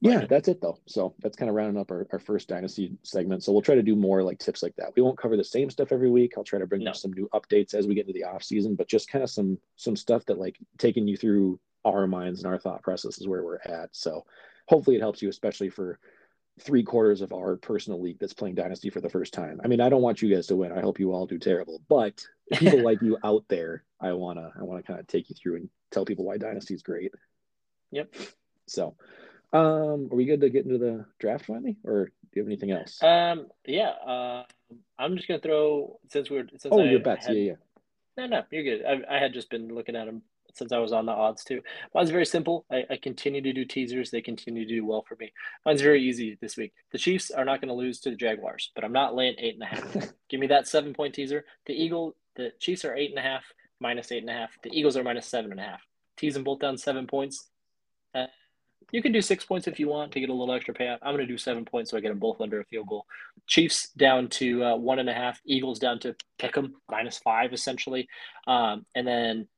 yeah. 0.00 0.26
That's 0.26 0.48
it 0.48 0.60
though. 0.60 0.78
So 0.86 1.14
that's 1.20 1.36
kind 1.36 1.48
of 1.48 1.56
rounding 1.56 1.80
up 1.80 1.90
our, 1.90 2.06
our 2.12 2.18
first 2.18 2.48
dynasty 2.48 2.96
segment. 3.02 3.42
So 3.42 3.52
we'll 3.52 3.62
try 3.62 3.74
to 3.74 3.82
do 3.82 3.96
more 3.96 4.22
like 4.22 4.38
tips 4.38 4.62
like 4.62 4.76
that. 4.76 4.92
We 4.96 5.02
won't 5.02 5.18
cover 5.18 5.36
the 5.36 5.44
same 5.44 5.70
stuff 5.70 5.92
every 5.92 6.10
week. 6.10 6.34
I'll 6.36 6.44
try 6.44 6.58
to 6.58 6.66
bring 6.66 6.84
no. 6.84 6.92
some 6.92 7.12
new 7.12 7.28
updates 7.34 7.74
as 7.74 7.86
we 7.86 7.94
get 7.94 8.06
into 8.06 8.18
the 8.18 8.24
off 8.24 8.42
season, 8.42 8.74
but 8.76 8.88
just 8.88 9.10
kind 9.10 9.22
of 9.22 9.30
some 9.30 9.58
some 9.76 9.96
stuff 9.96 10.24
that 10.26 10.38
like 10.38 10.56
taking 10.78 11.08
you 11.08 11.16
through 11.16 11.58
our 11.84 12.06
minds 12.06 12.42
and 12.42 12.52
our 12.52 12.58
thought 12.58 12.82
process 12.82 13.18
is 13.18 13.28
where 13.28 13.42
we're 13.42 13.58
at. 13.64 13.90
So 13.92 14.24
hopefully 14.70 14.96
it 14.96 15.00
helps 15.00 15.20
you, 15.20 15.28
especially 15.28 15.68
for 15.68 15.98
three 16.60 16.82
quarters 16.82 17.20
of 17.20 17.32
our 17.32 17.56
personal 17.56 18.00
league 18.00 18.18
that's 18.18 18.34
playing 18.34 18.54
Dynasty 18.54 18.90
for 18.90 19.00
the 19.00 19.08
first 19.08 19.32
time. 19.32 19.60
I 19.64 19.68
mean, 19.68 19.80
I 19.80 19.88
don't 19.88 20.02
want 20.02 20.22
you 20.22 20.34
guys 20.34 20.46
to 20.48 20.56
win. 20.56 20.72
I 20.72 20.80
hope 20.80 20.98
you 20.98 21.12
all 21.12 21.26
do 21.26 21.38
terrible. 21.38 21.80
But 21.88 22.24
people 22.52 22.82
like 22.84 23.00
you 23.02 23.18
out 23.24 23.44
there, 23.48 23.84
I 24.00 24.12
wanna 24.12 24.52
I 24.58 24.62
wanna 24.62 24.82
kind 24.82 25.00
of 25.00 25.06
take 25.06 25.30
you 25.30 25.36
through 25.40 25.56
and 25.56 25.70
tell 25.90 26.04
people 26.04 26.24
why 26.24 26.38
Dynasty 26.38 26.74
is 26.74 26.82
great. 26.82 27.12
Yep. 27.92 28.14
So, 28.66 28.94
um, 29.52 30.08
are 30.10 30.16
we 30.16 30.26
good 30.26 30.40
to 30.42 30.50
get 30.50 30.64
into 30.64 30.78
the 30.78 31.06
draft 31.18 31.46
finally, 31.46 31.76
or 31.84 32.06
do 32.06 32.10
you 32.34 32.42
have 32.42 32.48
anything 32.48 32.70
else? 32.70 33.02
Um, 33.02 33.48
yeah. 33.66 33.90
Uh, 33.90 34.44
I'm 34.98 35.16
just 35.16 35.28
gonna 35.28 35.40
throw 35.40 35.98
since 36.10 36.30
we're 36.30 36.46
since 36.56 36.66
oh 36.70 36.80
I 36.80 36.84
your 36.84 37.00
bets, 37.00 37.26
had, 37.26 37.36
yeah, 37.36 37.42
yeah. 37.42 37.54
No, 38.16 38.26
no, 38.26 38.42
you're 38.50 38.64
good. 38.64 38.84
I, 38.84 39.16
I 39.16 39.18
had 39.18 39.32
just 39.32 39.50
been 39.50 39.74
looking 39.74 39.96
at 39.96 40.06
them 40.06 40.22
since 40.54 40.72
I 40.72 40.78
was 40.78 40.92
on 40.92 41.06
the 41.06 41.12
odds 41.12 41.44
too. 41.44 41.60
Mine's 41.94 42.10
very 42.10 42.26
simple. 42.26 42.64
I, 42.70 42.84
I, 42.90 42.96
continue 42.96 43.40
to 43.40 43.52
do 43.52 43.64
teasers. 43.64 44.10
They 44.10 44.20
continue 44.20 44.66
to 44.66 44.74
do 44.74 44.84
well 44.84 45.04
for 45.06 45.16
me. 45.16 45.32
Mine's 45.64 45.82
very 45.82 46.02
easy 46.02 46.38
this 46.40 46.56
week. 46.56 46.72
The 46.92 46.98
Chiefs 46.98 47.30
are 47.30 47.44
not 47.44 47.60
going 47.60 47.68
to 47.68 47.74
lose 47.74 48.00
to 48.00 48.10
the 48.10 48.16
Jaguars, 48.16 48.70
but 48.74 48.84
I'm 48.84 48.92
not 48.92 49.14
laying 49.14 49.36
eight 49.38 49.54
and 49.54 49.62
a 49.62 49.66
half. 49.66 50.12
Give 50.28 50.40
me 50.40 50.48
that 50.48 50.68
seven 50.68 50.94
point 50.94 51.14
teaser. 51.14 51.44
The 51.66 51.74
Eagle, 51.74 52.16
the 52.36 52.52
Chiefs 52.58 52.84
are 52.84 52.94
eight 52.94 53.10
and 53.10 53.18
a 53.18 53.22
half, 53.22 53.44
minus 53.80 54.12
eight 54.12 54.22
and 54.22 54.30
a 54.30 54.34
half. 54.34 54.50
The 54.62 54.70
Eagles 54.72 54.96
are 54.96 55.04
minus 55.04 55.26
seven 55.26 55.50
and 55.50 55.60
a 55.60 55.64
half. 55.64 55.80
Tease 56.16 56.34
them 56.34 56.44
both 56.44 56.60
down 56.60 56.76
seven 56.78 57.06
points. 57.06 57.48
Uh, 58.14 58.26
you 58.92 59.02
can 59.02 59.12
do 59.12 59.22
six 59.22 59.44
points 59.44 59.68
if 59.68 59.78
you 59.78 59.88
want 59.88 60.12
to 60.12 60.20
get 60.20 60.30
a 60.30 60.34
little 60.34 60.54
extra 60.54 60.74
payout. 60.74 60.98
I'm 61.02 61.14
going 61.14 61.26
to 61.26 61.32
do 61.32 61.38
seven 61.38 61.64
points 61.64 61.90
so 61.90 61.96
I 61.96 62.00
get 62.00 62.08
them 62.08 62.18
both 62.18 62.40
under 62.40 62.60
a 62.60 62.64
field 62.64 62.88
goal. 62.88 63.06
Chiefs 63.46 63.90
down 63.96 64.28
to 64.30 64.64
uh, 64.64 64.76
one 64.76 64.98
and 64.98 65.08
a 65.08 65.14
half. 65.14 65.40
Eagles 65.44 65.78
down 65.78 65.98
to 66.00 66.16
pick 66.38 66.54
them 66.54 66.74
minus 66.90 67.18
five 67.18 67.52
essentially, 67.52 68.08
um, 68.46 68.84
and 68.94 69.06
then 69.06 69.48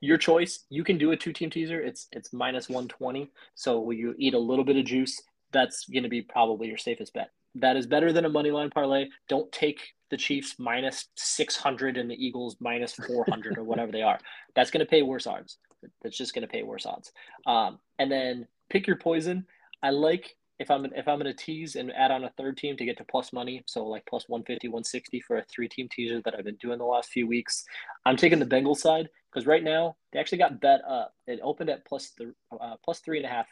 your 0.00 0.18
choice. 0.18 0.64
You 0.70 0.84
can 0.84 0.98
do 0.98 1.12
a 1.12 1.16
two 1.16 1.32
team 1.32 1.50
teaser. 1.50 1.80
It's 1.80 2.08
it's 2.12 2.32
minus 2.32 2.68
120. 2.68 3.30
So 3.54 3.90
you 3.90 4.14
eat 4.18 4.34
a 4.34 4.38
little 4.38 4.64
bit 4.64 4.76
of 4.76 4.84
juice, 4.84 5.20
that's 5.52 5.86
going 5.86 6.02
to 6.02 6.08
be 6.08 6.22
probably 6.22 6.68
your 6.68 6.78
safest 6.78 7.14
bet. 7.14 7.30
That 7.54 7.76
is 7.76 7.86
better 7.86 8.12
than 8.12 8.24
a 8.24 8.28
money 8.28 8.50
line 8.50 8.70
parlay. 8.70 9.08
Don't 9.28 9.50
take 9.50 9.80
the 10.10 10.16
Chiefs 10.16 10.56
minus 10.58 11.08
600 11.16 11.96
and 11.96 12.10
the 12.10 12.14
Eagles 12.14 12.56
minus 12.60 12.92
400 12.92 13.58
or 13.58 13.64
whatever 13.64 13.90
they 13.90 14.02
are. 14.02 14.18
That's 14.54 14.70
going 14.70 14.84
to 14.84 14.90
pay 14.90 15.02
worse 15.02 15.26
odds. 15.26 15.58
That's 16.02 16.16
just 16.16 16.34
going 16.34 16.42
to 16.42 16.52
pay 16.52 16.62
worse 16.62 16.86
odds. 16.86 17.12
Um, 17.46 17.78
and 17.98 18.10
then 18.10 18.46
pick 18.70 18.86
your 18.86 18.96
poison. 18.96 19.46
I 19.82 19.90
like 19.90 20.36
if 20.58 20.70
I'm 20.70 20.86
if 20.86 21.06
I'm 21.06 21.20
to 21.20 21.34
tease 21.34 21.76
and 21.76 21.92
add 21.92 22.10
on 22.10 22.24
a 22.24 22.30
third 22.30 22.56
team 22.56 22.76
to 22.76 22.84
get 22.84 22.96
to 22.98 23.04
plus 23.04 23.32
money, 23.32 23.62
so 23.66 23.86
like 23.86 24.06
plus 24.06 24.28
150, 24.28 24.68
160 24.68 25.20
for 25.20 25.36
a 25.36 25.44
three 25.44 25.68
team 25.68 25.88
teaser 25.90 26.22
that 26.24 26.34
I've 26.36 26.44
been 26.44 26.56
doing 26.56 26.78
the 26.78 26.84
last 26.84 27.10
few 27.10 27.26
weeks, 27.26 27.64
I'm 28.04 28.16
taking 28.16 28.38
the 28.38 28.46
Bengals 28.46 28.78
side 28.78 29.08
because 29.30 29.46
right 29.46 29.62
now 29.62 29.96
they 30.12 30.18
actually 30.18 30.38
got 30.38 30.60
bet 30.60 30.80
up. 30.88 31.14
It 31.26 31.40
opened 31.42 31.70
at 31.70 31.84
plus 31.84 32.12
the 32.16 32.34
uh, 32.58 32.76
plus 32.84 33.00
three 33.00 33.18
and 33.18 33.26
a 33.26 33.30
half 33.30 33.46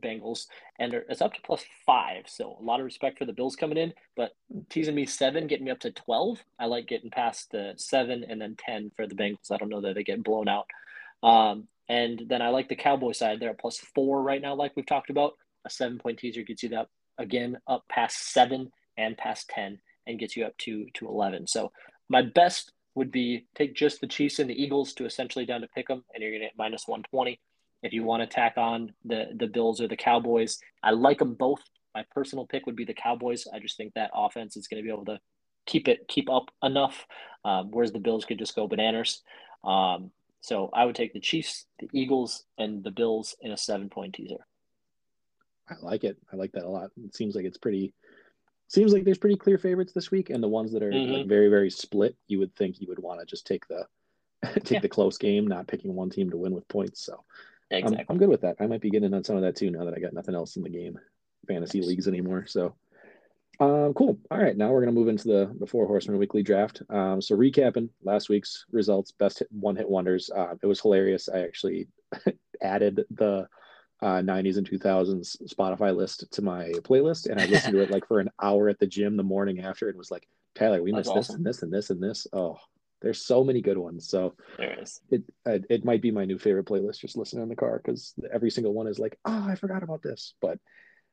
Bengals, 0.00 0.46
and 0.78 0.92
it's 0.94 1.22
up 1.22 1.34
to 1.34 1.40
plus 1.42 1.64
five. 1.86 2.24
So 2.26 2.56
a 2.60 2.64
lot 2.64 2.80
of 2.80 2.86
respect 2.86 3.18
for 3.18 3.26
the 3.26 3.32
Bills 3.32 3.54
coming 3.54 3.78
in, 3.78 3.92
but 4.16 4.32
teasing 4.70 4.94
me 4.94 5.06
seven, 5.06 5.46
getting 5.46 5.66
me 5.66 5.70
up 5.70 5.80
to 5.80 5.92
twelve. 5.92 6.42
I 6.58 6.66
like 6.66 6.88
getting 6.88 7.10
past 7.10 7.52
the 7.52 7.74
seven 7.76 8.24
and 8.28 8.40
then 8.40 8.56
ten 8.58 8.90
for 8.96 9.06
the 9.06 9.14
Bengals. 9.14 9.52
I 9.52 9.56
don't 9.56 9.68
know 9.68 9.82
that 9.82 9.94
they 9.94 10.02
get 10.02 10.24
blown 10.24 10.48
out. 10.48 10.66
Um, 11.22 11.68
and 11.88 12.22
then 12.28 12.42
I 12.42 12.48
like 12.48 12.68
the 12.68 12.76
Cowboy 12.76 13.12
side. 13.12 13.40
They're 13.40 13.50
at 13.50 13.58
plus 13.60 13.78
four 13.78 14.22
right 14.22 14.42
now, 14.42 14.54
like 14.54 14.72
we've 14.74 14.86
talked 14.86 15.10
about. 15.10 15.34
A 15.64 15.70
seven 15.70 15.98
point 15.98 16.18
teaser 16.18 16.42
gets 16.42 16.62
you 16.62 16.68
that 16.70 16.88
again 17.18 17.58
up 17.66 17.84
past 17.88 18.32
seven 18.32 18.70
and 18.96 19.16
past 19.16 19.48
ten, 19.48 19.78
and 20.06 20.18
gets 20.18 20.36
you 20.36 20.44
up 20.44 20.56
to 20.58 20.86
to 20.94 21.08
eleven. 21.08 21.46
So 21.46 21.72
my 22.08 22.22
best 22.22 22.72
would 22.94 23.10
be 23.10 23.46
take 23.54 23.74
just 23.74 24.00
the 24.00 24.06
Chiefs 24.06 24.38
and 24.38 24.48
the 24.48 24.62
Eagles 24.62 24.92
to 24.94 25.04
essentially 25.04 25.46
down 25.46 25.62
to 25.62 25.68
pick 25.68 25.88
them, 25.88 26.04
and 26.14 26.22
you're 26.22 26.32
to 26.32 26.38
get 26.38 26.52
minus 26.56 26.86
120. 26.86 27.40
If 27.82 27.92
you 27.92 28.04
want 28.04 28.22
to 28.22 28.26
tack 28.26 28.54
on 28.56 28.92
the 29.04 29.26
the 29.36 29.46
Bills 29.46 29.80
or 29.80 29.88
the 29.88 29.96
Cowboys, 29.96 30.58
I 30.82 30.90
like 30.90 31.18
them 31.18 31.34
both. 31.34 31.62
My 31.94 32.04
personal 32.12 32.46
pick 32.46 32.66
would 32.66 32.76
be 32.76 32.84
the 32.84 32.94
Cowboys. 32.94 33.46
I 33.52 33.58
just 33.58 33.76
think 33.76 33.94
that 33.94 34.10
offense 34.14 34.56
is 34.56 34.68
going 34.68 34.82
to 34.82 34.86
be 34.86 34.92
able 34.92 35.04
to 35.06 35.20
keep 35.66 35.88
it 35.88 36.06
keep 36.08 36.30
up 36.30 36.50
enough, 36.62 37.06
um, 37.44 37.70
whereas 37.70 37.92
the 37.92 37.98
Bills 37.98 38.24
could 38.24 38.38
just 38.38 38.54
go 38.54 38.66
bananas. 38.66 39.22
Um, 39.64 40.10
so 40.40 40.70
I 40.72 40.84
would 40.84 40.94
take 40.94 41.12
the 41.12 41.20
Chiefs, 41.20 41.66
the 41.78 41.88
Eagles, 41.92 42.44
and 42.58 42.84
the 42.84 42.90
Bills 42.90 43.34
in 43.40 43.50
a 43.50 43.56
seven 43.56 43.88
point 43.90 44.14
teaser. 44.14 44.46
I 45.68 45.74
like 45.80 46.04
it. 46.04 46.18
I 46.32 46.36
like 46.36 46.52
that 46.52 46.64
a 46.64 46.68
lot. 46.68 46.90
It 47.02 47.14
seems 47.14 47.34
like 47.34 47.44
it's 47.44 47.58
pretty 47.58 47.92
seems 48.68 48.92
like 48.92 49.04
there's 49.04 49.18
pretty 49.18 49.36
clear 49.36 49.58
favorites 49.58 49.92
this 49.92 50.10
week, 50.10 50.30
and 50.30 50.42
the 50.42 50.48
ones 50.48 50.72
that 50.72 50.82
are 50.82 50.90
mm-hmm. 50.90 51.12
like 51.12 51.26
very 51.26 51.48
very 51.48 51.70
split, 51.70 52.16
you 52.28 52.38
would 52.38 52.54
think 52.54 52.80
you 52.80 52.88
would 52.88 52.98
want 52.98 53.20
to 53.20 53.26
just 53.26 53.46
take 53.46 53.66
the 53.68 53.86
take 54.54 54.70
yeah. 54.70 54.80
the 54.80 54.88
close 54.88 55.18
game, 55.18 55.46
not 55.46 55.66
picking 55.66 55.94
one 55.94 56.10
team 56.10 56.30
to 56.30 56.36
win 56.36 56.54
with 56.54 56.68
points. 56.68 57.04
So 57.04 57.24
exactly. 57.70 58.00
I'm, 58.00 58.06
I'm 58.08 58.18
good 58.18 58.28
with 58.28 58.42
that. 58.42 58.56
I 58.60 58.66
might 58.66 58.80
be 58.80 58.90
getting 58.90 59.14
on 59.14 59.24
some 59.24 59.36
of 59.36 59.42
that 59.42 59.56
too 59.56 59.70
now 59.70 59.84
that 59.84 59.94
I 59.94 60.00
got 60.00 60.12
nothing 60.12 60.34
else 60.34 60.56
in 60.56 60.62
the 60.62 60.70
game. 60.70 60.98
fantasy 61.46 61.80
leagues 61.80 62.08
anymore. 62.08 62.46
So 62.46 62.74
um, 63.60 63.94
cool. 63.94 64.18
All 64.30 64.38
right, 64.38 64.56
now 64.56 64.70
we're 64.72 64.80
gonna 64.80 64.92
move 64.92 65.08
into 65.08 65.28
the 65.28 65.54
the 65.58 65.66
four 65.66 65.86
horsemen 65.86 66.18
weekly 66.18 66.42
draft. 66.42 66.82
Um, 66.90 67.22
so 67.22 67.36
recapping 67.36 67.88
last 68.02 68.28
week's 68.28 68.64
results, 68.72 69.12
best 69.12 69.40
hit, 69.40 69.48
one 69.52 69.76
hit 69.76 69.88
wonders. 69.88 70.30
Uh, 70.34 70.54
it 70.60 70.66
was 70.66 70.80
hilarious. 70.80 71.28
I 71.28 71.40
actually 71.40 71.88
added 72.62 73.04
the 73.10 73.46
uh, 74.04 74.20
90s 74.20 74.58
and 74.58 74.68
2000s 74.68 75.36
Spotify 75.48 75.96
list 75.96 76.30
to 76.30 76.42
my 76.42 76.68
playlist, 76.82 77.30
and 77.30 77.40
I 77.40 77.46
listened 77.46 77.72
to 77.72 77.80
it 77.80 77.90
like 77.90 78.06
for 78.06 78.20
an 78.20 78.28
hour 78.42 78.68
at 78.68 78.78
the 78.78 78.86
gym 78.86 79.16
the 79.16 79.22
morning 79.22 79.60
after, 79.60 79.88
and 79.88 79.96
was 79.96 80.10
like, 80.10 80.28
Tyler, 80.54 80.82
we 80.82 80.92
That's 80.92 81.08
missed 81.08 81.30
awesome. 81.30 81.42
this 81.42 81.62
and 81.62 81.72
this 81.72 81.90
and 81.90 82.02
this 82.02 82.02
and 82.02 82.02
this. 82.02 82.26
Oh, 82.34 82.58
there's 83.00 83.24
so 83.24 83.42
many 83.42 83.62
good 83.62 83.78
ones. 83.78 84.06
So 84.06 84.34
there 84.58 84.78
is. 84.78 85.00
It 85.10 85.22
it, 85.46 85.64
it 85.70 85.84
might 85.86 86.02
be 86.02 86.10
my 86.10 86.26
new 86.26 86.38
favorite 86.38 86.66
playlist. 86.66 87.00
Just 87.00 87.16
listening 87.16 87.44
in 87.44 87.48
the 87.48 87.56
car 87.56 87.80
because 87.82 88.12
every 88.30 88.50
single 88.50 88.74
one 88.74 88.88
is 88.88 88.98
like, 88.98 89.18
oh, 89.24 89.46
I 89.48 89.54
forgot 89.54 89.82
about 89.82 90.02
this, 90.02 90.34
but 90.42 90.58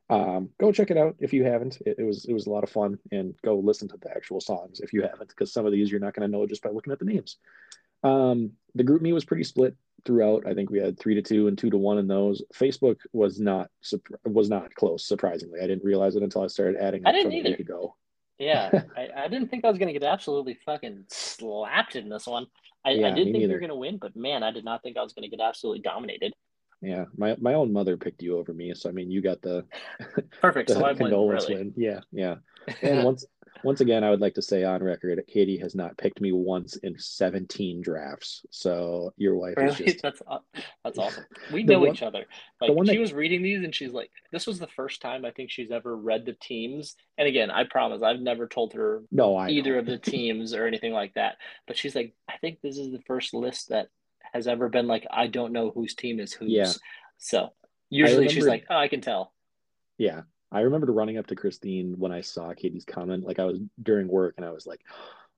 um, 0.10 0.50
go 0.60 0.74
check 0.74 0.92
it 0.92 0.98
out 0.98 1.16
if 1.20 1.32
you 1.32 1.46
haven't. 1.46 1.78
It, 1.86 1.96
it, 2.00 2.04
was 2.04 2.26
it 2.26 2.34
was 2.34 2.46
a 2.46 2.50
lot 2.50 2.66
of 2.66 2.70
fun, 2.70 3.00
and 3.14 3.34
go 3.42 3.58
listen 3.58 3.88
to 3.88 3.98
the 3.98 4.12
actual 4.12 4.42
songs 4.42 4.82
if 4.82 4.92
you 4.92 5.02
haven't, 5.02 5.30
because 5.30 5.54
some 5.54 5.66
of 5.66 5.72
these 5.72 5.90
you're 5.90 6.02
not 6.02 6.14
going 6.14 6.30
to 6.30 6.38
know 6.38 6.46
just 6.46 6.62
by 6.62 6.70
looking 6.70 6.92
at 6.92 7.00
the 7.00 7.06
names. 7.06 7.38
Um, 8.04 8.52
the 8.76 8.84
GroupMe 8.84 9.14
was 9.14 9.26
pretty 9.26 9.44
split 9.44 9.76
throughout. 10.06 10.48
I 10.48 10.54
think 10.54 10.70
we 10.70 10.80
had 10.80 11.00
three 11.00 11.16
to 11.16 11.22
two 11.22 11.48
and 11.48 11.58
two 11.58 11.70
to 11.70 11.78
one 11.78 11.98
in 11.98 12.08
those. 12.08 12.42
Facebook 12.54 12.98
was 13.14 13.40
not 13.40 13.70
was 14.26 14.50
not 14.50 14.74
close. 14.76 15.06
Surprisingly, 15.06 15.60
I 15.60 15.68
didn't 15.68 15.84
realize 15.84 16.16
it 16.16 16.24
until 16.24 16.44
I 16.44 16.48
started 16.48 16.78
adding. 16.80 17.04
I 17.06 17.12
didn't 17.12 17.34
either. 17.34 17.56
Ago. 17.56 17.96
Yeah, 18.38 18.72
I, 18.98 19.10
I, 19.16 19.28
didn't 19.28 19.50
think 19.50 19.66
I 19.66 19.70
was 19.70 19.78
going 19.78 19.94
to 19.94 20.00
get 20.00 20.04
absolutely 20.04 20.56
fucking 20.66 21.06
slapped 21.10 21.96
in 21.96 22.10
this 22.10 22.26
one. 22.26 22.48
I, 22.84 22.92
yeah, 22.92 23.08
I 23.08 23.10
didn't 23.12 23.34
think 23.34 23.34
neither. 23.34 23.48
you 23.48 23.54
were 23.54 23.60
going 23.60 23.70
to 23.70 23.76
win, 23.76 23.98
but 23.98 24.16
man, 24.16 24.42
I 24.42 24.50
did 24.50 24.66
not 24.66 24.82
think 24.82 24.98
I 24.98 25.04
was 25.04 25.14
going 25.14 25.30
to 25.30 25.36
get 25.36 25.44
absolutely 25.44 25.82
dominated. 25.82 26.34
Yeah, 26.82 27.06
my 27.16 27.36
my 27.40 27.54
own 27.54 27.72
mother 27.72 27.96
picked 27.96 28.24
you 28.24 28.40
over 28.40 28.54
me, 28.54 28.74
so 28.74 28.90
I 28.90 28.92
mean, 28.92 29.12
you 29.12 29.22
got 29.22 29.44
the 29.44 29.66
perfect. 30.42 30.68
the 30.70 30.76
so 30.76 30.86
I 30.86 30.96
condolence 30.96 31.48
win, 31.48 31.58
really. 31.58 31.64
win. 31.66 31.74
Yeah, 31.78 32.00
yeah. 32.12 32.36
And 32.82 33.04
once 33.04 33.26
once 33.64 33.82
again, 33.82 34.04
I 34.04 34.10
would 34.10 34.22
like 34.22 34.36
to 34.36 34.42
say 34.42 34.64
on 34.64 34.84
record, 34.84 35.24
Katie 35.28 35.58
has 35.58 35.76
not 35.76 35.98
picked 35.98 36.22
me 36.22 36.32
once 36.32 36.76
in 36.78 36.98
17 36.98 37.82
drafts. 37.82 38.46
So 38.50 39.14
your 39.18 39.36
wife 39.36 39.56
really? 39.58 39.70
is 39.72 39.78
just 39.78 40.02
that's 40.04 40.22
that's 40.84 40.98
awesome. 40.98 41.26
We 41.52 41.64
know 41.64 41.80
one, 41.80 41.90
each 41.90 42.04
other. 42.04 42.26
Like 42.60 42.72
she 42.88 42.94
that... 42.96 43.00
was 43.00 43.14
reading 43.14 43.42
these, 43.42 43.64
and 43.64 43.74
she's 43.74 43.94
like, 43.94 44.12
"This 44.32 44.48
was 44.48 44.60
the 44.60 44.68
first 44.68 45.02
time 45.02 45.26
I 45.26 45.32
think 45.32 45.52
she's 45.52 45.72
ever 45.72 45.96
read 45.96 46.26
the 46.26 46.34
teams." 46.34 46.96
And 47.18 47.28
again, 47.28 47.52
I 47.52 47.64
promise, 47.64 48.02
I've 48.02 48.20
never 48.20 48.48
told 48.48 48.74
her 48.74 49.04
no 49.12 49.36
I 49.36 49.50
either 49.50 49.78
of 49.78 49.86
the 49.86 49.98
teams 49.98 50.54
or 50.54 50.66
anything 50.66 50.94
like 50.94 51.14
that. 51.14 51.38
But 51.68 51.78
she's 51.78 51.96
like, 51.96 52.14
"I 52.30 52.38
think 52.38 52.62
this 52.62 52.78
is 52.78 52.92
the 52.92 53.02
first 53.08 53.34
list 53.34 53.70
that 53.70 53.88
has 54.34 54.48
ever 54.48 54.70
been 54.70 54.88
like, 54.88 55.06
I 55.12 55.28
don't 55.28 55.54
know 55.54 55.72
whose 55.72 55.96
team 55.96 56.20
is 56.20 56.34
whose. 56.34 56.52
Yeah. 56.52 56.72
So 57.18 57.50
usually 57.90 58.30
she's 58.30 58.48
like, 58.48 58.66
oh, 58.70 58.78
I 58.78 58.88
can 58.88 59.02
tell. 59.02 59.34
Yeah. 59.98 60.22
I 60.52 60.62
remembered 60.62 60.90
running 60.90 61.18
up 61.18 61.28
to 61.28 61.36
Christine 61.36 61.96
when 61.98 62.12
I 62.12 62.22
saw 62.22 62.54
Katie's 62.54 62.86
comment. 62.86 63.26
Like 63.26 63.40
I 63.40 63.46
was 63.46 63.60
during 63.82 64.08
work 64.08 64.36
and 64.38 64.46
I 64.46 64.52
was 64.52 64.66
like, 64.66 64.82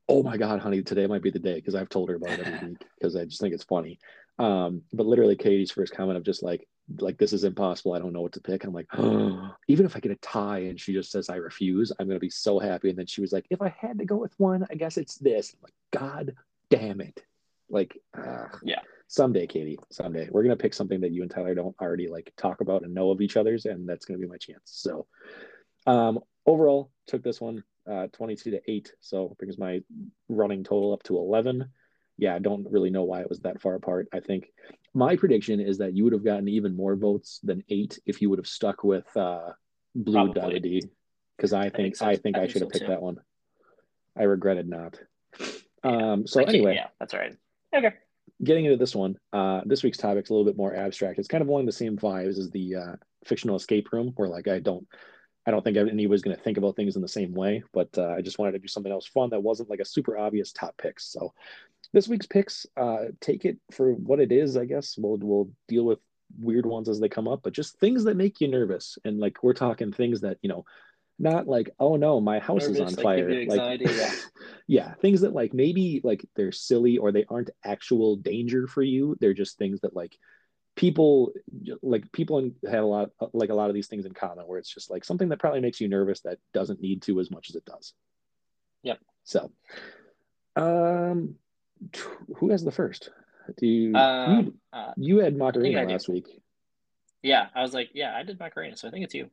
oh 0.10 0.24
my 0.24 0.38
God, 0.38 0.60
honey, 0.60 0.82
today 0.82 1.08
might 1.08 1.22
be 1.22 1.30
the 1.30 1.40
day. 1.40 1.62
Cause 1.62 1.76
I've 1.76 1.90
told 1.90 2.10
her 2.10 2.16
about 2.16 2.32
it 2.32 2.48
every 2.48 2.68
week 2.70 2.84
because 3.00 3.16
I 3.16 3.26
just 3.26 3.40
think 3.40 3.54
it's 3.54 3.64
funny. 3.64 4.00
Um, 4.40 4.82
but 4.92 5.06
literally 5.06 5.36
Katie's 5.36 5.72
first 5.72 5.96
comment 5.96 6.18
of 6.18 6.24
just 6.24 6.42
like, 6.42 6.68
like 6.98 7.18
this 7.18 7.32
is 7.32 7.44
impossible. 7.44 7.94
I 7.94 8.00
don't 8.00 8.14
know 8.14 8.22
what 8.22 8.34
to 8.34 8.42
pick. 8.42 8.64
And 8.64 8.70
I'm 8.70 8.74
like, 8.74 8.88
oh, 8.98 9.56
even 9.68 9.86
if 9.86 9.96
I 9.96 10.00
get 10.00 10.12
a 10.12 10.16
tie 10.16 10.60
and 10.60 10.80
she 10.80 10.94
just 10.94 11.12
says 11.12 11.30
I 11.30 11.36
refuse, 11.36 11.92
I'm 12.00 12.08
gonna 12.08 12.20
be 12.20 12.30
so 12.30 12.60
happy. 12.60 12.90
And 12.90 12.98
then 12.98 13.06
she 13.06 13.22
was 13.22 13.32
like, 13.32 13.46
if 13.50 13.62
I 13.62 13.74
had 13.78 14.00
to 14.00 14.06
go 14.06 14.18
with 14.18 14.34
one, 14.38 14.66
I 14.70 14.76
guess 14.76 14.98
it's 14.98 15.16
this. 15.16 15.54
I'm 15.54 15.60
like, 15.64 15.74
God 15.92 16.36
damn 16.70 17.02
it. 17.02 17.24
Like, 17.70 17.98
uh, 18.18 18.48
yeah, 18.64 18.82
someday, 19.14 19.46
Katie, 19.46 19.78
someday 19.92 20.28
we're 20.32 20.44
gonna 20.44 20.56
pick 20.56 20.74
something 20.74 21.02
that 21.02 21.12
you 21.12 21.22
and 21.22 21.30
Tyler 21.30 21.54
don't 21.54 21.76
already 21.80 22.08
like 22.08 22.34
talk 22.36 22.62
about 22.62 22.84
and 22.84 22.94
know 22.94 23.12
of 23.12 23.22
each 23.22 23.38
other's, 23.38 23.66
and 23.66 23.88
that's 23.88 24.06
gonna 24.06 24.20
be 24.20 24.28
my 24.28 24.38
chance. 24.38 24.62
So, 24.66 25.06
um, 25.86 26.20
overall, 26.46 26.92
took 27.06 27.24
this 27.24 27.40
one 27.40 27.64
uh, 27.90 28.08
22 28.14 28.52
to 28.52 28.62
8 28.66 28.94
so 29.02 29.36
brings 29.38 29.58
my 29.58 29.82
running 30.30 30.64
total 30.64 30.94
up 30.94 31.04
to 31.04 31.18
11 31.18 31.70
yeah 32.18 32.34
i 32.34 32.40
don't 32.40 32.66
really 32.72 32.90
know 32.90 33.04
why 33.04 33.20
it 33.20 33.28
was 33.28 33.42
that 33.42 33.60
far 33.62 33.76
apart 33.76 34.08
i 34.14 34.22
think 34.22 34.46
my 34.94 35.18
prediction 35.18 35.60
is 35.60 35.80
that 35.80 35.94
you 35.94 36.06
would 36.06 36.14
have 36.14 36.24
gotten 36.24 36.48
even 36.48 36.78
more 36.78 36.96
votes 36.96 37.42
than 37.44 37.62
8 37.68 38.00
if 38.06 38.22
you 38.22 38.30
would 38.30 38.40
have 38.40 38.48
stuck 38.48 38.86
with 38.86 39.06
uh 39.18 39.50
blue 39.94 40.34
D, 40.34 40.82
because 41.36 41.52
I, 41.52 41.66
I 41.66 41.70
think 41.72 41.98
so. 41.98 42.06
i 42.06 42.16
think 42.16 42.38
i, 42.38 42.44
I 42.44 42.48
should 42.48 42.62
have 42.62 42.70
so 42.70 42.80
picked 42.80 42.86
too. 42.86 42.92
that 42.92 43.02
one 43.02 43.18
i 44.18 44.24
regretted 44.24 44.70
not 44.70 44.98
yeah. 45.84 46.12
um 46.12 46.26
so 46.26 46.42
anyway 46.42 46.76
yeah 46.76 46.88
that's 47.02 47.14
all 47.14 47.20
right 47.20 47.36
Okay. 47.76 47.94
Getting 48.44 48.66
into 48.66 48.78
this 48.78 48.96
one, 48.96 49.18
uh, 49.32 49.62
this 49.66 49.84
week's 49.84 49.98
topic 49.98 50.26
is 50.26 50.30
a 50.30 50.34
little 50.34 50.46
bit 50.46 50.58
more 50.58 50.76
abstract. 50.76 51.20
It's 51.20 51.28
kind 51.28 51.42
of 51.42 51.48
along 51.48 51.66
the 51.66 51.72
same 51.72 51.98
vibes 51.98 52.38
as 52.38 52.50
the 52.50 52.76
uh, 52.76 52.96
fictional 53.26 53.56
escape 53.56 53.92
room, 53.94 54.12
where 54.16 54.28
like 54.28 54.48
I 54.48 54.60
don't, 54.60 54.86
I 55.46 55.52
don't 55.52 55.64
think 55.64 55.78
anybody's 55.78 56.22
going 56.22 56.36
to 56.36 56.42
think 56.42 56.58
about 56.58 56.76
things 56.76 56.96
in 56.96 57.02
the 57.02 57.08
same 57.08 57.34
way. 57.34 57.64
But 57.74 57.90
uh, 57.98 58.10
I 58.18 58.22
just 58.22 58.40
wanted 58.40 58.54
to 58.54 58.60
do 58.60 58.68
something 58.68 58.92
else 58.92 59.06
fun 59.06 59.30
that 59.30 59.44
wasn't 59.44 59.70
like 59.70 59.80
a 59.80 59.86
super 59.86 60.18
obvious 60.18 60.52
top 60.52 60.76
picks. 60.78 61.06
So 61.06 61.34
this 61.94 62.08
week's 62.08 62.28
picks, 62.28 62.66
uh, 62.76 63.06
take 63.22 63.46
it 63.46 63.58
for 63.72 63.94
what 63.94 64.20
it 64.20 64.32
is. 64.32 64.58
I 64.58 64.66
guess 64.66 64.98
we'll 64.98 65.18
we'll 65.18 65.50
deal 65.68 65.86
with 65.86 66.00
weird 66.40 66.66
ones 66.66 66.90
as 66.90 67.00
they 67.00 67.10
come 67.10 67.28
up, 67.28 67.42
but 67.44 67.54
just 67.54 67.80
things 67.80 68.04
that 68.06 68.18
make 68.18 68.42
you 68.42 68.48
nervous. 68.48 68.98
And 69.06 69.20
like 69.20 69.44
we're 69.44 69.54
talking 69.54 69.92
things 69.92 70.22
that 70.22 70.38
you 70.42 70.50
know 70.50 70.66
not 71.20 71.48
like 71.48 71.70
oh 71.80 71.96
no 71.96 72.20
my 72.20 72.40
house 72.40 72.64
Nervous, 72.64 72.80
is 72.80 72.98
on 72.98 73.04
fire. 73.04 73.46
like 73.46 73.82
yeah. 73.82 74.12
yeah 74.68 74.94
things 74.96 75.22
that 75.22 75.34
like 75.34 75.54
maybe 75.54 76.02
like 76.04 76.26
they're 76.36 76.52
silly 76.52 76.98
or 76.98 77.12
they 77.12 77.26
aren't 77.30 77.52
actual 77.64 78.16
danger 78.16 78.68
for 78.68 78.82
you. 78.82 79.16
They're 79.20 79.34
just 79.34 79.58
things 79.58 79.82
that 79.82 79.96
like 79.96 80.18
people 80.76 81.32
like 81.82 82.12
people 82.12 82.52
have 82.70 82.84
a 82.84 82.88
lot 82.88 83.12
like 83.32 83.50
a 83.50 83.56
lot 83.56 83.70
of 83.70 83.76
these 83.76 83.88
things 83.88 84.06
in 84.06 84.14
common 84.14 84.46
where 84.46 84.58
it's 84.58 84.74
just 84.74 84.90
like 84.90 85.06
something 85.06 85.30
that 85.30 85.40
probably 85.40 85.62
makes 85.62 85.80
you 85.80 85.88
nervous 85.88 86.22
that 86.22 86.40
doesn't 86.54 86.82
need 86.82 87.04
to 87.04 87.20
as 87.20 87.30
much 87.30 87.50
as 87.50 87.56
it 87.56 87.66
does. 87.66 87.94
Yep. 88.82 89.00
So 89.24 89.52
um 90.56 91.36
who 92.38 92.50
has 92.50 92.64
the 92.64 92.72
first? 92.72 93.12
Do 93.58 93.68
you 93.68 93.96
um, 93.96 94.46
you, 94.46 94.54
uh, 94.72 94.94
you 94.98 95.18
had 95.20 95.38
Macarena 95.38 95.84
last 95.84 96.10
week. 96.10 96.28
Yeah 97.22 97.48
i 97.56 97.62
was 97.62 97.74
like 97.74 97.92
yeah 97.94 98.14
i 98.16 98.24
did 98.24 98.38
Macarena 98.40 98.76
so 98.76 98.88
i 98.88 98.92
think 98.92 99.06
it's 99.06 99.14
you 99.14 99.30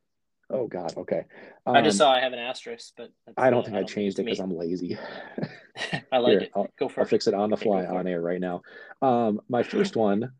Oh 0.51 0.67
God. 0.67 0.93
Okay. 0.97 1.25
Um, 1.65 1.75
I 1.75 1.81
just 1.81 1.95
um, 1.95 2.05
saw 2.05 2.13
I 2.13 2.19
have 2.19 2.33
an 2.33 2.39
asterisk, 2.39 2.93
but 2.97 3.11
I 3.37 3.49
don't 3.49 3.63
think 3.63 3.77
I, 3.77 3.83
changed 3.83 4.19
it 4.19 4.25
because 4.25 4.39
I'm 4.39 4.55
lazy. 4.55 4.97
I 6.11 6.17
like 6.17 6.31
Here, 6.31 6.39
it. 6.41 6.51
I'll, 6.55 6.67
Go 6.77 6.89
for 6.89 7.01
it. 7.01 7.03
I'll 7.03 7.07
it. 7.07 7.09
fix 7.09 7.27
it 7.27 7.33
on 7.33 7.49
the 7.49 7.57
fly 7.57 7.85
on 7.85 8.07
air 8.07 8.21
right 8.21 8.41
now. 8.41 8.61
Um, 9.01 9.41
my 9.47 9.63
first 9.63 9.95
one, 9.95 10.31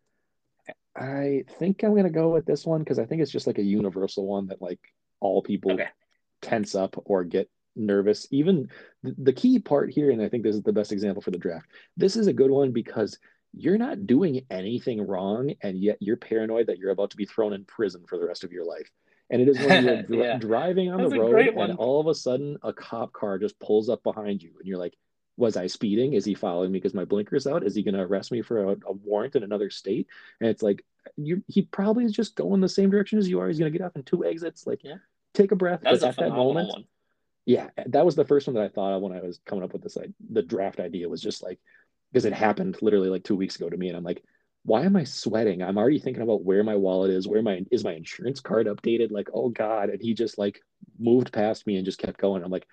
I 0.95 1.45
think 1.57 1.83
I'm 1.83 1.95
gonna 1.95 2.09
go 2.09 2.29
with 2.29 2.45
this 2.45 2.65
one 2.65 2.79
because 2.79 2.99
I 2.99 3.05
think 3.05 3.21
it's 3.21 3.31
just 3.31 3.47
like 3.47 3.57
a 3.57 3.63
universal 3.63 4.27
one 4.27 4.47
that 4.47 4.61
like 4.61 4.79
all 5.21 5.41
people 5.41 5.71
okay. 5.73 5.87
tense 6.41 6.75
up 6.75 6.95
or 7.05 7.23
get 7.23 7.49
nervous. 7.75 8.27
Even 8.31 8.69
the, 9.03 9.15
the 9.17 9.33
key 9.33 9.59
part 9.59 9.91
here, 9.91 10.11
and 10.11 10.21
I 10.21 10.27
think 10.27 10.43
this 10.43 10.55
is 10.55 10.63
the 10.63 10.73
best 10.73 10.91
example 10.91 11.21
for 11.21 11.31
the 11.31 11.37
draft. 11.37 11.67
This 11.95 12.17
is 12.17 12.27
a 12.27 12.33
good 12.33 12.51
one 12.51 12.71
because 12.71 13.17
you're 13.53 13.77
not 13.77 14.07
doing 14.07 14.45
anything 14.49 15.05
wrong, 15.05 15.53
and 15.61 15.77
yet 15.77 15.97
you're 16.01 16.17
paranoid 16.17 16.67
that 16.67 16.77
you're 16.77 16.91
about 16.91 17.11
to 17.11 17.17
be 17.17 17.25
thrown 17.25 17.53
in 17.53 17.65
prison 17.65 18.03
for 18.07 18.17
the 18.17 18.25
rest 18.25 18.43
of 18.43 18.51
your 18.51 18.65
life. 18.65 18.89
And 19.31 19.41
it 19.41 19.47
is 19.47 19.57
when 19.59 19.83
you're 19.85 20.05
yeah. 20.25 20.37
driving 20.37 20.91
on 20.91 20.99
That's 20.99 21.11
the 21.11 21.19
road 21.19 21.47
and 21.47 21.77
all 21.77 22.01
of 22.01 22.07
a 22.07 22.13
sudden 22.13 22.57
a 22.61 22.73
cop 22.73 23.13
car 23.13 23.39
just 23.39 23.57
pulls 23.59 23.87
up 23.89 24.03
behind 24.03 24.43
you 24.43 24.51
and 24.59 24.67
you're 24.67 24.77
like, 24.77 24.93
was 25.37 25.55
I 25.55 25.67
speeding? 25.67 26.13
Is 26.13 26.25
he 26.25 26.35
following 26.35 26.71
me 26.71 26.79
because 26.79 26.93
my 26.93 27.05
blinker's 27.05 27.47
out? 27.47 27.63
Is 27.63 27.73
he 27.73 27.81
going 27.81 27.95
to 27.95 28.01
arrest 28.01 28.31
me 28.31 28.41
for 28.41 28.63
a, 28.63 28.71
a, 28.87 28.91
warrant 28.91 29.37
in 29.37 29.43
another 29.43 29.69
state? 29.69 30.07
And 30.39 30.49
it's 30.49 30.61
like, 30.61 30.85
you 31.15 31.41
he 31.47 31.63
probably 31.63 32.03
is 32.03 32.11
just 32.11 32.35
going 32.35 32.61
the 32.61 32.69
same 32.69 32.91
direction 32.91 33.17
as 33.17 33.29
you 33.29 33.39
are. 33.39 33.47
He's 33.47 33.57
going 33.57 33.71
to 33.71 33.77
get 33.77 33.83
off 33.83 33.95
in 33.95 34.03
two 34.03 34.25
exits. 34.25 34.67
Like, 34.67 34.83
yeah. 34.83 34.97
take 35.33 35.51
a 35.51 35.55
breath. 35.55 35.79
That's 35.81 36.03
at 36.03 36.17
that 36.17 36.29
moment, 36.29 36.69
one. 36.69 36.83
yeah, 37.45 37.69
that 37.87 38.05
was 38.05 38.15
the 38.15 38.25
first 38.25 38.47
one 38.47 38.55
that 38.55 38.63
I 38.63 38.67
thought 38.67 38.93
of 38.93 39.01
when 39.01 39.13
I 39.13 39.21
was 39.21 39.39
coming 39.45 39.63
up 39.63 39.73
with 39.73 39.81
this. 39.81 39.95
Like, 39.95 40.11
the 40.29 40.43
draft 40.43 40.79
idea 40.79 41.09
was 41.09 41.21
just 41.21 41.41
like, 41.41 41.59
because 42.11 42.25
it 42.25 42.33
happened 42.33 42.77
literally 42.81 43.09
like 43.09 43.23
two 43.23 43.35
weeks 43.35 43.55
ago 43.55 43.69
to 43.69 43.77
me, 43.77 43.87
and 43.87 43.97
I'm 43.97 44.03
like, 44.03 44.23
why 44.63 44.83
am 44.83 44.95
I 44.95 45.03
sweating? 45.03 45.61
I'm 45.61 45.77
already 45.77 45.99
thinking 45.99 46.23
about 46.23 46.43
where 46.43 46.63
my 46.63 46.75
wallet 46.75 47.11
is, 47.11 47.27
where 47.27 47.41
my 47.41 47.61
is 47.71 47.83
my 47.83 47.93
insurance 47.93 48.39
card 48.39 48.67
updated? 48.67 49.11
Like, 49.11 49.29
oh 49.33 49.49
God. 49.49 49.89
And 49.89 50.01
he 50.01 50.13
just 50.13 50.37
like 50.37 50.61
moved 50.99 51.33
past 51.33 51.65
me 51.65 51.77
and 51.77 51.85
just 51.85 51.99
kept 51.99 52.19
going. 52.19 52.43
I'm 52.43 52.51
like, 52.51 52.67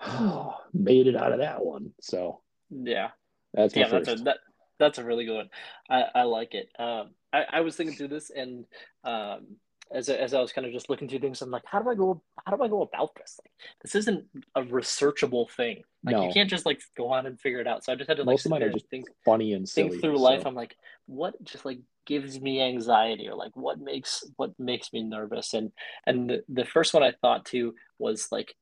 oh, 0.00 0.54
made 0.72 1.06
it 1.06 1.16
out 1.16 1.32
of 1.32 1.40
that 1.40 1.64
one. 1.64 1.92
So 2.00 2.40
yeah. 2.70 3.10
That's 3.52 3.74
yeah, 3.74 3.88
that's 3.88 4.08
a 4.08 4.16
that, 4.24 4.38
that's 4.78 4.98
a 4.98 5.04
really 5.04 5.24
good 5.24 5.36
one. 5.36 5.50
I, 5.88 6.04
I 6.14 6.22
like 6.22 6.54
it. 6.54 6.68
Um 6.78 7.10
I, 7.32 7.44
I 7.50 7.60
was 7.62 7.74
thinking 7.74 7.96
through 7.96 8.08
this 8.08 8.30
and 8.30 8.64
um 9.02 9.56
as, 9.92 10.08
as 10.08 10.34
I 10.34 10.40
was 10.40 10.52
kind 10.52 10.66
of 10.66 10.72
just 10.72 10.90
looking 10.90 11.08
through 11.08 11.20
things, 11.20 11.42
I'm 11.42 11.50
like, 11.50 11.64
how 11.66 11.80
do 11.80 11.90
I 11.90 11.94
go? 11.94 12.22
How 12.44 12.56
do 12.56 12.62
I 12.62 12.68
go 12.68 12.82
about 12.82 13.14
this? 13.14 13.38
Like, 13.42 13.52
this 13.82 13.94
isn't 13.94 14.24
a 14.54 14.62
researchable 14.62 15.50
thing. 15.50 15.82
Like, 16.04 16.16
no. 16.16 16.26
you 16.26 16.32
can't 16.32 16.50
just 16.50 16.66
like 16.66 16.80
go 16.96 17.08
on 17.08 17.26
and 17.26 17.40
figure 17.40 17.60
it 17.60 17.66
out. 17.66 17.84
So 17.84 17.92
I 17.92 17.96
just 17.96 18.08
had 18.08 18.16
to 18.16 18.22
like 18.22 18.34
most 18.34 18.46
of 18.46 18.50
mine 18.50 18.62
are 18.62 18.72
just 18.72 18.88
think 18.88 19.06
funny 19.24 19.52
and 19.52 19.68
silly, 19.68 19.90
think 19.90 20.02
through 20.02 20.16
so. 20.16 20.22
life. 20.22 20.46
I'm 20.46 20.54
like, 20.54 20.76
what 21.06 21.42
just 21.44 21.64
like 21.64 21.80
gives 22.06 22.40
me 22.40 22.60
anxiety 22.60 23.28
or 23.28 23.34
like 23.34 23.56
what 23.56 23.80
makes 23.80 24.24
what 24.36 24.52
makes 24.58 24.92
me 24.92 25.02
nervous? 25.02 25.54
And 25.54 25.70
and 26.06 26.28
the, 26.28 26.44
the 26.48 26.64
first 26.64 26.94
one 26.94 27.02
I 27.02 27.12
thought 27.20 27.44
to 27.46 27.74
was 27.98 28.28
like, 28.32 28.54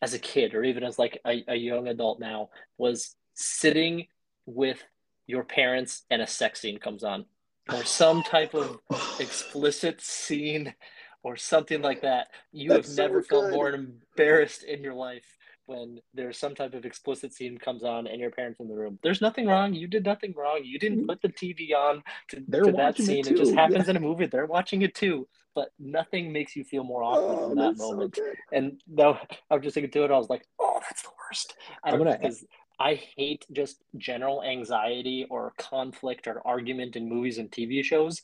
as 0.00 0.14
a 0.14 0.18
kid 0.18 0.54
or 0.54 0.64
even 0.64 0.84
as 0.84 0.98
like 0.98 1.20
a, 1.26 1.44
a 1.48 1.56
young 1.56 1.88
adult 1.88 2.20
now 2.20 2.50
was 2.76 3.16
sitting 3.34 4.06
with 4.46 4.82
your 5.26 5.44
parents 5.44 6.04
and 6.10 6.22
a 6.22 6.26
sex 6.26 6.60
scene 6.60 6.78
comes 6.78 7.04
on 7.04 7.26
or 7.72 7.84
some 7.84 8.22
type 8.22 8.54
of 8.54 8.78
explicit 9.20 10.00
scene 10.00 10.74
or 11.22 11.36
something 11.36 11.82
like 11.82 12.02
that. 12.02 12.28
You 12.52 12.70
That's 12.70 12.88
have 12.88 12.96
so 12.96 13.02
never 13.02 13.22
felt 13.22 13.50
more 13.50 13.70
embarrassed 13.70 14.62
in 14.64 14.82
your 14.82 14.94
life 14.94 15.24
when 15.66 16.00
there's 16.14 16.38
some 16.38 16.54
type 16.54 16.72
of 16.72 16.86
explicit 16.86 17.34
scene 17.34 17.58
comes 17.58 17.84
on 17.84 18.06
and 18.06 18.18
your 18.18 18.30
parents 18.30 18.58
in 18.58 18.68
the 18.68 18.74
room. 18.74 18.98
There's 19.02 19.20
nothing 19.20 19.46
wrong. 19.46 19.74
You 19.74 19.86
did 19.86 20.04
nothing 20.04 20.32
wrong. 20.34 20.62
You 20.64 20.78
didn't 20.78 21.00
mm-hmm. 21.00 21.08
put 21.08 21.20
the 21.20 21.28
TV 21.28 21.74
on 21.76 22.02
to, 22.28 22.36
to 22.36 22.44
that 22.48 22.74
watching 22.74 23.04
it 23.04 23.06
scene. 23.06 23.34
It, 23.34 23.36
just 23.36 23.54
happens 23.54 23.84
Yeah. 23.84 23.90
in 23.90 23.96
a 23.98 24.00
movie. 24.00 24.26
They're 24.26 24.46
watching 24.46 24.80
it 24.82 24.94
too. 24.94 25.28
But 25.54 25.68
nothing 25.78 26.32
makes 26.32 26.56
you 26.56 26.64
feel 26.64 26.84
more 26.84 27.02
awkward 27.02 27.38
Oh, 27.38 27.48
than 27.48 27.58
that 27.58 27.64
that's 27.70 27.80
so 27.80 27.90
moment. 27.92 28.18
and 28.52 28.80
no, 28.86 29.18
I 29.50 29.54
was 29.54 29.62
just 29.62 29.74
thinking 29.74 29.90
to 29.90 30.04
it. 30.04 30.10
I 30.10 30.16
was 30.16 30.30
like, 30.30 30.46
oh, 30.58 30.80
that's 30.80 31.02
the 31.02 31.10
worst. 31.28 31.54
I 31.84 31.90
I'm 31.90 31.98
gonna- 31.98 32.16
because 32.18 32.46
I 32.78 32.94
hate 33.16 33.44
just 33.52 33.82
general 33.96 34.42
anxiety 34.42 35.26
or 35.30 35.52
conflict 35.58 36.26
or 36.26 36.46
argument 36.46 36.96
in 36.96 37.08
movies 37.08 37.38
and 37.38 37.50
TV 37.50 37.82
shows. 37.84 38.22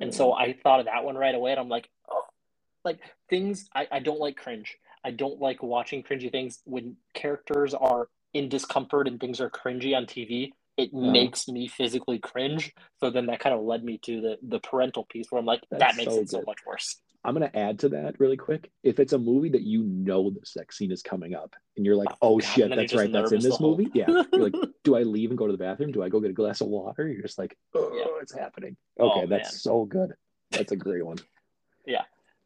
And 0.00 0.14
so 0.14 0.32
I 0.34 0.54
thought 0.54 0.80
of 0.80 0.86
that 0.86 1.04
one 1.04 1.16
right 1.16 1.34
away, 1.34 1.52
and 1.52 1.60
I'm 1.60 1.68
like, 1.68 1.88
oh, 2.10 2.24
like 2.84 2.98
things 3.30 3.68
I, 3.74 3.86
I 3.92 3.98
don't 4.00 4.20
like 4.20 4.36
cringe. 4.36 4.76
I 5.04 5.12
don't 5.12 5.40
like 5.40 5.62
watching 5.62 6.02
cringy 6.02 6.30
things 6.30 6.60
when 6.64 6.96
characters 7.14 7.74
are 7.74 8.08
in 8.34 8.48
discomfort 8.48 9.06
and 9.08 9.20
things 9.20 9.40
are 9.40 9.50
cringy 9.50 9.96
on 9.96 10.06
TV. 10.06 10.50
It 10.76 10.92
makes 10.92 11.48
me 11.48 11.68
physically 11.68 12.18
cringe. 12.18 12.72
So 13.00 13.10
then 13.10 13.26
that 13.26 13.40
kind 13.40 13.54
of 13.54 13.62
led 13.62 13.84
me 13.84 13.98
to 14.04 14.20
the 14.20 14.38
the 14.42 14.60
parental 14.60 15.04
piece 15.04 15.26
where 15.30 15.38
I'm 15.38 15.46
like, 15.46 15.62
That's 15.70 15.80
that 15.80 15.96
makes 15.96 16.14
so 16.14 16.20
it 16.20 16.30
so 16.30 16.42
much 16.46 16.58
worse. 16.66 17.00
I'm 17.24 17.34
gonna 17.34 17.50
add 17.54 17.80
to 17.80 17.88
that 17.90 18.18
really 18.20 18.36
quick. 18.36 18.70
If 18.82 19.00
it's 19.00 19.12
a 19.12 19.18
movie 19.18 19.48
that 19.50 19.62
you 19.62 19.82
know 19.82 20.30
the 20.30 20.44
sex 20.44 20.78
scene 20.78 20.92
is 20.92 21.02
coming 21.02 21.34
up, 21.34 21.54
and 21.76 21.84
you're 21.84 21.96
like, 21.96 22.08
Oh, 22.22 22.34
"Oh 22.34 22.38
God, 22.38 22.44
shit, 22.46 22.62
and 22.64 22.72
then 22.72 22.78
you're 22.78 22.86
that's 22.86 22.94
right, 22.94 23.12
that's 23.12 23.32
in 23.32 23.40
this 23.40 23.60
movie," 23.60 23.88
yeah, 23.92 24.22
you're 24.32 24.44
like, 24.50 24.54
"Do 24.84 24.96
I 24.96 25.02
leave 25.02 25.30
and 25.30 25.38
go 25.38 25.46
to 25.46 25.52
the 25.52 25.58
bathroom? 25.58 25.92
Do 25.92 26.02
I 26.02 26.08
go 26.08 26.20
get 26.20 26.30
a 26.30 26.34
glass 26.34 26.60
of 26.60 26.68
water?" 26.68 27.08
You're 27.08 27.22
just 27.22 27.38
like, 27.38 27.56
"Oh, 27.74 27.92
Yeah. 27.94 28.22
it's 28.22 28.32
happening." 28.32 28.76
Oh, 28.98 29.10
Okay, 29.10 29.26
that's 29.26 29.52
man. 29.52 29.58
so 29.58 29.84
good. 29.84 30.12
That's 30.52 30.72
a 30.72 30.76
great 30.76 31.04
one. 31.04 31.18
Yeah. 31.86 32.02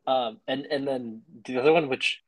Um, 0.06 0.38
and 0.46 0.66
and 0.66 0.86
then 0.86 1.22
the 1.46 1.58
other 1.58 1.72
one, 1.72 1.88
which 1.88 2.22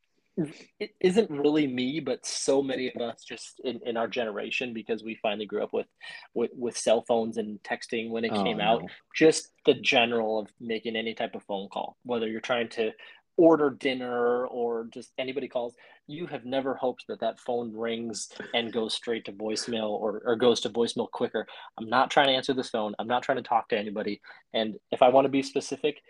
it 0.81 0.91
isn't 1.01 1.31
really 1.31 1.67
me, 1.67 2.01
but 2.01 2.27
so 2.27 2.63
many 2.63 2.93
of 2.93 3.01
us 3.01 3.23
just 3.25 3.61
in, 3.65 3.81
in 3.87 3.97
our 3.97 4.09
generation 4.09 4.73
because 4.73 5.05
we 5.05 5.19
finally 5.23 5.47
grew 5.47 5.63
up 5.63 5.73
with, 5.73 5.87
with 6.35 6.51
with 6.57 6.77
cell 6.77 7.05
phones 7.07 7.37
and 7.37 7.63
texting 7.63 8.11
when 8.11 8.25
it 8.25 8.33
Oh, 8.35 8.43
came 8.43 8.61
out. 8.61 8.83
Just 9.15 9.53
the 9.65 9.75
general 9.75 10.41
of 10.41 10.49
making 10.61 10.97
any 10.97 11.15
type 11.15 11.35
of 11.35 11.43
phone 11.45 11.69
call, 11.69 11.97
whether 12.05 12.27
you're 12.29 12.41
trying 12.41 12.69
to 12.71 12.93
order 13.37 13.71
dinner 13.71 14.47
or 14.47 14.87
just 14.93 15.13
anybody 15.19 15.49
calls, 15.49 15.75
you 16.07 16.27
have 16.27 16.45
never 16.45 16.75
hoped 16.75 17.05
that 17.09 17.21
that 17.21 17.41
phone 17.41 17.73
rings 17.77 18.29
and 18.55 18.73
goes 18.73 18.95
straight 18.95 19.25
to 19.25 19.33
voicemail 19.33 19.89
or, 19.91 20.23
or 20.25 20.37
goes 20.37 20.61
to 20.61 20.71
voicemail 20.71 21.11
quicker. 21.11 21.47
I'm 21.79 21.89
not 21.89 22.11
trying 22.11 22.29
to 22.29 22.33
answer 22.33 22.55
this 22.55 22.71
phone. 22.71 22.95
I'm 22.99 23.09
not 23.09 23.23
trying 23.23 23.39
to 23.39 23.43
talk 23.43 23.69
to 23.71 23.79
anybody. 23.79 24.21
And 24.53 24.77
if 24.93 25.03
I 25.03 25.09
want 25.09 25.25
to 25.25 25.31
be 25.31 25.43
specific, 25.43 26.01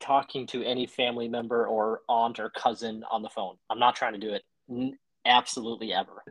talking 0.00 0.46
to 0.48 0.62
any 0.64 0.86
family 0.86 1.28
member 1.28 1.66
or 1.66 2.00
aunt 2.08 2.38
or 2.38 2.50
cousin 2.50 3.04
on 3.10 3.22
the 3.22 3.28
phone. 3.28 3.56
I'm 3.70 3.78
not 3.78 3.96
trying 3.96 4.12
to 4.14 4.18
do 4.18 4.30
it. 4.32 4.42
N- 4.70 4.98
absolutely 5.26 5.92
ever. 5.92 6.22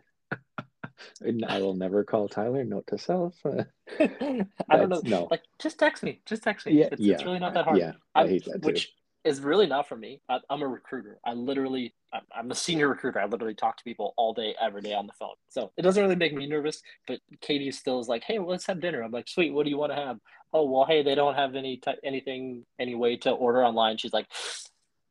I 1.48 1.62
will 1.62 1.76
never 1.76 2.04
call 2.04 2.28
Tyler. 2.28 2.64
Note 2.64 2.88
to 2.88 2.98
self. 2.98 3.36
I 4.00 4.46
don't 4.72 4.90
know. 4.90 5.02
No. 5.04 5.28
Like, 5.30 5.44
just 5.60 5.78
text 5.78 6.04
me. 6.04 6.22
Just 6.26 6.44
text 6.44 6.66
me. 6.66 6.74
yeah, 6.74 6.90
it's, 6.92 7.02
yeah, 7.02 7.14
it's 7.16 7.24
really 7.24 7.40
not 7.40 7.54
that 7.54 7.66
hard. 7.66 7.78
Yeah, 7.78 7.94
I 8.16 8.22
I'm- 8.22 8.30
hate 8.30 8.46
that 8.46 8.62
too. 8.62 8.68
which 8.68 8.94
is 9.24 9.42
really 9.42 9.68
not 9.68 9.88
for 9.88 9.96
me. 9.96 10.22
I, 10.30 10.40
I'm 10.50 10.62
a 10.62 10.68
recruiter. 10.68 11.20
I 11.26 11.34
literally, 11.34 11.94
I'm, 12.34 12.52
a 12.52 12.56
senior 12.56 12.88
recruiter. 12.88 13.20
I 13.20 13.26
literally 13.26 13.56
talk 13.56 13.78
to 13.78 13.84
people 13.84 14.14
all 14.18 14.34
day, 14.34 14.56
every 14.62 14.82
day 14.82 14.94
on 14.94 15.08
the 15.08 15.14
phone. 15.14 15.36
So 15.50 15.72
it 15.78 15.82
doesn't 15.82 16.02
really 16.02 16.16
make 16.16 16.34
me 16.34 16.48
nervous. 16.48 16.82
But 17.08 17.20
Katie 17.42 17.72
still 17.72 18.00
is 18.00 18.08
like, 18.08 18.24
"Hey, 18.24 18.40
let's 18.40 18.66
have 18.68 18.80
dinner." 18.80 19.02
I'm 19.02 19.12
like, 19.12 19.28
"Sweet. 19.28 19.54
What 19.54 19.64
do 19.64 19.70
you 19.70 19.78
want 19.78 19.92
to 19.92 19.98
have?" 19.98 20.20
Oh, 20.54 20.66
well, 20.70 20.86
hey, 20.86 21.04
they 21.04 21.16
don't 21.16 21.36
have 21.36 21.56
any 21.56 21.78
ty- 21.78 21.98
anything 22.04 22.66
any 22.80 22.96
way 22.96 23.18
to 23.18 23.32
order 23.32 23.64
online. 23.66 23.98
She's 23.98 24.14
like, 24.14 24.28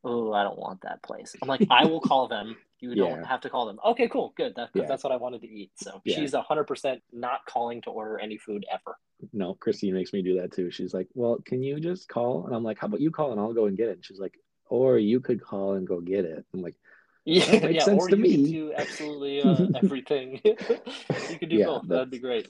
"Oh, 0.06 0.32
I 0.32 0.42
don't 0.44 0.58
want 0.58 0.80
that 0.82 1.02
place." 1.02 1.34
I'm 1.42 1.48
like, 1.48 1.66
"I 1.70 1.84
will 1.84 2.00
call 2.00 2.28
them. 2.28 2.56
You 2.78 2.94
don't 2.94 3.20
Yeah. 3.22 3.26
have 3.26 3.40
to 3.40 3.48
call 3.48 3.64
them." 3.66 3.80
Okay, 3.82 4.06
cool, 4.06 4.34
good. 4.36 4.54
That, 4.54 4.68
Yeah. 4.74 4.84
That's 4.86 5.02
what 5.02 5.10
I 5.12 5.16
wanted 5.16 5.40
to 5.40 5.48
eat. 5.48 5.70
So 5.76 6.02
Yeah. 6.04 6.16
she's 6.16 6.34
hundred 6.34 6.64
percent 6.64 7.02
not 7.10 7.40
calling 7.46 7.80
to 7.82 7.90
order 7.90 8.18
any 8.18 8.36
food 8.36 8.66
ever. 8.70 8.98
no, 9.32 9.54
Christine 9.54 9.94
makes 9.94 10.12
me 10.12 10.20
do 10.20 10.38
that 10.40 10.52
too. 10.52 10.70
She's 10.70 10.92
like, 10.92 11.08
"Well, 11.14 11.38
can 11.44 11.62
you 11.62 11.80
just 11.80 12.06
call?" 12.08 12.44
And 12.46 12.54
I'm 12.54 12.62
like, 12.62 12.78
"How 12.78 12.86
about 12.86 13.00
you 13.00 13.10
call 13.10 13.32
and 13.32 13.40
I'll 13.40 13.54
go 13.54 13.64
and 13.64 13.76
get 13.78 13.88
it?" 13.88 13.92
And 13.92 14.04
she's 14.04 14.18
like, 14.20 14.38
"Or 14.68 14.98
you 14.98 15.20
could 15.20 15.40
call 15.42 15.72
and 15.72 15.86
go 15.86 16.00
get 16.02 16.26
it." 16.26 16.44
I'm 16.52 16.60
like, 16.60 16.76
Yeah, 17.24 17.46
That 17.46 17.62
makes 17.62 17.74
yeah, 17.76 17.84
sense 17.84 18.04
or 18.04 18.08
to 18.10 18.16
you 18.16 18.22
me. 18.22 18.52
do 18.52 18.72
absolutely 18.74 19.40
uh, 19.50 19.68
everything. 19.74 20.40
you 20.44 21.38
could 21.38 21.48
do 21.48 21.64
both. 21.64 21.88
That'd 21.88 22.10
be 22.10 22.18
great. 22.18 22.48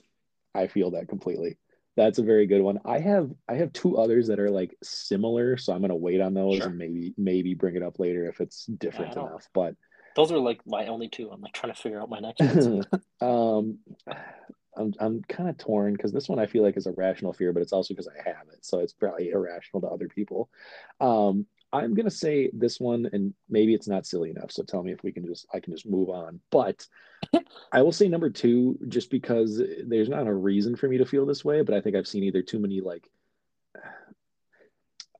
I 0.53 0.67
feel 0.67 0.91
that 0.91 1.07
completely. 1.07 1.57
That's 1.97 2.19
a 2.19 2.23
very 2.23 2.45
good 2.45 2.61
one. 2.61 2.79
I 2.85 2.99
have 2.99 3.31
I 3.49 3.55
have 3.55 3.73
two 3.73 3.97
others 3.97 4.27
that 4.27 4.39
are 4.39 4.51
like 4.51 4.73
similar, 4.83 5.57
so 5.57 5.73
I'm 5.73 5.81
gonna 5.81 5.95
wait 5.95 6.21
on 6.21 6.33
those 6.35 6.57
Sure. 6.57 6.67
and 6.67 6.77
maybe 6.77 7.13
maybe 7.17 7.53
bring 7.55 7.75
it 7.75 7.83
up 7.83 7.99
later 7.99 8.29
if 8.29 8.39
it's 8.39 8.67
different 8.67 9.15
don't- 9.15 9.27
enough. 9.27 9.49
But 9.53 9.75
Those 10.15 10.31
are 10.31 10.37
like 10.39 10.61
my 10.65 10.87
only 10.87 11.09
two. 11.09 11.29
I'm 11.31 11.41
like 11.41 11.53
trying 11.53 11.73
to 11.73 11.81
figure 11.81 11.99
out 12.01 12.09
my 12.09 12.19
next 12.19 12.39
um 13.21 13.79
I'm 14.77 14.93
I'm 14.99 15.23
kind 15.23 15.49
of 15.49 15.57
torn 15.57 15.93
because 15.93 16.11
this 16.13 16.29
one 16.29 16.37
I 16.37 16.45
feel 16.45 16.61
like 16.61 16.77
is 16.77 16.85
a 16.85 16.91
rational 16.91 17.33
fear, 17.33 17.51
but 17.51 17.63
it's 17.63 17.73
also 17.73 17.95
because 17.95 18.07
I 18.07 18.29
have 18.29 18.47
it, 18.53 18.63
so 18.63 18.77
it's 18.79 18.93
probably 18.93 19.31
irrational 19.31 19.81
to 19.81 19.87
other 19.87 20.07
people. 20.07 20.49
Um, 21.01 21.47
I'm 21.73 21.93
gonna 21.93 22.09
say 22.09 22.49
this 22.53 22.79
one, 22.79 23.09
and 23.11 23.33
maybe 23.49 23.73
it's 23.73 23.87
not 23.87 24.05
silly 24.05 24.29
enough. 24.29 24.51
So 24.51 24.63
tell 24.63 24.83
me 24.83 24.91
if 24.91 25.03
we 25.03 25.11
can 25.11 25.25
just 25.25 25.45
I 25.53 25.59
can 25.59 25.73
just 25.73 25.85
move 25.85 26.09
on. 26.09 26.39
But 26.51 26.85
I 27.71 27.81
will 27.81 27.91
say 27.91 28.07
number 28.07 28.29
two, 28.29 28.77
just 28.87 29.09
because 29.09 29.61
there's 29.85 30.09
not 30.09 30.27
a 30.27 30.33
reason 30.33 30.75
for 30.75 30.87
me 30.87 30.97
to 30.97 31.05
feel 31.05 31.25
this 31.25 31.43
way, 31.43 31.61
but 31.61 31.75
I 31.75 31.81
think 31.81 31.95
I've 31.95 32.07
seen 32.07 32.23
either 32.23 32.41
too 32.41 32.59
many 32.59 32.81
like. 32.81 33.09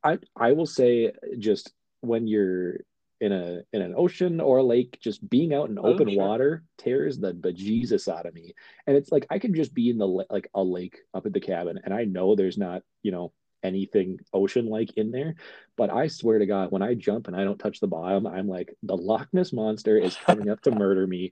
I 0.04 0.20
I 0.36 0.54
will 0.54 0.66
say 0.66 1.12
just 1.38 1.74
when 2.02 2.28
you're 2.28 2.78
in 3.20 3.32
a 3.32 3.62
in 3.74 3.82
an 3.82 3.96
ocean 3.98 4.40
or 4.40 4.58
a 4.58 4.64
lake, 4.64 5.00
just 5.02 5.28
being 5.28 5.54
out 5.54 5.70
in 5.70 5.80
Oh, 5.80 5.90
open 5.90 6.08
sure. 6.08 6.18
water 6.18 6.64
tears 6.78 7.18
the 7.18 7.34
bejesus 7.34 8.08
out 8.08 8.26
of 8.26 8.34
me. 8.34 8.54
And 8.86 8.96
it's 8.96 9.12
like 9.12 9.26
I 9.30 9.40
could 9.40 9.54
just 9.56 9.74
be 9.74 9.90
in 9.90 9.98
the 9.98 10.08
like 10.08 10.50
a 10.54 10.64
lake 10.64 11.00
up 11.14 11.26
at 11.26 11.34
the 11.34 11.40
cabin, 11.40 11.80
and 11.84 11.94
I 11.94 12.06
know 12.06 12.36
there's 12.36 12.58
not 12.58 12.84
you 13.04 13.12
know 13.12 13.34
anything 13.64 14.20
ocean 14.34 14.68
like 14.68 14.96
in 14.98 15.12
there, 15.12 15.36
but 15.76 15.90
I 15.90 16.08
swear 16.08 16.40
to 16.40 16.46
God, 16.46 16.72
when 16.72 16.82
I 16.82 16.94
jump 16.94 17.28
and 17.28 17.36
I 17.36 17.44
don't 17.44 17.58
touch 17.60 17.80
the 17.80 17.88
bottom, 17.88 18.28
I'm 18.28 18.48
like 18.48 18.76
the 18.84 18.98
Loch 18.98 19.28
Ness 19.34 19.54
monster 19.54 19.98
is 19.98 20.16
coming 20.16 20.50
up 20.50 20.62
to 20.62 20.72
murder 20.76 21.08
me. 21.08 21.32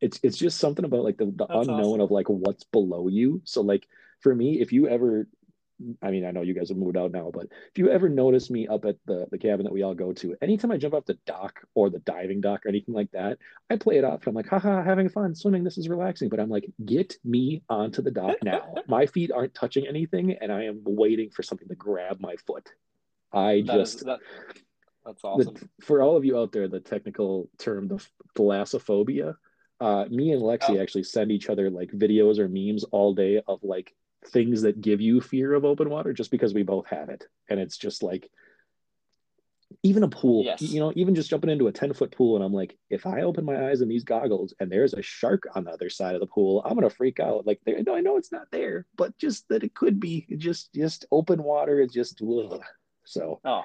It's 0.00 0.20
it's 0.22 0.36
just 0.36 0.58
something 0.58 0.84
about 0.84 1.04
like 1.04 1.16
the, 1.16 1.26
the 1.26 1.46
That's 1.48 1.68
unknown 1.68 2.00
awesome. 2.00 2.00
of 2.00 2.10
like 2.10 2.28
what's 2.28 2.64
below 2.64 3.08
you. 3.08 3.40
So 3.44 3.62
like 3.62 3.86
for 4.20 4.34
me, 4.34 4.60
if 4.60 4.72
you 4.72 4.88
ever 4.88 5.28
I 6.02 6.10
mean, 6.10 6.24
I 6.24 6.30
know 6.30 6.40
you 6.40 6.54
guys 6.54 6.70
have 6.70 6.78
moved 6.78 6.96
out 6.96 7.12
now, 7.12 7.30
but 7.30 7.46
if 7.70 7.76
you 7.76 7.90
ever 7.90 8.08
notice 8.08 8.48
me 8.50 8.66
up 8.66 8.86
at 8.86 8.96
the, 9.04 9.26
the 9.30 9.36
cabin 9.36 9.64
that 9.64 9.72
we 9.72 9.82
all 9.82 9.94
go 9.94 10.12
to, 10.14 10.34
anytime 10.40 10.70
I 10.72 10.78
jump 10.78 10.94
off 10.94 11.04
the 11.04 11.18
dock 11.26 11.60
or 11.74 11.90
the 11.90 11.98
diving 11.98 12.40
dock 12.40 12.64
or 12.64 12.70
anything 12.70 12.94
like 12.94 13.10
that, 13.12 13.36
I 13.68 13.76
play 13.76 13.98
it 13.98 14.04
off. 14.04 14.20
And 14.20 14.28
I'm 14.28 14.34
like, 14.34 14.48
haha, 14.48 14.82
having 14.82 15.10
fun 15.10 15.34
swimming. 15.34 15.64
This 15.64 15.76
is 15.76 15.88
relaxing. 15.90 16.30
But 16.30 16.40
I'm 16.40 16.48
like, 16.48 16.64
get 16.86 17.16
me 17.24 17.62
onto 17.68 18.00
the 18.00 18.10
dock 18.10 18.36
now. 18.42 18.74
my 18.88 19.04
feet 19.04 19.30
aren't 19.32 19.52
touching 19.54 19.86
anything, 19.86 20.32
and 20.40 20.50
I 20.50 20.64
am 20.64 20.80
waiting 20.84 21.28
for 21.30 21.42
something 21.42 21.68
to 21.68 21.74
grab 21.74 22.20
my 22.20 22.36
foot. 22.46 22.70
I 23.32 23.62
That 23.66 23.80
is- 23.80 23.92
just, 23.94 24.06
that, 24.06 24.20
that's 25.04 25.20
the- 25.22 25.28
awesome. 25.28 25.68
for 25.82 26.00
all 26.00 26.16
of 26.16 26.24
you 26.24 26.38
out 26.38 26.52
there, 26.52 26.68
the 26.68 26.80
technical 26.80 27.50
term, 27.58 27.88
the 27.88 28.02
thalassophobia, 28.34 29.34
uh, 29.80 30.06
me 30.10 30.32
and 30.32 30.40
Lexi 30.42 30.70
Oh. 30.70 30.80
actually 30.80 31.04
send 31.04 31.30
each 31.30 31.50
other 31.50 31.68
like 31.68 31.90
videos 31.90 32.38
or 32.38 32.48
memes 32.48 32.84
all 32.84 33.12
day 33.14 33.42
of 33.46 33.62
like 33.62 33.94
things 34.28 34.62
that 34.62 34.80
give 34.80 35.00
you 35.00 35.20
fear 35.20 35.54
of 35.54 35.64
open 35.64 35.90
water 35.90 36.12
just 36.12 36.30
because 36.30 36.54
we 36.54 36.62
both 36.62 36.86
have 36.88 37.08
it. 37.08 37.24
And 37.48 37.60
it's 37.60 37.76
just 37.76 38.02
like, 38.02 38.30
even 39.82 40.04
a 40.04 40.08
pool, 40.08 40.44
Yes. 40.44 40.62
you 40.62 40.78
know, 40.78 40.92
even 40.94 41.14
just 41.14 41.28
jumping 41.28 41.50
into 41.50 41.66
a 41.66 41.72
10 41.72 41.92
foot 41.92 42.12
pool. 42.12 42.36
And 42.36 42.44
I'm 42.44 42.52
like, 42.52 42.78
if 42.88 43.04
I 43.04 43.22
open 43.22 43.44
my 43.44 43.68
eyes 43.68 43.80
in 43.80 43.88
these 43.88 44.04
goggles 44.04 44.54
and 44.60 44.70
there's 44.70 44.94
a 44.94 45.02
shark 45.02 45.44
on 45.54 45.64
the 45.64 45.72
other 45.72 45.90
side 45.90 46.14
of 46.14 46.20
the 46.20 46.26
pool, 46.26 46.62
I'm 46.64 46.74
going 46.74 46.88
to 46.88 46.94
freak 46.94 47.18
out. 47.18 47.46
Like, 47.46 47.60
there, 47.66 47.82
no, 47.84 47.94
I 47.94 48.00
know 48.00 48.16
it's 48.16 48.30
not 48.32 48.46
there, 48.52 48.86
but 48.96 49.16
just 49.18 49.48
that 49.48 49.64
it 49.64 49.74
could 49.74 49.98
be 49.98 50.26
just, 50.36 50.72
just 50.72 51.04
open 51.10 51.42
water 51.42 51.80
is 51.80 51.92
just, 51.92 52.22
ugh. 52.22 52.62
so 53.04 53.40
Oh, 53.44 53.64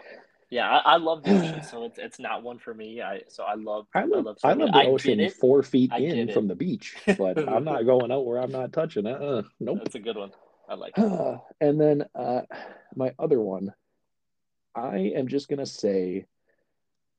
yeah, 0.51 0.69
I, 0.69 0.93
I 0.93 0.97
love 0.97 1.23
the 1.23 1.31
ocean, 1.31 1.63
so 1.71 1.85
it's 1.85 1.97
it's 1.97 2.19
not 2.19 2.43
one 2.43 2.59
for 2.59 2.73
me. 2.73 3.01
I 3.01 3.21
so 3.29 3.43
I 3.43 3.55
love 3.55 3.87
I 3.95 4.03
love, 4.03 4.27
I 4.27 4.33
swimming. 4.37 4.65
love 4.67 4.73
the 4.73 4.79
I 4.79 4.85
ocean 4.85 5.29
four 5.29 5.63
feet 5.63 5.91
I 5.93 5.99
in 5.99 6.31
from 6.31 6.47
the 6.47 6.55
beach, 6.55 6.95
but 7.17 7.49
I'm 7.49 7.63
not 7.63 7.83
going 7.85 8.11
out 8.11 8.25
where 8.25 8.37
I'm 8.37 8.51
not 8.51 8.73
touching 8.73 9.07
it. 9.07 9.19
Uh, 9.19 9.43
nope. 9.61 9.79
That's 9.79 9.95
a 9.95 9.99
good 9.99 10.17
one. 10.17 10.31
I 10.69 10.75
like 10.75 10.93
it. 10.97 11.39
and 11.61 11.79
then 11.79 12.03
uh, 12.13 12.41
my 12.95 13.13
other 13.17 13.39
one, 13.39 13.73
I 14.75 15.13
am 15.15 15.29
just 15.29 15.47
gonna 15.47 15.65
say, 15.65 16.25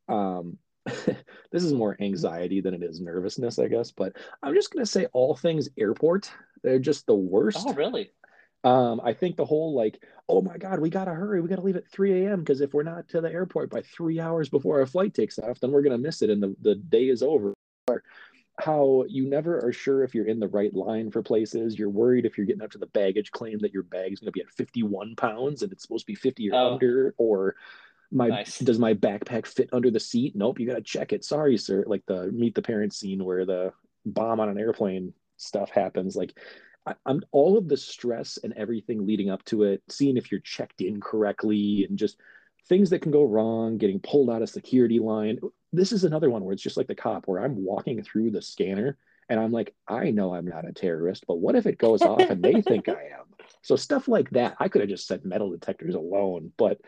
um, 0.09 0.59
this 0.85 1.65
is 1.65 1.73
more 1.73 1.97
anxiety 2.01 2.61
than 2.61 2.75
it 2.75 2.83
is 2.83 3.01
nervousness, 3.01 3.59
I 3.59 3.69
guess. 3.69 3.93
But 3.93 4.13
I'm 4.43 4.55
just 4.55 4.71
gonna 4.71 4.85
say 4.85 5.07
all 5.15 5.35
things 5.35 5.71
airport. 5.79 6.31
They're 6.63 6.79
just 6.79 7.07
the 7.07 7.15
worst. 7.15 7.65
Oh, 7.67 7.73
really? 7.73 8.11
Um, 8.65 9.01
I 9.03 9.13
think 9.13 9.37
the 9.37 9.45
whole 9.45 9.75
like, 9.75 10.03
oh 10.29 10.41
my 10.41 10.57
God, 10.57 10.79
we 10.79 10.89
gotta 10.89 11.11
hurry, 11.13 11.41
we 11.41 11.49
gotta 11.49 11.63
leave 11.63 11.77
at 11.77 11.89
3 11.89 12.25
a.m. 12.27 12.41
because 12.41 12.61
if 12.61 12.73
we're 12.75 12.85
not 12.85 13.09
to 13.09 13.21
the 13.21 13.33
airport 13.33 13.71
by 13.71 13.83
three 13.83 14.21
hours 14.21 14.49
before 14.49 14.79
our 14.79 14.87
flight 14.87 15.15
takes 15.15 15.39
off, 15.39 15.59
then 15.61 15.73
we're 15.73 15.83
gonna 15.83 15.99
miss 15.99 16.23
it 16.23 16.31
and 16.31 16.43
the, 16.43 16.55
the 16.61 16.77
day 16.77 17.09
is 17.09 17.23
over. 17.23 17.53
Or 17.89 18.05
how 18.61 19.05
you 19.09 19.29
never 19.29 19.59
are 19.67 19.73
sure 19.73 20.05
if 20.05 20.15
you're 20.15 20.27
in 20.27 20.39
the 20.39 20.47
right 20.47 20.73
line 20.75 21.11
for 21.11 21.23
places. 21.23 21.77
You're 21.77 21.89
worried 21.91 22.25
if 22.25 22.37
you're 22.39 22.47
getting 22.47 22.63
up 22.63 22.71
to 22.73 22.79
the 22.79 22.87
baggage 22.87 23.33
claim 23.33 23.59
that 23.61 23.73
your 23.73 23.83
bag's 23.83 24.21
gonna 24.21 24.31
be 24.31 24.43
at 24.43 24.51
51 24.51 25.17
pounds 25.17 25.63
and 25.63 25.73
it's 25.73 25.83
supposed 25.83 26.07
to 26.07 26.13
be 26.13 26.15
50 26.15 26.51
or 26.51 26.55
Oh. 26.55 26.73
under, 26.75 27.15
or 27.19 27.57
my 28.13 28.29
Nice. 28.29 28.59
does 28.61 28.79
my 28.79 28.95
backpack 28.95 29.47
fit 29.47 29.71
under 29.73 29.91
the 29.91 29.99
seat? 29.99 30.37
Nope, 30.37 30.61
you 30.61 30.67
gotta 30.69 30.83
check 30.83 31.13
it. 31.13 31.25
Sorry, 31.25 31.57
sir. 31.57 31.83
Like 31.87 32.05
the 32.07 32.31
meet 32.31 32.55
the 32.55 32.63
parents 32.63 32.99
scene 32.99 33.25
where 33.25 33.45
the 33.45 33.73
bomb 34.07 34.39
on 34.39 34.49
an 34.51 34.59
airplane 34.59 35.15
stuff 35.37 35.71
happens. 35.71 36.15
Like 36.15 36.39
I, 36.87 36.95
I'm 37.07 37.23
all 37.33 37.57
of 37.57 37.69
the 37.69 37.77
stress 37.77 38.39
and 38.43 38.53
everything 38.55 39.07
leading 39.07 39.31
up 39.31 39.45
to 39.47 39.65
it, 39.65 39.83
seeing 39.89 40.17
if 40.17 40.31
you're 40.31 40.41
checked 40.41 40.81
in 40.81 41.01
correctly 41.01 41.87
and 41.89 41.99
just 41.99 42.19
things 42.69 42.91
that 42.91 43.03
can 43.03 43.13
go 43.13 43.25
wrong, 43.25 43.79
getting 43.79 44.01
pulled 44.01 44.31
out 44.31 44.43
of 44.43 44.51
security 44.51 44.99
line. 44.99 45.39
This 45.73 45.93
is 45.93 46.05
another 46.05 46.31
one 46.31 46.45
where 46.45 46.53
it's 46.53 46.63
just 46.63 46.77
like 46.77 46.87
the 46.87 46.95
cop 46.95 47.27
where 47.27 47.43
I'm 47.43 47.65
walking 47.65 48.03
through 48.03 48.31
the 48.31 48.43
scanner 48.43 48.99
and 49.29 49.41
I'm 49.41 49.53
like, 49.53 49.75
I 49.89 50.11
know 50.11 50.35
I'm 50.35 50.47
not 50.47 50.69
a 50.69 50.73
terrorist, 50.73 51.25
but 51.27 51.39
what 51.39 51.57
if 51.57 51.67
it 51.67 51.79
goes 51.79 52.03
off 52.03 52.21
and 52.21 52.43
they 52.43 52.61
think 52.61 52.89
I 52.89 52.93
am? 52.93 53.27
So 53.65 53.77
stuff 53.77 54.09
like 54.09 54.31
that, 54.31 54.57
I 54.59 54.69
could 54.69 54.81
have 54.81 54.91
just 54.91 55.07
said 55.07 55.25
metal 55.25 55.51
detectors 55.51 55.95
alone, 55.95 56.53
but 56.57 56.81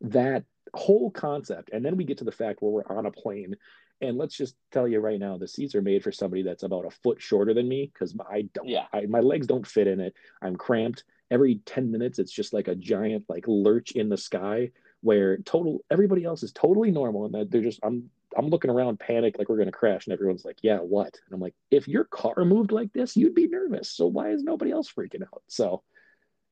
that 0.00 0.44
whole 0.72 1.10
concept, 1.10 1.70
and 1.72 1.84
then 1.84 1.96
we 1.96 2.04
get 2.04 2.18
to 2.18 2.24
the 2.24 2.32
fact 2.32 2.62
where 2.62 2.70
we're 2.70 2.96
on 2.96 3.04
a 3.06 3.10
plane, 3.10 3.56
and 4.00 4.18
let's 4.18 4.36
just 4.36 4.56
tell 4.70 4.86
you 4.88 5.00
right 5.00 5.18
now, 5.18 5.38
the 5.38 5.48
seats 5.48 5.74
are 5.74 5.82
made 5.82 6.02
for 6.02 6.12
somebody 6.12 6.42
that's 6.42 6.62
about 6.62 6.86
a 6.86 6.90
foot 6.90 7.20
shorter 7.20 7.54
than 7.54 7.68
me 7.68 7.90
because 7.92 8.14
I 8.28 8.48
don't, 8.52 8.68
Yeah. 8.68 8.86
I, 8.92 9.06
my 9.06 9.20
legs 9.20 9.46
don't 9.46 9.66
fit 9.66 9.86
in 9.86 10.00
it. 10.00 10.14
I'm 10.42 10.56
cramped. 10.56 11.04
Every 11.30 11.56
10 11.66 11.90
minutes, 11.90 12.18
it's 12.18 12.32
just 12.32 12.52
like 12.52 12.68
a 12.68 12.74
giant 12.74 13.24
like 13.28 13.44
lurch 13.46 13.92
in 13.92 14.08
the 14.08 14.16
sky 14.16 14.70
where 15.00 15.38
total 15.38 15.84
everybody 15.90 16.24
else 16.24 16.42
is 16.42 16.52
totally 16.52 16.90
normal 16.90 17.26
and 17.26 17.34
that 17.34 17.50
they're 17.50 17.62
just 17.62 17.80
I'm 17.82 18.10
I'm 18.36 18.48
looking 18.48 18.70
around 18.70 18.98
panicked 18.98 19.38
like 19.38 19.48
we're 19.48 19.58
gonna 19.58 19.70
crash 19.70 20.06
and 20.06 20.12
everyone's 20.12 20.44
like, 20.44 20.58
yeah, 20.62 20.78
what? 20.78 21.18
And 21.26 21.34
I'm 21.34 21.40
like, 21.40 21.54
if 21.70 21.86
your 21.86 22.04
car 22.04 22.44
moved 22.44 22.72
like 22.72 22.92
this, 22.92 23.16
you'd 23.16 23.34
be 23.34 23.46
nervous. 23.46 23.90
So 23.90 24.06
why 24.06 24.30
is 24.30 24.42
nobody 24.42 24.70
else 24.70 24.90
freaking 24.92 25.22
out? 25.22 25.42
So 25.46 25.82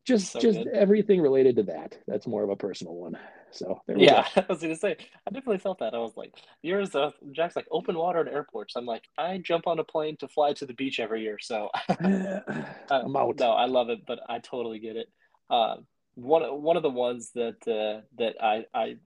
just 0.05 0.33
So 0.33 0.41
just 0.41 0.59
good. 0.59 0.69
everything 0.69 1.21
related 1.21 1.57
to 1.57 1.63
that. 1.65 1.99
That's 2.07 2.27
more 2.27 2.43
of 2.43 2.51
a 2.51 2.57
personal 2.57 2.95
one. 2.95 3.19
So 3.51 3.81
there 3.87 3.97
we 3.97 4.05
Yeah, 4.07 4.27
I 4.37 4.45
was 4.49 4.61
gonna 4.61 4.77
say, 4.77 4.97
I 5.27 5.31
definitely 5.31 5.59
felt 5.59 5.79
that. 5.81 5.95
I 5.95 5.99
was 5.99 6.17
like, 6.17 6.35
yours, 6.63 6.95
uh, 6.95 7.11
Jack's 7.33 7.57
like 7.57 7.67
open 7.71 7.97
water 7.97 8.21
at 8.21 8.33
airports. 8.33 8.75
I'm 8.77 8.87
like, 8.87 9.05
I 9.19 9.39
jump 9.39 9.67
on 9.67 9.79
a 9.79 9.85
plane 9.85 10.17
to 10.19 10.29
fly 10.29 10.53
to 10.55 10.67
the 10.67 10.75
beach 10.75 10.99
every 11.01 11.23
year, 11.23 11.39
so. 11.41 11.69
Uh, 11.89 11.95
I'm 12.91 13.17
out. 13.17 13.39
No, 13.39 13.53
I 13.53 13.67
love 13.67 13.91
it, 13.91 14.01
but 14.07 14.21
I 14.29 14.39
totally 14.39 14.79
get 14.79 14.97
it. 14.97 15.09
Um, 15.51 15.87
one 16.15 16.43
one 16.63 16.77
of 16.77 16.83
the 16.83 16.91
ones 16.91 17.31
that 17.35 17.67
uh, 17.67 18.03
that 18.19 18.43
I 18.43 18.65
I 18.75 18.97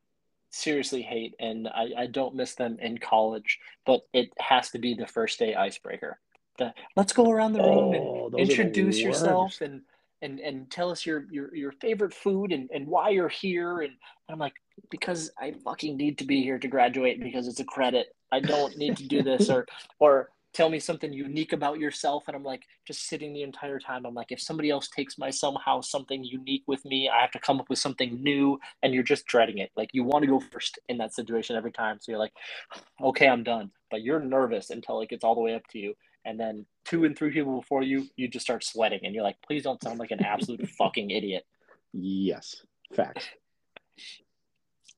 seriously 0.50 1.02
hate, 1.02 1.34
and 1.38 1.68
I, 1.68 1.88
I 1.96 2.06
don't 2.06 2.34
miss 2.34 2.54
them 2.54 2.78
in 2.80 2.98
college, 2.98 3.58
but 3.84 4.02
it 4.12 4.30
has 4.38 4.70
to 4.70 4.78
be 4.78 4.94
the 4.94 5.06
first 5.06 5.38
day 5.38 5.54
icebreaker. 5.54 6.18
The 6.58 6.72
let's 6.96 7.12
go 7.12 7.30
around 7.30 7.52
the 7.52 7.60
room 7.60 7.92
and 7.92 8.02
Oh, 8.02 8.30
the 8.30 8.38
introduce 8.38 8.98
yourself 8.98 9.60
and 9.60 9.82
and 10.22 10.40
and 10.40 10.70
tell 10.70 10.90
us 10.90 11.04
your 11.04 11.26
your 11.30 11.54
your 11.54 11.72
favorite 11.72 12.14
food 12.14 12.52
and 12.52 12.70
and 12.72 12.86
why 12.86 13.10
you're 13.10 13.28
here. 13.28 13.80
And 13.80 13.92
I'm 14.28 14.38
like, 14.38 14.54
because 14.90 15.30
I 15.38 15.54
fucking 15.64 15.96
need 15.96 16.18
to 16.18 16.24
be 16.24 16.42
here 16.42 16.58
to 16.58 16.68
graduate 16.68 17.22
because 17.22 17.48
it's 17.48 17.60
a 17.60 17.64
credit. 17.64 18.08
I 18.32 18.40
don't 18.40 18.76
need 18.76 18.96
to 18.96 19.06
do 19.06 19.22
this. 19.22 19.50
Or 19.50 19.66
or 20.00 20.30
tell 20.52 20.70
me 20.70 20.80
something 20.80 21.12
unique 21.12 21.52
about 21.52 21.78
yourself. 21.78 22.24
And 22.26 22.36
i'm 22.36 22.42
like 22.42 22.62
just 22.86 23.08
sitting 23.08 23.34
the 23.34 23.42
entire 23.42 23.78
time 23.78 24.06
i'm 24.06 24.14
like 24.14 24.32
if 24.32 24.40
somebody 24.40 24.70
else 24.70 24.88
takes 24.88 25.18
my 25.18 25.28
somehow 25.28 25.82
something 25.82 26.24
unique 26.24 26.62
with 26.66 26.82
me 26.86 27.10
i 27.10 27.20
have 27.20 27.30
to 27.32 27.38
come 27.38 27.60
up 27.60 27.68
with 27.68 27.78
something 27.78 28.22
new. 28.22 28.58
And 28.82 28.94
you're 28.94 29.02
just 29.02 29.26
dreading 29.26 29.58
it. 29.58 29.70
Like 29.76 29.90
you 29.92 30.02
want 30.02 30.22
to 30.22 30.28
go 30.28 30.40
first 30.40 30.78
in 30.88 30.98
that 30.98 31.14
situation 31.14 31.56
every 31.56 31.72
time. 31.72 31.98
So 32.00 32.10
you're 32.12 32.18
like 32.18 32.32
okay 33.02 33.28
i'm 33.28 33.44
done. 33.44 33.70
But 33.90 34.02
you're 34.02 34.20
nervous 34.20 34.70
until 34.70 35.00
it 35.02 35.10
gets 35.10 35.24
all 35.24 35.34
the 35.34 35.40
way 35.42 35.54
up 35.54 35.66
to 35.68 35.78
you 35.78 35.94
and 36.26 36.38
then 36.38 36.66
two 36.84 37.04
and 37.04 37.16
three 37.16 37.30
people 37.30 37.60
before 37.60 37.82
you 37.82 38.06
you 38.16 38.28
just 38.28 38.44
start 38.44 38.62
sweating 38.62 39.00
and 39.04 39.14
you're 39.14 39.24
like 39.24 39.36
please 39.46 39.62
don't 39.62 39.82
sound 39.82 39.98
like 39.98 40.10
an 40.10 40.22
absolute 40.22 40.68
fucking 40.78 41.10
idiot 41.10 41.44
Yes. 41.98 42.62
Facts. 42.94 43.26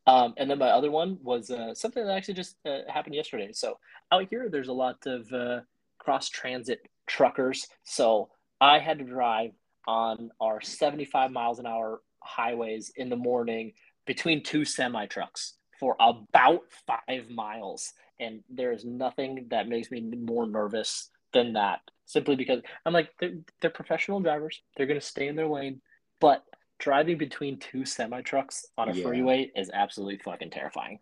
Um, 0.07 0.35
and 0.37 0.51
then 0.51 0.59
my 0.59 0.71
other 0.71 0.91
one 0.91 1.19
was 1.23 1.51
uh, 1.51 1.75
something 1.75 2.05
that 2.05 2.17
actually 2.17 2.35
just 2.35 2.57
uh, 2.67 2.81
happened 2.89 3.15
yesterday. 3.15 3.51
So 3.53 3.79
out 4.11 4.27
here, 4.31 4.49
there's 4.51 4.69
a 4.69 4.73
lot 4.73 5.07
of 5.07 5.31
uh, 5.33 5.61
cross 5.99 6.29
transit 6.29 6.81
truckers. 7.07 7.67
So 7.85 8.31
I 8.61 8.79
had 8.79 8.99
to 8.99 9.05
drive 9.05 9.53
on 9.87 10.31
our 10.41 10.61
75 10.61 11.31
miles 11.31 11.59
an 11.59 11.67
hour 11.67 12.01
highways 12.23 12.91
in 12.97 13.11
the 13.11 13.17
morning 13.17 13.73
between 14.07 14.43
two 14.43 14.65
semi 14.65 15.07
trucks 15.07 15.55
for 15.79 15.95
about 16.01 16.63
five 16.87 17.29
miles. 17.31 17.93
And 18.19 18.41
there 18.49 18.73
is 18.73 18.85
nothing 18.85 19.47
that 19.51 19.69
makes 19.69 19.91
me 19.91 20.01
more 20.01 20.47
nervous 20.47 21.11
than 21.33 21.55
that. 21.55 21.81
Simply 22.07 22.37
because 22.37 22.63
I'm 22.87 22.93
like, 22.93 23.11
they're, 23.21 23.35
they're 23.61 23.71
professional 23.71 24.21
drivers. 24.21 24.63
They're 24.77 24.87
going 24.87 25.01
to 25.01 25.07
stay 25.07 25.29
in 25.29 25.37
their 25.37 25.49
lane. 25.49 25.81
But 26.21 26.43
driving 26.79 27.19
between 27.19 27.59
two 27.59 27.85
semi 27.85 28.23
trucks 28.23 28.65
on 28.79 28.89
a 28.89 28.95
Yeah. 28.95 29.03
freeway 29.03 29.51
is 29.55 29.71
absolutely 29.73 30.19
fucking 30.19 30.51
terrifying. 30.51 31.01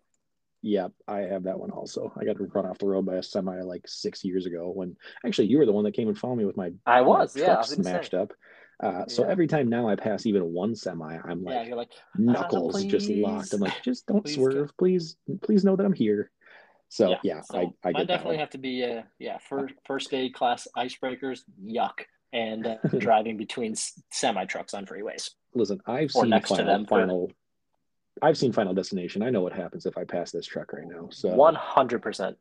Yep, 0.63 0.91
I 1.07 1.19
have 1.19 1.43
that 1.43 1.59
one 1.59 1.69
also. 1.69 2.11
I 2.19 2.25
got 2.25 2.37
run 2.53 2.65
off 2.65 2.79
the 2.79 2.87
road 2.87 3.05
by 3.05 3.15
a 3.15 3.23
semi 3.23 3.61
like 3.61 3.87
six 3.87 4.25
years 4.25 4.45
ago 4.47 4.71
when 4.73 4.97
actually 5.25 5.47
you 5.47 5.59
were 5.59 5.65
the 5.65 5.71
one 5.71 5.83
that 5.85 5.93
came 5.93 6.07
and 6.07 6.17
found 6.17 6.37
me 6.37 6.45
with 6.45 6.57
my 6.57 6.71
I 6.85 7.01
my 7.01 7.07
was, 7.19 7.35
yeah, 7.35 7.53
I 7.53 7.59
was 7.59 7.69
gonna 7.69 7.83
say. 7.83 7.91
smashed 7.91 8.13
up. 8.15 8.33
Uh, 8.83 9.05
so 9.07 9.23
Yeah. 9.23 9.29
every 9.31 9.47
time 9.47 9.69
now 9.69 9.87
I 9.87 9.95
pass 9.95 10.25
even 10.25 10.51
one 10.51 10.75
semi, 10.75 11.17
I'm 11.23 11.43
yeah, 11.43 11.59
like 11.59 11.67
you're 11.67 11.77
like, 11.77 11.91
knuckles 12.17 12.83
just 12.85 13.09
locked. 13.09 13.53
I'm 13.53 13.61
like, 13.61 13.81
just 13.83 14.07
don't 14.07 14.23
Please 14.23 14.35
swerve, 14.35 14.71
please, 14.77 15.15
please 15.41 15.63
know 15.63 15.75
that 15.75 15.85
I'm 15.85 15.93
here. 15.93 16.31
So 16.89 17.09
yeah. 17.09 17.17
yeah, 17.23 17.41
so 17.41 17.57
I, 17.83 17.89
I 17.89 17.93
get 17.93 18.07
definitely 18.07 18.37
have 18.37 18.49
to 18.51 18.57
be, 18.57 18.83
uh, 18.83 19.01
yeah, 19.19 19.37
first 19.39 19.73
first 19.85 20.13
aid 20.13 20.33
class 20.33 20.67
icebreakers, 20.77 21.41
yuck, 21.63 22.05
and 22.31 22.65
uh, 22.65 22.75
driving 22.97 23.37
between 23.37 23.75
semi 24.11 24.45
trucks 24.45 24.73
on 24.73 24.85
freeways. 24.85 25.31
Listen, 25.53 25.81
I've 25.85 26.11
Or 26.15 26.23
seen 26.23 26.41
final 26.41 26.85
final. 26.85 27.31
I've 28.21 28.37
seen 28.37 28.51
Final 28.51 28.73
Destination. 28.73 29.21
I 29.21 29.29
know 29.29 29.41
what 29.41 29.53
happens 29.53 29.85
if 29.85 29.97
I 29.97 30.03
pass 30.03 30.31
this 30.31 30.47
truck 30.47 30.73
right 30.73 30.87
now. 30.87 31.09
So 31.11 31.29
One 31.29 31.55
hundred 31.55 32.01
percent. 32.01 32.37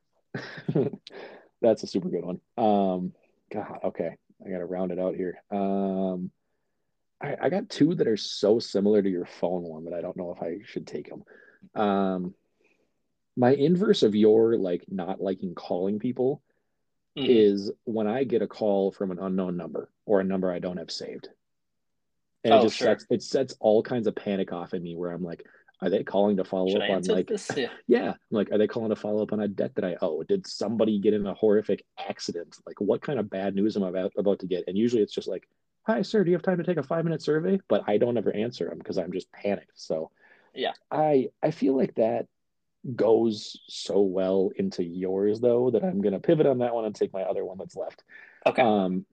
That's 1.62 1.82
a 1.82 1.86
super 1.86 2.08
good 2.08 2.24
one. 2.24 2.40
Um, 2.56 3.12
God, 3.52 3.80
okay, 3.84 4.16
I 4.44 4.50
got 4.50 4.58
to 4.58 4.64
round 4.64 4.92
it 4.92 4.98
out 4.98 5.14
here. 5.14 5.42
Um, 5.50 6.30
I, 7.20 7.36
I 7.42 7.48
got 7.48 7.70
two 7.70 7.94
that 7.94 8.06
are 8.06 8.16
so 8.16 8.58
similar 8.58 9.02
to 9.02 9.08
your 9.08 9.24
phone 9.24 9.62
one 9.62 9.84
that 9.84 9.94
I 9.94 10.00
don't 10.00 10.16
know 10.16 10.34
if 10.36 10.42
I 10.42 10.58
should 10.64 10.86
take 10.86 11.08
them. 11.08 11.24
Um, 11.74 12.34
my 13.36 13.52
inverse 13.52 14.02
of 14.02 14.14
your 14.14 14.56
like 14.56 14.84
not 14.88 15.20
liking 15.20 15.54
calling 15.54 15.98
people 15.98 16.42
Mhm. 17.16 17.28
is 17.30 17.72
when 17.84 18.06
I 18.06 18.24
get 18.24 18.42
a 18.42 18.46
call 18.46 18.92
from 18.92 19.10
an 19.10 19.18
unknown 19.18 19.56
number 19.56 19.90
or 20.04 20.20
a 20.20 20.24
number 20.24 20.50
I 20.50 20.58
don't 20.58 20.76
have 20.76 20.90
saved. 20.90 21.28
And 22.44 22.54
Oh, 22.54 22.58
it 22.58 22.62
just 22.62 22.76
sure. 22.76 22.88
sets 22.88 23.06
it 23.10 23.22
sets 23.22 23.56
all 23.60 23.82
kinds 23.82 24.06
of 24.06 24.14
panic 24.14 24.52
off 24.52 24.74
in 24.74 24.82
me 24.82 24.94
where 24.94 25.10
I'm 25.10 25.22
like, 25.22 25.44
are 25.80 25.90
they 25.90 26.04
calling 26.04 26.36
to 26.38 26.44
follow 26.44 26.68
Should 26.68 26.82
up 26.82 26.90
on 26.90 27.02
like 27.04 27.26
this? 27.28 27.50
Yeah. 27.56 27.72
yeah, 27.86 28.14
like, 28.30 28.50
are 28.50 28.58
they 28.58 28.66
calling 28.66 28.90
to 28.90 28.96
follow 28.96 29.22
up 29.22 29.32
on 29.32 29.40
a 29.40 29.48
debt 29.48 29.74
that 29.74 29.84
I 29.84 29.96
owe? 30.00 30.22
Did 30.22 30.46
somebody 30.46 30.98
get 30.98 31.12
in 31.14 31.26
a 31.26 31.34
horrific 31.34 31.84
accident? 31.98 32.56
Like, 32.66 32.80
what 32.80 33.02
kind 33.02 33.18
of 33.18 33.28
bad 33.28 33.54
news 33.54 33.76
am 33.76 33.84
I 33.84 33.88
about, 33.88 34.12
about 34.16 34.38
to 34.40 34.46
get? 34.46 34.64
And 34.68 34.76
usually 34.78 35.02
it's 35.02 35.12
just 35.12 35.28
like, 35.28 35.46
hi, 35.82 36.02
sir, 36.02 36.24
do 36.24 36.30
you 36.30 36.36
have 36.36 36.42
time 36.42 36.58
to 36.58 36.64
take 36.64 36.78
a 36.78 36.82
five 36.82 37.04
minute 37.04 37.20
survey? 37.22 37.58
But 37.68 37.84
I 37.86 37.98
don't 37.98 38.16
ever 38.16 38.32
answer 38.34 38.68
them 38.68 38.78
because 38.78 38.96
I'm 38.98 39.12
just 39.12 39.30
panicked. 39.32 39.72
So, 39.74 40.10
Yeah. 40.54 40.72
I 40.90 41.30
I 41.42 41.50
feel 41.50 41.76
like 41.76 41.94
that 41.96 42.26
goes 42.94 43.60
so 43.68 44.00
well 44.00 44.50
into 44.56 44.84
yours 44.84 45.40
though 45.40 45.70
that 45.70 45.82
I'm 45.82 46.00
gonna 46.00 46.20
pivot 46.20 46.46
on 46.46 46.58
that 46.58 46.74
one 46.74 46.84
and 46.84 46.94
take 46.94 47.12
my 47.12 47.22
other 47.22 47.44
one 47.44 47.58
that's 47.58 47.76
left. 47.76 48.04
Okay. 48.46 48.62
Um, 48.62 49.04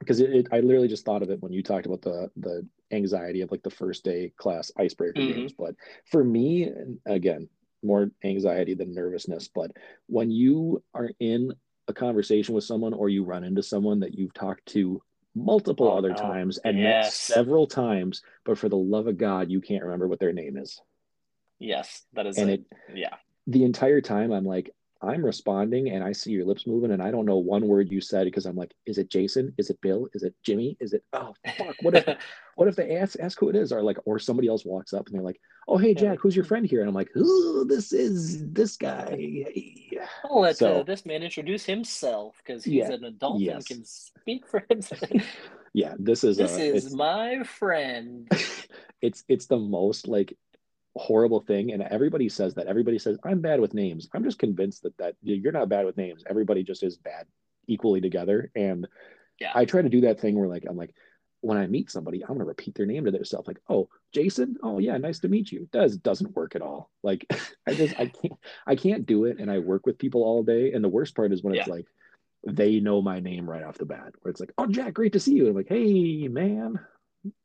because 0.00 0.20
it, 0.20 0.30
it, 0.30 0.46
I 0.52 0.60
literally 0.60 0.88
just 0.88 1.04
thought 1.04 1.22
of 1.22 1.30
it 1.30 1.40
when 1.42 1.52
you 1.52 1.62
talked 1.62 1.86
about 1.86 2.02
the 2.02 2.30
the 2.36 2.66
anxiety 2.90 3.40
of 3.40 3.50
like 3.50 3.62
the 3.62 3.70
first 3.70 4.04
day 4.04 4.32
class 4.36 4.70
icebreaker 4.78 5.20
Mhm. 5.20 5.34
games. 5.34 5.52
But 5.52 5.74
for 6.10 6.22
me, 6.24 6.70
again, 7.06 7.48
more 7.82 8.10
anxiety 8.22 8.74
than 8.74 8.94
nervousness. 8.94 9.48
But 9.48 9.72
when 10.06 10.30
you 10.30 10.82
are 10.94 11.10
in 11.20 11.52
a 11.88 11.92
conversation 11.92 12.54
with 12.54 12.64
someone 12.64 12.94
or 12.94 13.08
you 13.08 13.24
run 13.24 13.44
into 13.44 13.62
someone 13.62 14.00
that 14.00 14.14
you've 14.14 14.32
talked 14.34 14.64
to 14.66 15.02
multiple 15.34 15.90
Oh, 15.90 15.98
other 15.98 16.10
no. 16.10 16.14
times 16.14 16.58
and 16.64 16.82
met 16.82 17.04
several 17.04 17.66
times, 17.66 18.22
but 18.44 18.56
for 18.58 18.68
the 18.68 18.76
love 18.76 19.06
of 19.06 19.18
God, 19.18 19.50
you 19.50 19.60
can't 19.60 19.84
remember 19.84 20.08
what 20.08 20.20
their 20.20 20.32
name 20.32 20.56
is. 20.56 20.80
Yes, 21.58 22.02
that 22.14 22.26
is 22.26 22.38
And 22.38 22.50
a- 22.50 22.54
it 22.54 22.64
yeah. 22.94 23.14
the 23.46 23.64
entire 23.64 24.00
time 24.00 24.32
I'm 24.32 24.44
like, 24.44 24.70
I'm 25.02 25.22
responding 25.24 25.90
and 25.90 26.02
I 26.02 26.12
see 26.12 26.30
your 26.32 26.46
lips 26.46 26.66
moving 26.66 26.90
and 26.90 27.02
I 27.02 27.10
don't 27.10 27.26
know 27.26 27.36
one 27.36 27.68
word 27.68 27.92
you 27.92 28.00
said 28.00 28.24
because 28.24 28.46
I'm 28.46 28.56
like, 28.56 28.72
is 28.86 28.96
it 28.96 29.10
Jason? 29.10 29.52
Is 29.58 29.68
it 29.68 29.78
Bill? 29.82 30.08
Is 30.14 30.22
it 30.22 30.34
Jimmy? 30.42 30.78
Is 30.80 30.94
it 30.94 31.04
oh 31.12 31.34
fuck? 31.58 31.76
What 31.82 31.94
if 31.94 32.16
what 32.56 32.68
if 32.68 32.76
they 32.76 32.96
ask 32.96 33.18
ask 33.20 33.38
who 33.38 33.50
it 33.50 33.56
is? 33.56 33.70
Or 33.70 33.82
like 33.82 33.98
or 34.06 34.18
somebody 34.18 34.48
else 34.48 34.64
walks 34.64 34.94
up 34.94 35.06
and 35.06 35.14
they're 35.14 35.22
like, 35.22 35.38
Oh 35.68 35.76
hey 35.76 35.92
Jack, 35.92 36.20
who's 36.20 36.34
your 36.34 36.46
friend 36.46 36.64
here? 36.64 36.80
And 36.80 36.88
I'm 36.88 36.94
like, 36.94 37.10
this 37.14 37.92
is 37.92 38.50
this 38.50 38.78
guy. 38.78 39.44
I'll 40.24 40.40
let 40.40 40.56
So- 40.56 40.80
uh, 40.80 40.82
this 40.84 41.04
man 41.04 41.22
introduce 41.22 41.64
himself 41.66 42.36
because 42.38 42.64
he's 42.64 42.74
Yeah, 42.74 42.92
an 42.92 43.04
adult 43.04 43.40
yes. 43.40 43.56
and 43.56 43.66
can 43.66 43.84
speak 43.84 44.46
for 44.46 44.64
himself. 44.70 45.02
Yeah, 45.76 45.94
this 45.98 46.22
is 46.22 46.36
this 46.36 46.56
uh, 46.56 46.60
is 46.60 46.94
my 46.94 47.42
friend. 47.42 48.28
it's 49.02 49.24
it's 49.28 49.46
the 49.46 49.58
most 49.58 50.06
like 50.06 50.38
horrible 50.96 51.40
thing 51.40 51.72
and 51.72 51.82
everybody 51.82 52.28
says 52.28 52.54
that 52.54 52.68
everybody 52.68 52.98
says 52.98 53.18
i'm 53.24 53.40
bad 53.40 53.58
with 53.58 53.74
names 53.74 54.08
i'm 54.14 54.22
just 54.22 54.38
convinced 54.38 54.82
that 54.84 54.96
that 54.96 55.16
you're 55.22 55.52
not 55.52 55.68
bad 55.68 55.84
with 55.84 55.96
names 55.96 56.22
everybody 56.28 56.62
just 56.62 56.84
is 56.84 56.96
bad 56.96 57.26
equally 57.66 58.00
together 58.00 58.50
and 58.54 58.86
Yeah. 59.40 59.50
i 59.54 59.64
try 59.64 59.82
to 59.82 59.88
do 59.88 60.02
that 60.02 60.20
thing 60.20 60.38
where 60.38 60.48
like 60.48 60.64
i'm 60.68 60.76
like 60.76 60.94
when 61.44 61.58
I 61.58 61.66
meet 61.66 61.90
somebody, 61.90 62.22
I'm 62.22 62.28
gonna 62.28 62.46
repeat 62.46 62.74
their 62.74 62.86
name 62.86 63.04
to 63.04 63.10
themselves. 63.10 63.46
Like, 63.46 63.60
oh, 63.68 63.90
Jason, 64.12 64.56
oh 64.62 64.78
yeah, 64.78 64.96
nice 64.96 65.18
to 65.20 65.28
meet 65.28 65.52
you. 65.52 65.68
Does 65.72 65.98
doesn't 65.98 66.34
work 66.34 66.56
at 66.56 66.62
all. 66.62 66.90
Like, 67.02 67.26
I 67.68 67.74
just 67.74 67.94
I 68.00 68.06
can't 68.06 68.38
I 68.66 68.76
can't 68.76 69.04
do 69.04 69.26
it, 69.26 69.38
and 69.38 69.50
I 69.50 69.58
work 69.58 69.84
with 69.84 69.98
people 69.98 70.24
all 70.24 70.42
day. 70.42 70.72
And 70.72 70.82
the 70.82 70.88
worst 70.88 71.14
part 71.14 71.32
is 71.32 71.42
when 71.42 71.54
it's 71.54 71.68
like 71.68 71.86
they 72.46 72.80
know 72.80 73.02
my 73.02 73.20
name 73.20 73.48
right 73.48 73.62
off 73.62 73.76
the 73.76 73.84
bat, 73.84 74.14
where 74.22 74.30
it's 74.30 74.40
like, 74.40 74.52
oh 74.56 74.66
Jack, 74.66 74.94
great 74.94 75.12
to 75.12 75.20
see 75.20 75.34
you. 75.34 75.48
I'm 75.48 75.54
like, 75.54 75.68
hey 75.68 76.28
man, 76.28 76.80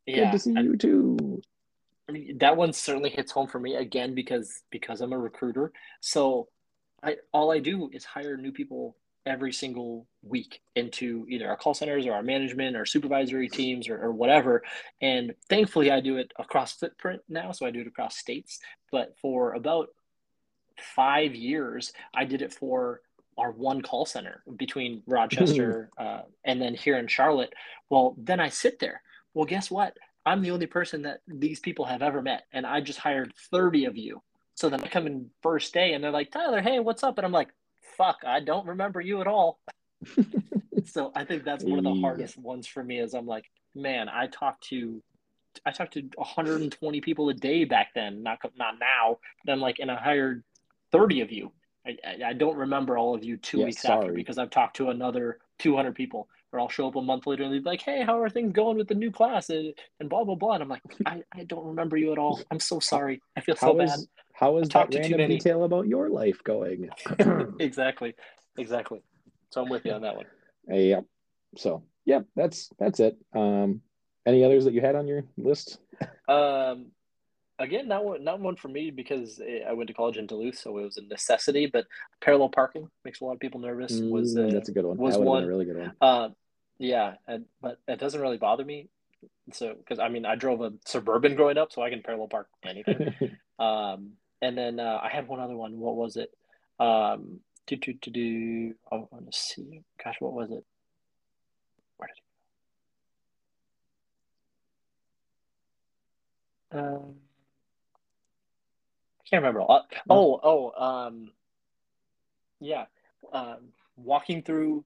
good 0.08 0.32
to 0.32 0.40
see 0.40 0.56
and 0.56 0.64
you 0.64 0.78
too. 0.78 1.42
I 2.10 2.12
mean, 2.12 2.40
that 2.40 2.58
one 2.58 2.74
certainly 2.74 3.12
hits 3.12 3.32
home 3.32 3.48
for 3.48 3.60
me 3.60 3.76
again 3.76 4.16
because 4.16 4.64
because 4.72 5.00
I'm 5.00 5.14
a 5.14 5.20
recruiter. 5.20 5.72
So 6.02 6.48
I 7.04 7.18
all 7.32 7.52
I 7.52 7.60
do 7.60 7.90
is 7.94 8.04
hire 8.04 8.36
new 8.36 8.52
people 8.52 8.98
every 9.28 9.54
single 9.54 10.08
week 10.24 10.62
into 10.76 11.26
either 11.30 11.48
our 11.48 11.56
call 11.56 11.76
centers 11.76 12.08
or 12.08 12.14
our 12.14 12.24
management 12.24 12.76
or 12.76 12.86
supervisory 12.86 13.48
teams 13.48 13.88
or, 13.88 14.02
or 14.02 14.12
whatever. 14.12 14.64
And 15.02 15.36
thankfully 15.50 15.92
I 15.92 16.00
do 16.00 16.18
it 16.18 16.32
across 16.40 16.74
footprint 16.74 17.22
now, 17.30 17.52
so 17.52 17.68
I 17.68 17.72
do 17.72 17.82
it 17.82 17.88
across 17.88 18.18
states. 18.18 18.60
But 18.92 19.16
for 19.22 19.54
about 19.54 19.90
five 20.96 21.36
years, 21.36 21.94
I 22.16 22.26
did 22.26 22.42
it 22.42 22.54
for 22.54 23.02
our 23.38 23.52
one 23.52 23.84
call 23.84 24.08
center 24.08 24.42
between 24.58 25.04
Rochester 25.08 25.92
uh, 26.00 26.22
and 26.44 26.60
then 26.60 26.74
here 26.74 26.98
in 26.98 27.08
Charlotte. 27.08 27.54
Well, 27.92 28.16
then 28.18 28.40
I 28.40 28.50
sit 28.50 28.80
there. 28.80 29.04
Well, 29.36 29.46
guess 29.46 29.70
what? 29.70 29.96
I'm 30.30 30.44
the 30.44 30.52
only 30.52 30.68
person 30.68 31.02
that 31.02 31.22
these 31.28 31.60
people 31.60 31.86
have 31.86 32.04
ever 32.04 32.22
met, 32.22 32.44
and 32.54 32.64
I 32.64 32.82
just 32.82 33.00
hired 33.00 33.34
30 33.50 33.86
of 33.86 33.98
you. 33.98 34.22
So 34.54 34.70
then 34.70 34.80
I 34.82 34.88
come 34.88 35.08
in 35.08 35.32
first 35.42 35.74
day, 35.74 35.94
and 35.94 36.04
they're 36.04 36.12
like, 36.12 36.30
Tyler, 36.30 36.62
hey, 36.62 36.80
what's 36.80 37.04
up? 37.04 37.18
And 37.18 37.26
I'm 37.26 37.32
like, 37.32 37.50
fuck, 37.98 38.18
I 38.24 38.40
don't 38.40 38.68
remember 38.68 39.02
you 39.02 39.22
at 39.22 39.28
all. 39.28 39.60
so 40.86 41.12
I 41.16 41.26
think 41.26 41.44
that's 41.44 41.64
one 41.64 41.80
of 41.80 41.84
the 41.84 42.00
hardest 42.00 42.38
ones 42.38 42.68
for 42.68 42.84
me. 42.84 43.00
Is 43.00 43.16
I'm 43.16 43.26
like, 43.26 43.46
man, 43.74 44.08
I 44.08 44.28
talked 44.28 44.66
to, 44.66 45.02
I 45.66 45.72
talked 45.72 45.94
to 45.94 46.04
120 46.14 47.02
people 47.02 47.30
a 47.30 47.34
day 47.34 47.64
back 47.64 47.96
then, 47.96 48.22
not 48.22 48.38
not 48.56 48.76
now. 48.80 49.18
But 49.44 49.54
I'm 49.54 49.60
like, 49.60 49.80
and 49.80 49.90
I 49.90 49.96
hired 49.96 50.44
30 50.92 51.22
of 51.22 51.32
you. 51.32 51.52
I, 51.88 51.98
I, 52.28 52.34
don't 52.34 52.58
remember 52.58 53.00
all 53.00 53.16
of 53.16 53.24
you 53.24 53.38
two 53.38 53.60
Yeah, 53.60 53.66
weeks 53.66 53.86
after 53.86 54.12
because 54.12 54.38
I've 54.38 54.52
talked 54.52 54.76
to 54.76 54.90
another 54.90 55.40
200 55.58 55.96
people. 55.96 56.28
Or 56.52 56.60
I'll 56.60 56.70
show 56.70 56.88
up 56.88 56.96
a 56.96 57.02
month 57.02 57.28
later 57.28 57.44
and 57.44 57.54
they'll 57.54 57.62
be 57.62 57.70
like, 57.70 57.82
"Hey, 57.82 58.04
how 58.04 58.20
are 58.22 58.30
things 58.30 58.54
going 58.54 58.78
with 58.78 58.88
the 58.88 58.96
new 58.96 59.12
class?" 59.12 59.50
and, 59.52 59.74
and 60.00 60.10
blah 60.10 60.24
blah 60.24 60.36
blah. 60.36 60.54
And 60.54 60.64
I'm 60.64 60.70
like, 60.70 60.82
I, 61.06 61.22
I 61.34 61.44
don't 61.44 61.66
remember 61.68 61.96
you 61.96 62.12
at 62.12 62.18
all. 62.18 62.42
I'm 62.50 62.60
so 62.60 62.80
sorry. 62.80 63.22
I 63.38 63.42
feel 63.42 63.56
so 63.56 63.68
How 63.68 63.74
bad. 63.74 64.00
how 64.34 64.58
is 64.58 64.68
that 64.70 64.90
to 64.92 64.98
random 65.00 65.18
many. 65.18 65.38
detail 65.38 65.64
about 65.64 65.88
your 65.88 66.10
life 66.10 66.44
going? 66.44 66.90
Exactly, 67.60 68.16
exactly. 68.58 69.04
So 69.52 69.62
I'm 69.62 69.70
with 69.70 69.86
you 69.86 69.92
on 69.92 70.02
that 70.02 70.16
one. 70.16 70.26
yeah. 70.68 71.02
So 71.56 71.84
yeah, 72.06 72.22
that's 72.36 72.70
that's 72.80 73.00
it. 73.00 73.18
Um, 73.36 73.82
any 74.26 74.44
others 74.44 74.66
that 74.66 74.74
you 74.74 74.82
had 74.82 74.96
on 74.96 75.08
your 75.08 75.24
list? 75.38 75.80
Um, 76.28 76.88
again, 77.60 77.88
not 77.88 78.06
one, 78.06 78.24
not 78.24 78.40
one 78.40 78.56
for 78.56 78.68
me 78.70 78.92
because 78.92 79.40
I 79.68 79.74
went 79.74 79.88
to 79.88 79.94
college 79.94 80.18
in 80.18 80.26
Duluth, 80.28 80.58
so 80.58 80.78
it 80.78 80.84
was 80.84 80.98
a 80.98 81.04
necessity. 81.04 81.68
But 81.68 81.86
parallel 82.22 82.50
parking 82.50 82.88
makes 83.06 83.22
a 83.22 83.26
lot 83.26 83.34
of 83.34 83.40
people 83.40 83.60
nervous. 83.60 84.00
Was 84.00 84.38
uh, 84.38 84.50
that's 84.52 84.70
a 84.70 84.72
good 84.72 84.86
one. 84.86 84.98
was 84.98 85.16
that 85.16 85.22
one- 85.22 85.46
really 85.46 85.66
good 85.66 85.78
one. 85.78 85.92
uh, 86.02 86.30
yeah, 86.80 87.16
and 87.28 87.46
but 87.62 87.80
it 87.88 88.00
doesn't 88.00 88.22
really 88.22 88.38
bother 88.38 88.64
me. 88.66 88.88
So 89.52 89.76
because 89.76 90.00
I 90.00 90.08
mean, 90.08 90.26
I 90.26 90.36
drove 90.36 90.62
a 90.62 90.72
suburban 90.86 91.36
growing 91.36 91.58
up, 91.58 91.72
so 91.72 91.82
I 91.82 91.90
can 91.90 92.02
parallel 92.02 92.30
park 92.30 92.48
anything. 92.66 93.14
um, 93.60 94.14
and 94.42 94.58
then 94.58 94.80
uh, 94.80 95.00
I 95.04 95.10
had 95.10 95.28
one 95.28 95.42
other 95.42 95.56
one. 95.56 95.78
What 95.78 95.98
was 95.98 96.16
it? 96.16 96.32
Um, 96.80 97.42
do 97.68 97.76
do 97.76 97.94
do 97.94 98.12
do. 98.12 98.76
I 98.92 98.96
want 98.96 99.32
to 99.32 99.38
see. 99.38 99.82
Gosh, 100.04 100.16
what 100.20 100.34
was 100.34 100.52
it? 100.52 100.64
Where 101.98 102.08
did 102.08 102.18
it? 106.72 106.80
Um, 106.80 107.16
I 109.20 109.30
can't 109.30 109.44
remember 109.44 109.62
a. 109.62 109.94
Oh, 110.10 110.40
oh, 110.42 110.72
um, 110.82 111.32
yeah. 112.62 112.86
Um, 113.34 113.74
walking 113.98 114.44
through 114.44 114.86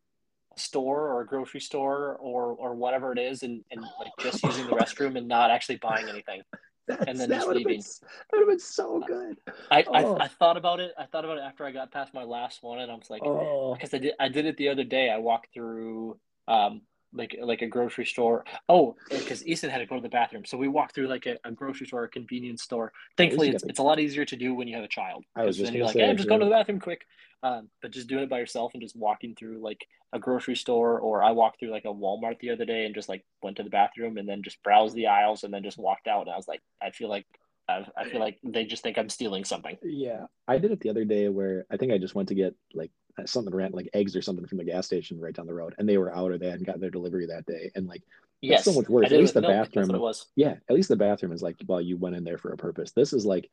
store 0.56 1.10
or 1.10 1.22
a 1.22 1.26
grocery 1.26 1.60
store 1.60 2.16
or 2.20 2.54
or 2.54 2.76
whatever 2.76 3.12
it 3.12 3.20
is, 3.20 3.44
and 3.44 3.64
and 3.72 3.82
like 3.82 4.12
just 4.20 4.44
using 4.44 4.66
the 4.68 4.74
restroom 4.74 5.18
and 5.18 5.28
not 5.28 5.52
actually 5.52 5.78
buying 5.78 6.08
anything. 6.10 6.42
That's, 6.88 7.06
then 7.06 7.30
that 7.30 7.30
just 7.30 7.48
would 7.48 7.56
have 7.56 7.64
been 7.64 7.78
leaving. 7.78 7.84
that 8.02 8.34
would 8.34 8.40
have 8.42 8.50
been 8.50 8.60
so 8.60 9.02
good. 9.08 9.38
I, 9.72 9.86
Oh. 9.88 10.18
I 10.18 10.26
I 10.26 10.28
thought 10.28 10.58
about 10.58 10.82
it. 10.82 10.92
I 10.98 11.06
thought 11.06 11.24
about 11.24 11.38
it 11.38 11.42
after 11.42 11.66
I 11.66 11.72
got 11.72 11.92
past 11.92 12.14
my 12.14 12.24
last 12.24 12.62
one, 12.62 12.80
and 12.80 12.92
I 12.92 12.96
was 12.96 13.10
like, 13.10 13.22
Oh, 13.24 13.74
because 13.74 13.94
I 13.94 14.00
did 14.00 14.14
I 14.20 14.28
did 14.28 14.46
it 14.46 14.58
the 14.58 14.68
other 14.70 14.84
day. 14.84 15.10
I 15.10 15.18
walked 15.18 15.54
through 15.54 16.20
um 16.48 16.82
like 17.14 17.36
like 17.42 17.62
a 17.62 17.68
grocery 17.68 18.06
store. 18.06 18.46
Oh, 18.70 18.96
because 19.10 19.46
Easton 19.46 19.70
had 19.70 19.80
to 19.80 19.86
go 19.86 19.96
to 19.96 20.02
the 20.02 20.10
bathroom, 20.10 20.46
so 20.46 20.58
we 20.58 20.68
walked 20.68 20.96
through 20.96 21.08
like 21.08 21.26
a, 21.26 21.38
a 21.44 21.52
grocery 21.52 21.88
store, 21.88 22.04
a 22.04 22.10
convenience 22.10 22.64
store. 22.64 22.92
Thankfully, 23.18 23.50
it's, 23.50 23.64
it's 23.64 23.80
a 23.80 23.84
lot 23.84 24.00
easier 24.00 24.26
to 24.26 24.36
do 24.36 24.54
when 24.54 24.68
you 24.68 24.76
have 24.76 24.84
a 24.84 24.90
child. 24.90 25.26
I 25.36 25.46
was 25.46 25.58
just 25.58 25.68
then 25.68 25.76
you're 25.76 25.86
like, 25.86 25.96
hey, 25.96 26.10
I'm 26.10 26.18
just 26.18 26.30
going 26.30 26.40
to 26.40 26.46
the 26.46 26.52
bathroom 26.52 26.80
quick. 26.80 27.06
Um, 27.44 27.68
but 27.82 27.92
just 27.92 28.08
doing 28.08 28.24
it 28.24 28.30
by 28.30 28.40
yourself 28.40 28.72
and 28.74 28.82
just 28.82 28.96
walking 28.96 29.36
through 29.36 29.60
like 29.60 29.86
a 30.14 30.20
grocery 30.20 30.56
store, 30.56 31.00
or 31.00 31.22
I 31.22 31.32
walked 31.32 31.60
through 31.60 31.72
like 31.72 31.84
a 31.84 31.90
Walmart 31.90 32.40
the 32.40 32.52
other 32.52 32.64
day 32.64 32.86
and 32.86 32.96
just 32.96 33.10
like 33.10 33.26
went 33.42 33.58
to 33.58 33.64
the 33.64 33.70
bathroom 33.70 34.18
and 34.18 34.28
then 34.28 34.44
just 34.44 34.64
browsed 34.64 34.96
the 34.96 35.08
aisles 35.08 35.44
and 35.44 35.54
then 35.54 35.62
just 35.62 35.78
walked 35.78 36.08
out. 36.08 36.22
And 36.22 36.32
I 36.32 36.38
was 36.38 36.48
like, 36.48 36.62
I 36.82 36.92
feel 36.92 37.10
like 37.10 37.26
I, 37.68 37.86
I 37.98 38.10
feel 38.10 38.20
like 38.20 38.40
they 38.44 38.66
just 38.66 38.84
think 38.84 38.98
I'm 38.98 39.10
stealing 39.10 39.44
something. 39.44 39.78
yeah. 39.84 40.26
I 40.48 40.58
did 40.58 40.72
it 40.72 40.80
the 40.82 40.90
other 40.90 41.06
day 41.06 41.30
where 41.30 41.66
I 41.72 41.78
think 41.78 41.92
I 41.92 41.98
just 41.98 42.16
went 42.16 42.30
to 42.30 42.36
get 42.36 42.56
like 42.74 42.92
something 43.26 43.54
rent 43.54 43.74
like 43.76 43.90
eggs 43.94 44.16
or 44.16 44.22
something 44.22 44.46
from 44.48 44.58
the 44.58 44.64
gas 44.64 44.86
station 44.86 45.20
right 45.20 45.34
down 45.36 45.46
the 45.48 45.54
road, 45.54 45.76
and 45.78 45.88
they 45.88 45.98
were 45.98 46.14
out 46.14 46.32
or 46.32 46.38
they 46.38 46.50
hadn't 46.50 46.66
gotten 46.66 46.82
their 46.82 46.90
delivery 46.90 47.26
that 47.28 47.46
day, 47.46 47.72
and 47.76 47.88
like 47.88 48.04
Yes, 48.42 48.66
so 48.66 48.74
much 48.74 48.90
worse. 48.90 49.06
At 49.06 49.18
least 49.18 49.36
the 49.36 49.42
milk. 49.42 49.54
Bathroom- 49.54 49.96
it 49.96 50.02
was. 50.02 50.26
yeah, 50.36 50.56
at 50.70 50.76
least 50.76 50.90
the 50.90 50.98
bathroom 50.98 51.32
is 51.32 51.42
like, 51.42 51.56
well, 51.66 51.80
you 51.80 51.96
went 51.96 52.18
in 52.18 52.26
there 52.26 52.38
for 52.38 52.52
a 52.52 52.58
purpose. 52.58 52.92
This 52.92 53.14
is 53.14 53.26
like, 53.26 53.50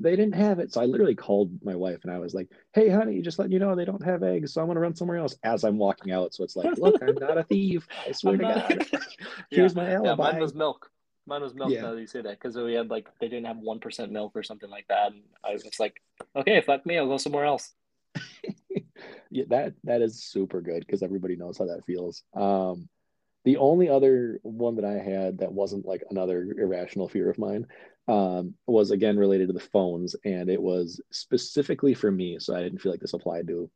they 0.00 0.16
didn't 0.16 0.34
have 0.34 0.58
it. 0.58 0.72
So 0.72 0.80
I 0.80 0.86
literally 0.86 1.14
called 1.14 1.62
my 1.62 1.76
wife 1.76 2.00
and 2.02 2.12
I 2.12 2.18
was 2.18 2.34
like, 2.34 2.48
hey, 2.72 2.88
honey, 2.88 3.22
just 3.22 3.38
letting 3.38 3.52
you 3.52 3.60
know 3.60 3.76
they 3.76 3.84
don't 3.84 4.02
have 4.04 4.24
eggs. 4.24 4.52
So 4.52 4.60
I'm 4.60 4.66
going 4.66 4.74
to 4.74 4.80
run 4.80 4.96
somewhere 4.96 5.18
else 5.18 5.36
as 5.44 5.62
I'm 5.62 5.78
walking 5.78 6.10
out. 6.12 6.34
So 6.34 6.42
it's 6.42 6.56
like, 6.56 6.76
look, 6.78 7.00
I'm 7.00 7.14
not 7.14 7.38
a 7.38 7.44
thief. 7.44 7.86
I 8.04 8.10
swear 8.10 8.34
I'm 8.34 8.40
to 8.40 8.44
not- 8.48 8.68
God. 8.68 8.86
yeah, 8.92 8.98
Here's 9.50 9.76
my 9.76 9.88
yeah, 9.88 9.98
alibi. 9.98 10.32
mine 10.32 10.40
was 10.40 10.54
milk. 10.56 10.90
Mine 11.28 11.42
was 11.42 11.54
milk. 11.54 11.70
Yeah. 11.70 11.82
Now 11.82 11.94
that 11.94 12.00
you 12.00 12.06
say 12.08 12.20
that, 12.22 12.32
because 12.40 12.56
we 12.56 12.74
had 12.74 12.90
like 12.90 13.06
they 13.20 13.28
didn't 13.28 13.46
have 13.46 13.58
one 13.58 13.78
percent 13.78 14.10
milk 14.10 14.32
or 14.34 14.42
something 14.42 14.70
like 14.70 14.86
that, 14.88 15.12
and 15.12 15.22
I 15.44 15.52
was 15.52 15.62
just 15.62 15.78
like, 15.78 16.02
okay, 16.34 16.60
fuck 16.62 16.84
me, 16.84 16.98
I'll 16.98 17.06
go 17.06 17.16
somewhere 17.16 17.44
else. 17.44 17.72
yeah, 19.30 19.44
that 19.48 19.74
that 19.84 20.02
is 20.02 20.22
super 20.24 20.60
good 20.60 20.80
because 20.80 21.02
everybody 21.02 21.36
knows 21.36 21.58
how 21.58 21.66
that 21.66 21.84
feels. 21.86 22.22
Um, 22.34 22.88
the 23.44 23.58
only 23.58 23.88
other 23.88 24.40
one 24.42 24.76
that 24.76 24.84
I 24.84 24.94
had 24.94 25.38
that 25.38 25.52
wasn't 25.52 25.86
like 25.86 26.02
another 26.10 26.42
irrational 26.58 27.08
fear 27.08 27.30
of 27.30 27.38
mine 27.38 27.66
um, 28.08 28.54
was 28.66 28.90
again 28.90 29.18
related 29.18 29.48
to 29.48 29.52
the 29.54 29.60
phones, 29.60 30.16
and 30.24 30.50
it 30.50 30.60
was 30.60 31.00
specifically 31.12 31.94
for 31.94 32.10
me. 32.10 32.38
So 32.40 32.54
I 32.56 32.62
didn't 32.62 32.80
feel 32.80 32.92
like 32.92 33.00
this 33.00 33.14
applied 33.14 33.46
to 33.48 33.70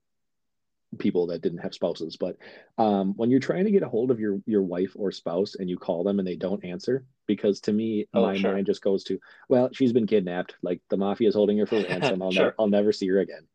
people 0.99 1.29
that 1.29 1.41
didn't 1.41 1.59
have 1.59 1.73
spouses. 1.75 2.17
But 2.17 2.37
um, 2.77 3.15
when 3.17 3.31
you're 3.31 3.39
trying 3.41 3.65
to 3.65 3.71
get 3.71 3.83
a 3.85 3.89
hold 3.89 4.11
of 4.11 4.19
your 4.19 4.41
your 4.47 4.63
wife 4.63 4.93
or 4.97 5.13
spouse 5.13 5.55
and 5.55 5.71
you 5.71 5.79
call 5.79 6.03
them 6.03 6.19
and 6.19 6.27
they 6.27 6.37
don't 6.37 6.65
answer, 6.65 7.05
because 7.27 7.61
to 7.61 7.73
me 7.73 8.09
Oh, 8.13 8.23
my 8.23 8.37
sure. 8.37 8.55
mind 8.55 8.67
just 8.67 8.83
goes 8.83 9.05
to, 9.05 9.21
well, 9.49 9.71
she's 9.73 9.93
been 9.93 10.07
kidnapped. 10.07 10.57
Like 10.63 10.81
the 10.91 10.97
mafia 10.97 11.29
is 11.29 11.35
holding 11.35 11.59
her 11.59 11.67
for 11.67 11.81
ransom. 11.83 12.23
I'll 12.23 12.33
Sure. 12.33 12.45
never 12.47 12.55
I'll 12.59 12.69
never 12.69 12.93
see 12.93 13.09
her 13.09 13.21
again. 13.21 13.47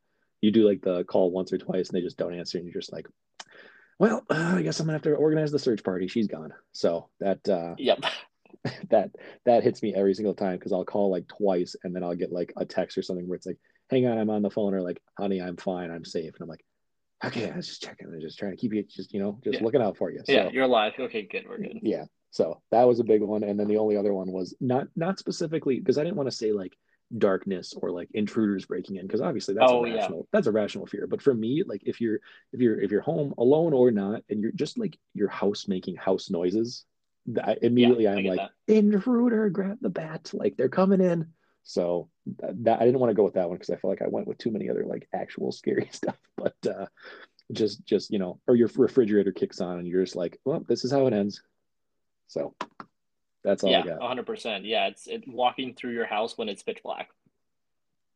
You 0.46 0.52
do 0.52 0.68
like 0.68 0.84
the 0.84 1.04
call 1.06 1.32
once 1.32 1.52
or 1.52 1.58
twice 1.58 1.90
and 1.90 1.98
they 1.98 2.04
just 2.04 2.20
don't 2.20 2.36
answer, 2.36 2.60
and 2.60 2.68
you're 2.68 2.80
just 2.80 2.94
like, 2.94 3.08
well, 3.98 4.24
uh, 4.30 4.54
I 4.58 4.62
guess 4.62 4.80
I'm 4.80 4.86
gonna 4.86 4.94
have 4.94 5.02
to 5.02 5.16
organize 5.16 5.52
the 5.52 5.58
search 5.58 5.84
party. 5.84 6.08
She's 6.08 6.28
gone. 6.28 6.54
So 6.72 7.10
that 7.20 7.50
uh, 7.50 7.74
Yep. 7.80 8.06
that 8.92 9.10
that 9.46 9.64
hits 9.64 9.82
me 9.82 9.96
every 9.96 10.14
single 10.14 10.36
time 10.36 10.58
because 10.60 10.72
I'll 10.72 10.86
call 10.86 11.10
like 11.10 11.28
twice 11.28 11.76
and 11.84 11.96
then 11.96 12.04
I'll 12.04 12.14
get 12.16 12.32
like 12.32 12.54
a 12.58 12.64
text 12.66 12.96
or 12.96 13.02
something 13.02 13.28
where 13.28 13.36
it's 13.38 13.48
like, 13.48 13.58
hang 13.90 14.06
on, 14.06 14.20
I'm 14.20 14.30
on 14.30 14.44
the 14.44 14.52
phone, 14.52 14.76
or 14.76 14.84
like, 14.84 15.02
honey, 15.18 15.42
I'm 15.42 15.58
fine, 15.58 15.90
I'm 15.90 16.06
safe. 16.06 16.34
And 16.36 16.42
I'm 16.44 16.48
like, 16.50 16.64
okay, 17.26 17.50
I 17.50 17.56
was 17.56 17.68
just 17.68 17.82
checking. 17.82 18.06
I'm 18.06 18.22
just 18.22 18.38
trying 18.38 18.52
to 18.52 18.58
keep 18.58 18.72
you 18.72 18.84
just, 18.84 19.14
you 19.16 19.20
know, 19.20 19.40
just 19.44 19.58
Yeah. 19.58 19.64
looking 19.64 19.82
out 19.82 19.98
for 19.98 20.12
you. 20.12 20.20
So 20.26 20.32
Yeah, 20.32 20.50
you're 20.50 20.66
alive. 20.66 20.94
Okay, 21.00 21.24
good. 21.24 21.46
We're 21.50 21.58
good. 21.58 21.80
yeah. 21.82 22.06
So 22.30 22.62
that 22.70 22.84
was 22.84 23.00
a 23.00 23.04
big 23.04 23.24
one. 23.24 23.44
And 23.44 23.60
then 23.60 23.68
the 23.68 23.78
only 23.78 23.98
other 23.98 24.14
one 24.14 24.32
was 24.32 24.56
not 24.62 24.90
not 24.96 25.18
specifically 25.18 25.80
because 25.80 25.98
I 25.98 26.04
didn't 26.04 26.18
want 26.18 26.30
to 26.30 26.36
say 26.36 26.52
like 26.52 26.74
darkness 27.18 27.74
or 27.82 27.92
like 27.92 28.10
intruders 28.14 28.66
breaking 28.66 28.96
in 28.98 29.06
because 29.06 29.22
obviously 29.22 29.54
that's 29.54 29.72
Oh, 29.72 29.86
a 29.86 29.88
yeah. 29.88 29.96
rational 29.96 30.28
that's 30.32 30.48
a 30.48 30.52
rational 30.52 30.86
fear. 30.88 31.08
But 31.08 31.22
for 31.22 31.34
me, 31.34 31.64
like 31.66 31.84
if 31.86 32.02
you're 32.02 32.20
if 32.52 32.60
you're 32.60 32.80
if 32.82 32.92
you're 32.92 33.02
home 33.02 33.34
alone 33.38 33.74
or 33.74 33.92
not 33.92 34.24
and 34.30 34.42
you're 34.42 34.52
just 34.52 34.78
like 34.78 34.98
your 35.14 35.30
house 35.30 35.68
making 35.68 35.96
house 35.96 36.30
noises, 36.30 36.86
I, 37.42 37.58
immediately 37.62 38.08
I 38.08 38.16
I'm 38.16 38.26
like 38.26 38.40
that. 38.40 38.52
intruder, 38.68 39.50
grab 39.50 39.78
the 39.82 39.90
bat, 39.90 40.32
like 40.34 40.58
they're 40.58 40.70
coming 40.70 41.02
in. 41.02 41.28
So 41.64 42.10
that, 42.40 42.64
that 42.64 42.82
I 42.82 42.86
didn't 42.86 43.00
want 43.00 43.10
to 43.12 43.16
go 43.16 43.24
with 43.24 43.36
that 43.36 43.48
one 43.50 43.58
because 43.58 43.70
I 43.72 43.78
felt 43.78 43.92
like 43.92 44.02
I 44.02 44.08
went 44.08 44.28
with 44.28 44.38
too 44.38 44.52
many 44.52 44.70
other 44.70 44.84
like 44.86 45.08
actual 45.14 45.52
scary 45.52 45.90
stuff. 45.92 46.18
But 46.36 46.56
uh 46.68 46.86
just 47.52 47.86
just 47.86 48.12
you 48.12 48.18
know, 48.20 48.40
or 48.48 48.56
your 48.56 48.70
refrigerator 48.76 49.32
kicks 49.32 49.62
on 49.62 49.78
and 49.78 49.88
you're 49.88 50.04
just 50.04 50.16
like, 50.16 50.40
well, 50.44 50.66
this 50.68 50.84
is 50.84 50.92
how 50.92 51.06
it 51.08 51.14
ends. 51.14 51.44
So 52.28 52.56
that's 53.46 53.64
all 53.64 53.70
yeah, 53.70 53.82
I 53.82 53.86
got. 53.86 54.00
100. 54.00 54.26
percent 54.26 54.66
Yeah, 54.66 54.88
it's 54.88 55.08
it, 55.08 55.24
walking 55.28 55.76
through 55.76 55.94
your 55.94 56.08
house 56.08 56.38
when 56.38 56.50
it's 56.50 56.64
pitch 56.64 56.80
black. 56.84 57.10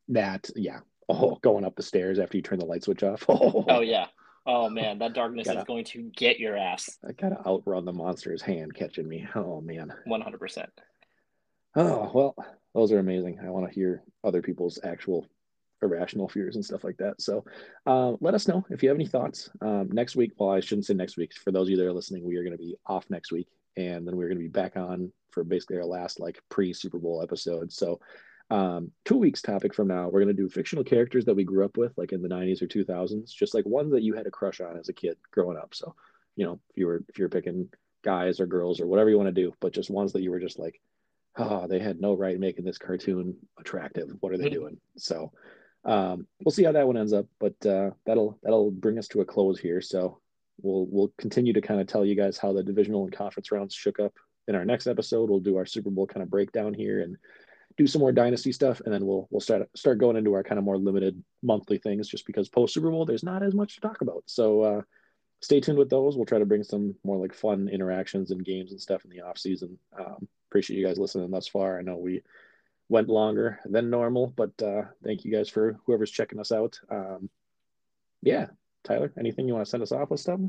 That 0.10 0.49
yeah. 0.56 0.80
Oh, 1.07 1.38
going 1.41 1.65
up 1.65 1.76
the 1.76 1.84
stairs 1.84 2.19
after 2.19 2.38
you 2.38 2.43
turn 2.43 2.60
the 2.60 2.65
light 2.65 2.84
switch 2.84 3.03
off. 3.03 3.26
Oh, 3.30 3.65
Oh 3.69 3.81
yeah. 3.81 4.07
Oh 4.45 4.69
man, 4.69 4.99
that 4.99 5.14
darkness 5.14 5.45
gotta, 5.45 5.60
is 5.60 5.65
going 5.65 5.85
to 5.85 6.01
get 6.15 6.39
your 6.39 6.57
ass. 6.57 6.97
I 7.07 7.11
gotta 7.11 7.39
outrun 7.47 7.85
the 7.85 7.93
monster's 7.93 8.41
hand 8.41 8.73
catching 8.73 9.07
me. 9.07 9.27
Oh 9.35 9.61
man. 9.61 9.93
One 10.06 10.22
hundred 10.22 10.39
percent. 10.39 10.72
Oh 11.76 12.11
well, 12.14 12.35
those 12.73 12.91
are 12.91 12.99
amazing. 12.99 13.39
I 13.45 13.49
want 13.49 13.68
to 13.68 13.73
hear 13.73 14.01
other 14.23 14.41
people's 14.41 14.80
actual 14.84 15.27
irrational 15.81 16.27
fears 16.27 16.56
and 16.56 16.65
stuff 16.65 16.84
like 16.84 16.97
that. 16.97 17.22
So 17.22 17.45
uh, 17.85 18.14
let 18.19 18.34
us 18.34 18.47
know 18.47 18.65
if 18.69 18.81
you 18.81 18.89
have 18.89 18.97
any 18.97 19.07
thoughts. 19.07 19.49
Um, 19.61 19.89
next 19.91 20.15
week, 20.15 20.31
well, 20.38 20.49
I 20.49 20.60
shouldn't 20.60 20.85
say 20.85 20.93
next 20.95 21.18
week. 21.18 21.34
For 21.34 21.51
those 21.51 21.68
of 21.68 21.72
you 21.72 21.77
that 21.77 21.85
are 21.85 21.93
listening, 21.93 22.23
we 22.23 22.35
are 22.35 22.43
going 22.43 22.57
to 22.57 22.64
be 22.64 22.76
off 22.85 23.06
next 23.10 23.31
week, 23.31 23.47
and 23.77 24.07
then 24.07 24.15
we're 24.15 24.27
going 24.27 24.38
to 24.38 24.43
be 24.43 24.49
back 24.49 24.76
on 24.76 25.11
for 25.40 25.45
basically 25.45 25.78
our 25.78 25.86
last 25.86 26.20
like 26.20 26.41
pre 26.49 26.74
Super 26.74 26.99
Bowl 26.99 27.22
episode. 27.24 27.72
So 27.72 27.99
um, 28.52 28.91
two 29.06 29.16
weeks 29.16 29.41
topic 29.41 29.74
from 29.74 29.88
now, 29.88 30.10
we're 30.10 30.22
going 30.24 30.36
to 30.36 30.41
do 30.41 30.49
fictional 30.49 30.84
characters 30.84 31.24
that 31.26 31.36
we 31.36 31.45
grew 31.45 31.64
up 31.64 31.78
with, 31.78 31.98
like 31.98 32.11
in 32.11 32.22
the 32.22 32.28
90s 32.28 32.61
or 32.61 32.68
2000s, 32.68 33.32
just 33.32 33.53
like 33.53 33.66
ones 33.66 33.91
that 33.94 34.03
you 34.03 34.16
had 34.16 34.28
a 34.28 34.32
crush 34.32 34.60
on 34.60 34.78
as 34.78 34.90
a 34.90 34.94
kid 34.94 35.18
growing 35.32 35.57
up. 35.57 35.74
So, 35.74 35.95
you 36.36 36.45
know, 36.45 36.60
if 36.70 36.78
you 36.78 36.88
were 36.88 37.03
if 37.07 37.18
you're 37.18 37.30
picking 37.30 37.70
guys 38.03 38.40
or 38.40 38.48
girls 38.48 38.82
or 38.82 38.88
whatever 38.88 39.10
you 39.10 39.18
want 39.18 39.34
to 39.34 39.41
do, 39.41 39.53
but 39.61 39.74
just 39.74 39.90
ones 39.90 40.14
that 40.14 40.22
you 40.22 40.32
were 40.32 40.40
just 40.40 40.60
like, 40.60 40.82
oh, 41.38 41.68
they 41.68 41.80
had 41.80 42.02
no 42.02 42.16
right 42.16 42.40
making 42.40 42.66
this 42.66 42.78
cartoon 42.78 43.36
attractive. 43.57 44.10
What 44.20 44.34
are 44.34 44.38
they 44.38 44.45
mm-hmm. 44.45 44.53
doing? 44.53 44.78
So, 44.98 45.32
um, 45.86 46.28
we'll 46.44 46.52
see 46.52 46.64
how 46.64 46.74
that 46.74 46.88
one 46.88 46.98
ends 46.98 47.14
up, 47.14 47.28
but 47.40 47.66
uh, 47.66 47.91
that'll 48.06 48.38
that'll 48.44 48.72
bring 48.72 48.98
us 48.98 49.07
to 49.10 49.22
a 49.22 49.26
close 49.26 49.57
here. 49.57 49.80
So 49.80 50.20
we'll 50.61 50.88
we'll 50.90 51.14
continue 51.18 51.53
to 51.53 51.61
kind 51.61 51.80
of 51.80 51.88
tell 51.88 52.03
you 52.03 52.16
guys 52.16 52.38
how 52.38 52.52
the 52.52 52.64
divisional 52.64 53.06
and 53.06 53.14
conference 53.14 53.52
rounds 53.52 53.74
shook 53.74 53.99
up 53.99 54.14
in 54.50 54.56
our 54.56 54.66
next 54.66 54.88
episode. 54.88 55.30
We'll 55.30 55.40
do 55.40 55.58
our 55.58 55.66
Super 55.66 55.92
Bowl 55.92 56.08
kind 56.08 56.24
of 56.24 56.30
breakdown 56.30 56.74
here 56.74 57.02
and 57.02 57.16
do 57.78 57.88
some 57.88 58.02
more 58.02 58.12
dynasty 58.12 58.52
stuff, 58.52 58.82
and 58.84 58.94
then 58.94 59.06
we'll 59.06 59.28
we'll 59.30 59.40
start 59.40 59.70
start 59.76 60.00
going 60.00 60.18
into 60.18 60.34
our 60.34 60.44
kind 60.44 60.58
of 60.58 60.66
more 60.66 60.78
limited 60.78 61.24
monthly 61.42 61.78
things, 61.78 62.10
just 62.10 62.26
because 62.26 62.50
post 62.50 62.74
Super 62.74 62.90
Bowl 62.90 63.06
there's 63.06 63.24
not 63.24 63.44
as 63.44 63.54
much 63.54 63.76
to 63.76 63.82
talk 63.82 64.02
about. 64.02 64.24
So 64.26 64.62
uh, 64.62 64.82
stay 65.40 65.62
tuned 65.62 65.78
with 65.78 65.90
those. 65.90 66.18
We'll 66.18 66.26
try 66.26 66.40
to 66.40 66.46
bring 66.46 66.64
some 66.64 66.96
more 67.06 67.18
like 67.18 67.34
fun 67.34 67.70
interactions 67.70 68.32
and 68.32 68.44
games 68.44 68.72
and 68.72 68.82
stuff 68.82 69.06
in 69.06 69.12
the 69.12 69.22
off 69.22 69.38
season. 69.38 69.78
Um, 69.98 70.28
appreciate 70.50 70.78
you 70.78 70.86
guys 70.86 70.98
listening 70.98 71.30
thus 71.32 71.48
far. 71.48 71.80
I 71.80 71.84
know 71.84 71.98
we 71.98 72.24
went 72.90 73.08
longer 73.08 73.60
than 73.66 73.92
normal, 73.92 74.34
but 74.36 74.52
uh, 74.62 74.82
thank 75.04 75.24
you 75.24 75.32
guys 75.32 75.48
for 75.48 75.80
whoever's 75.86 76.12
checking 76.12 76.40
us 76.40 76.52
out. 76.52 76.80
Um, 76.90 77.30
yeah, 78.22 78.48
Tyler, 78.84 79.14
anything 79.18 79.48
you 79.48 79.54
want 79.54 79.66
to 79.66 79.70
send 79.70 79.84
us 79.84 79.92
off 79.92 80.10
with, 80.10 80.20
stuff? 80.20 80.40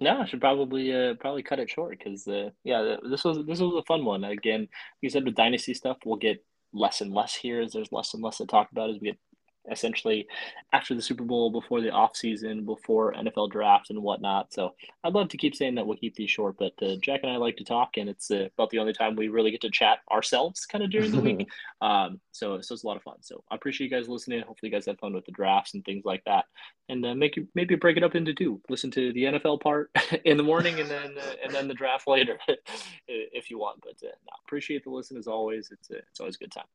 No, 0.00 0.20
I 0.20 0.26
should 0.26 0.40
probably 0.40 0.94
uh, 0.94 1.14
probably 1.14 1.42
cut 1.42 1.58
it 1.58 1.70
short 1.70 1.98
because 1.98 2.26
uh, 2.28 2.50
yeah, 2.62 2.96
this 3.10 3.24
was 3.24 3.44
this 3.46 3.60
was 3.60 3.74
a 3.74 3.82
fun 3.86 4.04
one. 4.04 4.24
Again, 4.24 4.60
like 4.62 4.70
you 5.00 5.10
said 5.10 5.24
with 5.24 5.34
dynasty 5.34 5.74
stuff, 5.74 5.98
we'll 6.04 6.16
get 6.16 6.44
less 6.72 7.00
and 7.00 7.12
less 7.12 7.34
here 7.34 7.60
as 7.60 7.72
there's 7.72 7.90
less 7.90 8.14
and 8.14 8.22
less 8.22 8.36
to 8.38 8.46
talk 8.46 8.70
about 8.70 8.90
as 8.90 8.96
we 9.00 9.08
get 9.08 9.18
essentially 9.70 10.26
after 10.72 10.94
the 10.94 11.02
Super 11.02 11.24
Bowl, 11.24 11.50
before 11.50 11.80
the 11.80 11.90
off 11.90 12.16
season, 12.16 12.64
before 12.64 13.14
NFL 13.14 13.50
draft 13.50 13.90
and 13.90 14.02
whatnot. 14.02 14.52
So 14.52 14.74
I'd 15.04 15.14
love 15.14 15.28
to 15.28 15.36
keep 15.36 15.54
saying 15.54 15.74
that 15.76 15.86
we'll 15.86 15.96
keep 15.96 16.14
these 16.14 16.30
short, 16.30 16.56
but 16.58 16.72
uh, 16.82 16.96
Jack 17.02 17.20
and 17.22 17.32
I 17.32 17.36
like 17.36 17.56
to 17.58 17.64
talk, 17.64 17.96
and 17.96 18.08
it's 18.08 18.30
uh, 18.30 18.48
about 18.56 18.70
the 18.70 18.78
only 18.78 18.92
time 18.92 19.16
we 19.16 19.28
really 19.28 19.50
get 19.50 19.60
to 19.62 19.70
chat 19.70 19.98
ourselves 20.10 20.66
kind 20.66 20.84
of 20.84 20.90
during 20.90 21.12
the 21.12 21.20
week. 21.20 21.48
Um, 21.80 22.20
so, 22.32 22.60
so 22.60 22.74
it's 22.74 22.82
a 22.82 22.86
lot 22.88 22.96
of 22.96 23.04
fun. 23.04 23.18
So 23.20 23.44
I 23.52 23.54
appreciate 23.54 23.88
you 23.88 23.96
guys 23.96 24.08
listening. 24.08 24.40
Hopefully, 24.40 24.68
you 24.68 24.72
guys 24.72 24.86
had 24.86 24.98
fun 24.98 25.12
with 25.14 25.24
the 25.24 25.30
drafts 25.30 25.74
and 25.74 25.84
things 25.84 26.04
like 26.04 26.24
that, 26.24 26.46
and 26.88 27.06
uh, 27.06 27.14
make 27.14 27.38
maybe 27.54 27.76
break 27.76 27.96
it 27.96 28.02
up 28.02 28.16
into 28.16 28.34
two. 28.34 28.60
Listen 28.68 28.90
to 28.92 29.12
the 29.12 29.24
NFL 29.24 29.60
part 29.60 29.90
in 30.24 30.36
the 30.36 30.42
morning, 30.42 30.80
and 30.80 30.90
then 30.90 31.16
uh, 31.16 31.34
and 31.44 31.54
then 31.54 31.68
the 31.68 31.74
draft 31.74 32.08
later 32.08 32.36
if 33.08 33.48
you 33.48 33.58
want. 33.58 33.80
But 33.80 34.04
uh, 34.04 34.10
no, 34.10 34.32
appreciate 34.44 34.82
the 34.82 34.90
listen 34.90 35.16
as 35.16 35.28
always. 35.28 35.70
It's 35.70 35.88
uh, 35.88 35.98
it's 36.10 36.18
always 36.18 36.34
a 36.34 36.38
good 36.38 36.52
time 36.52 36.66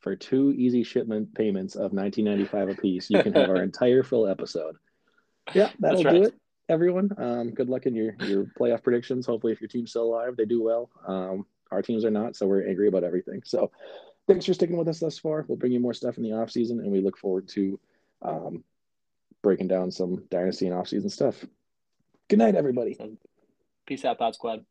for 0.00 0.16
two 0.16 0.52
easy 0.56 0.82
shipment 0.82 1.34
payments 1.34 1.76
of 1.76 1.92
19.95 1.92 2.78
apiece, 2.78 3.10
you 3.10 3.22
can 3.22 3.32
have 3.34 3.50
our 3.50 3.62
entire 3.62 4.02
full 4.02 4.26
episode. 4.26 4.76
Yeah, 5.54 5.70
that'll 5.78 6.02
right. 6.02 6.14
do 6.14 6.22
it, 6.24 6.34
everyone. 6.68 7.10
Um, 7.18 7.50
good 7.50 7.68
luck 7.68 7.86
in 7.86 7.94
your 7.94 8.14
your 8.20 8.44
playoff 8.58 8.82
predictions. 8.82 9.26
Hopefully, 9.26 9.52
if 9.52 9.60
your 9.60 9.68
team's 9.68 9.90
still 9.90 10.04
alive, 10.04 10.36
they 10.36 10.44
do 10.44 10.62
well. 10.62 10.90
Um, 11.06 11.46
our 11.70 11.82
teams 11.82 12.04
are 12.04 12.10
not, 12.10 12.36
so 12.36 12.46
we're 12.46 12.68
angry 12.68 12.88
about 12.88 13.04
everything. 13.04 13.42
So, 13.44 13.70
thanks 14.26 14.46
for 14.46 14.54
sticking 14.54 14.76
with 14.76 14.88
us 14.88 15.00
thus 15.00 15.18
far. 15.18 15.44
We'll 15.48 15.58
bring 15.58 15.72
you 15.72 15.80
more 15.80 15.94
stuff 15.94 16.16
in 16.16 16.22
the 16.22 16.32
off 16.32 16.50
season, 16.50 16.80
and 16.80 16.90
we 16.90 17.00
look 17.00 17.18
forward 17.18 17.48
to 17.48 17.78
um, 18.22 18.64
breaking 19.42 19.68
down 19.68 19.90
some 19.90 20.24
dynasty 20.30 20.66
and 20.66 20.74
off 20.74 20.88
season 20.88 21.10
stuff. 21.10 21.44
Good 22.28 22.38
night, 22.38 22.54
everybody. 22.54 22.98
Peace 23.86 24.04
out, 24.04 24.18
Pod 24.18 24.34
Squad. 24.34 24.64